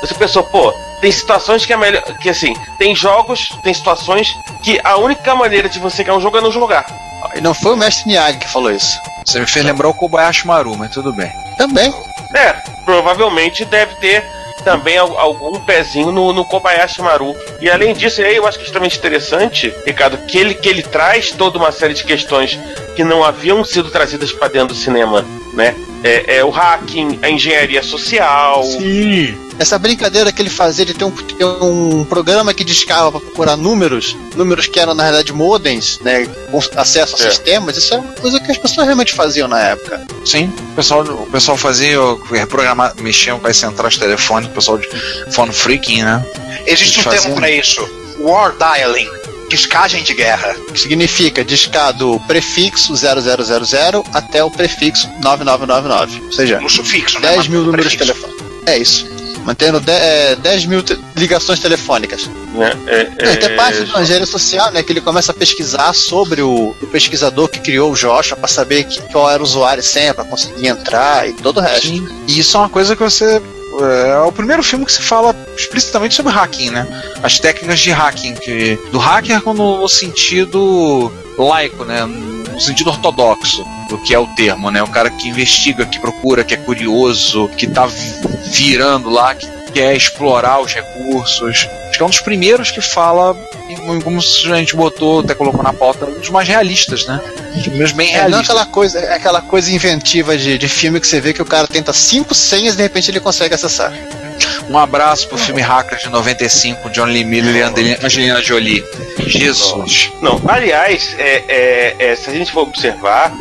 Você 0.00 0.14
pensou, 0.14 0.42
pô, 0.44 0.72
tem 1.00 1.10
situações 1.10 1.64
que 1.64 1.72
é 1.72 1.76
melhor. 1.76 2.02
Que 2.18 2.30
assim, 2.30 2.54
tem 2.78 2.94
jogos, 3.00 3.50
tem 3.62 3.72
situações 3.72 4.36
que 4.62 4.80
a 4.84 4.96
única 4.96 5.34
maneira 5.34 5.68
de 5.68 5.78
você 5.78 6.04
ganhar 6.04 6.18
um 6.18 6.20
jogo 6.20 6.38
é 6.38 6.40
não 6.40 6.52
jogar. 6.52 6.86
E 7.34 7.40
não 7.40 7.54
foi 7.54 7.72
o 7.72 7.76
mestre 7.76 8.06
Miyagi 8.06 8.38
que 8.38 8.48
falou 8.48 8.70
isso. 8.70 8.98
Você 9.24 9.40
me 9.40 9.46
fez 9.46 9.64
lembrar 9.64 9.88
o 9.88 9.94
Kobayashi 9.94 10.46
Maru, 10.46 10.76
mas 10.76 10.90
tudo 10.90 11.12
bem. 11.12 11.30
Também. 11.56 11.92
É, 12.34 12.52
provavelmente 12.84 13.64
deve 13.64 13.94
ter 13.96 14.24
também 14.64 14.98
algum 14.98 15.58
pezinho 15.60 16.12
no, 16.12 16.32
no 16.32 16.44
Kobayashi 16.44 17.02
Maru. 17.02 17.34
E 17.60 17.70
além 17.70 17.94
disso, 17.94 18.20
aí 18.20 18.36
eu 18.36 18.46
acho 18.46 18.58
que 18.58 18.64
é 18.64 18.66
extremamente 18.66 18.98
interessante, 18.98 19.74
Ricardo, 19.86 20.18
que 20.26 20.38
ele, 20.38 20.54
que 20.54 20.68
ele 20.68 20.82
traz 20.82 21.30
toda 21.30 21.58
uma 21.58 21.72
série 21.72 21.94
de 21.94 22.04
questões 22.04 22.58
que 22.94 23.04
não 23.04 23.24
haviam 23.24 23.64
sido 23.64 23.90
trazidas 23.90 24.32
para 24.32 24.48
dentro 24.48 24.68
do 24.68 24.74
cinema, 24.74 25.24
né? 25.52 25.74
É, 26.02 26.38
é, 26.38 26.44
o 26.44 26.50
hacking, 26.50 27.18
a 27.22 27.30
engenharia 27.30 27.82
social. 27.82 28.62
Sim. 28.64 29.36
Essa 29.58 29.78
brincadeira 29.78 30.32
que 30.32 30.40
ele 30.40 30.48
fazia 30.48 30.86
de 30.86 30.94
ter 30.94 31.04
um, 31.04 31.10
ter 31.10 31.44
um 31.44 32.02
programa 32.04 32.54
que 32.54 32.64
discava 32.64 33.10
para 33.10 33.20
procurar 33.20 33.56
números, 33.58 34.16
números 34.34 34.66
que 34.66 34.80
eram 34.80 34.94
na 34.94 35.02
realidade 35.02 35.34
modems, 35.34 36.00
né, 36.00 36.26
com 36.50 36.58
acesso 36.76 37.16
a 37.16 37.26
é. 37.26 37.30
sistemas, 37.30 37.76
isso 37.76 37.92
é 37.92 37.98
uma 37.98 38.12
coisa 38.14 38.40
que 38.40 38.50
as 38.50 38.56
pessoas 38.56 38.86
realmente 38.86 39.12
faziam 39.12 39.46
na 39.46 39.60
época. 39.60 40.06
Sim, 40.24 40.50
o 40.72 40.76
pessoal, 40.76 41.02
o 41.02 41.26
pessoal 41.26 41.58
fazia, 41.58 41.98
reprogramar, 42.30 42.94
mexiam 43.00 43.38
com 43.38 43.48
as 43.48 43.58
centrais 43.58 43.98
telefônicas, 43.98 44.50
o 44.50 44.54
pessoal 44.54 44.78
de 44.78 44.88
phone 45.32 45.52
freaking, 45.52 46.04
né? 46.04 46.24
Existe 46.66 47.00
um 47.00 47.02
faziam... 47.02 47.24
termo 47.24 47.36
para 47.36 47.50
isso, 47.50 47.86
war 48.18 48.54
dialing 48.56 49.19
Discagem 49.50 50.04
de 50.04 50.14
guerra. 50.14 50.54
Significa 50.76 51.44
discar 51.44 51.92
do 51.92 52.20
prefixo 52.20 52.94
0000 52.94 54.04
até 54.12 54.44
o 54.44 54.50
prefixo 54.50 55.08
9999. 55.20 56.22
Ou 56.26 56.32
seja, 56.32 56.60
no 56.60 56.70
sufixo, 56.70 57.20
10 57.20 57.36
né? 57.36 57.48
mil 57.48 57.64
números 57.64 57.90
de 57.90 57.98
telefone. 57.98 58.32
É 58.64 58.78
isso. 58.78 59.10
Mantendo 59.44 59.80
10, 59.80 60.02
é, 60.02 60.36
10 60.36 60.66
mil 60.66 60.82
te 60.82 60.96
ligações 61.16 61.58
telefônicas. 61.58 62.30
É, 62.86 62.94
é, 62.94 63.12
é, 63.18 63.36
tem 63.36 63.56
parte 63.56 63.80
do 63.80 64.00
engenharia 64.00 64.26
social, 64.26 64.70
né? 64.70 64.84
Que 64.84 64.92
ele 64.92 65.00
começa 65.00 65.32
a 65.32 65.34
pesquisar 65.34 65.92
sobre 65.94 66.42
o, 66.42 66.76
o 66.80 66.86
pesquisador 66.86 67.48
que 67.48 67.58
criou 67.58 67.90
o 67.90 67.96
Joshua 67.96 68.36
para 68.36 68.48
saber 68.48 68.84
que, 68.84 69.00
qual 69.10 69.28
era 69.28 69.42
o 69.42 69.44
usuário 69.44 69.82
senha 69.82 70.14
para 70.14 70.24
conseguir 70.24 70.68
entrar 70.68 71.28
e 71.28 71.32
todo 71.32 71.56
o 71.56 71.60
resto. 71.60 71.88
Sim. 71.88 72.08
E 72.28 72.38
isso 72.38 72.56
é 72.56 72.60
uma 72.60 72.68
coisa 72.68 72.94
que 72.94 73.02
você 73.02 73.42
é, 73.80 74.10
é 74.10 74.18
o 74.20 74.32
primeiro 74.32 74.62
filme 74.62 74.84
que 74.84 74.92
se 74.92 75.02
fala 75.02 75.34
explicitamente 75.56 76.14
sobre 76.14 76.32
hacking, 76.32 76.70
né? 76.70 76.86
As 77.22 77.38
técnicas 77.38 77.80
de 77.80 77.90
hacking, 77.90 78.34
que, 78.34 78.78
do 78.90 78.98
hacker 78.98 79.42
no 79.54 79.88
sentido 79.88 81.12
laico, 81.38 81.84
né? 81.84 82.04
No 82.04 82.60
sentido 82.60 82.90
ortodoxo 82.90 83.64
do 83.88 83.98
que 83.98 84.14
é 84.14 84.18
o 84.18 84.26
termo, 84.28 84.70
né? 84.70 84.82
O 84.82 84.88
cara 84.88 85.10
que 85.10 85.28
investiga, 85.28 85.86
que 85.86 85.98
procura, 85.98 86.44
que 86.44 86.54
é 86.54 86.56
curioso, 86.56 87.48
que 87.56 87.66
tá 87.66 87.86
virando 88.46 89.10
lá, 89.10 89.34
que 89.34 89.46
quer 89.72 89.96
explorar 89.96 90.60
os 90.60 90.74
recursos. 90.74 91.68
Acho 91.88 91.96
que 91.96 92.02
é 92.02 92.06
um 92.06 92.10
dos 92.10 92.20
primeiros 92.20 92.70
que 92.70 92.80
fala, 92.80 93.34
como 94.04 94.18
a 94.18 94.56
gente 94.56 94.76
botou, 94.76 95.20
até 95.20 95.34
colocou 95.34 95.62
na 95.62 95.72
pauta, 95.72 96.06
um 96.06 96.18
dos 96.18 96.30
mais 96.30 96.48
realistas, 96.48 97.06
né? 97.06 97.20
Os 97.56 97.92
bem 97.92 98.10
realistas. 98.10 98.14
É, 98.16 98.28
não 98.28 98.38
aquela 98.40 98.66
coisa, 98.66 98.98
é 98.98 99.14
aquela 99.14 99.40
coisa 99.40 99.72
inventiva 99.72 100.36
de, 100.36 100.58
de 100.58 100.68
filme 100.68 101.00
que 101.00 101.06
você 101.06 101.20
vê 101.20 101.32
que 101.32 101.42
o 101.42 101.46
cara 101.46 101.66
tenta 101.66 101.92
cinco 101.92 102.34
senhas 102.34 102.74
e 102.74 102.76
de 102.76 102.82
repente 102.82 103.10
ele 103.10 103.20
consegue 103.20 103.54
acessar. 103.54 103.92
Um 104.68 104.78
abraço 104.78 105.28
pro 105.28 105.36
filme 105.36 105.60
Hacker 105.60 105.98
de 105.98 106.08
95, 106.08 106.90
John 106.90 107.06
Lee 107.06 107.24
Miller 107.24 107.56
e 107.56 108.06
Angelina 108.06 108.40
Jolie. 108.40 108.84
Jesus. 109.26 110.12
Não, 110.20 110.40
aliás, 110.46 111.14
é, 111.18 111.44
é, 111.48 111.96
é, 111.98 112.16
se 112.16 112.30
a 112.30 112.32
gente 112.32 112.52
for 112.52 112.62
observar, 112.62 113.32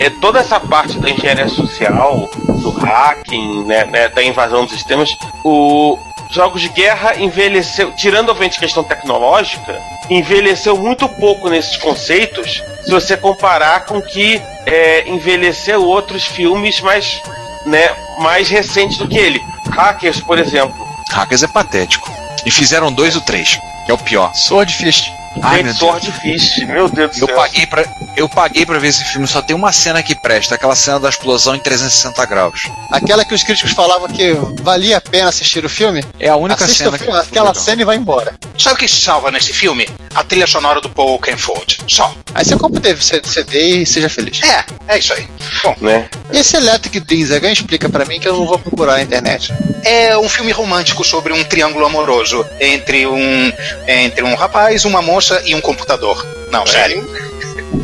é 0.00 0.08
toda 0.08 0.40
essa 0.40 0.58
parte 0.58 0.98
da 0.98 1.10
engenharia 1.10 1.48
social, 1.48 2.30
do 2.58 2.70
hacking, 2.70 3.64
né, 3.64 3.84
né, 3.84 4.08
da 4.08 4.22
invasão 4.22 4.64
dos 4.64 4.74
sistemas, 4.74 5.16
o 5.44 5.98
jogos 6.30 6.60
de 6.60 6.68
guerra 6.68 7.16
envelheceu, 7.16 7.92
tirando 7.92 8.28
obviamente 8.28 8.58
questão 8.58 8.84
tecnológica, 8.84 9.80
envelheceu 10.10 10.76
muito 10.76 11.08
pouco 11.08 11.48
nesses 11.48 11.76
conceitos 11.76 12.62
se 12.84 12.90
você 12.90 13.16
comparar 13.16 13.84
com 13.86 14.00
que 14.00 14.40
é, 14.66 15.08
envelheceu 15.08 15.82
outros 15.84 16.24
filmes 16.24 16.80
mais, 16.80 17.20
né, 17.66 17.90
mais 18.18 18.48
recentes 18.48 18.98
do 18.98 19.08
que 19.08 19.18
ele. 19.18 19.40
Hackers, 19.70 20.20
por 20.20 20.38
exemplo. 20.38 20.86
Hackers 21.10 21.42
é 21.42 21.48
patético. 21.48 22.10
E 22.44 22.50
fizeram 22.50 22.92
dois 22.92 23.14
ou 23.14 23.22
três, 23.22 23.58
que 23.84 23.90
é 23.90 23.94
o 23.94 23.98
pior. 23.98 24.32
Swordfish. 24.34 25.10
Ai, 25.42 25.62
meu 25.62 25.72
Deus. 25.72 25.78
Swordfish, 25.78 26.58
meu 26.66 26.88
Deus 26.88 27.16
do 27.16 27.22
Eu 27.22 27.26
céu. 27.26 27.36
paguei, 27.36 27.66
pra, 27.66 27.84
eu 28.16 28.28
paguei 28.28 28.66
pra 28.66 28.78
ver 28.78 28.88
esse 28.88 29.04
filme, 29.04 29.26
só 29.26 29.40
tem 29.42 29.54
uma 29.54 29.72
cena 29.72 30.02
que 30.02 30.14
presta, 30.14 30.54
aquela 30.54 30.74
cena 30.74 31.00
da 31.00 31.08
explosão 31.08 31.54
em 31.54 31.60
360 31.60 32.24
graus. 32.26 32.62
Aquela 32.90 33.24
que 33.24 33.34
os 33.34 33.42
críticos 33.42 33.72
falavam 33.72 34.08
que 34.08 34.32
valia 34.62 34.96
a 34.98 35.00
pena 35.00 35.28
assistir 35.28 35.64
o 35.64 35.68
filme. 35.68 36.04
É 36.18 36.28
a 36.28 36.36
única 36.36 36.64
Assista 36.64 36.84
cena 36.84 36.96
o 36.96 36.98
filme, 36.98 37.12
que 37.12 37.18
aquela 37.28 37.54
cena 37.54 37.82
e 37.82 37.84
vai 37.84 37.96
embora. 37.96 38.34
Sabe 38.58 38.76
o 38.76 38.78
que 38.78 38.88
se 38.88 39.00
salva 39.00 39.30
nesse 39.30 39.52
filme? 39.52 39.88
A 40.14 40.24
trilha 40.24 40.46
sonora 40.46 40.80
do 40.80 40.88
Paul 40.88 41.12
Oakenfold. 41.12 41.78
Só. 41.86 42.14
Aí 42.34 42.44
você 42.44 42.56
compra 42.56 42.92
o 42.92 43.02
CD 43.02 43.82
e 43.82 43.86
seja 43.86 44.08
feliz. 44.08 44.40
É, 44.42 44.64
é 44.88 44.98
isso 44.98 45.12
aí. 45.12 45.26
Bom, 45.62 45.76
Né? 45.80 46.08
Esse 46.32 46.56
Electric 46.56 47.00
Dreams, 47.00 47.32
alguém 47.32 47.52
explica 47.52 47.88
pra 47.88 48.04
mim 48.04 48.20
que 48.20 48.28
eu 48.28 48.36
não 48.36 48.46
vou 48.46 48.58
procurar 48.58 48.92
na 48.92 49.02
internet. 49.02 49.52
é 49.84 50.16
um 50.18 50.28
filme 50.28 50.52
romântico 50.52 51.04
sobre 51.04 51.32
um 51.32 51.42
triângulo 51.44 51.86
amoroso 51.86 52.44
entre 52.60 53.06
um 53.06 53.52
entre 53.86 54.24
um 54.24 54.34
rapaz, 54.34 54.84
uma 54.84 55.00
moça 55.00 55.42
e 55.46 55.54
um 55.54 55.60
computador. 55.60 56.24
Não, 56.50 56.66
sério. 56.66 57.06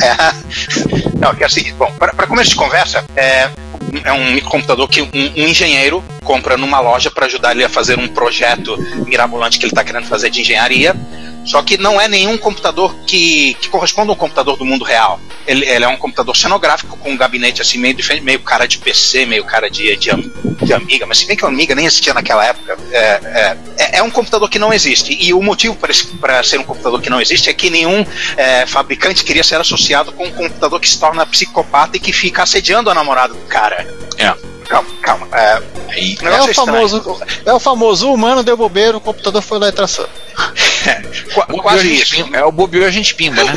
É, 0.02 1.14
não, 1.18 1.34
que 1.34 1.42
é 1.42 1.46
o 1.46 1.51
seguinte, 1.51 1.74
bom, 1.74 1.90
para 1.98 2.26
começo 2.26 2.51
de 2.51 2.56
conversa, 2.56 3.05
é, 3.16 3.48
é 4.05 4.12
um 4.12 4.40
computador 4.40 4.88
que 4.88 5.02
um, 5.02 5.10
um 5.12 5.46
engenheiro 5.48 6.02
compra 6.22 6.56
numa 6.56 6.80
loja 6.80 7.10
para 7.10 7.26
ajudar 7.26 7.52
ele 7.52 7.64
a 7.64 7.68
fazer 7.68 7.98
um 7.98 8.09
projeto 8.09 8.76
mirabolante 9.06 9.59
que 9.59 9.64
ele 9.64 9.72
está 9.72 9.84
querendo 9.84 10.06
fazer 10.06 10.30
de 10.30 10.40
engenharia. 10.40 10.96
Só 11.44 11.62
que 11.62 11.76
não 11.76 12.00
é 12.00 12.08
nenhum 12.08 12.38
computador 12.38 12.94
que, 13.06 13.54
que 13.60 13.68
corresponde 13.68 14.10
a 14.10 14.12
um 14.12 14.16
computador 14.16 14.56
do 14.56 14.64
mundo 14.64 14.84
real. 14.84 15.20
Ele, 15.46 15.66
ele 15.68 15.84
é 15.84 15.88
um 15.88 15.96
computador 15.96 16.36
cenográfico 16.36 16.96
com 16.96 17.10
um 17.10 17.16
gabinete 17.16 17.60
assim 17.60 17.78
meio 17.78 17.94
diferente, 17.94 18.24
meio 18.24 18.40
cara 18.40 18.66
de 18.66 18.78
PC, 18.78 19.26
meio 19.26 19.44
cara 19.44 19.68
de, 19.70 19.94
de, 19.96 20.10
de 20.62 20.72
Amiga, 20.72 21.06
mas 21.06 21.18
se 21.18 21.26
bem 21.26 21.36
que 21.36 21.44
a 21.44 21.48
Amiga 21.48 21.74
nem 21.74 21.86
existia 21.86 22.14
naquela 22.14 22.44
época. 22.44 22.76
É, 22.90 22.98
é, 22.98 23.56
é- 23.78 23.98
é 23.98 24.02
um 24.02 24.10
computador 24.10 24.48
que 24.48 24.58
não 24.58 24.72
existe. 24.72 25.16
E 25.20 25.32
o 25.34 25.42
motivo 25.42 25.76
para 25.76 26.42
ser 26.42 26.58
um 26.58 26.64
computador 26.64 27.00
que 27.00 27.10
não 27.10 27.20
existe 27.20 27.50
é 27.50 27.52
que 27.52 27.68
nenhum 27.70 28.04
é, 28.36 28.66
fabricante 28.66 29.22
queria 29.22 29.44
ser 29.44 29.60
associado 29.60 30.12
com 30.12 30.26
um 30.26 30.32
computador 30.32 30.80
que 30.80 30.88
se 30.88 30.98
torna 30.98 31.26
psicopata 31.26 31.96
e 31.96 32.00
que 32.00 32.12
fica 32.12 32.42
assediando 32.42 32.90
a 32.90 32.94
namorada 32.94 33.34
do 33.34 33.40
cara. 33.46 33.86
É. 34.18 34.53
Calma, 34.68 34.88
calma. 35.02 35.28
É, 35.32 35.62
Aí, 35.92 36.16
É 36.22 36.42
o, 36.42 36.54
famoso, 36.54 37.18
é 37.46 37.52
o 37.52 37.60
famoso 37.60 38.12
humano 38.12 38.42
deu 38.42 38.56
bobeiro, 38.56 38.98
o 38.98 39.00
computador 39.00 39.40
foi 39.42 39.58
lá 39.58 39.68
e 39.68 39.72
traçou. 39.72 40.08
A 41.36 41.46
quase 41.62 41.94
isso. 41.94 42.16
pimba. 42.16 42.36
É 42.36 42.44
o 42.44 42.52
bobeou 42.52 42.86
a 42.86 42.90
gente 42.90 43.14
pimba, 43.14 43.42
né? 43.44 43.54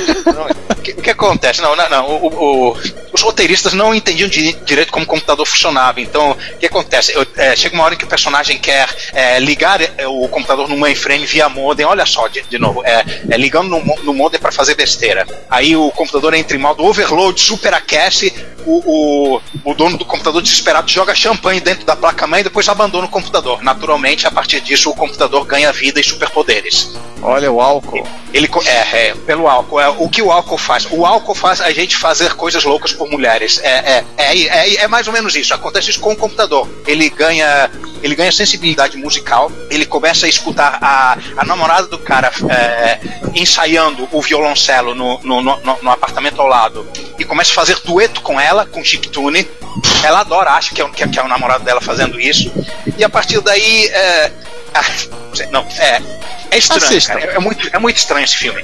O 0.71 0.75
que, 0.81 0.93
que 0.93 1.09
acontece? 1.09 1.61
Não, 1.61 1.75
não, 1.75 1.89
não. 1.89 2.07
o- 2.07 2.27
o- 2.71 2.77
os 3.11 3.21
roteiristas 3.21 3.73
não 3.73 3.93
entendiam 3.93 4.29
di- 4.29 4.53
direito 4.63 4.91
como 4.91 5.03
o 5.03 5.07
computador 5.07 5.45
funcionava. 5.45 5.99
Então, 5.99 6.31
o 6.31 6.57
que 6.57 6.65
acontece? 6.67 7.13
Eu- 7.13 7.25
é, 7.35 7.55
chega 7.55 7.75
uma 7.75 7.83
hora 7.83 7.95
em 7.95 7.97
que 7.97 8.05
o 8.05 8.07
personagem 8.07 8.57
quer 8.57 8.87
é, 9.13 9.39
ligar 9.39 9.81
é, 9.81 10.07
o 10.07 10.27
computador 10.29 10.69
no 10.69 10.77
mainframe 10.77 11.25
via 11.25 11.49
modem. 11.49 11.85
Olha 11.85 12.05
só, 12.05 12.27
de, 12.27 12.41
de 12.43 12.57
novo, 12.57 12.81
é, 12.85 13.03
é 13.29 13.37
ligando 13.37 13.67
no, 13.69 13.83
no 14.03 14.13
modem 14.13 14.39
para 14.39 14.51
fazer 14.51 14.75
besteira. 14.75 15.25
Aí 15.49 15.75
o 15.75 15.91
computador 15.91 16.33
entra 16.35 16.55
em 16.55 16.59
modo 16.59 16.85
overload, 16.85 17.39
superaquece. 17.41 18.33
O, 18.65 19.35
o, 19.35 19.41
o 19.63 19.73
dono 19.73 19.97
do 19.97 20.03
computador 20.05 20.41
desesperado 20.41 20.89
joga 20.97 21.13
champanhe 21.13 21.59
dentro 21.59 21.85
da 21.85 21.95
placa-mãe 21.95 22.41
e 22.41 22.45
depois 22.45 22.67
abandona 22.67 23.05
o 23.05 23.09
computador. 23.09 23.61
Naturalmente, 23.61 24.25
a 24.25 24.31
partir 24.31 24.59
disso, 24.61 24.89
o 24.89 24.95
computador 24.95 25.45
ganha 25.45 25.71
vida 25.71 25.99
e 25.99 26.03
superpoderes. 26.03 26.91
Olha 27.21 27.51
o 27.51 27.61
álcool. 27.61 28.03
Ele 28.33 28.49
é, 28.65 29.09
é, 29.09 29.13
pelo 29.13 29.47
álcool. 29.47 29.79
É, 29.79 29.89
o 29.89 30.09
que 30.09 30.23
o 30.23 30.31
álcool 30.31 30.57
faz? 30.57 30.87
O 30.89 31.05
álcool 31.05 31.35
faz 31.35 31.61
a 31.61 31.71
gente 31.71 31.95
fazer 31.95 32.33
coisas 32.33 32.63
loucas 32.63 32.93
por 32.93 33.09
mulheres. 33.09 33.59
É, 33.61 33.69
é, 33.69 34.05
é, 34.17 34.43
é, 34.43 34.75
é 34.75 34.87
mais 34.87 35.05
ou 35.05 35.13
menos 35.13 35.35
isso. 35.35 35.53
Acontece 35.53 35.91
isso 35.91 35.99
com 35.99 36.13
o 36.13 36.15
computador. 36.15 36.67
Ele 36.87 37.09
ganha, 37.09 37.69
ele 38.01 38.15
ganha 38.15 38.31
sensibilidade 38.31 38.97
musical. 38.97 39.51
Ele 39.69 39.85
começa 39.85 40.25
a 40.25 40.29
escutar 40.29 40.79
a, 40.81 41.17
a 41.37 41.45
namorada 41.45 41.85
do 41.87 41.99
cara 41.99 42.31
é, 42.49 42.99
ensaiando 43.35 44.07
o 44.11 44.21
violoncelo 44.21 44.95
no, 44.95 45.19
no, 45.19 45.41
no, 45.41 45.59
no 45.81 45.91
apartamento 45.91 46.41
ao 46.41 46.47
lado 46.47 46.87
e 47.19 47.25
começa 47.25 47.51
a 47.51 47.55
fazer 47.55 47.79
dueto 47.83 48.21
com 48.21 48.39
ela, 48.39 48.65
com 48.65 48.83
chiptune. 48.83 49.47
Ela 50.03 50.21
adora, 50.21 50.51
acha 50.51 50.73
que 50.73 50.81
é, 50.81 50.86
o- 50.87 50.91
que, 50.91 51.03
é, 51.03 51.07
que 51.07 51.19
é 51.19 51.23
o 51.23 51.27
namorado 51.27 51.63
dela 51.63 51.81
fazendo 51.81 52.19
isso. 52.19 52.51
E 52.97 53.03
a 53.03 53.09
partir 53.09 53.39
daí. 53.41 53.87
É, 53.87 54.31
ah, 54.73 54.83
não 55.29 55.35
sei, 55.35 55.47
não, 55.47 55.65
é, 55.79 56.01
é 56.51 56.57
estranho, 56.57 57.01
cara. 57.05 57.21
É, 57.21 57.35
é 57.35 57.39
muito, 57.39 57.69
é 57.73 57.79
muito 57.79 57.97
estranho 57.97 58.23
esse 58.25 58.35
filme. 58.35 58.63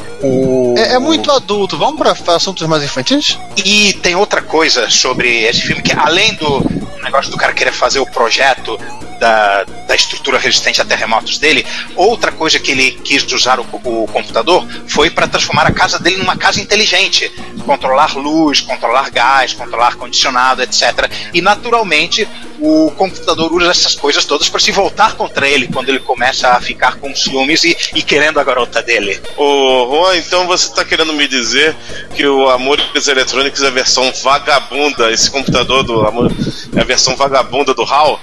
É, 0.78 0.94
é 0.94 1.00
muito 1.00 1.32
adulto. 1.32 1.78
Vamos 1.78 1.98
pra 2.00 2.36
assuntos 2.36 2.66
mais 2.68 2.84
infantis? 2.84 3.38
E 3.64 3.94
tem 4.02 4.16
outra 4.16 4.42
coisa 4.42 4.90
sobre 4.90 5.44
esse 5.44 5.62
filme, 5.62 5.82
que 5.82 5.94
além 5.98 6.34
do 6.36 6.64
negócio 7.04 7.30
do 7.32 7.38
cara 7.38 7.54
querer 7.54 7.74
fazer 7.74 8.00
o 8.00 8.06
projeto 8.06 8.80
da, 9.24 9.64
da 9.88 9.96
estrutura 9.96 10.38
resistente 10.38 10.82
a 10.82 10.86
terremotos 10.86 11.38
dele, 11.38 11.66
outra 11.96 12.30
coisa 12.30 12.60
que 12.60 12.72
ele 12.72 12.92
quis 12.92 13.24
usar 13.32 13.58
o, 13.58 13.64
o 13.64 14.06
computador 14.08 14.68
foi 14.86 15.10
para 15.10 15.28
transformar 15.28 15.66
a 15.66 15.72
casa 15.72 15.98
dele 15.98 16.18
numa 16.18 16.36
casa 16.36 16.60
inteligente. 16.60 17.32
Controlar 17.66 18.18
luz, 18.18 18.60
controlar 18.60 19.10
gás, 19.10 19.54
controlar 19.54 19.88
ar-condicionado, 19.88 20.62
etc. 20.62 21.10
E 21.34 21.42
naturalmente 21.42 22.28
o 22.66 22.90
computador 22.92 23.52
usa 23.52 23.72
essas 23.72 23.94
coisas 23.94 24.24
todas 24.24 24.48
para 24.48 24.60
se 24.62 24.72
voltar 24.72 25.16
contra 25.16 25.46
ele 25.50 25.68
quando 25.68 25.90
ele 25.90 26.00
começa 26.00 26.48
a 26.48 26.62
ficar 26.62 26.96
com 26.96 27.14
ciúmes 27.14 27.66
e, 27.66 27.76
e 27.94 28.02
querendo 28.02 28.40
a 28.40 28.44
garota 28.44 28.82
dele. 28.82 29.20
Ô, 29.36 29.90
Juan, 29.92 30.16
então 30.16 30.48
você 30.48 30.74
tá 30.74 30.86
querendo 30.86 31.12
me 31.12 31.28
dizer 31.28 31.76
que 32.16 32.26
o 32.26 32.50
Amores 32.50 33.06
Eletrônicos 33.06 33.62
é 33.62 33.68
a 33.68 33.72
versão 33.72 34.10
vagabunda, 34.24 35.12
esse 35.12 35.30
computador 35.30 35.84
do 35.84 36.08
Amor 36.08 36.32
é 36.74 36.80
a 36.80 36.86
versão 36.86 37.18
vagabunda 37.18 37.74
do 37.74 37.84
HAL? 37.84 38.18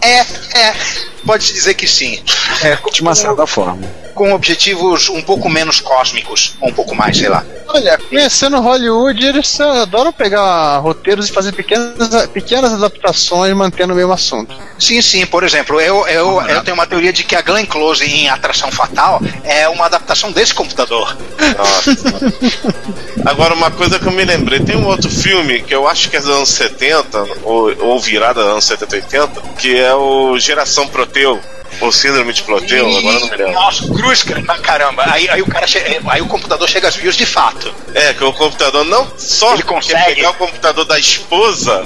É, 0.00 0.20
é, 0.20 0.74
pode-se 1.24 1.52
dizer 1.52 1.74
que 1.74 1.86
sim. 1.86 2.20
É, 2.62 2.76
De 2.92 3.02
uma 3.02 3.14
certa 3.14 3.46
forma. 3.46 3.86
com 4.14 4.32
objetivos 4.32 5.08
um 5.08 5.22
pouco 5.22 5.48
menos 5.48 5.80
cósmicos, 5.80 6.56
ou 6.60 6.70
um 6.70 6.72
pouco 6.72 6.94
mais, 6.94 7.16
sei 7.16 7.28
lá. 7.28 7.44
Olha, 7.68 7.98
conhecendo 7.98 8.60
Hollywood, 8.60 9.24
eles 9.24 9.60
adoram 9.60 10.12
pegar 10.12 10.78
roteiros 10.78 11.28
e 11.28 11.32
fazer 11.32 11.52
pequenas, 11.52 12.26
pequenas 12.32 12.72
adaptações 12.72 13.54
mantendo 13.68 13.92
o 13.92 13.96
mesmo 13.96 14.12
assunto. 14.12 14.54
Sim, 14.78 15.00
sim, 15.02 15.26
por 15.26 15.44
exemplo, 15.44 15.80
eu, 15.80 16.06
eu, 16.08 16.40
eu 16.42 16.62
tenho 16.64 16.74
uma 16.74 16.86
teoria 16.86 17.12
de 17.12 17.22
que 17.24 17.36
a 17.36 17.42
Glenn 17.42 17.66
Close 17.66 18.04
em 18.04 18.28
Atração 18.28 18.70
Fatal 18.72 19.20
é 19.44 19.68
uma 19.68 19.86
adaptação 19.86 20.32
desse 20.32 20.54
computador. 20.54 21.16
Agora, 23.24 23.54
uma 23.54 23.70
coisa 23.70 23.98
que 23.98 24.06
eu 24.06 24.12
me 24.12 24.24
lembrei, 24.24 24.60
tem 24.60 24.76
um 24.76 24.86
outro 24.86 25.10
filme 25.10 25.62
que 25.62 25.74
eu 25.74 25.86
acho 25.86 26.08
que 26.08 26.16
é 26.16 26.20
dos 26.20 26.28
anos 26.30 26.48
70, 26.48 27.24
ou, 27.42 27.74
ou 27.84 28.00
virada 28.00 28.42
dos 28.42 28.50
anos 28.52 28.64
70, 28.64 28.96
80, 28.96 29.40
que 29.58 29.76
é 29.78 29.94
o 29.94 30.38
Geração 30.38 30.86
Proteu, 30.88 31.38
ou 31.80 31.92
Síndrome 31.92 32.32
de 32.32 32.42
Proteu, 32.42 32.88
agora 32.88 33.16
eu 33.16 33.20
não 33.20 33.28
me 33.30 33.36
lembro. 33.36 33.52
Nossa, 33.52 33.86
cruz, 33.92 34.22
cara, 34.22 34.42
caramba. 34.58 35.04
Aí, 35.12 35.28
aí, 35.28 35.42
o 35.42 35.46
cara 35.46 35.66
che- 35.66 36.00
aí 36.08 36.20
o 36.20 36.26
computador 36.26 36.68
chega 36.68 36.88
às 36.88 36.96
vias 36.96 37.14
de 37.14 37.26
fato. 37.26 37.72
É, 37.94 38.14
que 38.14 38.24
o 38.24 38.32
computador 38.32 38.84
não 38.84 39.06
só 39.18 39.52
Ele 39.52 39.62
quer 39.62 39.68
consegue. 39.68 40.14
pegar 40.16 40.30
o 40.30 40.34
computador 40.34 40.84
da 40.86 40.98
esposa, 40.98 41.84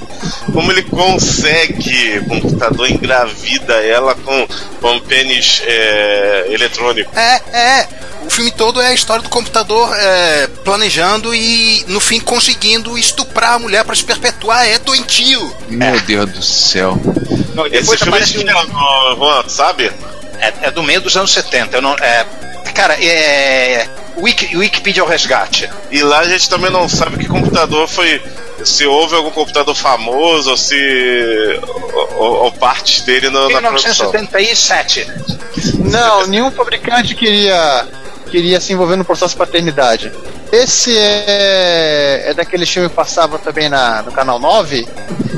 como 0.52 0.70
ele 0.70 0.82
consegue, 0.84 1.71
o 2.18 2.24
computador 2.26 2.90
engravida 2.90 3.74
ela 3.74 4.14
com, 4.14 4.46
com 4.80 5.00
pênis 5.00 5.62
é, 5.66 6.46
eletrônico. 6.50 7.10
É, 7.18 7.42
é. 7.52 7.88
O 8.24 8.30
filme 8.30 8.52
todo 8.52 8.80
é 8.80 8.88
a 8.88 8.94
história 8.94 9.22
do 9.22 9.28
computador 9.28 9.90
é, 9.96 10.46
planejando 10.64 11.34
e, 11.34 11.84
no 11.88 11.98
fim, 11.98 12.20
conseguindo 12.20 12.96
estuprar 12.96 13.54
a 13.54 13.58
mulher 13.58 13.84
pra 13.84 13.96
se 13.96 14.04
perpetuar. 14.04 14.66
É 14.66 14.78
doentio. 14.78 15.54
Meu 15.68 16.00
Deus 16.02 16.30
do 16.30 16.42
céu. 16.42 17.00
Não, 17.54 17.66
Esse 17.66 17.96
filme 17.96 18.18
é 18.18 18.22
de 18.22 18.38
um, 18.38 18.44
que 18.44 19.50
sabe? 19.50 19.90
é, 20.42 20.52
é 20.62 20.70
do 20.72 20.82
meio 20.82 21.00
dos 21.00 21.16
anos 21.16 21.30
70. 21.32 21.76
Eu 21.76 21.82
não, 21.82 21.94
é, 21.94 22.26
cara, 22.74 22.94
é. 23.02 23.88
Wiki, 24.16 24.56
Wikipedia 24.56 25.02
ao 25.02 25.08
resgate. 25.08 25.70
E 25.90 26.02
lá 26.02 26.18
a 26.18 26.28
gente 26.28 26.50
também 26.50 26.70
não 26.70 26.88
sabe 26.88 27.16
que 27.16 27.26
computador 27.26 27.88
foi. 27.88 28.20
Se 28.64 28.86
houve 28.86 29.14
algum 29.14 29.30
computador 29.30 29.74
famoso 29.74 30.50
ou 30.50 30.56
se. 30.56 31.60
ou, 32.16 32.44
ou 32.44 32.52
partes 32.52 33.02
dele 33.02 33.30
na, 33.30 33.48
na 33.48 33.60
produção. 33.60 34.10
1977. 34.10 35.06
Não, 35.90 36.26
nenhum 36.26 36.50
fabricante 36.50 37.14
queria, 37.14 37.86
queria 38.30 38.60
se 38.60 38.72
envolver 38.72 38.96
no 38.96 39.04
processo 39.04 39.34
de 39.34 39.38
paternidade. 39.38 40.12
Esse 40.52 40.96
é, 40.96 42.24
é 42.26 42.34
daquele 42.34 42.66
filme 42.66 42.88
que 42.88 42.94
passava 42.94 43.38
também 43.38 43.70
na, 43.70 44.02
no 44.02 44.12
canal 44.12 44.38
9? 44.38 44.86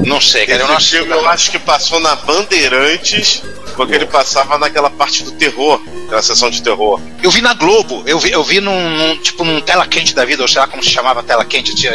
Não 0.05 0.21
sei, 0.21 0.45
cara. 0.45 0.63
Eu 0.63 0.69
não 0.69 0.81
filme 0.81 1.13
eu 1.13 1.29
acho 1.29 1.51
que 1.53 1.59
passou 1.59 2.01
na 2.01 2.17
Bandeirantes, 2.17 3.43
porque 3.77 3.95
ele 3.95 4.07
passava 4.07 4.59
naquela 4.59 4.91
parte 4.91 5.23
do 5.23 5.31
terror, 5.33 5.81
aquela 6.07 6.21
sessão 6.21 6.51
de 6.51 6.63
terror. 6.63 7.01
Eu 7.23 7.31
vi 7.31 7.41
na 7.41 7.55
Globo, 7.55 8.03
eu 8.07 8.19
vi, 8.19 8.33
eu 8.33 8.43
vi 8.43 8.61
num, 8.61 8.91
num, 8.91 9.17
tipo 9.19 9.45
num 9.45 9.61
tela 9.61 9.87
quente 9.87 10.15
da 10.15 10.25
vida, 10.25 10.43
ou 10.43 10.49
sei 10.49 10.61
lá 10.61 10.67
como 10.67 10.83
se 10.83 10.91
chamava 10.91 11.23
tela 11.23 11.45
quente, 11.45 11.75
tinha 11.77 11.93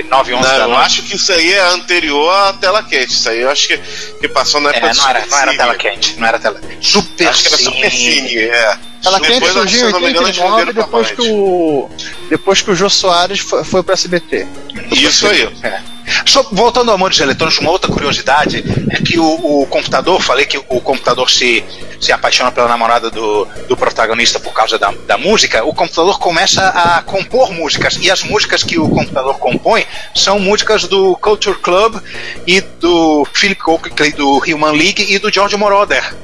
assim, 0.00 0.10
9 0.10 0.34
11 0.34 0.42
Não, 0.42 0.50
da 0.50 0.64
eu 0.64 0.68
noite. 0.68 0.84
acho 0.86 1.02
que 1.02 1.16
isso 1.16 1.32
aí 1.32 1.52
é 1.52 1.60
anterior 1.70 2.30
à 2.30 2.52
tela 2.52 2.82
quente. 2.82 3.12
Isso 3.12 3.28
aí 3.28 3.40
eu 3.40 3.50
acho 3.50 3.68
que, 3.68 3.78
que 4.20 4.28
passou 4.28 4.60
na 4.60 4.70
época 4.70 4.86
É, 4.86 4.90
do 4.90 4.96
não 4.98 5.08
era, 5.08 5.26
não 5.26 5.38
era 5.38 5.56
tela 5.56 5.74
quente, 5.74 6.16
não 6.18 6.26
era 6.28 6.38
tela. 6.38 6.60
Super 6.80 7.28
Acho 7.28 7.42
que 7.42 7.48
era 7.48 7.58
Super 7.58 7.90
Cine, 7.90 8.36
é. 8.36 8.78
Ela 9.04 9.20
quente 9.20 9.34
Depois, 9.34 9.52
surgiu 9.52 9.78
se 9.78 9.84
em 9.84 9.88
eu 9.88 9.92
não 9.92 10.00
me 10.00 10.10
engano, 10.10 10.26
89 10.26 10.30
esconderam 10.30 10.74
pra 10.74 10.82
depois 10.82 11.10
que 11.12 11.22
o. 11.22 11.90
Depois 12.28 12.62
que 12.62 12.70
o 12.70 12.74
Jô 12.74 12.90
Soares 12.90 13.38
foi, 13.40 13.64
foi 13.64 13.82
pro 13.82 13.94
SBT. 13.94 14.46
Isso 14.90 15.26
aí. 15.28 15.48
É. 15.62 15.80
Só 16.26 16.42
voltando 16.50 16.88
ao 16.88 16.94
Amores 16.94 17.20
Eletrônicos, 17.20 17.60
uma 17.60 17.70
outra 17.70 17.92
curiosidade 17.92 18.64
é 18.90 18.96
que 19.02 19.18
o, 19.18 19.62
o 19.62 19.66
computador, 19.66 20.20
falei 20.22 20.46
que 20.46 20.58
o 20.58 20.80
computador 20.80 21.30
se, 21.30 21.62
se 22.00 22.12
apaixona 22.12 22.52
pela 22.52 22.68
namorada 22.68 23.10
do, 23.10 23.46
do 23.68 23.76
protagonista 23.76 24.38
por 24.38 24.52
causa 24.52 24.78
da, 24.78 24.92
da 25.06 25.18
música, 25.18 25.64
o 25.64 25.74
computador 25.74 26.18
começa 26.18 26.68
a 26.68 27.02
compor 27.02 27.52
músicas, 27.52 27.98
e 28.00 28.10
as 28.10 28.22
músicas 28.22 28.62
que 28.62 28.78
o 28.78 28.88
computador 28.88 29.38
compõe 29.38 29.86
são 30.14 30.38
músicas 30.38 30.84
do 30.84 31.16
Culture 31.16 31.58
Club 31.58 32.00
e 32.46 32.60
do 32.60 33.26
Philip 33.32 33.60
Oakley 33.66 34.12
do 34.12 34.38
Human 34.38 34.72
League 34.72 35.06
e 35.08 35.18
do 35.18 35.32
George 35.32 35.56
Moroder. 35.56 36.14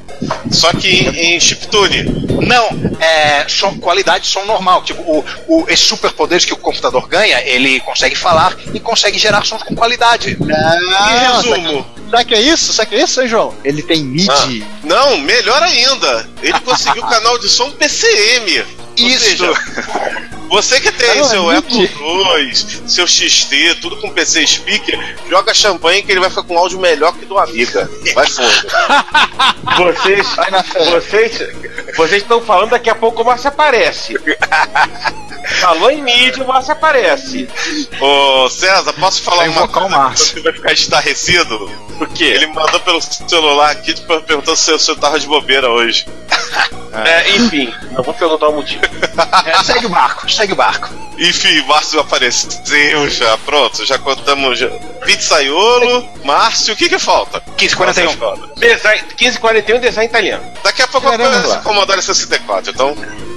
Só 0.50 0.72
que 0.72 0.88
em, 0.88 1.34
em 1.34 1.40
chiptune. 1.40 2.24
Não, 2.46 2.68
é 3.00 3.46
som, 3.48 3.78
qualidade 3.78 4.24
de 4.24 4.30
som 4.30 4.44
normal. 4.44 4.82
Tipo, 4.82 5.02
o, 5.02 5.24
o, 5.48 5.64
esses 5.68 5.86
superpoderes 5.86 6.44
que 6.44 6.52
o 6.52 6.56
computador 6.56 7.06
ganha, 7.08 7.40
ele 7.40 7.80
consegue 7.80 8.14
falar 8.14 8.56
e 8.72 8.80
consegue 8.80 9.18
gerar 9.18 9.44
sons 9.44 9.62
com 9.62 9.74
qualidade. 9.74 10.36
Ah, 10.50 11.12
em 11.12 11.36
resumo. 11.36 11.86
Será 12.10 12.24
que 12.24 12.34
é 12.34 12.40
isso? 12.40 12.72
Será 12.72 12.86
que 12.86 12.94
é 12.94 13.02
isso, 13.02 13.20
hein, 13.20 13.28
João? 13.28 13.54
Ele 13.64 13.82
tem 13.82 14.04
MIDI. 14.04 14.64
Ah, 14.64 14.78
não, 14.84 15.16
melhor 15.18 15.62
ainda. 15.64 16.28
Ele 16.42 16.60
conseguiu 16.60 17.02
o 17.02 17.08
canal 17.08 17.38
de 17.38 17.48
som 17.48 17.70
PCM. 17.72 18.64
Isso. 18.96 19.20
seja, 19.20 19.52
você 20.48 20.80
que 20.80 20.92
tem 20.92 21.18
Não, 21.18 21.24
seu 21.24 21.50
é 21.50 21.56
Apple 21.58 21.78
II, 21.78 22.54
seu 22.88 23.06
XT, 23.06 23.76
tudo 23.80 23.96
com 23.96 24.10
PC 24.10 24.46
speaker, 24.46 25.16
joga 25.28 25.52
champanhe 25.54 26.02
que 26.02 26.12
ele 26.12 26.20
vai 26.20 26.30
ficar 26.30 26.42
com 26.42 26.58
áudio 26.58 26.78
melhor 26.78 27.12
que 27.14 27.24
do 27.24 27.38
Amiga. 27.38 27.90
Vai 28.14 28.26
fundo. 28.26 28.54
Vocês, 29.76 30.26
vocês, 30.92 31.38
vocês 31.96 32.22
estão 32.22 32.40
falando 32.40 32.70
daqui 32.70 32.88
a 32.88 32.94
pouco 32.94 33.22
o 33.22 33.24
Márcio 33.24 33.48
aparece. 33.48 34.14
Falou 35.60 35.90
em 35.90 36.02
mídia, 36.02 36.44
o 36.44 36.46
Márcio 36.46 36.72
aparece. 36.72 37.48
Ô 38.00 38.48
César, 38.48 38.92
posso 38.92 39.22
falar 39.22 39.48
uma 39.48 39.64
o 39.64 39.68
coisa 39.68 39.88
que 39.88 39.94
Márcio. 39.94 40.26
você 40.26 40.40
vai 40.42 40.52
ficar 40.52 40.72
estarrecido? 40.72 41.70
Por 41.98 42.08
quê? 42.08 42.24
Ele 42.24 42.46
mandou 42.46 42.78
pelo 42.80 43.00
celular 43.00 43.70
aqui 43.72 43.94
tipo, 43.94 44.20
perguntando 44.22 44.56
se 44.56 44.70
eu 44.70 44.96
tava 44.96 45.18
de 45.18 45.26
bobeira 45.26 45.68
hoje. 45.70 46.06
É, 46.92 47.30
enfim, 47.30 47.74
não 47.90 48.04
vou 48.04 48.14
perguntar 48.14 48.48
o 48.48 48.52
motivo. 48.52 48.82
É, 49.46 49.62
segue 49.64 49.86
o 49.86 49.88
barco, 49.88 50.26
segue 50.34 50.52
o 50.52 50.56
barco. 50.56 50.88
Enfim, 51.18 51.62
Márcio 51.66 52.00
apareceu 52.00 53.08
já. 53.08 53.38
Pronto, 53.38 53.84
já 53.84 53.98
contamos. 53.98 54.58
Já. 54.58 54.68
Pizzaiolo, 55.04 56.08
Márcio, 56.24 56.74
o 56.74 56.76
que 56.76 56.88
que 56.88 56.98
falta? 56.98 57.42
1541. 57.60 58.04
Nossa, 58.04 58.18
foda. 58.18 58.52
Design, 58.56 59.02
1541 59.20 59.80
design 59.80 60.08
italiano. 60.08 60.52
Daqui 60.62 60.82
a 60.82 60.88
pouco 60.88 61.08
Caramba. 61.08 61.30
aparece 61.38 61.56
o 61.56 61.62
Commodore 61.62 62.02
64, 62.02 62.72
então. 62.72 62.96